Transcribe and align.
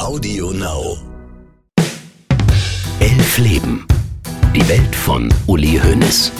Audio 0.00 0.50
Now. 0.52 0.96
Elf 3.00 3.36
Leben. 3.36 3.86
Die 4.56 4.66
Welt 4.66 4.96
von 4.96 5.28
Uli 5.46 5.78
Hoeneß. 5.78 6.32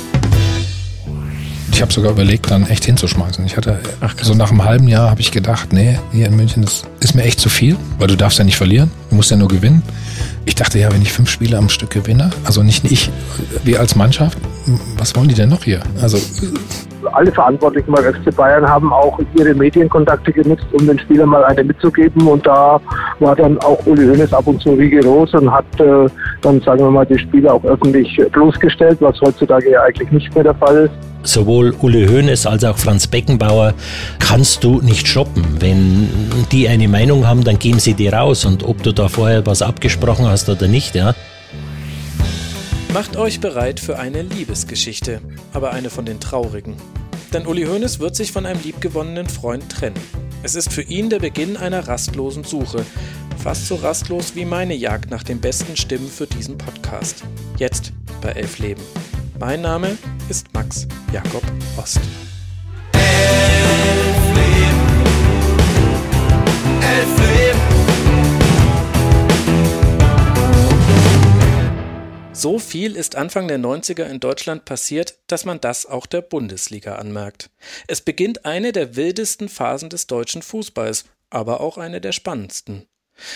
Ich 1.70 1.82
habe 1.82 1.92
sogar 1.92 2.12
überlegt, 2.12 2.50
dann 2.50 2.66
echt 2.66 2.86
hinzuschmeißen. 2.86 3.44
Ich 3.44 3.58
hatte 3.58 3.78
so 4.22 4.32
nach 4.32 4.50
einem 4.50 4.64
halben 4.64 4.88
Jahr 4.88 5.10
habe 5.10 5.20
ich 5.20 5.30
gedacht, 5.30 5.74
nee, 5.74 5.98
hier 6.10 6.26
in 6.26 6.36
München, 6.36 6.62
das 6.62 6.84
ist 7.00 7.14
mir 7.14 7.22
echt 7.24 7.38
zu 7.38 7.50
viel, 7.50 7.76
weil 7.98 8.08
du 8.08 8.16
darfst 8.16 8.38
ja 8.38 8.44
nicht 8.44 8.56
verlieren, 8.56 8.90
du 9.10 9.16
musst 9.16 9.30
ja 9.30 9.36
nur 9.36 9.48
gewinnen. 9.48 9.82
Ich 10.46 10.54
dachte 10.54 10.78
ja, 10.78 10.90
wenn 10.90 11.02
ich 11.02 11.12
fünf 11.12 11.28
Spiele 11.28 11.58
am 11.58 11.68
Stück 11.68 11.90
gewinne, 11.90 12.30
also 12.44 12.62
nicht 12.62 12.90
ich, 12.90 13.10
wir 13.62 13.78
als 13.78 13.94
Mannschaft, 13.94 14.38
was 14.96 15.14
wollen 15.14 15.28
die 15.28 15.34
denn 15.34 15.50
noch 15.50 15.64
hier? 15.64 15.82
Also 16.00 16.18
alle 17.14 17.32
Verantwortlichen 17.32 17.92
beim 17.92 18.04
FC 18.04 18.34
Bayern 18.34 18.68
haben 18.68 18.92
auch 18.92 19.18
ihre 19.34 19.54
Medienkontakte 19.54 20.32
genutzt, 20.32 20.66
um 20.72 20.86
den 20.86 20.98
Spielern 20.98 21.28
mal 21.28 21.44
eine 21.44 21.64
mitzugeben. 21.64 22.26
Und 22.26 22.46
da 22.46 22.80
war 23.18 23.36
dann 23.36 23.58
auch 23.58 23.84
Uli 23.86 24.06
Hoeneß 24.06 24.32
ab 24.32 24.46
und 24.46 24.60
zu 24.60 24.74
rigoros 24.74 25.32
und 25.34 25.50
hat 25.50 25.64
äh, 25.78 26.06
dann, 26.42 26.60
sagen 26.60 26.80
wir 26.80 26.90
mal, 26.90 27.06
die 27.06 27.18
Spieler 27.18 27.54
auch 27.54 27.64
öffentlich 27.64 28.20
bloßgestellt, 28.32 28.98
was 29.00 29.20
heutzutage 29.20 29.70
ja 29.70 29.82
eigentlich 29.82 30.10
nicht 30.10 30.34
mehr 30.34 30.44
der 30.44 30.54
Fall 30.54 30.84
ist. 30.84 31.10
Sowohl 31.22 31.74
Uli 31.82 32.06
Hoeneß 32.06 32.46
als 32.46 32.64
auch 32.64 32.78
Franz 32.78 33.06
Beckenbauer 33.06 33.74
kannst 34.18 34.64
du 34.64 34.80
nicht 34.80 35.06
shoppen. 35.06 35.44
Wenn 35.60 36.08
die 36.50 36.68
eine 36.68 36.88
Meinung 36.88 37.26
haben, 37.26 37.44
dann 37.44 37.58
geben 37.58 37.78
sie 37.78 37.94
die 37.94 38.08
raus. 38.08 38.44
Und 38.44 38.64
ob 38.64 38.82
du 38.82 38.92
da 38.92 39.08
vorher 39.08 39.44
was 39.44 39.60
abgesprochen 39.60 40.26
hast 40.26 40.48
oder 40.48 40.66
nicht, 40.66 40.94
ja. 40.94 41.14
Macht 42.94 43.16
euch 43.16 43.38
bereit 43.38 43.78
für 43.78 43.98
eine 43.98 44.22
Liebesgeschichte, 44.22 45.20
aber 45.52 45.72
eine 45.72 45.90
von 45.90 46.04
den 46.04 46.18
traurigen. 46.18 46.74
Denn 47.32 47.46
Uli 47.46 47.64
Hoeneß 47.64 48.00
wird 48.00 48.16
sich 48.16 48.32
von 48.32 48.44
einem 48.44 48.60
liebgewonnenen 48.62 49.28
Freund 49.28 49.68
trennen. 49.70 50.00
Es 50.42 50.54
ist 50.54 50.72
für 50.72 50.82
ihn 50.82 51.10
der 51.10 51.20
Beginn 51.20 51.56
einer 51.56 51.86
rastlosen 51.86 52.44
Suche. 52.44 52.84
Fast 53.38 53.66
so 53.66 53.76
rastlos 53.76 54.34
wie 54.34 54.44
meine 54.44 54.74
Jagd 54.74 55.10
nach 55.10 55.22
den 55.22 55.40
besten 55.40 55.76
Stimmen 55.76 56.08
für 56.08 56.26
diesen 56.26 56.58
Podcast. 56.58 57.22
Jetzt 57.56 57.92
bei 58.20 58.32
Elf 58.32 58.58
Leben. 58.58 58.82
Mein 59.38 59.62
Name 59.62 59.96
ist 60.28 60.52
Max 60.52 60.86
Jakob 61.12 61.42
Ost. 61.76 62.00
So 72.40 72.58
viel 72.58 72.96
ist 72.96 73.16
Anfang 73.16 73.48
der 73.48 73.58
90er 73.58 74.04
in 74.04 74.18
Deutschland 74.18 74.64
passiert, 74.64 75.18
dass 75.26 75.44
man 75.44 75.60
das 75.60 75.84
auch 75.84 76.06
der 76.06 76.22
Bundesliga 76.22 76.94
anmerkt. 76.94 77.50
Es 77.86 78.00
beginnt 78.00 78.46
eine 78.46 78.72
der 78.72 78.96
wildesten 78.96 79.50
Phasen 79.50 79.90
des 79.90 80.06
deutschen 80.06 80.40
Fußballs, 80.40 81.04
aber 81.28 81.60
auch 81.60 81.76
eine 81.76 82.00
der 82.00 82.12
spannendsten. 82.12 82.86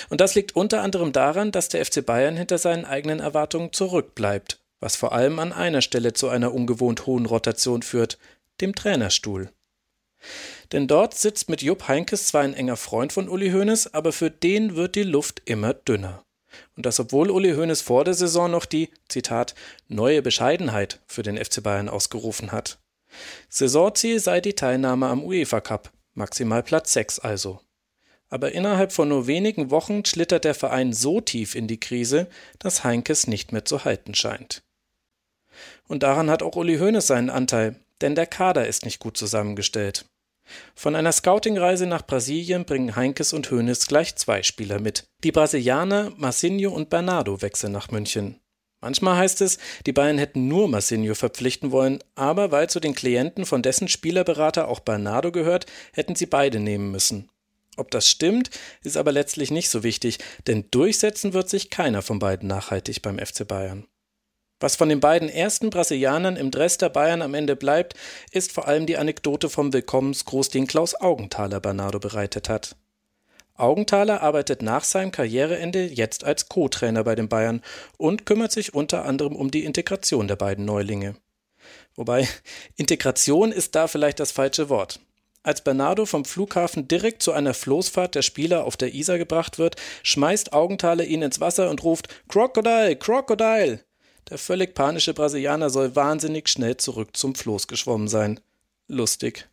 Und 0.08 0.22
das 0.22 0.34
liegt 0.34 0.56
unter 0.56 0.80
anderem 0.80 1.12
daran, 1.12 1.52
dass 1.52 1.68
der 1.68 1.84
FC 1.84 2.06
Bayern 2.06 2.38
hinter 2.38 2.56
seinen 2.56 2.86
eigenen 2.86 3.20
Erwartungen 3.20 3.74
zurückbleibt, 3.74 4.62
was 4.80 4.96
vor 4.96 5.12
allem 5.12 5.38
an 5.38 5.52
einer 5.52 5.82
Stelle 5.82 6.14
zu 6.14 6.30
einer 6.30 6.54
ungewohnt 6.54 7.04
hohen 7.04 7.26
Rotation 7.26 7.82
führt, 7.82 8.16
dem 8.62 8.74
Trainerstuhl. 8.74 9.50
Denn 10.72 10.86
dort 10.88 11.12
sitzt 11.12 11.50
mit 11.50 11.60
Jupp 11.60 11.88
Heinkes 11.88 12.28
zwar 12.28 12.40
ein 12.40 12.54
enger 12.54 12.78
Freund 12.78 13.12
von 13.12 13.28
Uli 13.28 13.50
Hoeneß, 13.50 13.92
aber 13.92 14.12
für 14.12 14.30
den 14.30 14.76
wird 14.76 14.94
die 14.94 15.02
Luft 15.02 15.42
immer 15.44 15.74
dünner. 15.74 16.23
Und 16.76 16.86
das 16.86 16.98
obwohl 16.98 17.30
Uli 17.30 17.54
Hoeneß 17.54 17.82
vor 17.82 18.04
der 18.04 18.14
Saison 18.14 18.50
noch 18.50 18.64
die, 18.64 18.90
Zitat, 19.08 19.54
neue 19.88 20.22
Bescheidenheit 20.22 21.00
für 21.06 21.22
den 21.22 21.42
FC 21.42 21.62
Bayern 21.62 21.88
ausgerufen 21.88 22.52
hat. 22.52 22.78
Saisonziel 23.48 24.18
sei 24.18 24.40
die 24.40 24.54
Teilnahme 24.54 25.06
am 25.06 25.22
UEFA 25.22 25.60
Cup, 25.60 25.92
maximal 26.14 26.62
Platz 26.62 26.92
6 26.92 27.20
also. 27.20 27.60
Aber 28.28 28.52
innerhalb 28.52 28.90
von 28.90 29.08
nur 29.08 29.28
wenigen 29.28 29.70
Wochen 29.70 30.04
schlittert 30.04 30.44
der 30.44 30.54
Verein 30.54 30.92
so 30.92 31.20
tief 31.20 31.54
in 31.54 31.68
die 31.68 31.78
Krise, 31.78 32.26
dass 32.58 32.82
Heinkes 32.82 33.28
nicht 33.28 33.52
mehr 33.52 33.64
zu 33.64 33.84
halten 33.84 34.14
scheint. 34.14 34.62
Und 35.86 36.02
daran 36.02 36.30
hat 36.30 36.42
auch 36.42 36.56
Uli 36.56 36.78
Hoeneß 36.78 37.06
seinen 37.06 37.30
Anteil, 37.30 37.76
denn 38.00 38.16
der 38.16 38.26
Kader 38.26 38.66
ist 38.66 38.84
nicht 38.84 38.98
gut 38.98 39.16
zusammengestellt. 39.16 40.06
Von 40.74 40.94
einer 40.94 41.12
Scouting-Reise 41.12 41.86
nach 41.86 42.06
Brasilien 42.06 42.64
bringen 42.64 42.96
Heinkes 42.96 43.32
und 43.32 43.50
Hoeneß 43.50 43.86
gleich 43.86 44.16
zwei 44.16 44.42
Spieler 44.42 44.80
mit. 44.80 45.04
Die 45.22 45.32
Brasilianer 45.32 46.12
Marcinho 46.16 46.70
und 46.70 46.90
Bernardo 46.90 47.42
wechseln 47.42 47.72
nach 47.72 47.90
München. 47.90 48.40
Manchmal 48.80 49.16
heißt 49.16 49.40
es, 49.40 49.58
die 49.86 49.94
Bayern 49.94 50.18
hätten 50.18 50.46
nur 50.46 50.68
Marcinho 50.68 51.14
verpflichten 51.14 51.70
wollen, 51.70 52.04
aber 52.16 52.50
weil 52.52 52.68
zu 52.68 52.80
den 52.80 52.94
Klienten 52.94 53.46
von 53.46 53.62
dessen 53.62 53.88
Spielerberater 53.88 54.68
auch 54.68 54.80
Bernardo 54.80 55.32
gehört, 55.32 55.64
hätten 55.94 56.14
sie 56.14 56.26
beide 56.26 56.60
nehmen 56.60 56.90
müssen. 56.90 57.30
Ob 57.76 57.90
das 57.90 58.08
stimmt, 58.08 58.50
ist 58.82 58.96
aber 58.96 59.10
letztlich 59.10 59.50
nicht 59.50 59.70
so 59.70 59.82
wichtig, 59.82 60.18
denn 60.46 60.66
durchsetzen 60.70 61.32
wird 61.32 61.48
sich 61.48 61.70
keiner 61.70 62.02
von 62.02 62.18
beiden 62.18 62.46
nachhaltig 62.46 63.00
beim 63.02 63.18
FC 63.18 63.48
Bayern. 63.48 63.86
Was 64.60 64.76
von 64.76 64.88
den 64.88 65.00
beiden 65.00 65.28
ersten 65.28 65.70
Brasilianern 65.70 66.36
im 66.36 66.50
Dress 66.50 66.78
der 66.78 66.88
Bayern 66.88 67.22
am 67.22 67.34
Ende 67.34 67.56
bleibt, 67.56 67.94
ist 68.30 68.52
vor 68.52 68.68
allem 68.68 68.86
die 68.86 68.96
Anekdote 68.96 69.50
vom 69.50 69.72
Willkommensgruß, 69.72 70.48
den 70.48 70.66
Klaus 70.66 70.94
Augenthaler 70.94 71.60
Bernardo 71.60 71.98
bereitet 71.98 72.48
hat. 72.48 72.76
Augenthaler 73.56 74.20
arbeitet 74.20 74.62
nach 74.62 74.82
seinem 74.82 75.12
Karriereende 75.12 75.84
jetzt 75.84 76.24
als 76.24 76.48
Co-Trainer 76.48 77.04
bei 77.04 77.14
den 77.14 77.28
Bayern 77.28 77.62
und 77.96 78.26
kümmert 78.26 78.50
sich 78.50 78.74
unter 78.74 79.04
anderem 79.04 79.36
um 79.36 79.50
die 79.50 79.64
Integration 79.64 80.26
der 80.26 80.36
beiden 80.36 80.64
Neulinge. 80.64 81.14
Wobei 81.94 82.28
Integration 82.76 83.52
ist 83.52 83.74
da 83.74 83.86
vielleicht 83.86 84.18
das 84.18 84.32
falsche 84.32 84.68
Wort. 84.68 84.98
Als 85.44 85.60
Bernardo 85.60 86.06
vom 86.06 86.24
Flughafen 86.24 86.88
direkt 86.88 87.22
zu 87.22 87.32
einer 87.32 87.54
Floßfahrt 87.54 88.14
der 88.14 88.22
Spieler 88.22 88.64
auf 88.64 88.76
der 88.76 88.94
Isar 88.94 89.18
gebracht 89.18 89.58
wird, 89.58 89.76
schmeißt 90.02 90.52
Augenthaler 90.52 91.04
ihn 91.04 91.22
ins 91.22 91.38
Wasser 91.38 91.68
und 91.68 91.84
ruft 91.84 92.08
Crocodile, 92.28 92.96
Crocodile. 92.96 93.83
Der 94.30 94.38
völlig 94.38 94.74
panische 94.74 95.14
Brasilianer 95.14 95.70
soll 95.70 95.94
wahnsinnig 95.96 96.48
schnell 96.48 96.76
zurück 96.76 97.16
zum 97.16 97.34
Floß 97.34 97.68
geschwommen 97.68 98.08
sein. 98.08 98.40
Lustig. 98.88 99.48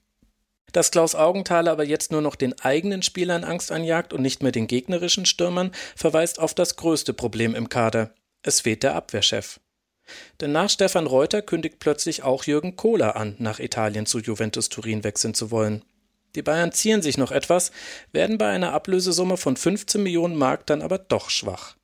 Dass 0.71 0.91
Klaus 0.91 1.15
Augenthaler 1.15 1.71
aber 1.71 1.83
jetzt 1.83 2.11
nur 2.11 2.21
noch 2.21 2.35
den 2.35 2.59
eigenen 2.61 3.03
Spielern 3.03 3.43
Angst 3.43 3.71
anjagt 3.71 4.13
und 4.13 4.21
nicht 4.21 4.41
mehr 4.41 4.53
den 4.53 4.67
gegnerischen 4.67 5.25
Stürmern, 5.25 5.71
verweist 5.95 6.39
auf 6.39 6.53
das 6.53 6.77
größte 6.77 7.13
Problem 7.13 7.55
im 7.55 7.67
Kader. 7.67 8.11
Es 8.41 8.61
fehlt 8.61 8.83
der 8.83 8.95
Abwehrchef. 8.95 9.59
Denn 10.39 10.51
nach 10.51 10.69
Stefan 10.69 11.07
Reuter 11.07 11.41
kündigt 11.41 11.79
plötzlich 11.79 12.23
auch 12.23 12.45
Jürgen 12.45 12.75
Kohler 12.75 13.15
an, 13.15 13.35
nach 13.39 13.59
Italien 13.59 14.05
zu 14.05 14.19
Juventus 14.19 14.69
Turin 14.69 15.03
wechseln 15.03 15.33
zu 15.33 15.51
wollen. 15.51 15.83
Die 16.35 16.41
Bayern 16.41 16.71
zieren 16.71 17.01
sich 17.01 17.17
noch 17.17 17.31
etwas, 17.31 17.71
werden 18.13 18.37
bei 18.37 18.49
einer 18.49 18.71
Ablösesumme 18.71 19.35
von 19.35 19.57
15 19.57 20.01
Millionen 20.01 20.37
Mark 20.37 20.65
dann 20.65 20.81
aber 20.81 20.97
doch 20.97 21.29
schwach. 21.29 21.75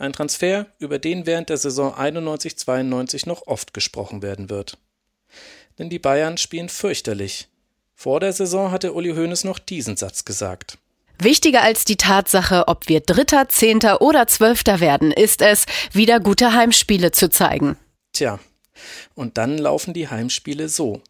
Ein 0.00 0.14
Transfer, 0.14 0.64
über 0.78 0.98
den 0.98 1.26
während 1.26 1.50
der 1.50 1.58
Saison 1.58 1.92
91-92 1.92 3.28
noch 3.28 3.46
oft 3.46 3.74
gesprochen 3.74 4.22
werden 4.22 4.48
wird. 4.48 4.78
Denn 5.78 5.90
die 5.90 5.98
Bayern 5.98 6.38
spielen 6.38 6.70
fürchterlich. 6.70 7.48
Vor 7.94 8.18
der 8.18 8.32
Saison 8.32 8.70
hatte 8.70 8.94
Uli 8.94 9.10
Hoeneß 9.10 9.44
noch 9.44 9.58
diesen 9.58 9.98
Satz 9.98 10.24
gesagt. 10.24 10.78
Wichtiger 11.18 11.60
als 11.60 11.84
die 11.84 11.98
Tatsache, 11.98 12.66
ob 12.66 12.88
wir 12.88 13.00
Dritter, 13.00 13.50
Zehnter 13.50 14.00
oder 14.00 14.26
Zwölfter 14.26 14.80
werden, 14.80 15.12
ist 15.12 15.42
es, 15.42 15.66
wieder 15.92 16.18
gute 16.18 16.54
Heimspiele 16.54 17.12
zu 17.12 17.28
zeigen. 17.28 17.76
Tja, 18.14 18.38
und 19.14 19.36
dann 19.36 19.58
laufen 19.58 19.92
die 19.92 20.08
Heimspiele 20.08 20.70
so. 20.70 21.02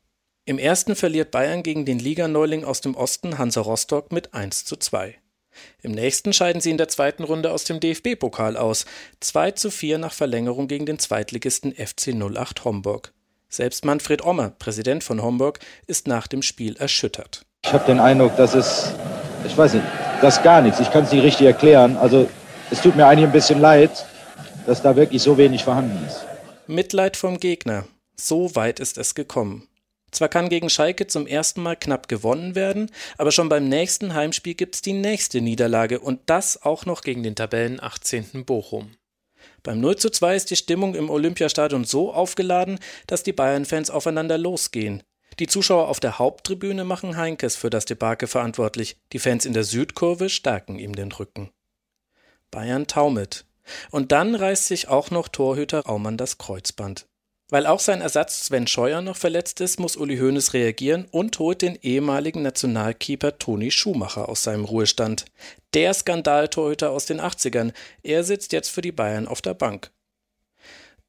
Im 0.47 0.59
ersten 0.59 0.97
verliert 0.97 1.31
Bayern 1.31 1.62
gegen 1.62 1.84
den 1.84 2.01
Liganeuling 2.01 2.65
aus 2.65 2.81
dem 2.81 2.97
Osten 2.97 3.39
Hansa 3.39 3.61
Rostock 3.61 4.11
mit 4.11 4.34
1 4.34 4.65
zu 4.65 4.77
2. 4.77 5.19
Im 5.83 5.93
nächsten 5.93 6.33
scheiden 6.33 6.61
sie 6.61 6.71
in 6.71 6.78
der 6.78 6.88
zweiten 6.88 7.25
Runde 7.25 7.50
aus 7.50 7.65
dem 7.65 7.81
DFB-Pokal 7.81 8.56
aus. 8.56 8.84
2 9.21 9.53
zu 9.53 9.71
4 9.71 9.99
nach 9.99 10.12
Verlängerung 10.12 10.69
gegen 10.69 10.87
den 10.87 10.99
Zweitligisten 10.99 11.75
FC 11.75 12.15
08 12.15 12.65
Homburg. 12.65 13.12
Selbst 13.49 13.84
Manfred 13.84 14.25
Ommer, 14.25 14.50
Präsident 14.50 15.03
von 15.03 15.22
Homburg, 15.22 15.59
ist 15.87 16.06
nach 16.06 16.27
dem 16.28 16.43
Spiel 16.43 16.77
erschüttert. 16.77 17.43
Ich 17.65 17.72
habe 17.72 17.84
den 17.84 17.99
Eindruck, 17.99 18.37
dass 18.37 18.55
es, 18.55 18.93
ich 19.44 19.56
weiß 19.56 19.75
nicht, 19.75 19.87
das 20.21 20.43
gar 20.43 20.62
nichts. 20.62 20.81
Ich 20.81 20.91
kann 20.91 21.05
es 21.05 21.12
nicht 21.12 21.25
richtig 21.25 21.47
erklären. 21.47 21.97
Also 21.97 22.28
es 22.71 22.80
tut 22.80 22.95
mir 22.95 23.07
eigentlich 23.07 23.27
ein 23.27 23.33
bisschen 23.33 23.60
leid, 23.60 24.07
dass 24.66 24.83
da 24.83 24.95
wirklich 24.95 25.22
so 25.22 25.36
wenig 25.36 25.65
vorhanden 25.65 26.07
ist. 26.07 26.24
Mitleid 26.66 27.16
vom 27.16 27.41
Gegner. 27.41 27.84
So 28.16 28.54
weit 28.54 28.78
ist 28.78 28.98
es 28.98 29.15
gekommen. 29.15 29.66
Zwar 30.10 30.28
kann 30.28 30.48
gegen 30.48 30.71
Schalke 30.71 31.07
zum 31.07 31.27
ersten 31.27 31.62
Mal 31.62 31.77
knapp 31.77 32.09
gewonnen 32.09 32.54
werden, 32.54 32.91
aber 33.16 33.33
schon 33.33 33.48
beim 33.48 33.68
nächsten 33.68 34.15
Heimspiel 34.15 34.54
gibt's 34.54 34.83
die 34.83 34.92
nächste 34.92 35.41
Niederlage 35.41 36.01
und 36.01 36.21
das 36.27 36.62
auch 36.62 36.86
noch 36.86 37.03
gegen 37.03 37.22
den 37.22 37.36
Tabellen 37.36 37.83
18. 37.83 38.45
Bochum. 38.45 38.97
Beim 39.62 39.80
0 39.80 39.97
zu 39.97 40.10
2 40.10 40.36
ist 40.36 40.51
die 40.51 40.57
Stimmung 40.57 40.95
im 40.95 41.10
Olympiastadion 41.10 41.84
so 41.84 42.12
aufgeladen, 42.12 42.78
dass 43.07 43.22
die 43.22 43.33
Bayern-Fans 43.33 43.91
aufeinander 43.91 44.39
losgehen. 44.39 45.03
Die 45.39 45.47
Zuschauer 45.47 45.89
auf 45.89 46.01
der 46.01 46.18
Haupttribüne 46.18 46.84
machen 46.84 47.16
Heinkes 47.16 47.57
für 47.57 47.71
das 47.71 47.84
Debakel 47.84 48.28
verantwortlich, 48.28 48.97
die 49.12 49.18
Fans 49.18 49.45
in 49.47 49.53
der 49.53 49.65
Südkurve 49.65 50.28
stärken 50.28 50.78
ihm 50.78 50.95
den 50.95 51.12
Rücken. 51.12 51.51
Bayern 52.51 52.86
taumelt. 52.86 53.47
Und 53.91 54.10
dann 54.12 54.34
reißt 54.34 54.66
sich 54.66 54.89
auch 54.89 55.10
noch 55.10 55.28
Torhüter 55.28 55.80
Raumann 55.80 56.16
das 56.16 56.39
Kreuzband. 56.39 57.07
Weil 57.50 57.66
auch 57.66 57.80
sein 57.80 58.00
Ersatz 58.00 58.47
Sven 58.47 58.68
Scheuer 58.68 59.02
noch 59.02 59.16
verletzt 59.16 59.60
ist, 59.60 59.80
muss 59.80 59.97
Uli 59.97 60.18
Hoeneß 60.18 60.54
reagieren 60.54 61.06
und 61.10 61.38
holt 61.41 61.62
den 61.62 61.76
ehemaligen 61.82 62.42
Nationalkeeper 62.42 63.38
Toni 63.38 63.72
Schumacher 63.72 64.28
aus 64.28 64.44
seinem 64.44 64.64
Ruhestand. 64.64 65.24
Der 65.74 65.92
Skandaltorhüter 65.92 66.91
aus 66.91 67.06
den 67.06 67.20
80ern. 67.20 67.72
Er 68.04 68.22
sitzt 68.22 68.52
jetzt 68.52 68.70
für 68.70 68.82
die 68.82 68.92
Bayern 68.92 69.26
auf 69.26 69.42
der 69.42 69.54
Bank. 69.54 69.91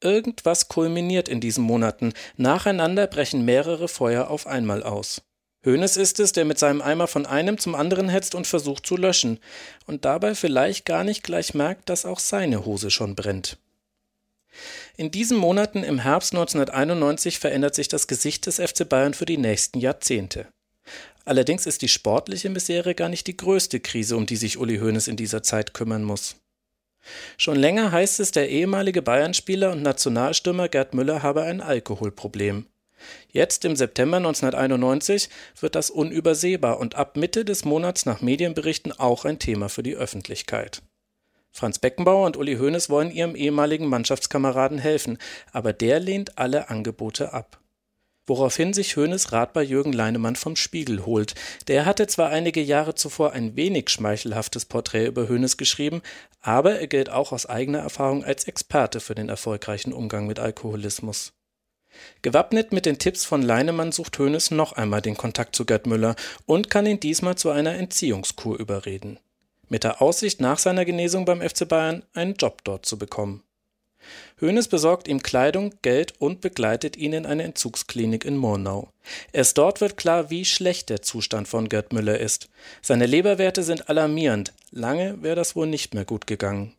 Irgendwas 0.00 0.66
kulminiert 0.66 1.28
in 1.28 1.40
diesen 1.40 1.62
Monaten. 1.62 2.12
Nacheinander 2.36 3.06
brechen 3.06 3.44
mehrere 3.44 3.86
Feuer 3.86 4.28
auf 4.28 4.48
einmal 4.48 4.82
aus. 4.82 5.22
Hoeneß 5.64 5.96
ist 5.96 6.18
es, 6.18 6.32
der 6.32 6.44
mit 6.44 6.58
seinem 6.58 6.82
Eimer 6.82 7.06
von 7.06 7.24
einem 7.24 7.56
zum 7.56 7.76
anderen 7.76 8.08
hetzt 8.08 8.34
und 8.34 8.48
versucht 8.48 8.84
zu 8.84 8.96
löschen 8.96 9.38
und 9.86 10.04
dabei 10.04 10.34
vielleicht 10.34 10.86
gar 10.86 11.04
nicht 11.04 11.22
gleich 11.22 11.54
merkt, 11.54 11.88
dass 11.88 12.04
auch 12.04 12.18
seine 12.18 12.64
Hose 12.64 12.90
schon 12.90 13.14
brennt. 13.14 13.58
In 14.96 15.10
diesen 15.10 15.38
Monaten 15.38 15.82
im 15.82 15.98
Herbst 15.98 16.32
1991 16.32 17.38
verändert 17.38 17.74
sich 17.74 17.88
das 17.88 18.06
Gesicht 18.06 18.46
des 18.46 18.56
FC 18.56 18.88
Bayern 18.88 19.14
für 19.14 19.24
die 19.24 19.38
nächsten 19.38 19.78
Jahrzehnte. 19.78 20.46
Allerdings 21.24 21.66
ist 21.66 21.82
die 21.82 21.88
sportliche 21.88 22.50
Misere 22.50 22.94
gar 22.94 23.08
nicht 23.08 23.26
die 23.26 23.36
größte 23.36 23.80
Krise, 23.80 24.16
um 24.16 24.26
die 24.26 24.36
sich 24.36 24.58
Uli 24.58 24.78
Hoeneß 24.78 25.08
in 25.08 25.16
dieser 25.16 25.42
Zeit 25.42 25.72
kümmern 25.72 26.02
muss. 26.02 26.36
Schon 27.36 27.56
länger 27.56 27.92
heißt 27.92 28.20
es, 28.20 28.30
der 28.30 28.48
ehemalige 28.48 29.02
Bayern-Spieler 29.02 29.72
und 29.72 29.82
Nationalstürmer 29.82 30.68
Gerd 30.68 30.94
Müller 30.94 31.22
habe 31.22 31.42
ein 31.42 31.60
Alkoholproblem. 31.60 32.66
Jetzt 33.30 33.64
im 33.64 33.74
September 33.74 34.18
1991 34.18 35.28
wird 35.58 35.74
das 35.74 35.90
unübersehbar 35.90 36.78
und 36.78 36.94
ab 36.94 37.16
Mitte 37.16 37.44
des 37.44 37.64
Monats 37.64 38.06
nach 38.06 38.20
Medienberichten 38.20 38.92
auch 38.92 39.24
ein 39.24 39.40
Thema 39.40 39.68
für 39.68 39.82
die 39.82 39.96
Öffentlichkeit. 39.96 40.82
Franz 41.52 41.78
Beckenbauer 41.78 42.24
und 42.26 42.38
Uli 42.38 42.56
Hoeneß 42.56 42.88
wollen 42.88 43.10
ihrem 43.10 43.36
ehemaligen 43.36 43.86
Mannschaftskameraden 43.86 44.78
helfen, 44.78 45.18
aber 45.52 45.74
der 45.74 46.00
lehnt 46.00 46.38
alle 46.38 46.70
Angebote 46.70 47.34
ab. 47.34 47.60
Woraufhin 48.24 48.72
sich 48.72 48.96
Hoeneß 48.96 49.32
Rat 49.32 49.52
bei 49.52 49.62
Jürgen 49.62 49.92
Leinemann 49.92 50.36
vom 50.36 50.56
Spiegel 50.56 51.04
holt. 51.04 51.34
Der 51.66 51.84
hatte 51.84 52.06
zwar 52.06 52.30
einige 52.30 52.62
Jahre 52.62 52.94
zuvor 52.94 53.32
ein 53.32 53.56
wenig 53.56 53.90
schmeichelhaftes 53.90 54.64
Porträt 54.64 55.06
über 55.06 55.28
Hoeneß 55.28 55.56
geschrieben, 55.56 56.02
aber 56.40 56.78
er 56.78 56.86
gilt 56.86 57.10
auch 57.10 57.32
aus 57.32 57.46
eigener 57.46 57.80
Erfahrung 57.80 58.24
als 58.24 58.44
Experte 58.44 59.00
für 59.00 59.14
den 59.14 59.28
erfolgreichen 59.28 59.92
Umgang 59.92 60.26
mit 60.26 60.38
Alkoholismus. 60.38 61.32
Gewappnet 62.22 62.72
mit 62.72 62.86
den 62.86 62.98
Tipps 62.98 63.24
von 63.24 63.42
Leinemann 63.42 63.92
sucht 63.92 64.18
Hoeneß 64.18 64.52
noch 64.52 64.72
einmal 64.72 65.02
den 65.02 65.16
Kontakt 65.16 65.54
zu 65.54 65.66
Gerd 65.66 65.86
Müller 65.86 66.14
und 66.46 66.70
kann 66.70 66.86
ihn 66.86 67.00
diesmal 67.00 67.34
zu 67.34 67.50
einer 67.50 67.74
Entziehungskur 67.74 68.58
überreden 68.58 69.18
mit 69.72 69.84
der 69.84 70.02
Aussicht, 70.02 70.38
nach 70.38 70.58
seiner 70.58 70.84
Genesung 70.84 71.24
beim 71.24 71.40
FC 71.40 71.66
Bayern 71.66 72.02
einen 72.12 72.34
Job 72.34 72.62
dort 72.62 72.84
zu 72.84 72.98
bekommen. 72.98 73.42
Hoeneß 74.42 74.68
besorgt 74.68 75.08
ihm 75.08 75.22
Kleidung, 75.22 75.74
Geld 75.80 76.12
und 76.18 76.42
begleitet 76.42 76.98
ihn 76.98 77.14
in 77.14 77.24
eine 77.24 77.44
Entzugsklinik 77.44 78.26
in 78.26 78.36
Murnau. 78.36 78.90
Erst 79.32 79.56
dort 79.56 79.80
wird 79.80 79.96
klar, 79.96 80.28
wie 80.28 80.44
schlecht 80.44 80.90
der 80.90 81.00
Zustand 81.00 81.48
von 81.48 81.70
Gerd 81.70 81.94
Müller 81.94 82.18
ist. 82.18 82.50
Seine 82.82 83.06
Leberwerte 83.06 83.62
sind 83.62 83.88
alarmierend. 83.88 84.52
Lange 84.72 85.22
wäre 85.22 85.36
das 85.36 85.56
wohl 85.56 85.66
nicht 85.66 85.94
mehr 85.94 86.04
gut 86.04 86.26
gegangen. 86.26 86.74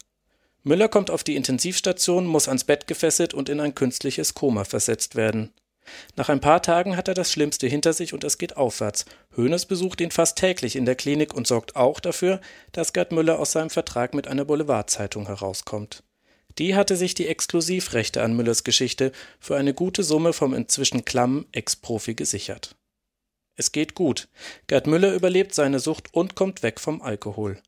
Müller 0.62 0.88
kommt 0.88 1.10
auf 1.10 1.24
die 1.24 1.36
Intensivstation, 1.36 2.28
muss 2.28 2.48
ans 2.48 2.64
Bett 2.64 2.86
gefesselt 2.86 3.34
und 3.34 3.50
in 3.50 3.60
ein 3.60 3.74
künstliches 3.74 4.36
Koma 4.36 4.66
versetzt 4.66 5.16
werden. 5.16 5.52
Nach 6.16 6.30
ein 6.30 6.40
paar 6.40 6.62
Tagen 6.62 6.98
hat 6.98 7.08
er 7.08 7.14
das 7.14 7.32
Schlimmste 7.32 7.68
hinter 7.68 7.94
sich 7.94 8.14
und 8.14 8.24
es 8.24 8.38
geht 8.38 8.58
aufwärts. 8.58 9.06
Hoeneß 9.38 9.66
besucht 9.66 10.02
ihn 10.02 10.12
fast 10.12 10.38
täglich 10.38 10.76
in 10.76 10.86
der 10.86 10.96
Klinik 10.96 11.34
und 11.34 11.48
sorgt 11.48 11.76
auch 11.76 12.00
dafür, 12.00 12.42
dass 12.72 12.94
Gerd 12.94 13.12
Müller 13.12 13.40
aus 13.40 13.52
seinem 13.52 13.70
Vertrag 13.70 14.14
mit 14.14 14.28
einer 14.28 14.46
Boulevardzeitung 14.46 15.28
herauskommt. 15.28 16.04
Die 16.58 16.76
hatte 16.76 16.96
sich 16.96 17.16
die 17.16 17.28
Exklusivrechte 17.28 18.22
an 18.22 18.36
Müllers 18.36 18.64
Geschichte 18.64 19.12
für 19.40 19.56
eine 19.56 19.74
gute 19.74 20.04
Summe 20.04 20.34
vom 20.34 20.54
inzwischen 20.54 21.04
klammen 21.04 21.46
Ex-Profi 21.52 22.14
gesichert. 22.14 22.76
Es 23.56 23.72
geht 23.72 23.96
gut. 23.96 24.30
Gerd 24.68 24.88
Müller 24.88 25.14
überlebt 25.14 25.54
seine 25.54 25.80
Sucht 25.80 26.14
und 26.14 26.36
kommt 26.36 26.64
weg 26.64 26.80
vom 26.80 27.02
Alkohol. 27.02 27.62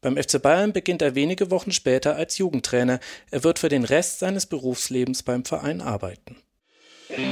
Beim 0.00 0.16
FC 0.16 0.42
Bayern 0.42 0.72
beginnt 0.72 1.00
er 1.00 1.14
wenige 1.14 1.50
Wochen 1.50 1.70
später 1.70 2.16
als 2.16 2.36
Jugendtrainer. 2.36 2.98
Er 3.30 3.44
wird 3.44 3.58
für 3.58 3.68
den 3.68 3.84
Rest 3.84 4.18
seines 4.18 4.46
Berufslebens 4.46 5.22
beim 5.22 5.44
Verein 5.44 5.80
arbeiten. 5.80 6.36
Während 7.14 7.26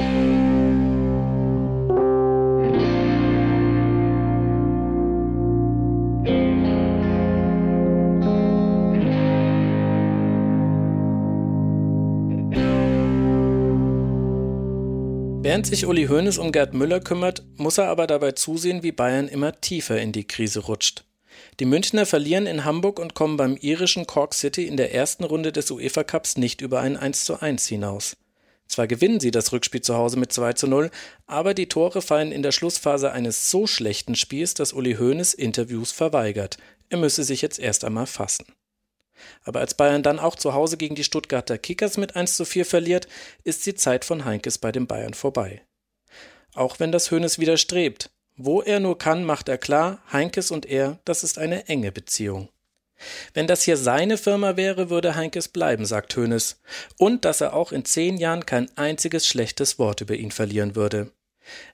sich 15.67 15.87
Uli 15.87 16.09
Hoeneß 16.09 16.37
um 16.37 16.53
Gerd 16.53 16.75
Müller 16.75 17.01
kümmert, 17.01 17.43
muss 17.57 17.79
er 17.79 17.89
aber 17.89 18.07
dabei 18.07 18.33
zusehen, 18.33 18.83
wie 18.83 18.93
Bayern 18.93 19.29
immer 19.29 19.63
tiefer 19.63 19.99
in 19.99 20.13
die 20.13 20.27
Krise 20.27 20.61
rutscht. 20.61 21.05
Die 21.59 21.65
Münchner 21.65 22.05
verlieren 22.05 22.47
in 22.47 22.67
Hamburg 22.67 22.99
und 22.99 23.15
kommen 23.15 23.39
beim 23.39 23.57
irischen 23.57 24.07
Cork 24.07 24.35
City 24.35 24.67
in 24.67 24.77
der 24.77 24.95
ersten 24.95 25.25
Runde 25.25 25.53
des 25.53 25.71
UEFA 25.71 26.05
Cups 26.05 26.37
nicht 26.37 26.61
über 26.61 26.81
ein 26.81 26.99
1:1 26.99 27.67
hinaus. 27.67 28.15
Zwar 28.71 28.87
gewinnen 28.87 29.19
sie 29.19 29.33
das 29.33 29.53
Rückspiel 29.53 29.81
zu 29.81 29.97
Hause 29.97 30.17
mit 30.17 30.33
2 30.33 30.53
zu 30.53 30.69
0, 30.69 30.93
aber 31.27 31.55
die 31.55 31.69
Tore 31.69 32.03
fallen 32.03 32.31
in 32.31 32.45
der 32.45 32.53
Schlussphase 32.53 33.11
eines 33.11 33.51
so 33.51 33.67
schlechten 33.67 34.15
Spiels, 34.15 34.55
dass 34.55 34.73
Uli 34.73 34.95
Hoeneß 34.95 35.35
Interviews 35.35 35.91
verweigert. 35.91 36.57
Er 36.89 36.99
müsse 36.99 37.25
sich 37.25 37.43
jetzt 37.43 37.59
erst 37.59 37.85
einmal 37.85 38.07
fassen. 38.07 38.47
Aber 39.43 39.59
als 39.59 39.75
Bayern 39.75 40.05
dann 40.05 40.21
auch 40.21 40.37
zu 40.37 40.55
Hause 40.55 40.77
gegen 40.77 40.95
die 40.95 41.03
Stuttgarter 41.03 41.59
Kickers 41.59 41.97
mit 41.97 42.15
1 42.15 42.37
zu 42.37 42.45
4 42.45 42.65
verliert, 42.65 43.09
ist 43.43 43.67
die 43.67 43.75
Zeit 43.75 44.05
von 44.05 44.25
Heinkes 44.25 44.59
bei 44.59 44.71
den 44.71 44.87
Bayern 44.87 45.15
vorbei. 45.15 45.63
Auch 46.55 46.79
wenn 46.79 46.93
das 46.93 47.11
Hoeneß 47.11 47.41
widerstrebt. 47.41 48.11
Wo 48.37 48.63
er 48.63 48.79
nur 48.79 48.99
kann, 48.99 49.25
macht 49.25 49.49
er 49.49 49.59
klar, 49.59 50.01
Heinkes 50.13 50.53
und 50.53 50.65
er, 50.65 51.01
das 51.05 51.25
ist 51.25 51.39
eine 51.39 51.67
enge 51.67 51.91
Beziehung. 51.91 52.49
Wenn 53.35 53.47
das 53.47 53.63
hier 53.63 53.77
seine 53.77 54.17
Firma 54.17 54.57
wäre, 54.57 54.91
würde 54.91 55.15
Heinkes 55.15 55.49
bleiben, 55.49 55.85
sagt 55.85 56.17
Hoeneß. 56.17 56.61
Und 56.99 57.25
dass 57.25 57.41
er 57.41 57.55
auch 57.55 57.73
in 57.73 57.85
zehn 57.85 58.17
Jahren 58.17 58.47
kein 58.47 58.71
einziges 58.77 59.27
schlechtes 59.27 59.79
Wort 59.79 60.01
über 60.01 60.15
ihn 60.15 60.31
verlieren 60.31 60.75
würde. 60.75 61.11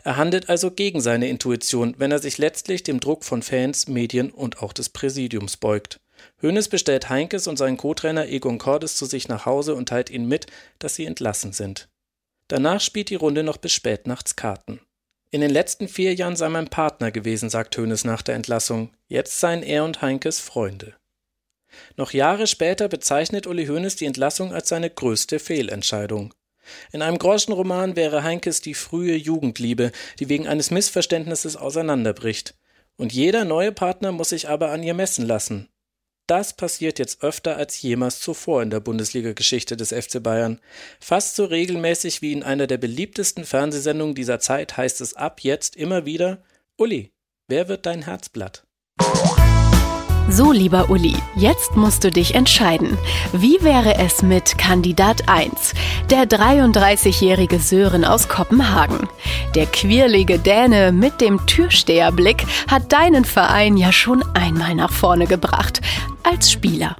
Er 0.05 0.17
handelt 0.17 0.49
also 0.49 0.71
gegen 0.71 1.01
seine 1.01 1.29
Intuition, 1.29 1.95
wenn 1.99 2.13
er 2.13 2.19
sich 2.19 2.39
letztlich 2.39 2.83
dem 2.83 3.01
Druck 3.01 3.25
von 3.25 3.43
Fans, 3.43 3.89
Medien 3.89 4.31
und 4.31 4.63
auch 4.63 4.73
des 4.73 4.89
Präsidiums 4.89 5.57
beugt. 5.57 6.01
Hoeneß 6.43 6.69
bestellt 6.69 7.09
Heinkes 7.09 7.47
und 7.47 7.57
seinen 7.57 7.77
Co-Trainer 7.77 8.29
Egon 8.29 8.59
Cordes 8.59 8.97
zu 8.97 9.05
sich 9.07 9.29
nach 9.29 9.47
Hause 9.47 9.75
und 9.75 9.89
teilt 9.89 10.11
ihnen 10.11 10.29
mit, 10.29 10.47
dass 10.79 10.95
sie 10.95 11.05
entlassen 11.05 11.53
sind. 11.53 11.89
Danach 12.49 12.81
spielt 12.81 13.11
die 13.11 13.17
Runde 13.17 13.43
noch 13.43 13.57
bis 13.57 13.73
spät 13.73 14.07
nachts 14.07 14.37
Karten. 14.37 14.81
In 15.31 15.41
den 15.41 15.51
letzten 15.51 15.89
vier 15.89 16.15
Jahren 16.15 16.37
sei 16.37 16.49
mein 16.49 16.69
Partner 16.69 17.11
gewesen, 17.11 17.51
sagt 17.51 17.77
Hoeneß 17.77 18.05
nach 18.05 18.23
der 18.23 18.37
Entlassung. 18.37 18.91
Jetzt 19.09 19.41
seien 19.41 19.63
er 19.63 19.85
und 19.85 20.01
Heinkes 20.01 20.39
Freunde. 20.39 20.95
Noch 21.97 22.13
Jahre 22.13 22.47
später 22.47 22.89
bezeichnet 22.89 23.47
Uli 23.47 23.67
Hoeneß 23.67 23.97
die 23.97 24.07
Entlassung 24.07 24.53
als 24.53 24.69
seine 24.69 24.91
größte 24.91 25.39
Fehlentscheidung. 25.39 26.35
In 26.93 27.03
einem 27.03 27.19
Groschenroman 27.19 27.97
wäre 27.97 28.23
Heinkes 28.23 28.61
die 28.61 28.75
frühe 28.75 29.17
Jugendliebe, 29.17 29.93
die 30.19 30.29
wegen 30.29 30.49
eines 30.49 30.71
Missverständnisses 30.71 31.57
auseinanderbricht. 31.57 32.55
Und 32.97 33.13
jeder 33.13 33.45
neue 33.45 33.73
Partner 33.73 34.13
muss 34.13 34.31
sich 34.31 34.49
aber 34.49 34.71
an 34.71 34.83
ihr 34.83 34.95
messen 34.95 35.27
lassen. 35.27 35.69
Das 36.27 36.55
passiert 36.55 36.99
jetzt 36.99 37.23
öfter 37.23 37.57
als 37.57 37.81
jemals 37.83 38.19
zuvor 38.19 38.63
in 38.63 38.71
der 38.71 38.81
Bundesliga-Geschichte 38.81 39.77
des 39.77 39.93
FC 39.93 40.21
Bayern. 40.21 40.61
Fast 40.99 41.37
so 41.37 41.45
regelmäßig 41.45 42.21
wie 42.21 42.33
in 42.33 42.43
einer 42.43 42.67
der 42.67 42.79
beliebtesten 42.79 43.45
Fernsehsendungen 43.45 44.17
dieser 44.17 44.41
Zeit 44.41 44.77
heißt 44.77 45.01
es 45.01 45.15
ab 45.15 45.41
jetzt 45.43 45.77
immer 45.77 46.05
wieder: 46.05 46.43
Uli, 46.77 47.13
wer 47.47 47.69
wird 47.69 47.87
dein 47.87 48.03
Herzblatt? 48.03 48.67
So, 50.29 50.51
lieber 50.51 50.91
Uli, 50.91 51.15
jetzt 51.37 51.77
musst 51.77 52.03
du 52.03 52.11
dich 52.11 52.35
entscheiden. 52.35 52.99
Wie 53.33 53.59
wäre 53.63 53.97
es 53.99 54.23
mit 54.23 54.59
Kandidat 54.59 55.29
1, 55.29 55.73
der 56.11 56.25
33-jährige 56.25 57.61
Sören 57.61 58.05
aus 58.05 58.29
Kopenhagen? 58.29 59.09
Der 59.55 59.67
quirlige 59.67 60.41
Däne 60.41 60.91
mit 60.91 61.21
dem 61.21 61.47
Türsteherblick 61.47 62.45
hat 62.69 62.93
deinen 62.93 63.25
Verein 63.25 63.77
ja 63.77 63.93
schon 63.93 64.25
einmal 64.35 64.75
nach 64.75 64.93
vorne 64.93 65.27
gebracht 65.27 65.81
als 66.27 66.51
Spieler. 66.51 66.97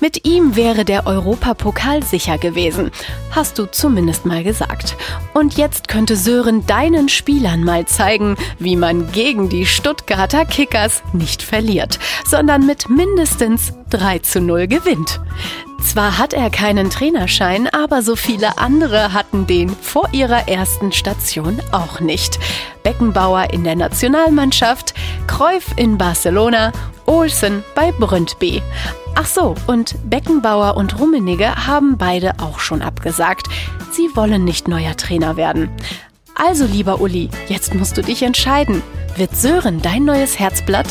Mit 0.00 0.26
ihm 0.26 0.56
wäre 0.56 0.84
der 0.84 1.06
Europapokal 1.06 2.02
sicher 2.02 2.38
gewesen, 2.38 2.90
hast 3.30 3.58
du 3.58 3.66
zumindest 3.66 4.24
mal 4.24 4.42
gesagt. 4.42 4.96
Und 5.34 5.56
jetzt 5.56 5.88
könnte 5.88 6.16
Sören 6.16 6.66
deinen 6.66 7.08
Spielern 7.08 7.62
mal 7.62 7.86
zeigen, 7.86 8.36
wie 8.58 8.76
man 8.76 9.12
gegen 9.12 9.48
die 9.48 9.66
Stuttgarter 9.66 10.44
Kickers 10.46 11.02
nicht 11.12 11.42
verliert, 11.42 11.98
sondern 12.26 12.66
mit 12.66 12.88
mindestens 12.88 13.72
3 13.90 14.20
zu 14.20 14.40
0 14.40 14.66
gewinnt. 14.66 15.20
Zwar 15.82 16.18
hat 16.18 16.32
er 16.32 16.50
keinen 16.50 16.90
Trainerschein, 16.90 17.66
aber 17.68 18.02
so 18.02 18.14
viele 18.14 18.58
andere 18.58 19.12
hatten 19.12 19.46
den 19.46 19.70
vor 19.70 20.08
ihrer 20.12 20.48
ersten 20.48 20.92
Station 20.92 21.60
auch 21.72 22.00
nicht. 22.00 22.38
Beckenbauer 22.82 23.52
in 23.52 23.64
der 23.64 23.76
Nationalmannschaft, 23.76 24.94
Cruyff 25.26 25.66
in 25.76 25.98
Barcelona 25.98 26.72
Olsen 27.06 27.64
bei 27.74 27.90
Brøndby. 27.92 28.62
Ach 29.16 29.26
so, 29.26 29.56
und 29.66 29.96
Beckenbauer 30.08 30.76
und 30.76 30.98
Rummenigge 30.98 31.66
haben 31.66 31.98
beide 31.98 32.34
auch 32.38 32.60
schon 32.60 32.82
abgesagt. 32.82 33.48
Sie 33.90 34.08
wollen 34.14 34.44
nicht 34.44 34.68
neuer 34.68 34.96
Trainer 34.96 35.36
werden. 35.36 35.68
Also, 36.36 36.64
lieber 36.64 37.00
Uli, 37.00 37.28
jetzt 37.48 37.74
musst 37.74 37.98
du 37.98 38.02
dich 38.02 38.22
entscheiden. 38.22 38.82
Wird 39.16 39.36
Sören 39.36 39.82
dein 39.82 40.04
neues 40.04 40.38
Herzblatt? 40.38 40.86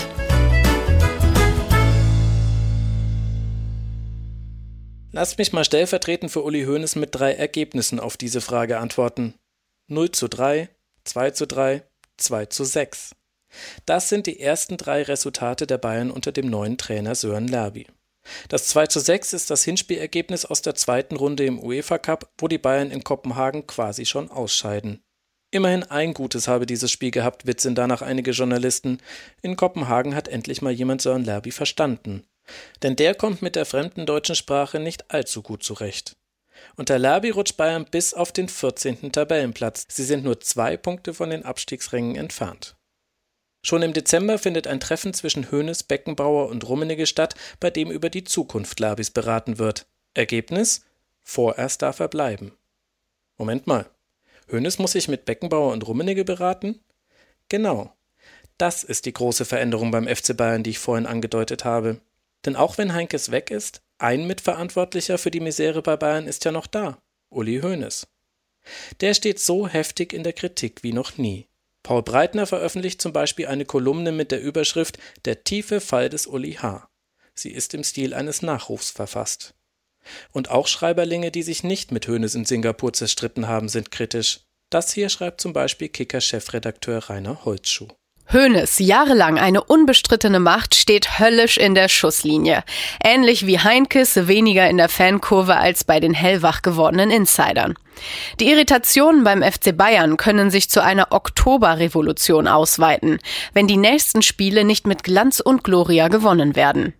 Lasst 5.12 5.39
mich 5.39 5.54
mal 5.54 5.66
stellvertretend 5.66 6.32
für 6.32 6.44
Uli 6.44 6.66
Hoeneß 6.66 6.96
mit 6.96 7.16
drei 7.16 7.34
Ergebnissen 7.34 8.00
auf 8.00 8.16
diese 8.16 8.42
Frage 8.42 8.78
antworten. 8.78 9.34
0 9.88 10.12
zu 10.12 10.28
3, 10.28 10.70
2 11.04 11.32
zu 11.32 11.48
3, 11.48 11.84
2 12.18 12.46
zu 12.46 12.63
6. 12.63 13.16
Das 13.88 14.10
sind 14.10 14.28
die 14.28 14.39
ersten 14.39 14.78
drei 14.78 15.01
Resultate 15.01 15.66
der 15.66 15.80
Bayern 15.80 16.12
unter 16.12 16.32
dem 16.32 16.48
neuen 16.48 16.78
Trainer 16.78 17.16
Sören 17.16 17.48
Lerby. 17.48 17.88
Das 18.50 18.68
2 18.68 18.86
zu 18.86 19.00
6 19.00 19.34
ist 19.34 19.50
das 19.50 19.63
Hinspielergebnis 19.63 20.46
aus 20.46 20.62
der 20.62 20.75
zweiten 20.75 21.16
Runde 21.16 21.44
im 21.44 21.58
UEFA 21.58 21.98
Cup, 21.98 22.30
wo 22.38 22.48
die 22.48 22.60
Bayern 22.60 22.92
in 22.92 23.04
Kopenhagen 23.04 23.66
quasi 23.66 24.06
schon 24.06 24.30
ausscheiden. 24.30 25.01
Immerhin 25.50 25.82
ein 25.82 26.13
Gutes 26.13 26.48
habe 26.48 26.68
dieses 26.68 26.92
Spiel 26.92 27.10
gehabt, 27.10 27.48
witzen 27.48 27.74
danach 27.74 28.04
einige 28.04 28.30
Journalisten. 28.30 29.00
In 29.42 29.56
Kopenhagen 29.56 30.13
hat 30.13 30.28
endlich 30.28 30.62
mal 30.62 30.72
jemand 30.72 31.01
Sören 31.01 31.25
Lerby 31.25 31.50
verstanden. 31.50 32.29
Denn 32.84 32.96
der 32.96 33.15
kommt 33.15 33.41
mit 33.41 33.56
der 33.56 33.65
fremden 33.65 34.06
deutschen 34.06 34.36
Sprache 34.36 34.79
nicht 34.79 35.12
allzu 35.12 35.41
gut 35.41 35.63
zurecht. 35.63 36.15
Unter 36.75 37.00
Lerby 37.00 37.29
rutscht 37.29 37.58
Bayern 37.58 37.86
bis 37.86 38.13
auf 38.13 38.32
den 38.32 38.50
14. 38.50 39.12
Tabellenplatz. 39.12 39.86
Sie 39.89 40.03
sind 40.03 40.24
nur 40.24 40.39
zwei 40.41 40.77
Punkte 40.77 41.13
von 41.13 41.29
den 41.29 41.44
Abstiegsrängen 41.44 42.15
entfernt. 42.15 42.75
Schon 43.62 43.82
im 43.82 43.94
Dezember 43.94 44.38
findet 44.38 44.68
ein 44.68 44.79
Treffen 44.79 45.13
zwischen 45.13 45.51
Hoeneß, 45.51 45.84
Beckenbauer 45.84 46.48
und 46.48 46.68
Rummenigge 46.68 47.06
statt, 47.06 47.36
bei 47.60 47.70
dem 47.70 47.91
über 47.91 48.10
die 48.10 48.24
Zukunft 48.24 48.79
Labis 48.79 49.12
beraten 49.12 49.58
wird. 49.58 49.86
Ergebnis? 50.13 50.86
Vorerst 51.22 51.82
darf 51.82 52.00
er 52.00 52.08
bleiben. 52.08 52.53
Moment 53.38 53.68
mal. 53.68 53.89
Hoeneß 54.51 54.79
muss 54.79 54.94
sich 54.94 55.08
mit 55.08 55.25
Beckenbauer 55.25 55.74
und 55.74 55.86
Rummenigge 55.86 56.24
beraten? 56.24 56.79
Genau. 57.50 57.94
Das 58.58 58.84
ist 58.84 59.06
die 59.06 59.13
große 59.13 59.46
Veränderung 59.46 59.91
beim 59.91 60.08
FC 60.08 60.36
Bayern, 60.36 60.63
die 60.63 60.72
ich 60.72 60.79
vorhin 60.79 61.06
angedeutet 61.06 61.65
habe. 61.65 62.00
Denn 62.46 62.55
auch 62.55 62.77
wenn 62.77 62.93
Heinkes 62.93 63.31
weg 63.31 63.51
ist, 63.51 63.81
ein 63.98 64.27
Mitverantwortlicher 64.27 65.17
für 65.17 65.31
die 65.31 65.41
Misere 65.41 65.81
bei 65.81 65.98
Bayern 65.98 66.27
ist 66.27 66.46
ja 66.46 66.51
noch 66.51 66.67
da. 66.67 67.01
Uli 67.29 67.60
Hoeneß. 67.62 68.08
Der 69.01 69.13
steht 69.13 69.39
so 69.39 69.67
heftig 69.67 70.13
in 70.13 70.24
der 70.24 70.34
Kritik 70.34 70.84
wie 70.84 70.93
noch 70.93 71.17
nie. 71.17 71.48
Paul 71.84 72.03
Breitner 72.03 72.46
veröffentlicht 72.46 73.01
zum 73.01 73.13
Beispiel 73.13 73.48
eine 73.48 73.65
Kolumne 73.65 74.12
mit 74.12 74.31
der 74.31 74.41
Überschrift 74.41 74.98
Der 75.25 75.43
tiefe 75.43 75.81
Fall 75.81 76.10
des 76.10 76.27
Uli 76.27 76.53
H. 76.53 76.89
Sie 77.34 77.51
ist 77.51 77.74
im 77.74 77.84
Stil 77.84 78.13
eines 78.13 78.41
Nachrufs 78.41 78.91
verfasst. 78.91 79.53
Und 80.31 80.50
auch 80.50 80.67
Schreiberlinge, 80.67 81.31
die 81.31 81.43
sich 81.43 81.63
nicht 81.63 81.91
mit 81.91 82.08
Hoeneß 82.08 82.36
in 82.36 82.46
Singapur 82.46 82.93
zerstritten 82.93 83.48
haben, 83.48 83.69
sind 83.69 83.91
kritisch. 83.91 84.41
Das 84.69 84.93
hier 84.93 85.10
schreibt 85.10 85.41
zum 85.41 85.53
Beispiel 85.53 85.89
Kicker-Chefredakteur 85.89 87.10
Rainer 87.10 87.46
Holzschuh. 87.46 87.88
Hoeneß, 88.32 88.78
jahrelang 88.78 89.40
eine 89.40 89.64
unbestrittene 89.64 90.40
Macht, 90.40 90.76
steht 90.76 91.18
höllisch 91.18 91.58
in 91.58 91.74
der 91.74 91.90
Schusslinie. 91.90 92.64
Ähnlich 93.04 93.48
wie 93.48 93.58
Heinkes 93.58 94.28
weniger 94.28 94.70
in 94.70 94.78
der 94.78 94.88
Fankurve 94.88 95.56
als 95.56 95.84
bei 95.84 96.00
den 96.00 96.14
hellwach 96.14 96.62
gewordenen 96.62 97.10
Insidern. 97.10 97.74
Die 98.40 98.52
Irritationen 98.52 99.24
beim 99.24 99.42
FC 99.42 99.76
Bayern 99.76 100.16
können 100.16 100.52
sich 100.52 100.70
zu 100.70 100.84
einer 100.84 101.08
Oktoberrevolution 101.12 102.48
ausweiten, 102.48 103.18
wenn 103.54 103.66
die 103.66 103.78
nächsten 103.78 104.22
Spiele 104.22 104.64
nicht 104.64 104.86
mit 104.86 105.04
Glanz 105.04 105.40
und 105.40 105.64
Gloria 105.64 106.08
gewonnen 106.08 106.56
werden. 106.56 106.94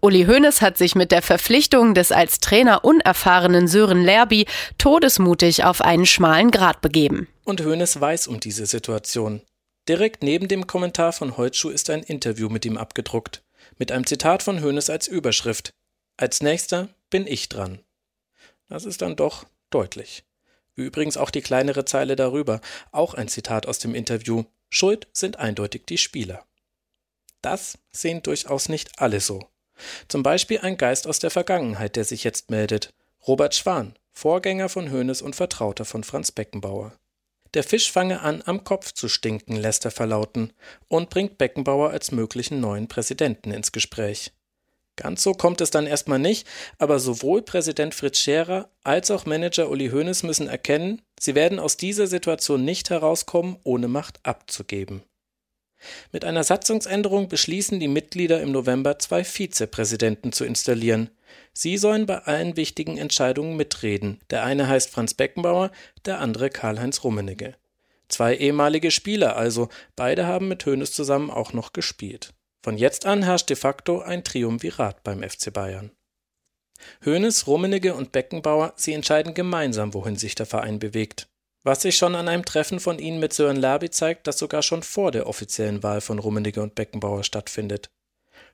Uli 0.00 0.24
Hoeneß 0.24 0.62
hat 0.62 0.78
sich 0.78 0.94
mit 0.94 1.12
der 1.12 1.20
Verpflichtung 1.20 1.92
des 1.92 2.10
als 2.10 2.40
Trainer 2.40 2.84
unerfahrenen 2.86 3.68
Sören 3.68 4.02
Lerby 4.02 4.46
todesmutig 4.78 5.62
auf 5.62 5.82
einen 5.82 6.06
schmalen 6.06 6.50
Grat 6.50 6.80
begeben. 6.80 7.28
Und 7.44 7.62
Hoeneß 7.62 8.00
weiß 8.00 8.28
um 8.28 8.40
diese 8.40 8.64
Situation. 8.64 9.42
Direkt 9.90 10.22
neben 10.22 10.46
dem 10.46 10.68
Kommentar 10.68 11.12
von 11.12 11.36
Holtschuh 11.36 11.68
ist 11.68 11.90
ein 11.90 12.04
Interview 12.04 12.48
mit 12.48 12.64
ihm 12.64 12.76
abgedruckt, 12.76 13.42
mit 13.76 13.90
einem 13.90 14.06
Zitat 14.06 14.40
von 14.40 14.62
Hoeneß 14.62 14.88
als 14.88 15.08
Überschrift. 15.08 15.72
Als 16.16 16.42
nächster 16.42 16.90
bin 17.10 17.26
ich 17.26 17.48
dran. 17.48 17.80
Das 18.68 18.84
ist 18.84 19.02
dann 19.02 19.16
doch 19.16 19.46
deutlich. 19.68 20.22
Wie 20.76 20.84
übrigens 20.84 21.16
auch 21.16 21.30
die 21.30 21.40
kleinere 21.40 21.86
Zeile 21.86 22.14
darüber, 22.14 22.60
auch 22.92 23.14
ein 23.14 23.26
Zitat 23.26 23.66
aus 23.66 23.80
dem 23.80 23.96
Interview. 23.96 24.44
Schuld 24.68 25.08
sind 25.12 25.40
eindeutig 25.40 25.86
die 25.86 25.98
Spieler. 25.98 26.46
Das 27.42 27.76
sehen 27.90 28.22
durchaus 28.22 28.68
nicht 28.68 29.00
alle 29.00 29.18
so. 29.18 29.50
Zum 30.06 30.22
Beispiel 30.22 30.60
ein 30.60 30.76
Geist 30.76 31.08
aus 31.08 31.18
der 31.18 31.32
Vergangenheit, 31.32 31.96
der 31.96 32.04
sich 32.04 32.22
jetzt 32.22 32.48
meldet. 32.48 32.94
Robert 33.26 33.56
Schwan, 33.56 33.98
Vorgänger 34.12 34.68
von 34.68 34.92
Hoeneß 34.92 35.20
und 35.20 35.34
Vertrauter 35.34 35.84
von 35.84 36.04
Franz 36.04 36.30
Beckenbauer. 36.30 36.92
Der 37.54 37.64
Fisch 37.64 37.90
fange 37.90 38.20
an, 38.20 38.42
am 38.46 38.62
Kopf 38.62 38.92
zu 38.92 39.08
stinken, 39.08 39.56
lässt 39.56 39.84
er 39.84 39.90
verlauten 39.90 40.52
und 40.88 41.10
bringt 41.10 41.36
Beckenbauer 41.38 41.90
als 41.90 42.12
möglichen 42.12 42.60
neuen 42.60 42.86
Präsidenten 42.86 43.50
ins 43.50 43.72
Gespräch. 43.72 44.32
Ganz 44.96 45.22
so 45.22 45.32
kommt 45.32 45.60
es 45.60 45.70
dann 45.70 45.86
erstmal 45.86 46.18
nicht, 46.18 46.46
aber 46.78 47.00
sowohl 47.00 47.42
Präsident 47.42 47.94
Fritz 47.94 48.18
Scherer 48.18 48.70
als 48.84 49.10
auch 49.10 49.24
Manager 49.24 49.70
Uli 49.70 49.88
Hoeneß 49.88 50.22
müssen 50.24 50.46
erkennen, 50.46 51.02
sie 51.18 51.34
werden 51.34 51.58
aus 51.58 51.76
dieser 51.76 52.06
Situation 52.06 52.64
nicht 52.64 52.90
herauskommen, 52.90 53.56
ohne 53.64 53.88
Macht 53.88 54.20
abzugeben. 54.24 55.02
Mit 56.12 56.24
einer 56.24 56.44
Satzungsänderung 56.44 57.28
beschließen 57.28 57.80
die 57.80 57.88
Mitglieder 57.88 58.42
im 58.42 58.52
November 58.52 58.98
zwei 58.98 59.24
Vizepräsidenten 59.24 60.32
zu 60.32 60.44
installieren, 60.44 61.10
Sie 61.52 61.76
sollen 61.76 62.06
bei 62.06 62.18
allen 62.18 62.56
wichtigen 62.56 62.96
Entscheidungen 62.96 63.56
mitreden. 63.56 64.20
Der 64.30 64.44
eine 64.44 64.68
heißt 64.68 64.90
Franz 64.90 65.14
Beckenbauer, 65.14 65.70
der 66.04 66.20
andere 66.20 66.50
Karl-Heinz 66.50 67.04
Rummenigge. 67.04 67.54
Zwei 68.08 68.36
ehemalige 68.36 68.90
Spieler 68.90 69.36
also, 69.36 69.68
beide 69.94 70.26
haben 70.26 70.48
mit 70.48 70.66
Hoeneß 70.66 70.92
zusammen 70.92 71.30
auch 71.30 71.52
noch 71.52 71.72
gespielt. 71.72 72.34
Von 72.62 72.76
jetzt 72.76 73.06
an 73.06 73.22
herrscht 73.22 73.48
de 73.48 73.56
facto 73.56 74.00
ein 74.00 74.24
Triumvirat 74.24 75.02
beim 75.02 75.22
FC 75.22 75.52
Bayern. 75.52 75.92
Hoeneß, 77.04 77.46
Rummenigge 77.46 77.94
und 77.94 78.12
Beckenbauer, 78.12 78.72
sie 78.76 78.92
entscheiden 78.92 79.34
gemeinsam, 79.34 79.94
wohin 79.94 80.16
sich 80.16 80.34
der 80.34 80.46
Verein 80.46 80.78
bewegt. 80.78 81.28
Was 81.62 81.82
sich 81.82 81.96
schon 81.96 82.14
an 82.14 82.28
einem 82.28 82.44
Treffen 82.44 82.80
von 82.80 82.98
ihnen 82.98 83.20
mit 83.20 83.34
Sören 83.34 83.56
Labi 83.56 83.90
zeigt, 83.90 84.26
das 84.26 84.38
sogar 84.38 84.62
schon 84.62 84.82
vor 84.82 85.10
der 85.10 85.26
offiziellen 85.26 85.82
Wahl 85.82 86.00
von 86.00 86.18
Rummenigge 86.18 86.62
und 86.62 86.74
Beckenbauer 86.74 87.22
stattfindet. 87.22 87.90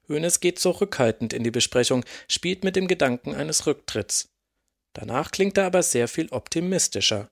Hoeneß 0.09 0.41
geht 0.41 0.59
zurückhaltend 0.59 1.33
in 1.33 1.45
die 1.45 1.51
Besprechung, 1.51 2.05
spielt 2.29 2.65
mit 2.65 2.77
dem 2.77 2.89
Gedanken 2.89 3.35
eines 3.35 3.67
Rücktritts. 3.67 4.29
Danach 4.95 5.31
klingt 5.31 5.59
er 5.59 5.67
aber 5.67 5.83
sehr 5.83 6.09
viel 6.09 6.29
optimistischer. 6.31 7.29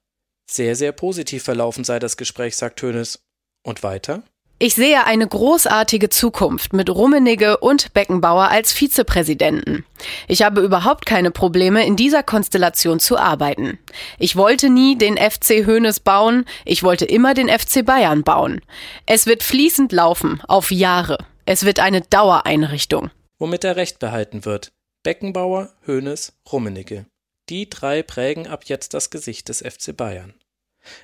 Sehr, 0.51 0.77
sehr 0.77 0.93
positiv 0.93 1.43
verlaufen 1.45 1.85
sei 1.85 1.99
das 1.99 2.17
Gespräch, 2.17 2.57
sagt 2.57 2.83
Hoeneß. 2.83 3.21
Und 3.67 3.83
weiter? 3.83 4.23
Ich 4.61 4.75
sehe 4.75 5.05
eine 5.05 5.27
großartige 5.27 6.11
Zukunft 6.11 6.73
mit 6.73 6.89
Rummenigge 6.89 7.57
und 7.59 7.93
Beckenbauer 7.93 8.51
als 8.51 8.73
Vizepräsidenten. 8.73 9.85
Ich 10.29 10.43
habe 10.43 10.61
überhaupt 10.61 11.07
keine 11.07 11.33
Probleme, 11.33 11.85
in 11.85 11.97
dieser 11.97 12.23
Konstellation 12.23 13.01
zu 13.01 13.19
arbeiten. 13.19 13.79
Ich 14.19 14.37
wollte 14.37 14.71
nie 14.71 14.97
den 14.97 15.17
FC 15.17 15.67
Hoeneß 15.67 16.01
bauen, 16.01 16.45
ich 16.65 16.85
wollte 16.85 17.05
immer 17.05 17.35
den 17.35 17.49
FC 17.49 17.85
Bayern 17.85 18.23
bauen. 18.23 18.61
Es 19.07 19.27
wird 19.27 19.43
fließend 19.43 19.91
laufen, 19.91 20.41
auf 20.47 20.71
Jahre. 20.71 21.19
Es 21.47 21.65
wird 21.67 21.79
eine 21.79 22.01
Dauereinrichtung. 22.01 23.11
Womit 23.39 23.65
er 23.65 23.77
recht 23.77 23.99
behalten 23.99 24.47
wird. 24.47 24.73
Beckenbauer, 25.03 25.75
Hoeneß, 25.87 26.33
Rummenigge. 26.51 27.05
Die 27.51 27.69
drei 27.69 28.03
prägen 28.03 28.47
ab 28.47 28.65
jetzt 28.65 28.95
das 28.95 29.11
Gesicht 29.11 29.51
des 29.51 29.59
FC 29.59 29.95
Bayern. 29.95 30.33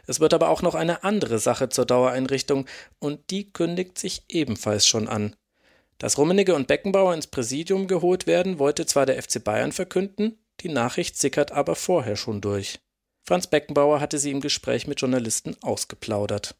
Es 0.06 0.20
wird 0.20 0.32
aber 0.32 0.48
auch 0.48 0.62
noch 0.62 0.74
eine 0.74 1.04
andere 1.04 1.38
Sache 1.38 1.68
zur 1.68 1.84
Dauereinrichtung 1.84 2.66
und 2.98 3.30
die 3.30 3.52
kündigt 3.52 3.98
sich 3.98 4.24
ebenfalls 4.28 4.86
schon 4.86 5.08
an. 5.08 5.36
Dass 5.98 6.16
Rummenigge 6.16 6.54
und 6.54 6.66
Beckenbauer 6.66 7.12
ins 7.12 7.26
Präsidium 7.26 7.86
geholt 7.86 8.26
werden, 8.26 8.58
wollte 8.58 8.86
zwar 8.86 9.04
der 9.04 9.22
FC 9.22 9.44
Bayern 9.44 9.72
verkünden, 9.72 10.38
die 10.60 10.70
Nachricht 10.70 11.18
sickert 11.18 11.52
aber 11.52 11.74
vorher 11.74 12.16
schon 12.16 12.40
durch. 12.40 12.80
Franz 13.26 13.46
Beckenbauer 13.46 14.00
hatte 14.00 14.18
sie 14.18 14.30
im 14.30 14.40
Gespräch 14.40 14.86
mit 14.86 15.02
Journalisten 15.02 15.56
ausgeplaudert. 15.62 16.56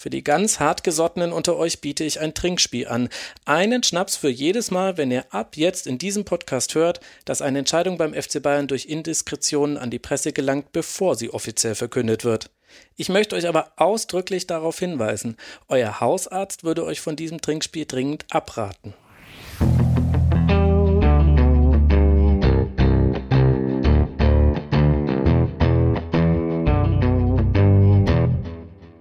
Für 0.00 0.08
die 0.08 0.24
ganz 0.24 0.60
hartgesottenen 0.60 1.30
unter 1.30 1.58
euch 1.58 1.82
biete 1.82 2.04
ich 2.04 2.20
ein 2.20 2.32
Trinkspiel 2.32 2.88
an. 2.88 3.10
Einen 3.44 3.82
Schnaps 3.82 4.16
für 4.16 4.30
jedes 4.30 4.70
Mal, 4.70 4.96
wenn 4.96 5.10
ihr 5.10 5.26
ab 5.28 5.58
jetzt 5.58 5.86
in 5.86 5.98
diesem 5.98 6.24
Podcast 6.24 6.74
hört, 6.74 7.00
dass 7.26 7.42
eine 7.42 7.58
Entscheidung 7.58 7.98
beim 7.98 8.14
FC 8.14 8.42
Bayern 8.42 8.66
durch 8.66 8.86
Indiskretionen 8.86 9.76
an 9.76 9.90
die 9.90 9.98
Presse 9.98 10.32
gelangt, 10.32 10.72
bevor 10.72 11.16
sie 11.16 11.28
offiziell 11.28 11.74
verkündet 11.74 12.24
wird. 12.24 12.48
Ich 12.96 13.10
möchte 13.10 13.36
euch 13.36 13.46
aber 13.46 13.72
ausdrücklich 13.76 14.46
darauf 14.46 14.78
hinweisen, 14.78 15.36
euer 15.68 16.00
Hausarzt 16.00 16.64
würde 16.64 16.86
euch 16.86 17.02
von 17.02 17.14
diesem 17.14 17.42
Trinkspiel 17.42 17.84
dringend 17.84 18.24
abraten. 18.30 18.94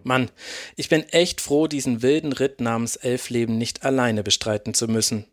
Mann, 0.09 0.31
ich 0.75 0.89
bin 0.89 1.03
echt 1.09 1.39
froh, 1.39 1.67
diesen 1.67 2.01
wilden 2.01 2.33
Ritt 2.33 2.61
namens 2.61 2.95
Elfleben 2.95 3.59
nicht 3.59 3.85
alleine 3.85 4.23
bestreiten 4.23 4.73
zu 4.73 4.87
müssen. 4.87 5.25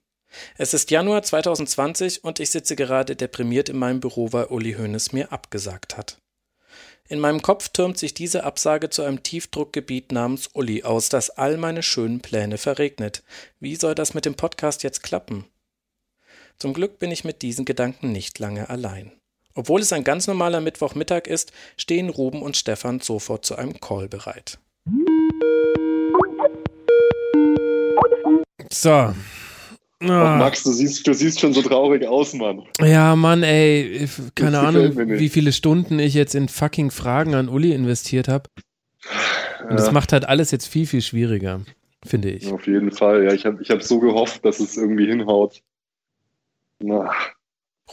Es 0.59 0.75
ist 0.75 0.90
Januar 0.90 1.23
2020 1.23 2.25
und 2.25 2.40
ich 2.40 2.50
sitze 2.50 2.76
gerade 2.76 3.16
deprimiert 3.16 3.71
in 3.71 3.78
meinem 3.78 4.00
Büro, 4.00 4.35
weil 4.35 4.45
Uli 4.45 4.75
Hoeneß 4.75 5.12
mir 5.12 5.33
abgesagt 5.33 5.97
hat. 5.97 6.18
In 7.09 7.21
meinem 7.21 7.40
Kopf 7.40 7.71
türmt 7.71 7.97
sich 7.97 8.12
diese 8.12 8.45
Absage 8.45 8.90
zu 8.90 9.02
einem 9.02 9.23
Tiefdruckgebiet 9.23 10.12
namens 10.12 10.50
Uli 10.52 10.83
aus, 10.83 11.09
das 11.09 11.30
all 11.30 11.56
meine 11.56 11.83
schönen 11.83 12.21
Pläne 12.21 12.59
verregnet. 12.59 13.23
Wie 13.59 13.76
soll 13.76 13.95
das 13.95 14.12
mit 14.12 14.26
dem 14.26 14.35
Podcast 14.35 14.83
jetzt 14.83 15.02
klappen? 15.02 15.47
Zum 16.59 16.75
Glück 16.75 16.99
bin 16.99 17.11
ich 17.11 17.25
mit 17.25 17.40
diesen 17.40 17.64
Gedanken 17.64 18.12
nicht 18.12 18.38
lange 18.40 18.68
allein. 18.68 19.12
Obwohl 19.54 19.80
es 19.80 19.95
ein 19.95 20.04
ganz 20.04 20.26
normaler 20.26 20.61
Mittwochmittag 20.61 21.28
ist, 21.28 21.50
stehen 21.78 22.11
Ruben 22.11 22.42
und 22.42 22.59
Stefan 22.59 23.00
sofort 23.00 23.47
zu 23.47 23.56
einem 23.56 23.80
Call 23.80 24.06
bereit. 24.06 24.59
So, 28.71 29.12
Ah. 30.00 30.37
Max, 30.37 30.62
du 30.62 30.73
siehst, 30.73 31.06
du 31.06 31.14
siehst 31.14 31.40
schon 31.40 31.54
so 31.54 31.62
traurig 31.62 32.06
aus, 32.06 32.35
Mann. 32.35 32.64
Ja, 32.80 33.16
Mann, 33.16 33.42
ey, 33.42 34.06
keine 34.35 34.59
Ahnung, 34.66 34.95
wie 34.97 35.28
viele 35.30 35.52
Stunden 35.52 35.99
ich 35.99 36.14
jetzt 36.14 36.35
in 36.35 36.49
fucking 36.49 36.90
Fragen 36.90 37.35
an 37.35 37.49
Uli 37.49 37.73
investiert 37.73 38.28
habe. 38.28 38.50
Und 39.62 39.71
ja. 39.71 39.76
das 39.76 39.92
macht 39.92 40.12
halt 40.12 40.28
alles 40.28 40.50
jetzt 40.50 40.66
viel, 40.66 40.87
viel 40.87 41.00
schwieriger, 41.00 41.62
finde 42.04 42.30
ich. 42.30 42.52
Auf 42.52 42.66
jeden 42.66 42.92
Fall, 42.92 43.25
ja. 43.25 43.33
Ich 43.33 43.47
habe 43.47 43.62
ich 43.62 43.71
hab 43.71 43.83
so 43.83 43.99
gehofft, 43.99 44.45
dass 44.45 44.61
es 44.61 44.76
irgendwie 44.76 45.06
hinhaut. 45.06 45.62
Na. 46.78 47.11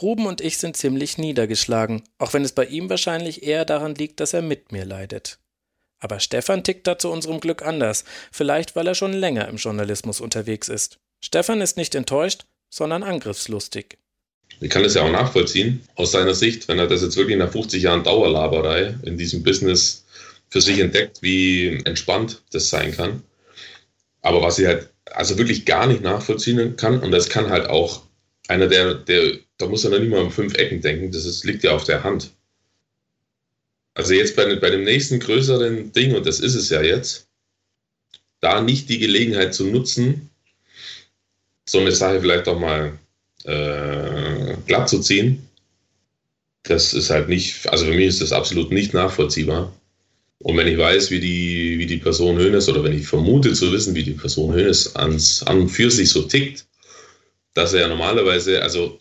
Ruben 0.02 0.26
und 0.26 0.40
ich 0.42 0.58
sind 0.58 0.76
ziemlich 0.76 1.16
niedergeschlagen, 1.16 2.02
auch 2.18 2.34
wenn 2.34 2.42
es 2.42 2.52
bei 2.52 2.66
ihm 2.66 2.90
wahrscheinlich 2.90 3.44
eher 3.44 3.64
daran 3.64 3.94
liegt, 3.94 4.20
dass 4.20 4.34
er 4.34 4.42
mit 4.42 4.72
mir 4.72 4.84
leidet. 4.84 5.38
Aber 6.04 6.20
Stefan 6.20 6.62
tickt 6.62 6.86
da 6.86 6.98
zu 6.98 7.10
unserem 7.10 7.40
Glück 7.40 7.62
anders, 7.62 8.04
vielleicht 8.30 8.76
weil 8.76 8.86
er 8.86 8.94
schon 8.94 9.14
länger 9.14 9.48
im 9.48 9.56
Journalismus 9.56 10.20
unterwegs 10.20 10.68
ist. 10.68 10.98
Stefan 11.24 11.62
ist 11.62 11.78
nicht 11.78 11.94
enttäuscht, 11.94 12.44
sondern 12.68 13.02
angriffslustig. 13.02 13.96
Ich 14.60 14.68
kann 14.68 14.82
das 14.82 14.92
ja 14.92 15.00
auch 15.00 15.10
nachvollziehen, 15.10 15.80
aus 15.94 16.12
seiner 16.12 16.34
Sicht, 16.34 16.68
wenn 16.68 16.78
er 16.78 16.88
das 16.88 17.00
jetzt 17.00 17.16
wirklich 17.16 17.38
nach 17.38 17.50
50 17.50 17.82
Jahren 17.82 18.04
Dauerlaberei 18.04 18.98
in 19.04 19.16
diesem 19.16 19.42
Business 19.42 20.04
für 20.50 20.60
sich 20.60 20.78
entdeckt, 20.80 21.22
wie 21.22 21.80
entspannt 21.86 22.42
das 22.52 22.68
sein 22.68 22.94
kann. 22.94 23.22
Aber 24.20 24.42
was 24.42 24.58
ich 24.58 24.66
halt 24.66 24.90
also 25.06 25.38
wirklich 25.38 25.64
gar 25.64 25.86
nicht 25.86 26.02
nachvollziehen 26.02 26.76
kann, 26.76 27.00
und 27.00 27.12
das 27.12 27.30
kann 27.30 27.48
halt 27.48 27.70
auch 27.70 28.02
einer, 28.48 28.68
der, 28.68 28.92
der 28.92 29.38
da 29.56 29.68
muss 29.68 29.84
er 29.84 29.90
noch 29.90 30.00
nicht 30.00 30.10
mal 30.10 30.20
um 30.20 30.30
fünf 30.30 30.54
Ecken 30.58 30.82
denken, 30.82 31.12
das 31.12 31.24
ist, 31.24 31.44
liegt 31.44 31.64
ja 31.64 31.70
auf 31.70 31.84
der 31.84 32.04
Hand. 32.04 32.30
Also 33.94 34.14
jetzt 34.14 34.36
bei, 34.36 34.56
bei 34.56 34.70
dem 34.70 34.84
nächsten 34.84 35.20
größeren 35.20 35.92
Ding, 35.92 36.14
und 36.14 36.26
das 36.26 36.40
ist 36.40 36.54
es 36.54 36.68
ja 36.68 36.82
jetzt, 36.82 37.28
da 38.40 38.60
nicht 38.60 38.88
die 38.88 38.98
Gelegenheit 38.98 39.54
zu 39.54 39.64
nutzen, 39.66 40.30
so 41.66 41.78
eine 41.78 41.92
Sache 41.92 42.20
vielleicht 42.20 42.46
auch 42.48 42.58
mal 42.58 42.98
äh, 43.44 44.56
glatt 44.66 44.88
zu 44.88 45.00
ziehen. 45.00 45.48
Das 46.64 46.92
ist 46.92 47.10
halt 47.10 47.28
nicht, 47.28 47.66
also 47.68 47.86
für 47.86 47.94
mich 47.94 48.06
ist 48.06 48.20
das 48.20 48.32
absolut 48.32 48.70
nicht 48.70 48.94
nachvollziehbar. 48.94 49.72
Und 50.40 50.56
wenn 50.56 50.66
ich 50.66 50.76
weiß, 50.76 51.10
wie 51.10 51.20
die, 51.20 51.78
wie 51.78 51.86
die 51.86 51.96
Person 51.98 52.36
Hönes 52.36 52.68
oder 52.68 52.82
wenn 52.84 52.98
ich 52.98 53.06
vermute 53.06 53.52
zu 53.52 53.72
wissen, 53.72 53.94
wie 53.94 54.02
die 54.02 54.12
Person 54.12 54.52
Hönes 54.52 54.94
an 54.96 55.18
und 55.48 55.68
für 55.68 55.90
sich 55.90 56.10
so 56.10 56.22
tickt, 56.22 56.66
dass 57.54 57.72
er 57.72 57.82
ja 57.82 57.88
normalerweise, 57.88 58.62
also 58.62 58.98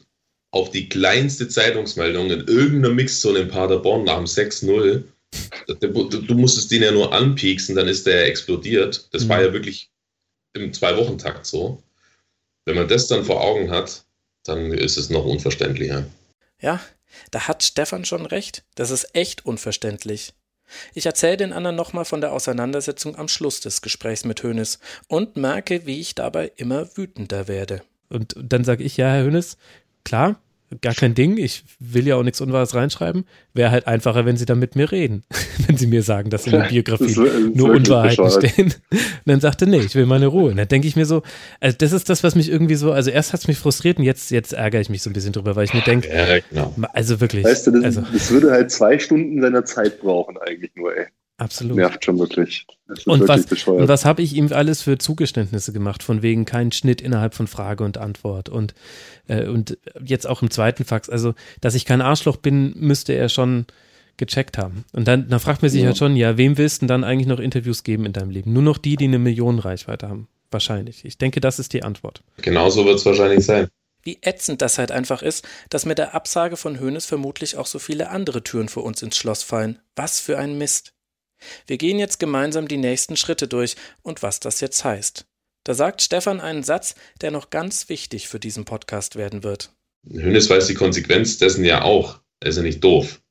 auf 0.54 0.70
die 0.70 0.88
kleinste 0.88 1.48
Zeitungsmeldung 1.48 2.30
in 2.30 2.48
irgendeiner 2.48 2.94
Mixzone 2.94 3.40
in 3.40 3.48
Paderborn 3.48 4.04
nach 4.04 4.18
dem 4.18 4.26
6-0, 4.26 5.04
du, 5.68 6.04
du 6.04 6.36
musstest 6.36 6.72
den 6.72 6.84
ja 6.84 6.92
nur 6.92 7.12
anpieksen, 7.12 7.76
dann 7.76 7.88
ist 7.88 8.06
der 8.06 8.28
explodiert. 8.28 9.10
Das 9.12 9.26
mhm. 9.26 9.30
war 9.30 9.42
ja 9.42 9.52
wirklich 9.52 9.90
im 10.54 10.72
Zwei-Wochen-Takt 10.72 11.48
so. 11.48 11.82
Wenn 12.66 12.76
man 12.76 12.88
das 12.88 13.08
dann 13.08 13.26
vor 13.26 13.42
Augen 13.42 13.72
hat, 13.72 14.06
dann 14.44 14.72
ist 14.72 14.98
es 14.98 15.10
noch 15.10 15.26
unverständlicher. 15.26 16.06
Ja, 16.62 16.80
da 17.32 17.48
hat 17.48 17.64
Stefan 17.64 18.06
schon 18.06 18.28
recht. 18.28 18.64
Das 18.76 18.92
ist 18.92 19.16
echt 19.16 19.48
unverständlich. 19.48 20.34
Ich 20.94 21.08
erzähle 21.08 21.38
den 21.38 21.54
anderen 21.54 21.76
nochmal 21.76 22.06
von 22.06 22.22
der 22.22 22.32
Auseinandersetzung 22.32 23.18
am 23.18 23.28
Schluss 23.28 23.60
des 23.60 23.82
Gesprächs 23.82 24.24
mit 24.24 24.44
Hönes 24.44 24.78
und 25.08 25.36
merke, 25.36 25.88
wie 25.88 26.00
ich 26.00 26.14
dabei 26.14 26.52
immer 26.58 26.96
wütender 26.96 27.48
werde. 27.48 27.82
Und 28.10 28.36
dann 28.38 28.64
sage 28.64 28.84
ich, 28.84 28.98
ja, 28.98 29.08
Herr 29.08 29.24
Hönes, 29.24 29.58
klar, 30.04 30.40
gar 30.82 30.94
kein 30.94 31.16
Ding. 31.16 31.38
Ich 31.38 31.64
will 31.80 32.08
ja 32.08 32.16
auch 32.16 32.24
nichts 32.24 32.42
Unwahres 32.42 32.76
reinschreiben. 32.76 33.26
Wäre 33.54 33.72
halt 33.72 33.88
einfacher, 33.88 34.26
wenn 34.26 34.38
sie 34.38 34.46
dann 34.46 34.60
mit 34.60 34.76
mir 34.76 34.92
reden. 34.92 35.24
wenn 35.68 35.78
sie 35.78 35.88
mir 35.88 36.04
sagen, 36.04 36.30
dass 36.30 36.46
in 36.46 36.54
der 36.54 36.64
Biografie 36.70 37.16
nur 37.54 37.72
Unwahrheiten 37.72 38.30
stehen. 38.30 38.74
Und 38.92 39.02
dann 39.26 39.40
sagte, 39.40 39.68
nee, 39.68 39.80
ich 39.80 39.96
will 39.96 40.06
meine 40.06 40.28
Ruhe. 40.28 40.52
Und 40.52 40.58
dann 40.58 40.68
denke 40.68 40.88
ich 40.88 40.96
mir 40.96 41.06
so, 41.06 41.24
also 41.60 41.78
das 41.78 41.92
ist 41.92 42.10
das, 42.10 42.24
was 42.24 42.36
mich 42.36 42.50
irgendwie 42.50 42.76
so, 42.76 42.92
also 42.92 43.12
erst 43.12 43.34
hat 43.34 43.42
es 43.42 43.48
mich 43.48 43.58
frustriert 43.58 43.98
und 43.98 44.04
jetzt, 44.04 44.32
jetzt 44.32 44.54
ärgere 44.54 44.82
ich 44.82 44.90
mich 44.90 45.02
so 45.02 45.10
ein 45.10 45.14
bisschen 45.14 45.34
drüber, 45.34 45.56
weil 45.56 45.66
ich 45.66 45.74
mir 45.74 45.82
denke, 45.82 46.10
ja, 46.10 46.40
genau. 46.50 46.74
also 46.94 47.20
wirklich. 47.20 47.46
Weißt 47.46 47.68
du, 47.68 47.72
das, 47.72 47.84
also, 47.84 48.02
das 48.12 48.32
würde 48.32 48.52
halt 48.52 48.72
zwei 48.72 49.00
Stunden 49.00 49.42
seiner 49.42 49.66
Zeit 49.66 50.00
brauchen 50.00 50.38
eigentlich 50.38 50.72
nur, 50.76 50.96
ey. 50.96 51.08
Absolut. 51.38 51.78
Nervt 51.78 52.06
schon 52.06 52.20
wirklich. 52.20 52.66
Und 53.06 53.28
was, 53.28 53.46
und 53.68 53.88
was 53.88 54.06
habe 54.06 54.22
ich 54.22 54.36
ihm 54.36 54.54
alles 54.54 54.84
für 54.84 55.00
Zugeständnisse 55.00 55.74
gemacht, 55.74 56.04
von 56.04 56.22
wegen 56.22 56.46
kein 56.46 56.72
Schnitt 56.72 57.02
innerhalb 57.02 57.34
von 57.34 57.48
Frage 57.48 57.84
und 57.84 57.98
Antwort 57.98 58.50
und, 58.50 58.76
äh, 59.28 59.48
und 59.48 59.78
jetzt 60.04 60.28
auch 60.28 60.42
im 60.42 60.52
zweiten 60.52 60.86
Fax. 60.86 61.10
Also, 61.10 61.34
dass 61.62 61.76
ich 61.76 61.86
kein 61.86 62.02
Arschloch 62.02 62.38
bin, 62.38 62.74
müsste 62.78 63.14
er 63.14 63.30
schon 63.30 63.66
gecheckt 64.18 64.58
haben. 64.58 64.86
Und 64.94 65.08
dann, 65.08 65.28
dann 65.30 65.40
fragt 65.40 65.62
man 65.62 65.72
sich 65.72 65.82
ja. 65.82 65.88
halt 65.88 65.98
schon, 65.98 66.16
ja, 66.16 66.38
wem 66.38 66.58
willst 66.58 66.78
du 66.78 66.80
denn 66.82 66.88
dann 66.90 67.04
eigentlich 67.04 67.28
noch 67.28 67.40
Interviews 67.40 67.84
geben 67.84 68.06
in 68.06 68.14
deinem 68.14 68.30
Leben? 68.30 68.54
Nur 68.54 68.64
noch 68.64 68.78
die, 68.78 68.96
die 68.96 69.06
eine 69.06 69.20
Millionenreichweite 69.20 70.08
haben. 70.08 70.28
Wahrscheinlich. 70.52 71.04
Ich 71.04 71.18
denke, 71.18 71.42
das 71.42 71.58
ist 71.58 71.74
die 71.74 71.84
Antwort. 71.84 72.22
Genauso 72.38 72.86
wird 72.86 72.98
es 72.98 73.06
wahrscheinlich 73.06 73.44
sein. 73.44 73.70
Wie 74.04 74.20
ätzend 74.22 74.62
das 74.62 74.78
halt 74.78 74.92
einfach 74.92 75.24
ist, 75.24 75.48
dass 75.70 75.86
mit 75.86 75.98
der 75.98 76.14
Absage 76.14 76.58
von 76.58 76.80
Hönes 76.80 77.06
vermutlich 77.06 77.58
auch 77.58 77.66
so 77.66 77.80
viele 77.80 78.10
andere 78.10 78.44
Türen 78.44 78.70
für 78.70 78.82
uns 78.82 79.02
ins 79.02 79.18
Schloss 79.18 79.44
fallen. 79.44 79.80
Was 79.96 80.20
für 80.20 80.38
ein 80.38 80.58
Mist. 80.58 80.94
Wir 81.66 81.78
gehen 81.78 82.00
jetzt 82.00 82.20
gemeinsam 82.20 82.68
die 82.68 82.78
nächsten 82.78 83.18
Schritte 83.18 83.48
durch 83.48 83.76
und 84.02 84.22
was 84.22 84.40
das 84.40 84.60
jetzt 84.60 84.84
heißt. 84.84 85.26
Da 85.64 85.74
sagt 85.74 86.02
Stefan 86.02 86.42
einen 86.42 86.64
Satz, 86.64 86.96
der 87.22 87.32
noch 87.32 87.50
ganz 87.50 87.88
wichtig 87.88 88.28
für 88.28 88.40
diesen 88.40 88.66
Podcast 88.66 89.16
werden 89.16 89.44
wird. 89.44 89.72
Hönes 90.10 90.50
weiß 90.50 90.68
die 90.68 90.74
Konsequenz 90.74 91.38
dessen 91.38 91.64
ja 91.64 91.84
auch. 91.84 92.20
Er 92.42 92.50
ist 92.50 92.58
ja 92.58 92.64
nicht 92.64 92.84
doof. 92.84 93.22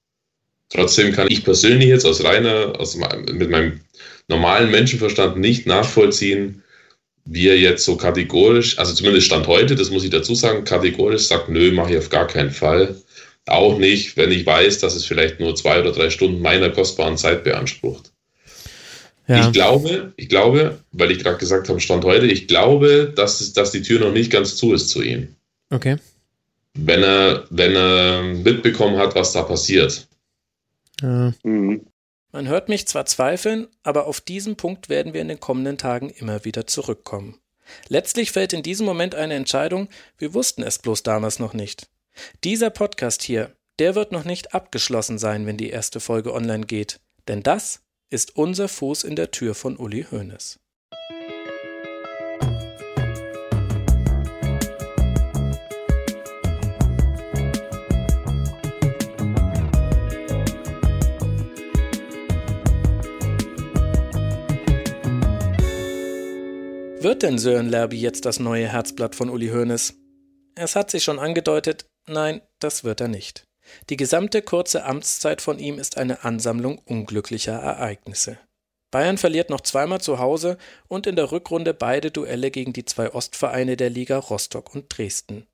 Trotzdem 0.71 1.12
kann 1.12 1.29
ich 1.31 1.45
persönlich 1.45 1.88
jetzt 1.88 2.07
aus 2.07 2.25
reiner, 2.25 2.81
aus, 2.81 2.97
mit 2.97 3.51
meinem 3.51 3.81
normalen 4.29 4.71
Menschenverstand 4.71 5.37
nicht 5.37 5.66
nachvollziehen, 5.66 6.62
wie 7.27 7.49
er 7.49 7.59
jetzt 7.59 7.85
so 7.85 7.97
kategorisch, 7.97 8.79
also 8.79 8.95
zumindest 8.95 9.27
Stand 9.27 9.47
heute, 9.47 9.77
das 9.77 9.90
muss 9.90 10.03
ich 10.03 10.11
dazu 10.11 10.35
sagen, 10.35 10.64
kategorisch 10.64 11.27
sagt, 11.27 11.51
nö, 11.51 11.71
mache 11.73 11.92
ich 11.92 11.99
auf 11.99 12.09
gar 12.09 12.27
keinen 12.27 12.51
Fall. 12.51 12.97
Auch 13.47 13.79
nicht, 13.79 14.16
wenn 14.16 14.33
ich 14.33 14.47
weiß, 14.47 14.79
dass 14.79 14.95
es 14.95 15.05
vielleicht 15.05 15.40
nur 15.40 15.55
zwei 15.55 15.81
oder 15.81 15.92
drei 15.92 16.11
Stunden 16.11 16.40
meiner 16.40 16.71
kostbaren 16.71 17.16
Zeit 17.16 17.45
beansprucht. 17.45 18.12
Ja. 19.29 19.47
Ich 19.47 19.53
glaube, 19.53 20.13
ich 20.17 20.29
glaube, 20.29 20.81
weil 20.93 21.11
ich 21.11 21.21
gerade 21.21 21.39
gesagt 21.39 21.69
habe, 21.69 21.81
Stand 21.81 22.05
heute, 22.05 22.27
ich 22.27 22.49
glaube, 22.49 23.13
dass, 23.15 23.41
es, 23.41 23.53
dass 23.53 23.71
die 23.71 23.83
Tür 23.83 24.01
noch 24.01 24.13
nicht 24.13 24.33
ganz 24.33 24.57
zu 24.57 24.73
ist 24.73 24.89
zu 24.89 25.03
ihm. 25.03 25.37
Okay. 25.71 25.97
Wenn 26.75 27.03
er, 27.03 27.45
wenn 27.51 27.77
er 27.77 28.23
mitbekommen 28.23 28.97
hat, 28.97 29.15
was 29.15 29.33
da 29.33 29.43
passiert. 29.43 30.09
Ja. 31.01 31.33
Mhm. 31.43 31.87
Man 32.33 32.49
hört 32.49 32.71
mich 32.71 32.89
zwar 32.89 33.05
zweifeln, 33.05 33.69
aber 33.83 34.07
auf 34.07 34.23
diesen 34.23 34.57
Punkt 34.57 34.89
werden 34.89 35.13
wir 35.13 35.21
in 35.21 35.29
den 35.29 35.39
kommenden 35.39 35.77
Tagen 35.77 36.09
immer 36.09 36.47
wieder 36.47 36.67
zurückkommen. 36.67 37.39
Letztlich 37.89 38.33
fällt 38.33 38.55
in 38.55 38.63
diesem 38.63 38.87
Moment 38.87 39.15
eine 39.15 39.35
Entscheidung, 39.35 39.89
wir 40.19 40.33
wussten 40.33 40.63
es 40.63 40.79
bloß 40.79 41.03
damals 41.03 41.39
noch 41.39 41.53
nicht. 41.53 41.89
Dieser 42.43 42.71
Podcast 42.71 43.23
hier, 43.23 43.53
der 43.79 43.95
wird 43.95 44.13
noch 44.13 44.25
nicht 44.25 44.55
abgeschlossen 44.55 45.19
sein, 45.19 45.47
wenn 45.47 45.59
die 45.59 45.71
erste 45.71 46.01
Folge 46.01 46.33
online 46.33 46.65
geht, 46.67 47.01
denn 47.29 47.43
das 47.43 47.83
ist 48.12 48.37
unser 48.37 48.68
Fuß 48.68 49.05
in 49.05 49.16
der 49.16 49.31
Tür 49.31 49.55
von 49.55 49.79
Uli 49.79 50.07
Hoeneß. 50.11 50.59
Wird 67.01 67.22
denn 67.22 67.38
Sören 67.38 67.68
Lerby 67.68 67.96
jetzt 67.96 68.27
das 68.27 68.38
neue 68.38 68.68
Herzblatt 68.68 69.14
von 69.14 69.31
Uli 69.31 69.48
Hoeneß? 69.48 69.94
Es 70.55 70.77
hat 70.77 70.90
sich 70.90 71.03
schon 71.03 71.18
angedeutet, 71.18 71.87
Nein, 72.07 72.42
das 72.59 72.85
wird 72.85 73.01
er 73.01 73.09
nicht. 73.09 73.44
Die 73.91 73.97
gesamte 73.97 74.43
kurze 74.43 74.85
Amtszeit 74.85 75.41
von 75.41 75.59
ihm 75.59 75.79
ist 75.79 75.97
eine 75.97 76.25
Ansammlung 76.25 76.79
unglücklicher 76.79 77.55
Ereignisse. 77.55 78.39
Bayern 78.91 79.19
verliert 79.19 79.51
noch 79.51 79.63
zweimal 79.63 80.01
zu 80.01 80.19
Hause 80.19 80.59
und 80.87 81.07
in 81.07 81.17
der 81.17 81.33
Rückrunde 81.33 81.73
beide 81.73 82.11
Duelle 82.11 82.51
gegen 82.51 82.73
die 82.73 82.85
zwei 82.85 83.13
Ostvereine 83.13 83.77
der 83.77 83.91
Liga 83.91 84.19
Rostock 84.19 84.75
und 84.75 84.87
Dresden. 84.97 85.47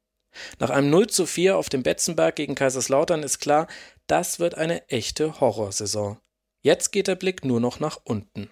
Nach 0.58 0.70
einem 0.70 0.90
0 0.90 1.06
zu 1.06 1.24
4 1.24 1.56
auf 1.56 1.68
dem 1.68 1.82
Betzenberg 1.82 2.36
gegen 2.36 2.54
Kaiserslautern 2.54 3.22
ist 3.22 3.38
klar, 3.38 3.66
das 4.06 4.40
wird 4.40 4.56
eine 4.56 4.88
echte 4.88 5.40
Horrorsaison. 5.40 6.18
Jetzt 6.62 6.90
geht 6.90 7.06
der 7.06 7.14
Blick 7.14 7.44
nur 7.44 7.60
noch 7.60 7.80
nach 7.80 7.98
unten. 8.04 8.50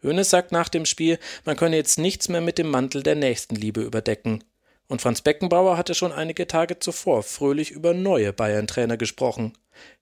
Hönes 0.00 0.30
sagt 0.30 0.52
nach 0.52 0.68
dem 0.68 0.84
Spiel, 0.84 1.18
man 1.44 1.56
könne 1.56 1.76
jetzt 1.76 1.98
nichts 1.98 2.28
mehr 2.28 2.40
mit 2.40 2.58
dem 2.58 2.70
Mantel 2.70 3.02
der 3.02 3.14
Nächstenliebe 3.14 3.82
überdecken. 3.82 4.44
Und 4.90 5.02
Franz 5.02 5.20
Beckenbauer 5.20 5.76
hatte 5.76 5.94
schon 5.94 6.12
einige 6.12 6.46
Tage 6.46 6.78
zuvor 6.78 7.22
fröhlich 7.22 7.70
über 7.70 7.92
neue 7.92 8.32
Bayern-Trainer 8.32 8.96
gesprochen. 8.96 9.52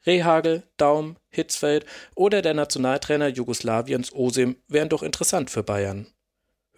Rehagel, 0.06 0.62
Daum, 0.76 1.16
Hitzfeld 1.28 1.84
oder 2.14 2.40
der 2.40 2.54
Nationaltrainer 2.54 3.28
Jugoslawiens 3.28 4.12
Osim 4.12 4.56
wären 4.68 4.88
doch 4.88 5.02
interessant 5.02 5.50
für 5.50 5.64
Bayern. 5.64 6.06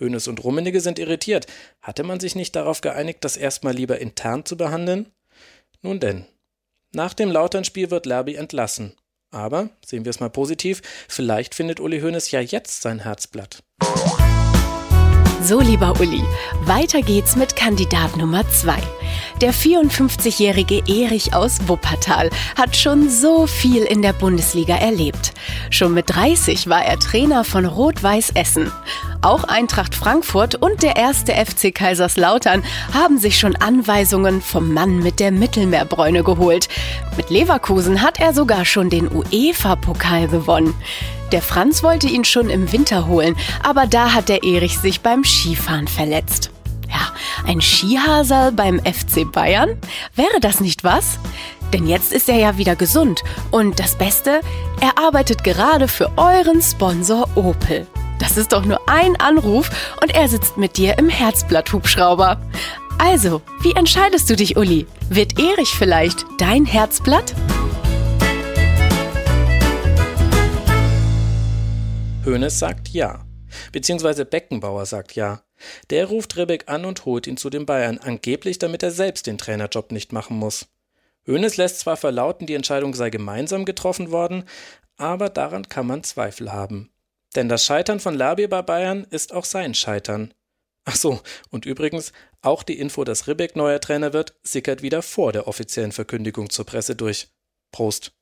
Hoeneß 0.00 0.28
und 0.28 0.42
Rummenigge 0.42 0.80
sind 0.80 0.98
irritiert. 0.98 1.46
Hatte 1.82 2.02
man 2.02 2.18
sich 2.18 2.34
nicht 2.34 2.56
darauf 2.56 2.80
geeinigt, 2.80 3.24
das 3.24 3.36
erstmal 3.36 3.74
lieber 3.74 3.98
intern 3.98 4.44
zu 4.44 4.56
behandeln? 4.56 5.12
Nun 5.82 6.00
denn. 6.00 6.24
Nach 6.94 7.12
dem 7.12 7.30
Lautern-Spiel 7.30 7.90
wird 7.90 8.06
Lerby 8.06 8.36
entlassen. 8.36 8.94
Aber, 9.30 9.68
sehen 9.84 10.06
wir 10.06 10.10
es 10.10 10.20
mal 10.20 10.30
positiv, 10.30 10.80
vielleicht 11.08 11.54
findet 11.54 11.80
Uli 11.80 12.00
Hoeneß 12.00 12.30
ja 12.30 12.40
jetzt 12.40 12.80
sein 12.80 13.00
Herzblatt. 13.00 13.62
So, 15.40 15.60
lieber 15.60 15.94
Uli, 16.00 16.24
weiter 16.64 17.00
geht's 17.00 17.36
mit 17.36 17.54
Kandidat 17.54 18.16
Nummer 18.16 18.42
2. 18.48 18.76
Der 19.40 19.54
54-jährige 19.54 20.82
Erich 20.88 21.32
aus 21.32 21.60
Wuppertal 21.68 22.30
hat 22.56 22.76
schon 22.76 23.08
so 23.08 23.46
viel 23.46 23.84
in 23.84 24.02
der 24.02 24.12
Bundesliga 24.12 24.74
erlebt. 24.74 25.32
Schon 25.70 25.94
mit 25.94 26.10
30 26.10 26.68
war 26.68 26.84
er 26.84 26.98
Trainer 26.98 27.44
von 27.44 27.66
Rot-Weiß 27.66 28.32
Essen. 28.34 28.72
Auch 29.22 29.44
Eintracht 29.44 29.94
Frankfurt 29.94 30.56
und 30.56 30.82
der 30.82 30.96
erste 30.96 31.32
FC 31.32 31.72
Kaiserslautern 31.72 32.64
haben 32.92 33.18
sich 33.18 33.38
schon 33.38 33.54
Anweisungen 33.54 34.42
vom 34.42 34.74
Mann 34.74 34.98
mit 34.98 35.20
der 35.20 35.30
Mittelmeerbräune 35.30 36.24
geholt. 36.24 36.68
Mit 37.16 37.30
Leverkusen 37.30 38.02
hat 38.02 38.18
er 38.18 38.34
sogar 38.34 38.64
schon 38.64 38.90
den 38.90 39.08
UEFA-Pokal 39.08 40.26
gewonnen. 40.26 40.74
Der 41.32 41.42
Franz 41.42 41.82
wollte 41.82 42.06
ihn 42.06 42.24
schon 42.24 42.48
im 42.48 42.72
Winter 42.72 43.06
holen, 43.06 43.36
aber 43.62 43.86
da 43.86 44.14
hat 44.14 44.28
der 44.28 44.44
Erich 44.44 44.78
sich 44.78 45.00
beim 45.00 45.24
Skifahren 45.24 45.88
verletzt. 45.88 46.50
Ja, 46.88 47.12
ein 47.46 47.60
Skihasel 47.60 48.52
beim 48.52 48.80
FC 48.80 49.30
Bayern? 49.30 49.78
Wäre 50.14 50.40
das 50.40 50.60
nicht 50.60 50.84
was? 50.84 51.18
Denn 51.74 51.86
jetzt 51.86 52.14
ist 52.14 52.30
er 52.30 52.36
ja 52.36 52.56
wieder 52.56 52.76
gesund. 52.76 53.22
Und 53.50 53.78
das 53.78 53.96
Beste, 53.96 54.40
er 54.80 54.98
arbeitet 54.98 55.44
gerade 55.44 55.86
für 55.86 56.10
euren 56.16 56.62
Sponsor 56.62 57.28
Opel. 57.36 57.86
Das 58.18 58.38
ist 58.38 58.52
doch 58.52 58.64
nur 58.64 58.80
ein 58.88 59.20
Anruf 59.20 59.70
und 60.02 60.14
er 60.14 60.28
sitzt 60.28 60.56
mit 60.56 60.78
dir 60.78 60.98
im 60.98 61.10
Herzblatt-Hubschrauber. 61.10 62.40
Also, 62.98 63.42
wie 63.60 63.72
entscheidest 63.72 64.28
du 64.30 64.34
dich, 64.34 64.56
Uli? 64.56 64.86
Wird 65.08 65.38
Erich 65.38 65.70
vielleicht 65.70 66.24
dein 66.38 66.64
Herzblatt? 66.64 67.34
Hoeneß 72.24 72.58
sagt 72.58 72.88
ja. 72.88 73.24
Beziehungsweise 73.72 74.24
Beckenbauer 74.24 74.86
sagt 74.86 75.14
ja. 75.14 75.42
Der 75.90 76.06
ruft 76.06 76.36
Ribbeck 76.36 76.64
an 76.68 76.84
und 76.84 77.04
holt 77.04 77.26
ihn 77.26 77.36
zu 77.36 77.48
den 77.50 77.64
Bayern, 77.64 77.98
angeblich 77.98 78.58
damit 78.58 78.82
er 78.82 78.90
selbst 78.90 79.26
den 79.26 79.38
Trainerjob 79.38 79.92
nicht 79.92 80.12
machen 80.12 80.36
muss. 80.36 80.66
Hoeneß 81.26 81.56
lässt 81.56 81.80
zwar 81.80 81.96
verlauten, 81.96 82.46
die 82.46 82.54
Entscheidung 82.54 82.94
sei 82.94 83.10
gemeinsam 83.10 83.64
getroffen 83.64 84.10
worden, 84.10 84.44
aber 84.96 85.30
daran 85.30 85.68
kann 85.68 85.86
man 85.86 86.02
Zweifel 86.02 86.52
haben. 86.52 86.90
Denn 87.36 87.48
das 87.48 87.64
Scheitern 87.64 88.00
von 88.00 88.14
Labi 88.14 88.46
bei 88.46 88.62
Bayern 88.62 89.06
ist 89.10 89.32
auch 89.32 89.44
sein 89.44 89.74
Scheitern. 89.74 90.34
Ach 90.84 90.96
so, 90.96 91.20
und 91.50 91.66
übrigens, 91.66 92.12
auch 92.40 92.62
die 92.62 92.78
Info, 92.78 93.04
dass 93.04 93.28
Ribbeck 93.28 93.56
neuer 93.56 93.80
Trainer 93.80 94.12
wird, 94.12 94.34
sickert 94.42 94.82
wieder 94.82 95.02
vor 95.02 95.32
der 95.32 95.46
offiziellen 95.46 95.92
Verkündigung 95.92 96.50
zur 96.50 96.64
Presse 96.64 96.96
durch. 96.96 97.28
Prost. 97.70 98.17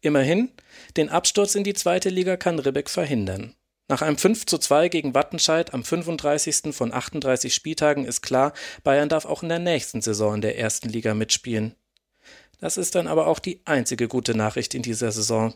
Immerhin, 0.00 0.50
den 0.96 1.08
Absturz 1.08 1.54
in 1.54 1.64
die 1.64 1.74
zweite 1.74 2.08
Liga 2.08 2.36
kann 2.36 2.58
Ribbeck 2.58 2.90
verhindern. 2.90 3.54
Nach 3.88 4.02
einem 4.02 4.18
5 4.18 4.46
zu 4.46 4.58
2 4.58 4.88
gegen 4.88 5.14
Wattenscheid 5.14 5.72
am 5.72 5.84
35. 5.84 6.74
von 6.74 6.92
38 6.92 7.54
Spieltagen 7.54 8.04
ist 8.04 8.20
klar, 8.20 8.52
Bayern 8.82 9.08
darf 9.08 9.26
auch 9.26 9.42
in 9.42 9.48
der 9.48 9.60
nächsten 9.60 10.02
Saison 10.02 10.34
in 10.34 10.40
der 10.40 10.58
ersten 10.58 10.88
Liga 10.88 11.14
mitspielen. 11.14 11.76
Das 12.60 12.76
ist 12.76 12.94
dann 12.94 13.06
aber 13.06 13.26
auch 13.28 13.38
die 13.38 13.60
einzige 13.64 14.08
gute 14.08 14.36
Nachricht 14.36 14.74
in 14.74 14.82
dieser 14.82 15.12
Saison. 15.12 15.54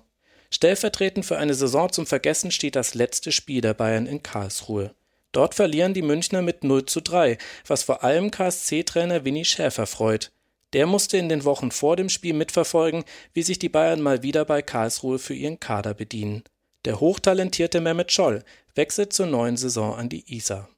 Stellvertretend 0.51 1.25
für 1.25 1.38
eine 1.38 1.55
Saison 1.55 1.90
zum 1.90 2.07
Vergessen 2.07 2.51
steht 2.51 2.77
das 2.77 2.94
letzte 2.94 3.33
Spiel 3.33 3.61
der 3.61 3.75
Bayern 3.75 4.07
in 4.07 4.23
Karlsruhe. 4.23 4.94
Dort 5.33 5.55
verlieren 5.55 5.94
die 5.94 6.03
Münchner 6.03 6.42
mit 6.42 6.64
0 6.64 6.87
zu 6.87 7.01
3, 7.01 7.38
was 7.66 7.85
vor 7.85 8.03
allem 8.03 8.31
KSC-Trainer 8.31 9.25
Winnie 9.25 9.44
Schäfer 9.44 9.87
freut. 9.87 10.33
Der 10.73 10.87
musste 10.87 11.17
in 11.17 11.29
den 11.29 11.45
Wochen 11.45 11.71
vor 11.71 11.97
dem 11.97 12.09
Spiel 12.09 12.35
mitverfolgen, 12.35 13.05
wie 13.33 13.43
sich 13.43 13.59
die 13.59 13.69
Bayern 13.69 14.01
mal 14.01 14.23
wieder 14.23 14.45
bei 14.45 14.63
Karlsruhe 14.63 15.19
für 15.19 15.35
ihren 15.35 15.59
Kader 15.59 15.95
bedienen. 15.95 16.45
Der 16.85 17.01
hochtalentierte 17.01 17.81
Mehmet 17.81 18.13
Scholl 18.13 18.45
wechselt 18.75 19.13
zur 19.13 19.27
neuen 19.27 19.57
Saison 19.57 19.95
an 19.95 20.09
die 20.09 20.35
Isar. 20.35 20.69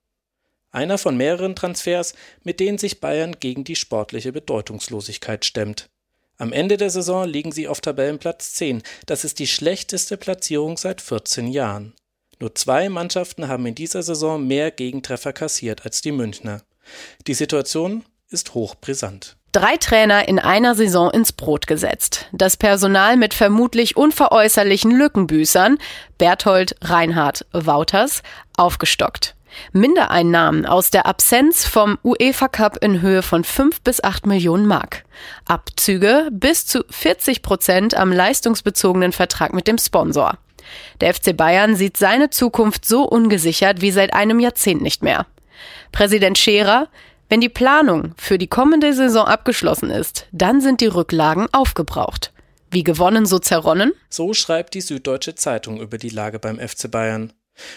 Einer 0.70 0.96
von 0.96 1.16
mehreren 1.16 1.54
Transfers, 1.54 2.14
mit 2.42 2.58
denen 2.58 2.78
sich 2.78 3.00
Bayern 3.00 3.36
gegen 3.38 3.62
die 3.62 3.76
sportliche 3.76 4.32
Bedeutungslosigkeit 4.32 5.44
stemmt. 5.44 5.90
Am 6.38 6.52
Ende 6.52 6.78
der 6.78 6.90
Saison 6.90 7.28
liegen 7.28 7.52
sie 7.52 7.68
auf 7.68 7.82
Tabellenplatz 7.82 8.54
10. 8.54 8.82
Das 9.06 9.22
ist 9.22 9.38
die 9.38 9.46
schlechteste 9.46 10.16
Platzierung 10.16 10.78
seit 10.78 11.02
14 11.02 11.46
Jahren. 11.46 11.94
Nur 12.40 12.54
zwei 12.54 12.88
Mannschaften 12.88 13.46
haben 13.46 13.66
in 13.66 13.74
dieser 13.74 14.02
Saison 14.02 14.44
mehr 14.44 14.70
Gegentreffer 14.70 15.32
kassiert 15.32 15.84
als 15.84 16.00
die 16.00 16.10
Münchner. 16.10 16.62
Die 17.28 17.34
Situation 17.34 18.04
ist 18.30 18.54
hochbrisant. 18.54 19.36
Drei 19.52 19.76
Trainer 19.76 20.28
in 20.28 20.38
einer 20.38 20.74
Saison 20.74 21.10
ins 21.10 21.32
Brot 21.32 21.66
gesetzt. 21.66 22.26
Das 22.32 22.56
Personal 22.56 23.18
mit 23.18 23.34
vermutlich 23.34 23.98
unveräußerlichen 23.98 24.90
Lückenbüßern, 24.90 25.76
Berthold, 26.16 26.74
Reinhard, 26.80 27.44
Wouters, 27.52 28.22
aufgestockt. 28.56 29.34
Mindereinnahmen 29.72 30.64
aus 30.64 30.88
der 30.88 31.04
Absenz 31.04 31.66
vom 31.66 31.98
UEFA 32.02 32.48
Cup 32.48 32.78
in 32.82 33.02
Höhe 33.02 33.22
von 33.22 33.44
5 33.44 33.82
bis 33.82 34.02
8 34.02 34.24
Millionen 34.24 34.64
Mark. 34.64 35.04
Abzüge 35.44 36.30
bis 36.32 36.64
zu 36.64 36.82
40 36.88 37.42
Prozent 37.42 37.94
am 37.94 38.10
leistungsbezogenen 38.10 39.12
Vertrag 39.12 39.52
mit 39.52 39.68
dem 39.68 39.76
Sponsor. 39.76 40.38
Der 41.02 41.12
FC 41.12 41.36
Bayern 41.36 41.76
sieht 41.76 41.98
seine 41.98 42.30
Zukunft 42.30 42.86
so 42.86 43.02
ungesichert 43.02 43.82
wie 43.82 43.90
seit 43.90 44.14
einem 44.14 44.40
Jahrzehnt 44.40 44.80
nicht 44.80 45.02
mehr. 45.02 45.26
Präsident 45.92 46.38
Scherer, 46.38 46.88
wenn 47.32 47.40
die 47.40 47.48
Planung 47.48 48.12
für 48.18 48.36
die 48.36 48.46
kommende 48.46 48.92
Saison 48.92 49.24
abgeschlossen 49.24 49.88
ist, 49.88 50.26
dann 50.32 50.60
sind 50.60 50.82
die 50.82 50.86
Rücklagen 50.86 51.46
aufgebraucht. 51.50 52.30
Wie 52.70 52.84
gewonnen, 52.84 53.24
so 53.24 53.38
zerronnen? 53.38 53.94
So 54.10 54.34
schreibt 54.34 54.74
die 54.74 54.82
Süddeutsche 54.82 55.34
Zeitung 55.34 55.80
über 55.80 55.96
die 55.96 56.10
Lage 56.10 56.38
beim 56.38 56.58
FC 56.58 56.90
Bayern. 56.90 57.32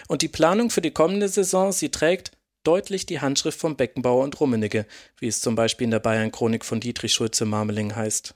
Und 0.10 0.24
die 0.24 0.28
Planung 0.28 0.72
für 0.72 0.82
die 0.82 0.92
kommende 0.92 1.30
Saison, 1.30 1.72
sie 1.72 1.88
trägt 1.88 2.34
deutlich 2.66 3.06
die 3.06 3.22
Handschrift 3.22 3.58
von 3.58 3.78
Beckenbauer 3.78 4.26
und 4.26 4.38
Rummenigge, 4.38 4.86
wie 5.22 5.28
es 5.30 5.40
zum 5.40 5.56
Beispiel 5.56 5.86
in 5.86 5.92
der 5.92 6.00
Bayern-Chronik 6.00 6.66
von 6.66 6.82
Dietrich 6.82 7.14
Schulze-Marmeling 7.14 7.96
heißt. 7.96 8.36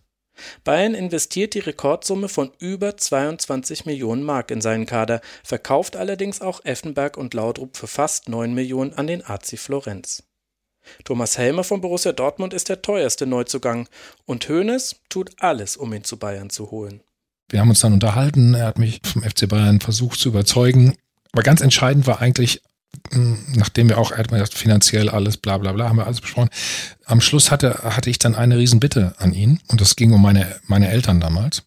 Bayern 0.63 0.93
investiert 0.93 1.53
die 1.53 1.59
Rekordsumme 1.59 2.29
von 2.29 2.53
über 2.59 2.95
22 2.95 3.85
Millionen 3.85 4.23
Mark 4.23 4.51
in 4.51 4.61
seinen 4.61 4.85
Kader, 4.85 5.19
verkauft 5.43 5.97
allerdings 5.97 6.39
auch 6.39 6.63
Effenberg 6.63 7.17
und 7.17 7.33
Laudrup 7.33 7.75
für 7.75 7.87
fast 7.87 8.29
9 8.29 8.53
Millionen 8.53 8.93
an 8.93 9.07
den 9.07 9.21
AC 9.25 9.59
Florenz. 9.59 10.23
Thomas 11.03 11.37
Helmer 11.37 11.63
von 11.63 11.81
Borussia 11.81 12.11
Dortmund 12.11 12.53
ist 12.53 12.69
der 12.69 12.81
teuerste 12.81 13.25
Neuzugang 13.25 13.87
und 14.25 14.47
Hoeneß 14.47 14.97
tut 15.09 15.31
alles, 15.39 15.77
um 15.77 15.93
ihn 15.93 16.03
zu 16.03 16.17
Bayern 16.17 16.49
zu 16.49 16.71
holen. 16.71 17.01
Wir 17.49 17.61
haben 17.61 17.69
uns 17.69 17.79
dann 17.79 17.93
unterhalten, 17.93 18.53
er 18.53 18.67
hat 18.67 18.77
mich 18.77 19.01
vom 19.03 19.23
FC 19.23 19.47
Bayern 19.47 19.81
versucht 19.81 20.19
zu 20.19 20.29
überzeugen, 20.29 20.95
aber 21.31 21.43
ganz 21.43 21.61
entscheidend 21.61 22.05
war 22.05 22.21
eigentlich, 22.21 22.61
hm, 23.11 23.37
nachdem 23.55 23.89
wir 23.89 23.97
auch, 23.97 24.11
er 24.11 24.25
finanziell 24.47 25.09
alles, 25.09 25.37
bla 25.37 25.57
bla 25.57 25.71
bla, 25.71 25.89
haben 25.89 25.97
wir 25.97 26.05
alles 26.05 26.21
besprochen. 26.21 26.49
Am 27.05 27.21
Schluss 27.21 27.51
hatte, 27.51 27.79
hatte 27.83 28.09
ich 28.09 28.19
dann 28.19 28.35
eine 28.35 28.57
Riesenbitte 28.57 29.15
an 29.17 29.33
ihn 29.33 29.59
und 29.67 29.81
das 29.81 29.95
ging 29.95 30.13
um 30.13 30.21
meine, 30.21 30.55
meine 30.67 30.89
Eltern 30.89 31.19
damals. 31.19 31.63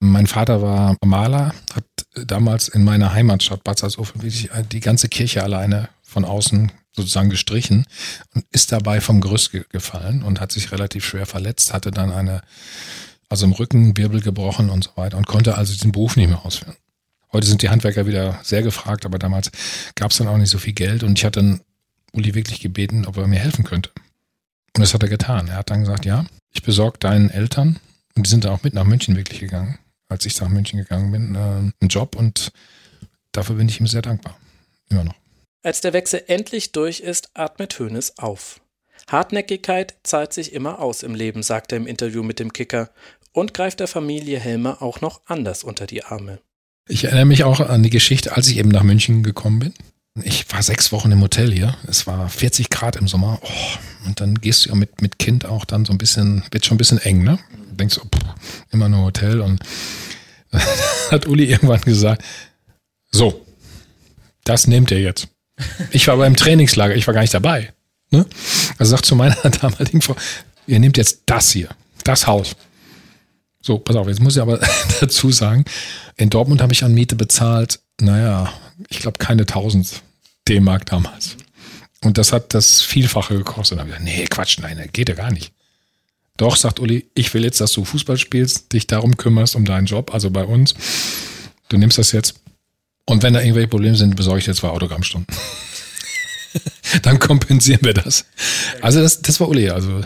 Mein 0.00 0.26
Vater 0.26 0.62
war 0.62 0.96
Maler, 1.04 1.54
hat 1.74 1.84
damals 2.26 2.68
in 2.68 2.84
meiner 2.84 3.12
Heimatstadt 3.12 3.64
Bad 3.64 3.78
Salzuflen 3.78 4.32
die 4.70 4.80
ganze 4.80 5.08
Kirche 5.08 5.42
alleine 5.42 5.90
von 6.10 6.24
außen 6.24 6.72
sozusagen 6.92 7.30
gestrichen 7.30 7.86
und 8.34 8.44
ist 8.50 8.72
dabei 8.72 9.00
vom 9.00 9.20
Gerüst 9.20 9.52
gefallen 9.70 10.22
und 10.22 10.40
hat 10.40 10.52
sich 10.52 10.72
relativ 10.72 11.04
schwer 11.04 11.24
verletzt, 11.24 11.72
hatte 11.72 11.90
dann 11.90 12.10
eine, 12.12 12.42
also 13.28 13.46
im 13.46 13.52
Rücken 13.52 13.96
Wirbel 13.96 14.20
gebrochen 14.20 14.70
und 14.70 14.84
so 14.84 14.90
weiter 14.96 15.16
und 15.16 15.26
konnte 15.26 15.56
also 15.56 15.72
diesen 15.72 15.92
Beruf 15.92 16.16
nicht 16.16 16.28
mehr 16.28 16.44
ausführen. 16.44 16.76
Heute 17.32 17.46
sind 17.46 17.62
die 17.62 17.68
Handwerker 17.68 18.06
wieder 18.06 18.40
sehr 18.42 18.62
gefragt, 18.62 19.06
aber 19.06 19.18
damals 19.18 19.52
gab 19.94 20.10
es 20.10 20.18
dann 20.18 20.26
auch 20.26 20.36
nicht 20.36 20.50
so 20.50 20.58
viel 20.58 20.72
Geld 20.72 21.04
und 21.04 21.16
ich 21.16 21.24
hatte 21.24 21.40
dann 21.40 21.60
Uli 22.12 22.34
wirklich 22.34 22.58
gebeten, 22.58 23.06
ob 23.06 23.16
er 23.16 23.28
mir 23.28 23.38
helfen 23.38 23.64
könnte. 23.64 23.90
Und 24.74 24.82
das 24.82 24.94
hat 24.94 25.02
er 25.04 25.08
getan. 25.08 25.46
Er 25.46 25.56
hat 25.56 25.70
dann 25.70 25.80
gesagt, 25.80 26.04
ja, 26.04 26.26
ich 26.52 26.62
besorge 26.62 26.98
deinen 26.98 27.30
Eltern 27.30 27.78
und 28.16 28.26
die 28.26 28.30
sind 28.30 28.44
dann 28.44 28.52
auch 28.52 28.64
mit 28.64 28.74
nach 28.74 28.84
München 28.84 29.14
wirklich 29.16 29.38
gegangen, 29.38 29.78
als 30.08 30.26
ich 30.26 30.40
nach 30.40 30.48
München 30.48 30.80
gegangen 30.80 31.12
bin, 31.12 31.34
äh, 31.36 31.38
einen 31.38 31.88
Job 31.88 32.16
und 32.16 32.50
dafür 33.30 33.54
bin 33.54 33.68
ich 33.68 33.78
ihm 33.78 33.86
sehr 33.86 34.02
dankbar. 34.02 34.36
Immer 34.88 35.04
noch. 35.04 35.19
Als 35.62 35.82
der 35.82 35.92
Wechsel 35.92 36.22
endlich 36.26 36.72
durch 36.72 37.00
ist, 37.00 37.30
atmet 37.34 37.78
Hoeneß 37.78 38.18
auf. 38.18 38.60
Hartnäckigkeit 39.08 39.94
zahlt 40.02 40.32
sich 40.32 40.54
immer 40.54 40.78
aus 40.78 41.02
im 41.02 41.14
Leben, 41.14 41.42
sagt 41.42 41.72
er 41.72 41.76
im 41.76 41.86
Interview 41.86 42.22
mit 42.22 42.38
dem 42.38 42.54
Kicker 42.54 42.90
und 43.32 43.52
greift 43.52 43.80
der 43.80 43.88
Familie 43.88 44.40
Helmer 44.40 44.80
auch 44.80 45.02
noch 45.02 45.20
anders 45.26 45.62
unter 45.62 45.86
die 45.86 46.02
Arme. 46.02 46.40
Ich 46.88 47.04
erinnere 47.04 47.26
mich 47.26 47.44
auch 47.44 47.60
an 47.60 47.82
die 47.82 47.90
Geschichte, 47.90 48.36
als 48.36 48.48
ich 48.48 48.56
eben 48.56 48.70
nach 48.70 48.82
München 48.82 49.22
gekommen 49.22 49.58
bin. 49.58 49.74
Ich 50.22 50.50
war 50.50 50.62
sechs 50.62 50.92
Wochen 50.92 51.12
im 51.12 51.20
Hotel 51.20 51.52
hier. 51.52 51.76
Es 51.86 52.06
war 52.06 52.28
40 52.30 52.70
Grad 52.70 52.96
im 52.96 53.06
Sommer. 53.06 53.38
Oh, 53.42 54.06
und 54.06 54.20
dann 54.20 54.36
gehst 54.36 54.64
du 54.64 54.70
ja 54.70 54.74
mit, 54.74 55.02
mit 55.02 55.18
Kind 55.18 55.44
auch 55.44 55.66
dann 55.66 55.84
so 55.84 55.92
ein 55.92 55.98
bisschen, 55.98 56.42
wird 56.50 56.64
schon 56.64 56.76
ein 56.76 56.78
bisschen 56.78 56.98
eng, 56.98 57.22
ne? 57.22 57.38
Du 57.70 57.76
denkst 57.76 57.96
pff, 57.96 58.64
immer 58.70 58.88
nur 58.88 59.04
Hotel. 59.04 59.40
Und 59.40 59.62
hat 61.10 61.26
Uli 61.26 61.44
irgendwann 61.44 61.82
gesagt, 61.82 62.24
so, 63.10 63.44
das 64.44 64.66
nehmt 64.66 64.90
ihr 64.90 65.00
jetzt. 65.00 65.28
Ich 65.90 66.06
war 66.08 66.16
beim 66.16 66.36
Trainingslager, 66.36 66.94
ich 66.94 67.06
war 67.06 67.14
gar 67.14 67.20
nicht 67.20 67.34
dabei. 67.34 67.72
Ne? 68.10 68.26
Also 68.78 68.90
sagt 68.90 69.06
zu 69.06 69.16
meiner 69.16 69.34
damaligen 69.60 70.00
Frau, 70.00 70.16
ihr 70.66 70.78
nehmt 70.78 70.96
jetzt 70.96 71.22
das 71.26 71.50
hier, 71.50 71.68
das 72.04 72.26
Haus. 72.26 72.56
So, 73.62 73.78
pass 73.78 73.96
auf, 73.96 74.08
jetzt 74.08 74.20
muss 74.20 74.36
ich 74.36 74.42
aber 74.42 74.58
dazu 75.00 75.30
sagen, 75.30 75.64
in 76.16 76.30
Dortmund 76.30 76.62
habe 76.62 76.72
ich 76.72 76.82
an 76.82 76.94
Miete 76.94 77.16
bezahlt, 77.16 77.80
naja, 78.00 78.52
ich 78.88 79.00
glaube 79.00 79.18
keine 79.18 79.42
1000 79.42 80.02
D-Mark 80.48 80.86
damals. 80.86 81.36
Und 82.02 82.16
das 82.16 82.32
hat 82.32 82.54
das 82.54 82.80
Vielfache 82.80 83.36
gekostet. 83.36 83.78
Dann 83.78 83.86
habe 83.86 83.90
ich 83.90 84.04
gesagt, 84.04 84.18
nee, 84.18 84.26
Quatsch, 84.26 84.58
nein, 84.58 84.88
geht 84.92 85.10
ja 85.10 85.14
gar 85.14 85.30
nicht. 85.30 85.52
Doch, 86.38 86.56
sagt 86.56 86.80
Uli, 86.80 87.06
ich 87.14 87.34
will 87.34 87.44
jetzt, 87.44 87.60
dass 87.60 87.72
du 87.72 87.84
Fußball 87.84 88.16
spielst, 88.16 88.72
dich 88.72 88.86
darum 88.86 89.18
kümmerst, 89.18 89.54
um 89.54 89.66
deinen 89.66 89.84
Job, 89.84 90.14
also 90.14 90.30
bei 90.30 90.44
uns. 90.44 90.74
Du 91.68 91.76
nimmst 91.76 91.98
das 91.98 92.12
jetzt. 92.12 92.34
Und 93.10 93.24
wenn 93.24 93.34
da 93.34 93.40
irgendwelche 93.40 93.66
Probleme 93.66 93.96
sind, 93.96 94.14
besorge 94.14 94.38
ich 94.38 94.44
dir 94.44 94.54
zwei 94.54 94.68
Autogrammstunden. 94.68 95.36
Dann 97.02 97.18
kompensieren 97.18 97.80
wir 97.82 97.92
das. 97.92 98.24
Also 98.82 99.02
das, 99.02 99.20
das 99.20 99.40
war 99.40 99.48
Uli. 99.48 99.68
Also. 99.68 100.02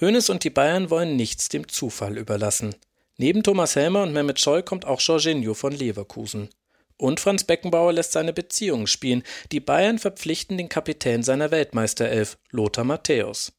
Hoeneß 0.00 0.30
und 0.30 0.44
die 0.44 0.50
Bayern 0.50 0.88
wollen 0.88 1.16
nichts 1.16 1.48
dem 1.48 1.66
Zufall 1.66 2.16
überlassen. 2.16 2.76
Neben 3.16 3.42
Thomas 3.42 3.74
Helmer 3.74 4.04
und 4.04 4.12
Mehmet 4.12 4.38
Scholl 4.38 4.62
kommt 4.62 4.84
auch 4.84 5.00
Jorginho 5.00 5.54
von 5.54 5.72
Leverkusen. 5.72 6.48
Und 6.96 7.18
Franz 7.18 7.42
Beckenbauer 7.42 7.92
lässt 7.92 8.12
seine 8.12 8.32
Beziehungen 8.32 8.86
spielen. 8.86 9.24
Die 9.50 9.58
Bayern 9.58 9.98
verpflichten 9.98 10.56
den 10.56 10.68
Kapitän 10.68 11.24
seiner 11.24 11.50
Weltmeisterelf, 11.50 12.38
Lothar 12.50 12.84
Matthäus. 12.84 13.52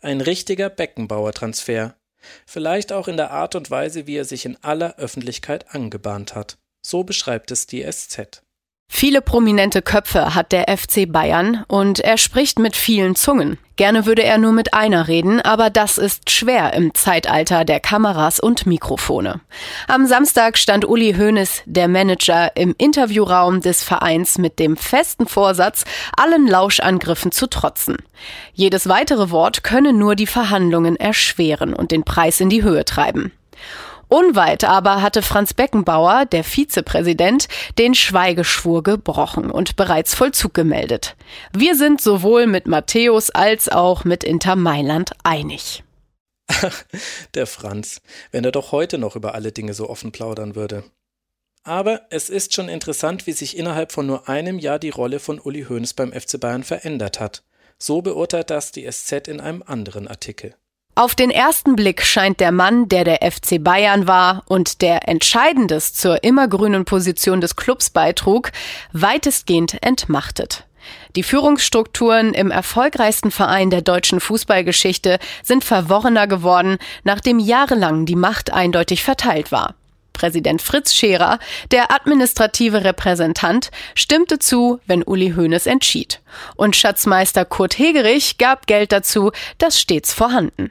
Ein 0.00 0.20
richtiger 0.20 0.68
Beckenbauer-Transfer. 0.68 1.94
Vielleicht 2.44 2.92
auch 2.92 3.06
in 3.06 3.16
der 3.16 3.30
Art 3.30 3.54
und 3.54 3.70
Weise, 3.70 4.08
wie 4.08 4.16
er 4.16 4.24
sich 4.24 4.46
in 4.46 4.56
aller 4.64 4.96
Öffentlichkeit 4.96 5.72
angebahnt 5.72 6.34
hat. 6.34 6.58
So 6.82 7.04
beschreibt 7.04 7.50
es 7.50 7.66
die 7.66 7.82
SZ. 7.90 8.42
Viele 8.94 9.22
prominente 9.22 9.80
Köpfe 9.80 10.34
hat 10.34 10.52
der 10.52 10.66
FC 10.68 11.10
Bayern 11.10 11.64
und 11.66 12.00
er 12.00 12.18
spricht 12.18 12.58
mit 12.58 12.76
vielen 12.76 13.16
Zungen. 13.16 13.56
Gerne 13.76 14.04
würde 14.04 14.22
er 14.22 14.36
nur 14.36 14.52
mit 14.52 14.74
einer 14.74 15.08
reden, 15.08 15.40
aber 15.40 15.70
das 15.70 15.96
ist 15.96 16.30
schwer 16.30 16.74
im 16.74 16.92
Zeitalter 16.94 17.64
der 17.64 17.80
Kameras 17.80 18.38
und 18.38 18.66
Mikrofone. 18.66 19.40
Am 19.88 20.06
Samstag 20.06 20.58
stand 20.58 20.84
Uli 20.84 21.14
Hoeneß, 21.14 21.62
der 21.64 21.88
Manager, 21.88 22.54
im 22.54 22.74
Interviewraum 22.76 23.62
des 23.62 23.82
Vereins 23.82 24.36
mit 24.36 24.58
dem 24.58 24.76
festen 24.76 25.26
Vorsatz, 25.26 25.84
allen 26.14 26.46
Lauschangriffen 26.46 27.32
zu 27.32 27.48
trotzen. 27.48 27.96
Jedes 28.52 28.88
weitere 28.88 29.30
Wort 29.30 29.64
könne 29.64 29.94
nur 29.94 30.16
die 30.16 30.26
Verhandlungen 30.26 30.96
erschweren 30.96 31.72
und 31.72 31.92
den 31.92 32.04
Preis 32.04 32.40
in 32.40 32.50
die 32.50 32.62
Höhe 32.62 32.84
treiben. 32.84 33.32
Unweit 34.12 34.64
aber 34.64 35.00
hatte 35.00 35.22
Franz 35.22 35.54
Beckenbauer, 35.54 36.26
der 36.26 36.44
Vizepräsident, 36.44 37.48
den 37.78 37.94
Schweigeschwur 37.94 38.82
gebrochen 38.82 39.50
und 39.50 39.74
bereits 39.76 40.14
Vollzug 40.14 40.52
gemeldet. 40.52 41.16
Wir 41.54 41.76
sind 41.76 42.02
sowohl 42.02 42.46
mit 42.46 42.66
Matthäus 42.66 43.30
als 43.30 43.70
auch 43.70 44.04
mit 44.04 44.22
Inter 44.22 44.54
Mailand 44.54 45.12
einig. 45.24 45.82
der 47.34 47.46
Franz, 47.46 48.02
wenn 48.32 48.44
er 48.44 48.52
doch 48.52 48.70
heute 48.70 48.98
noch 48.98 49.16
über 49.16 49.34
alle 49.34 49.50
Dinge 49.50 49.72
so 49.72 49.88
offen 49.88 50.12
plaudern 50.12 50.56
würde. 50.56 50.84
Aber 51.64 52.02
es 52.10 52.28
ist 52.28 52.52
schon 52.52 52.68
interessant, 52.68 53.26
wie 53.26 53.32
sich 53.32 53.56
innerhalb 53.56 53.92
von 53.92 54.06
nur 54.06 54.28
einem 54.28 54.58
Jahr 54.58 54.78
die 54.78 54.90
Rolle 54.90 55.20
von 55.20 55.40
Uli 55.40 55.64
Hoeneß 55.64 55.94
beim 55.94 56.12
FC 56.12 56.38
Bayern 56.38 56.64
verändert 56.64 57.18
hat. 57.18 57.44
So 57.78 58.02
beurteilt 58.02 58.50
das 58.50 58.72
die 58.72 58.86
SZ 58.86 59.26
in 59.26 59.40
einem 59.40 59.62
anderen 59.62 60.06
Artikel. 60.06 60.54
Auf 60.94 61.14
den 61.14 61.30
ersten 61.30 61.74
Blick 61.74 62.02
scheint 62.02 62.38
der 62.38 62.52
Mann, 62.52 62.86
der 62.86 63.04
der 63.04 63.20
FC 63.22 63.64
Bayern 63.64 64.06
war 64.06 64.42
und 64.46 64.82
der 64.82 65.08
Entscheidendes 65.08 65.94
zur 65.94 66.22
immergrünen 66.22 66.84
Position 66.84 67.40
des 67.40 67.56
Clubs 67.56 67.88
beitrug, 67.88 68.52
weitestgehend 68.92 69.82
entmachtet. 69.82 70.66
Die 71.16 71.22
Führungsstrukturen 71.22 72.34
im 72.34 72.50
erfolgreichsten 72.50 73.30
Verein 73.30 73.70
der 73.70 73.80
deutschen 73.80 74.20
Fußballgeschichte 74.20 75.18
sind 75.42 75.64
verworrener 75.64 76.26
geworden, 76.26 76.76
nachdem 77.04 77.38
jahrelang 77.38 78.04
die 78.04 78.16
Macht 78.16 78.52
eindeutig 78.52 79.02
verteilt 79.02 79.50
war. 79.50 79.76
Präsident 80.12 80.60
Fritz 80.60 80.92
Scherer, 80.94 81.38
der 81.70 81.90
administrative 81.90 82.84
Repräsentant, 82.84 83.70
stimmte 83.94 84.38
zu, 84.38 84.78
wenn 84.86 85.02
Uli 85.02 85.32
Hoeneß 85.34 85.66
entschied. 85.66 86.20
Und 86.54 86.76
Schatzmeister 86.76 87.46
Kurt 87.46 87.78
Hegerich 87.78 88.36
gab 88.36 88.66
Geld 88.66 88.92
dazu, 88.92 89.32
das 89.56 89.80
stets 89.80 90.12
vorhanden. 90.12 90.70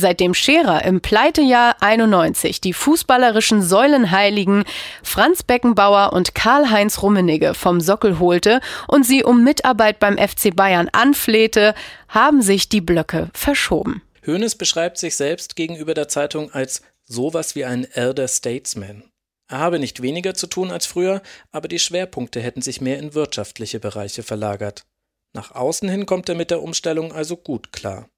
Seitdem 0.00 0.32
Scherer 0.32 0.84
im 0.84 1.00
Pleitejahr 1.00 1.74
91 1.80 2.60
die 2.60 2.72
fußballerischen 2.72 3.62
Säulenheiligen 3.62 4.62
Franz 5.02 5.42
Beckenbauer 5.42 6.12
und 6.12 6.36
Karl-Heinz 6.36 7.02
Rummenigge 7.02 7.52
vom 7.52 7.80
Sockel 7.80 8.20
holte 8.20 8.60
und 8.86 9.04
sie 9.04 9.24
um 9.24 9.42
Mitarbeit 9.42 9.98
beim 9.98 10.16
FC 10.16 10.54
Bayern 10.54 10.88
anflehte, 10.92 11.74
haben 12.08 12.42
sich 12.42 12.68
die 12.68 12.80
Blöcke 12.80 13.28
verschoben. 13.34 14.00
Hoeneß 14.24 14.54
beschreibt 14.54 14.98
sich 14.98 15.16
selbst 15.16 15.56
gegenüber 15.56 15.94
der 15.94 16.06
Zeitung 16.06 16.52
als 16.52 16.82
sowas 17.04 17.56
wie 17.56 17.64
ein 17.64 17.84
Elder 17.90 18.28
Statesman. 18.28 19.02
Er 19.48 19.58
habe 19.58 19.80
nicht 19.80 20.00
weniger 20.00 20.34
zu 20.34 20.46
tun 20.46 20.70
als 20.70 20.86
früher, 20.86 21.22
aber 21.50 21.66
die 21.66 21.80
Schwerpunkte 21.80 22.38
hätten 22.40 22.62
sich 22.62 22.80
mehr 22.80 23.00
in 23.00 23.14
wirtschaftliche 23.14 23.80
Bereiche 23.80 24.22
verlagert. 24.22 24.84
Nach 25.32 25.56
außen 25.56 25.88
hin 25.88 26.06
kommt 26.06 26.28
er 26.28 26.36
mit 26.36 26.52
der 26.52 26.62
Umstellung 26.62 27.12
also 27.12 27.36
gut 27.36 27.72
klar. 27.72 28.08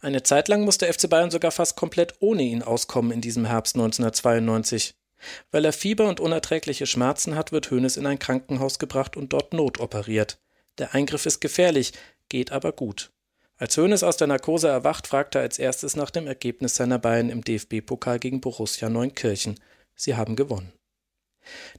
Eine 0.00 0.22
Zeit 0.22 0.48
lang 0.48 0.62
musste 0.62 0.92
FC 0.92 1.08
Bayern 1.08 1.30
sogar 1.30 1.50
fast 1.50 1.76
komplett 1.76 2.14
ohne 2.20 2.42
ihn 2.42 2.62
auskommen 2.62 3.12
in 3.12 3.20
diesem 3.20 3.44
Herbst 3.44 3.76
1992. 3.76 4.94
Weil 5.50 5.64
er 5.64 5.72
Fieber 5.72 6.08
und 6.08 6.20
unerträgliche 6.20 6.86
Schmerzen 6.86 7.34
hat, 7.34 7.52
wird 7.52 7.70
Hoeneß 7.70 7.96
in 7.96 8.06
ein 8.06 8.18
Krankenhaus 8.18 8.78
gebracht 8.78 9.16
und 9.16 9.32
dort 9.32 9.52
notoperiert. 9.52 10.38
Der 10.78 10.94
Eingriff 10.94 11.26
ist 11.26 11.40
gefährlich, 11.40 11.92
geht 12.28 12.52
aber 12.52 12.72
gut. 12.72 13.10
Als 13.56 13.76
Hoeneß 13.76 14.04
aus 14.04 14.16
der 14.16 14.28
Narkose 14.28 14.68
erwacht, 14.68 15.08
fragt 15.08 15.34
er 15.34 15.40
als 15.40 15.58
erstes 15.58 15.96
nach 15.96 16.10
dem 16.10 16.28
Ergebnis 16.28 16.76
seiner 16.76 17.00
Bayern 17.00 17.28
im 17.28 17.42
DFB-Pokal 17.42 18.20
gegen 18.20 18.40
Borussia 18.40 18.88
Neunkirchen. 18.88 19.58
Sie 19.96 20.14
haben 20.14 20.36
gewonnen. 20.36 20.72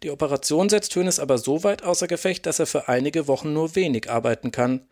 Die 0.03 0.09
Operation 0.09 0.67
setzt 0.67 0.95
Hoeneß 0.95 1.19
aber 1.19 1.37
so 1.37 1.63
weit 1.63 1.83
außer 1.83 2.07
Gefecht, 2.07 2.45
dass 2.45 2.59
er 2.59 2.65
für 2.65 2.89
einige 2.89 3.27
Wochen 3.27 3.53
nur 3.53 3.75
wenig 3.75 4.09
arbeiten 4.09 4.51
kann. 4.51 4.87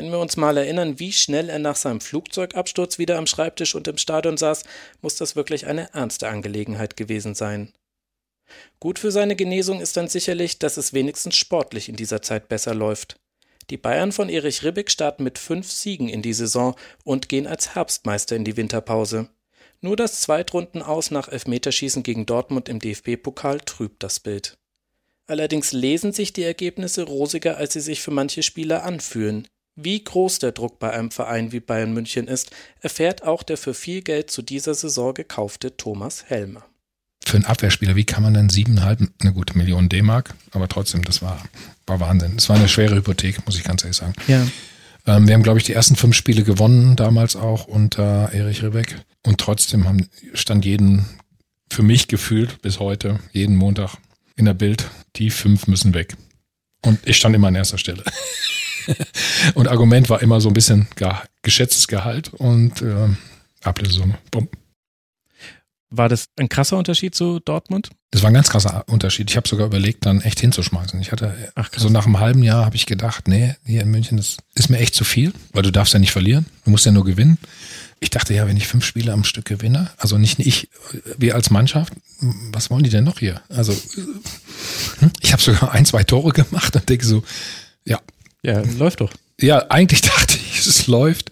Wenn 0.00 0.12
wir 0.12 0.18
uns 0.18 0.38
mal 0.38 0.56
erinnern, 0.56 0.98
wie 0.98 1.12
schnell 1.12 1.50
er 1.50 1.58
nach 1.58 1.76
seinem 1.76 2.00
Flugzeugabsturz 2.00 2.96
wieder 2.96 3.18
am 3.18 3.26
Schreibtisch 3.26 3.74
und 3.74 3.86
im 3.86 3.98
Stadion 3.98 4.38
saß, 4.38 4.64
muss 5.02 5.16
das 5.16 5.36
wirklich 5.36 5.66
eine 5.66 5.92
ernste 5.92 6.30
Angelegenheit 6.30 6.96
gewesen 6.96 7.34
sein. 7.34 7.74
Gut 8.78 8.98
für 8.98 9.10
seine 9.12 9.36
Genesung 9.36 9.78
ist 9.78 9.98
dann 9.98 10.08
sicherlich, 10.08 10.58
dass 10.58 10.78
es 10.78 10.94
wenigstens 10.94 11.36
sportlich 11.36 11.90
in 11.90 11.96
dieser 11.96 12.22
Zeit 12.22 12.48
besser 12.48 12.74
läuft. 12.74 13.20
Die 13.68 13.76
Bayern 13.76 14.10
von 14.10 14.30
Erich 14.30 14.64
Ribbeck 14.64 14.90
starten 14.90 15.22
mit 15.22 15.38
fünf 15.38 15.70
Siegen 15.70 16.08
in 16.08 16.22
die 16.22 16.32
Saison 16.32 16.76
und 17.04 17.28
gehen 17.28 17.46
als 17.46 17.74
Herbstmeister 17.74 18.36
in 18.36 18.44
die 18.46 18.56
Winterpause. 18.56 19.28
Nur 19.82 19.96
das 19.96 20.22
Zweitrunden 20.22 20.80
aus 20.80 21.10
nach 21.10 21.28
Elfmeterschießen 21.28 22.02
gegen 22.02 22.24
Dortmund 22.24 22.70
im 22.70 22.78
DFB-Pokal 22.78 23.60
trübt 23.60 24.02
das 24.02 24.18
Bild. 24.18 24.56
Allerdings 25.26 25.72
lesen 25.72 26.14
sich 26.14 26.32
die 26.32 26.44
Ergebnisse 26.44 27.02
rosiger, 27.02 27.58
als 27.58 27.74
sie 27.74 27.80
sich 27.80 28.00
für 28.00 28.12
manche 28.12 28.42
Spieler 28.42 28.84
anfühlen. 28.84 29.46
Wie 29.76 30.02
groß 30.02 30.40
der 30.40 30.52
Druck 30.52 30.78
bei 30.78 30.90
einem 30.90 31.10
Verein 31.10 31.52
wie 31.52 31.60
Bayern 31.60 31.92
München 31.92 32.28
ist, 32.28 32.50
erfährt 32.80 33.22
auch 33.22 33.42
der 33.42 33.56
für 33.56 33.74
viel 33.74 34.02
Geld 34.02 34.30
zu 34.30 34.42
dieser 34.42 34.74
Saison 34.74 35.14
gekaufte 35.14 35.76
Thomas 35.76 36.24
Helmer. 36.26 36.64
Für 37.24 37.36
einen 37.36 37.46
Abwehrspieler, 37.46 37.96
wie 37.96 38.04
kann 38.04 38.22
man 38.22 38.34
denn 38.34 38.48
siebeneinhalb, 38.48 39.00
eine 39.20 39.32
gute 39.32 39.56
Million 39.56 39.88
D-Mark, 39.88 40.34
aber 40.50 40.68
trotzdem, 40.68 41.04
das 41.04 41.22
war, 41.22 41.42
war 41.86 42.00
Wahnsinn. 42.00 42.34
Es 42.36 42.48
war 42.48 42.56
eine 42.56 42.68
schwere 42.68 42.96
Hypothek, 42.96 43.44
muss 43.46 43.56
ich 43.56 43.64
ganz 43.64 43.82
ehrlich 43.84 43.96
sagen. 43.96 44.14
Ja. 44.26 44.46
Ähm, 45.06 45.26
wir 45.26 45.34
haben, 45.34 45.42
glaube 45.42 45.58
ich, 45.58 45.64
die 45.64 45.72
ersten 45.72 45.96
fünf 45.96 46.16
Spiele 46.16 46.42
gewonnen, 46.42 46.96
damals 46.96 47.36
auch 47.36 47.66
unter 47.66 48.30
Erich 48.32 48.62
Ribbeck. 48.62 48.96
Und 49.24 49.38
trotzdem 49.38 49.86
haben, 49.86 50.08
stand 50.34 50.64
jeden, 50.64 51.06
für 51.70 51.82
mich 51.82 52.08
gefühlt 52.08 52.62
bis 52.62 52.80
heute, 52.80 53.20
jeden 53.32 53.56
Montag 53.56 53.96
in 54.36 54.46
der 54.46 54.54
Bild, 54.54 54.86
die 55.16 55.30
fünf 55.30 55.66
müssen 55.66 55.94
weg. 55.94 56.16
Und 56.82 57.06
ich 57.06 57.16
stand 57.16 57.34
immer 57.34 57.48
an 57.48 57.54
erster 57.54 57.78
Stelle. 57.78 58.02
und 59.54 59.68
Argument 59.68 60.08
war 60.10 60.22
immer 60.22 60.40
so 60.40 60.48
ein 60.48 60.54
bisschen 60.54 60.88
ja, 60.98 61.22
geschätztes 61.42 61.88
Gehalt 61.88 62.32
und 62.34 62.82
äh, 62.82 63.08
Ablösesumme. 63.62 64.18
Bumm. 64.30 64.48
War 65.92 66.08
das 66.08 66.26
ein 66.38 66.48
krasser 66.48 66.78
Unterschied 66.78 67.16
zu 67.16 67.40
Dortmund? 67.40 67.90
Das 68.12 68.22
war 68.22 68.30
ein 68.30 68.34
ganz 68.34 68.48
krasser 68.48 68.84
Unterschied. 68.88 69.28
Ich 69.28 69.36
habe 69.36 69.48
sogar 69.48 69.66
überlegt, 69.66 70.06
dann 70.06 70.20
echt 70.20 70.38
hinzuschmeißen. 70.38 71.00
Ich 71.00 71.10
hatte 71.10 71.34
Ach, 71.56 71.68
so 71.76 71.88
nach 71.88 72.06
einem 72.06 72.20
halben 72.20 72.44
Jahr 72.44 72.64
habe 72.64 72.76
ich 72.76 72.86
gedacht, 72.86 73.26
nee, 73.26 73.56
hier 73.64 73.82
in 73.82 73.90
München, 73.90 74.16
das 74.16 74.36
ist 74.54 74.70
mir 74.70 74.78
echt 74.78 74.94
zu 74.94 75.02
viel, 75.02 75.32
weil 75.52 75.64
du 75.64 75.72
darfst 75.72 75.92
ja 75.92 75.98
nicht 75.98 76.12
verlieren, 76.12 76.46
du 76.64 76.70
musst 76.70 76.86
ja 76.86 76.92
nur 76.92 77.04
gewinnen. 77.04 77.38
Ich 77.98 78.10
dachte 78.10 78.32
ja, 78.34 78.46
wenn 78.46 78.56
ich 78.56 78.68
fünf 78.68 78.84
Spiele 78.84 79.12
am 79.12 79.24
Stück 79.24 79.46
gewinne, 79.46 79.90
also 79.98 80.16
nicht 80.16 80.38
ich, 80.38 80.70
wir 81.18 81.34
als 81.34 81.50
Mannschaft, 81.50 81.92
was 82.52 82.70
wollen 82.70 82.84
die 82.84 82.90
denn 82.90 83.04
noch 83.04 83.18
hier? 83.18 83.42
Also 83.48 83.72
hm, 85.00 85.10
ich 85.20 85.32
habe 85.32 85.42
sogar 85.42 85.72
ein, 85.72 85.86
zwei 85.86 86.04
Tore 86.04 86.32
gemacht 86.32 86.76
und 86.76 86.88
denke 86.88 87.04
so, 87.04 87.24
Ja. 87.84 87.98
Ja, 88.42 88.60
läuft 88.60 89.00
doch. 89.00 89.12
Ja, 89.40 89.66
eigentlich 89.70 90.00
dachte 90.02 90.36
ich, 90.36 90.66
es 90.66 90.86
läuft. 90.86 91.30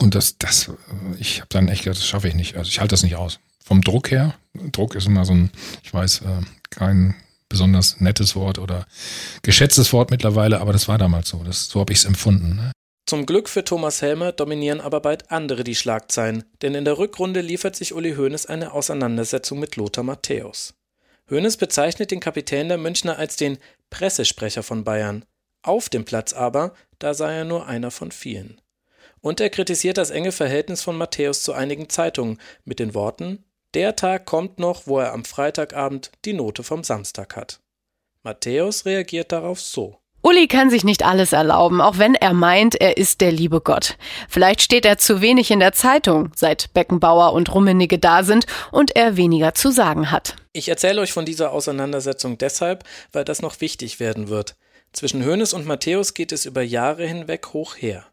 Und 0.00 0.14
das, 0.14 0.38
das, 0.38 0.70
ich 1.18 1.40
habe 1.40 1.48
dann 1.50 1.68
echt 1.68 1.84
gedacht, 1.84 1.98
das 1.98 2.06
schaffe 2.06 2.28
ich 2.28 2.34
nicht. 2.34 2.56
Also 2.56 2.68
ich 2.68 2.80
halte 2.80 2.92
das 2.92 3.02
nicht 3.02 3.16
aus. 3.16 3.38
Vom 3.64 3.80
Druck 3.80 4.10
her, 4.10 4.34
Druck 4.72 4.94
ist 4.94 5.06
immer 5.06 5.24
so 5.24 5.32
ein, 5.32 5.50
ich 5.82 5.94
weiß, 5.94 6.20
äh, 6.22 6.42
kein 6.70 7.14
besonders 7.48 8.00
nettes 8.00 8.36
Wort 8.36 8.58
oder 8.58 8.86
geschätztes 9.42 9.92
Wort 9.92 10.10
mittlerweile, 10.10 10.60
aber 10.60 10.72
das 10.72 10.88
war 10.88 10.98
damals 10.98 11.28
so. 11.28 11.42
Das, 11.44 11.66
so 11.66 11.80
habe 11.80 11.92
ich 11.92 12.00
es 12.00 12.04
empfunden. 12.04 12.56
Ne? 12.56 12.72
Zum 13.06 13.26
Glück 13.26 13.48
für 13.48 13.64
Thomas 13.64 14.02
Helmer 14.02 14.32
dominieren 14.32 14.80
aber 14.80 15.00
bald 15.00 15.30
andere 15.30 15.62
die 15.62 15.74
Schlagzeilen, 15.74 16.44
denn 16.62 16.74
in 16.74 16.84
der 16.84 16.98
Rückrunde 16.98 17.42
liefert 17.42 17.76
sich 17.76 17.94
Uli 17.94 18.14
Hoeneß 18.16 18.46
eine 18.46 18.72
Auseinandersetzung 18.72 19.60
mit 19.60 19.76
Lothar 19.76 20.04
Matthäus. 20.04 20.74
Hoeneß 21.30 21.56
bezeichnet 21.56 22.10
den 22.10 22.20
Kapitän 22.20 22.68
der 22.68 22.78
Münchner 22.78 23.18
als 23.18 23.36
den 23.36 23.58
Pressesprecher 23.90 24.62
von 24.62 24.84
Bayern. 24.84 25.24
Auf 25.64 25.88
dem 25.88 26.04
Platz 26.04 26.34
aber, 26.34 26.74
da 26.98 27.14
sei 27.14 27.38
er 27.38 27.44
nur 27.46 27.66
einer 27.66 27.90
von 27.90 28.12
vielen. 28.12 28.60
Und 29.22 29.40
er 29.40 29.48
kritisiert 29.48 29.96
das 29.96 30.10
enge 30.10 30.30
Verhältnis 30.30 30.82
von 30.82 30.98
Matthäus 30.98 31.42
zu 31.42 31.54
einigen 31.54 31.88
Zeitungen 31.88 32.38
mit 32.66 32.78
den 32.78 32.92
Worten: 32.92 33.42
Der 33.72 33.96
Tag 33.96 34.26
kommt 34.26 34.58
noch, 34.58 34.86
wo 34.86 34.98
er 34.98 35.14
am 35.14 35.24
Freitagabend 35.24 36.12
die 36.26 36.34
Note 36.34 36.62
vom 36.64 36.84
Samstag 36.84 37.34
hat. 37.34 37.60
Matthäus 38.22 38.84
reagiert 38.84 39.32
darauf 39.32 39.58
so. 39.58 39.96
Uli 40.20 40.48
kann 40.48 40.68
sich 40.68 40.84
nicht 40.84 41.02
alles 41.02 41.32
erlauben, 41.32 41.80
auch 41.80 41.96
wenn 41.96 42.14
er 42.14 42.34
meint, 42.34 42.74
er 42.78 42.98
ist 42.98 43.22
der 43.22 43.32
liebe 43.32 43.62
Gott. 43.62 43.96
Vielleicht 44.28 44.60
steht 44.60 44.84
er 44.84 44.98
zu 44.98 45.22
wenig 45.22 45.50
in 45.50 45.60
der 45.60 45.72
Zeitung, 45.72 46.30
seit 46.36 46.74
Beckenbauer 46.74 47.32
und 47.32 47.54
Rummenigge 47.54 47.98
da 47.98 48.22
sind 48.22 48.46
und 48.70 48.96
er 48.96 49.16
weniger 49.16 49.54
zu 49.54 49.70
sagen 49.70 50.10
hat. 50.10 50.36
Ich 50.52 50.68
erzähle 50.68 51.00
euch 51.00 51.12
von 51.12 51.24
dieser 51.24 51.52
Auseinandersetzung 51.52 52.36
deshalb, 52.36 52.84
weil 53.12 53.24
das 53.24 53.40
noch 53.40 53.62
wichtig 53.62 53.98
werden 53.98 54.28
wird. 54.28 54.56
Zwischen 54.94 55.26
Hoeneß 55.26 55.52
und 55.52 55.66
Matthäus 55.66 56.14
geht 56.14 56.32
es 56.32 56.46
über 56.46 56.62
Jahre 56.62 57.06
hinweg 57.06 57.48
hoch 57.52 57.76
her. 57.76 58.06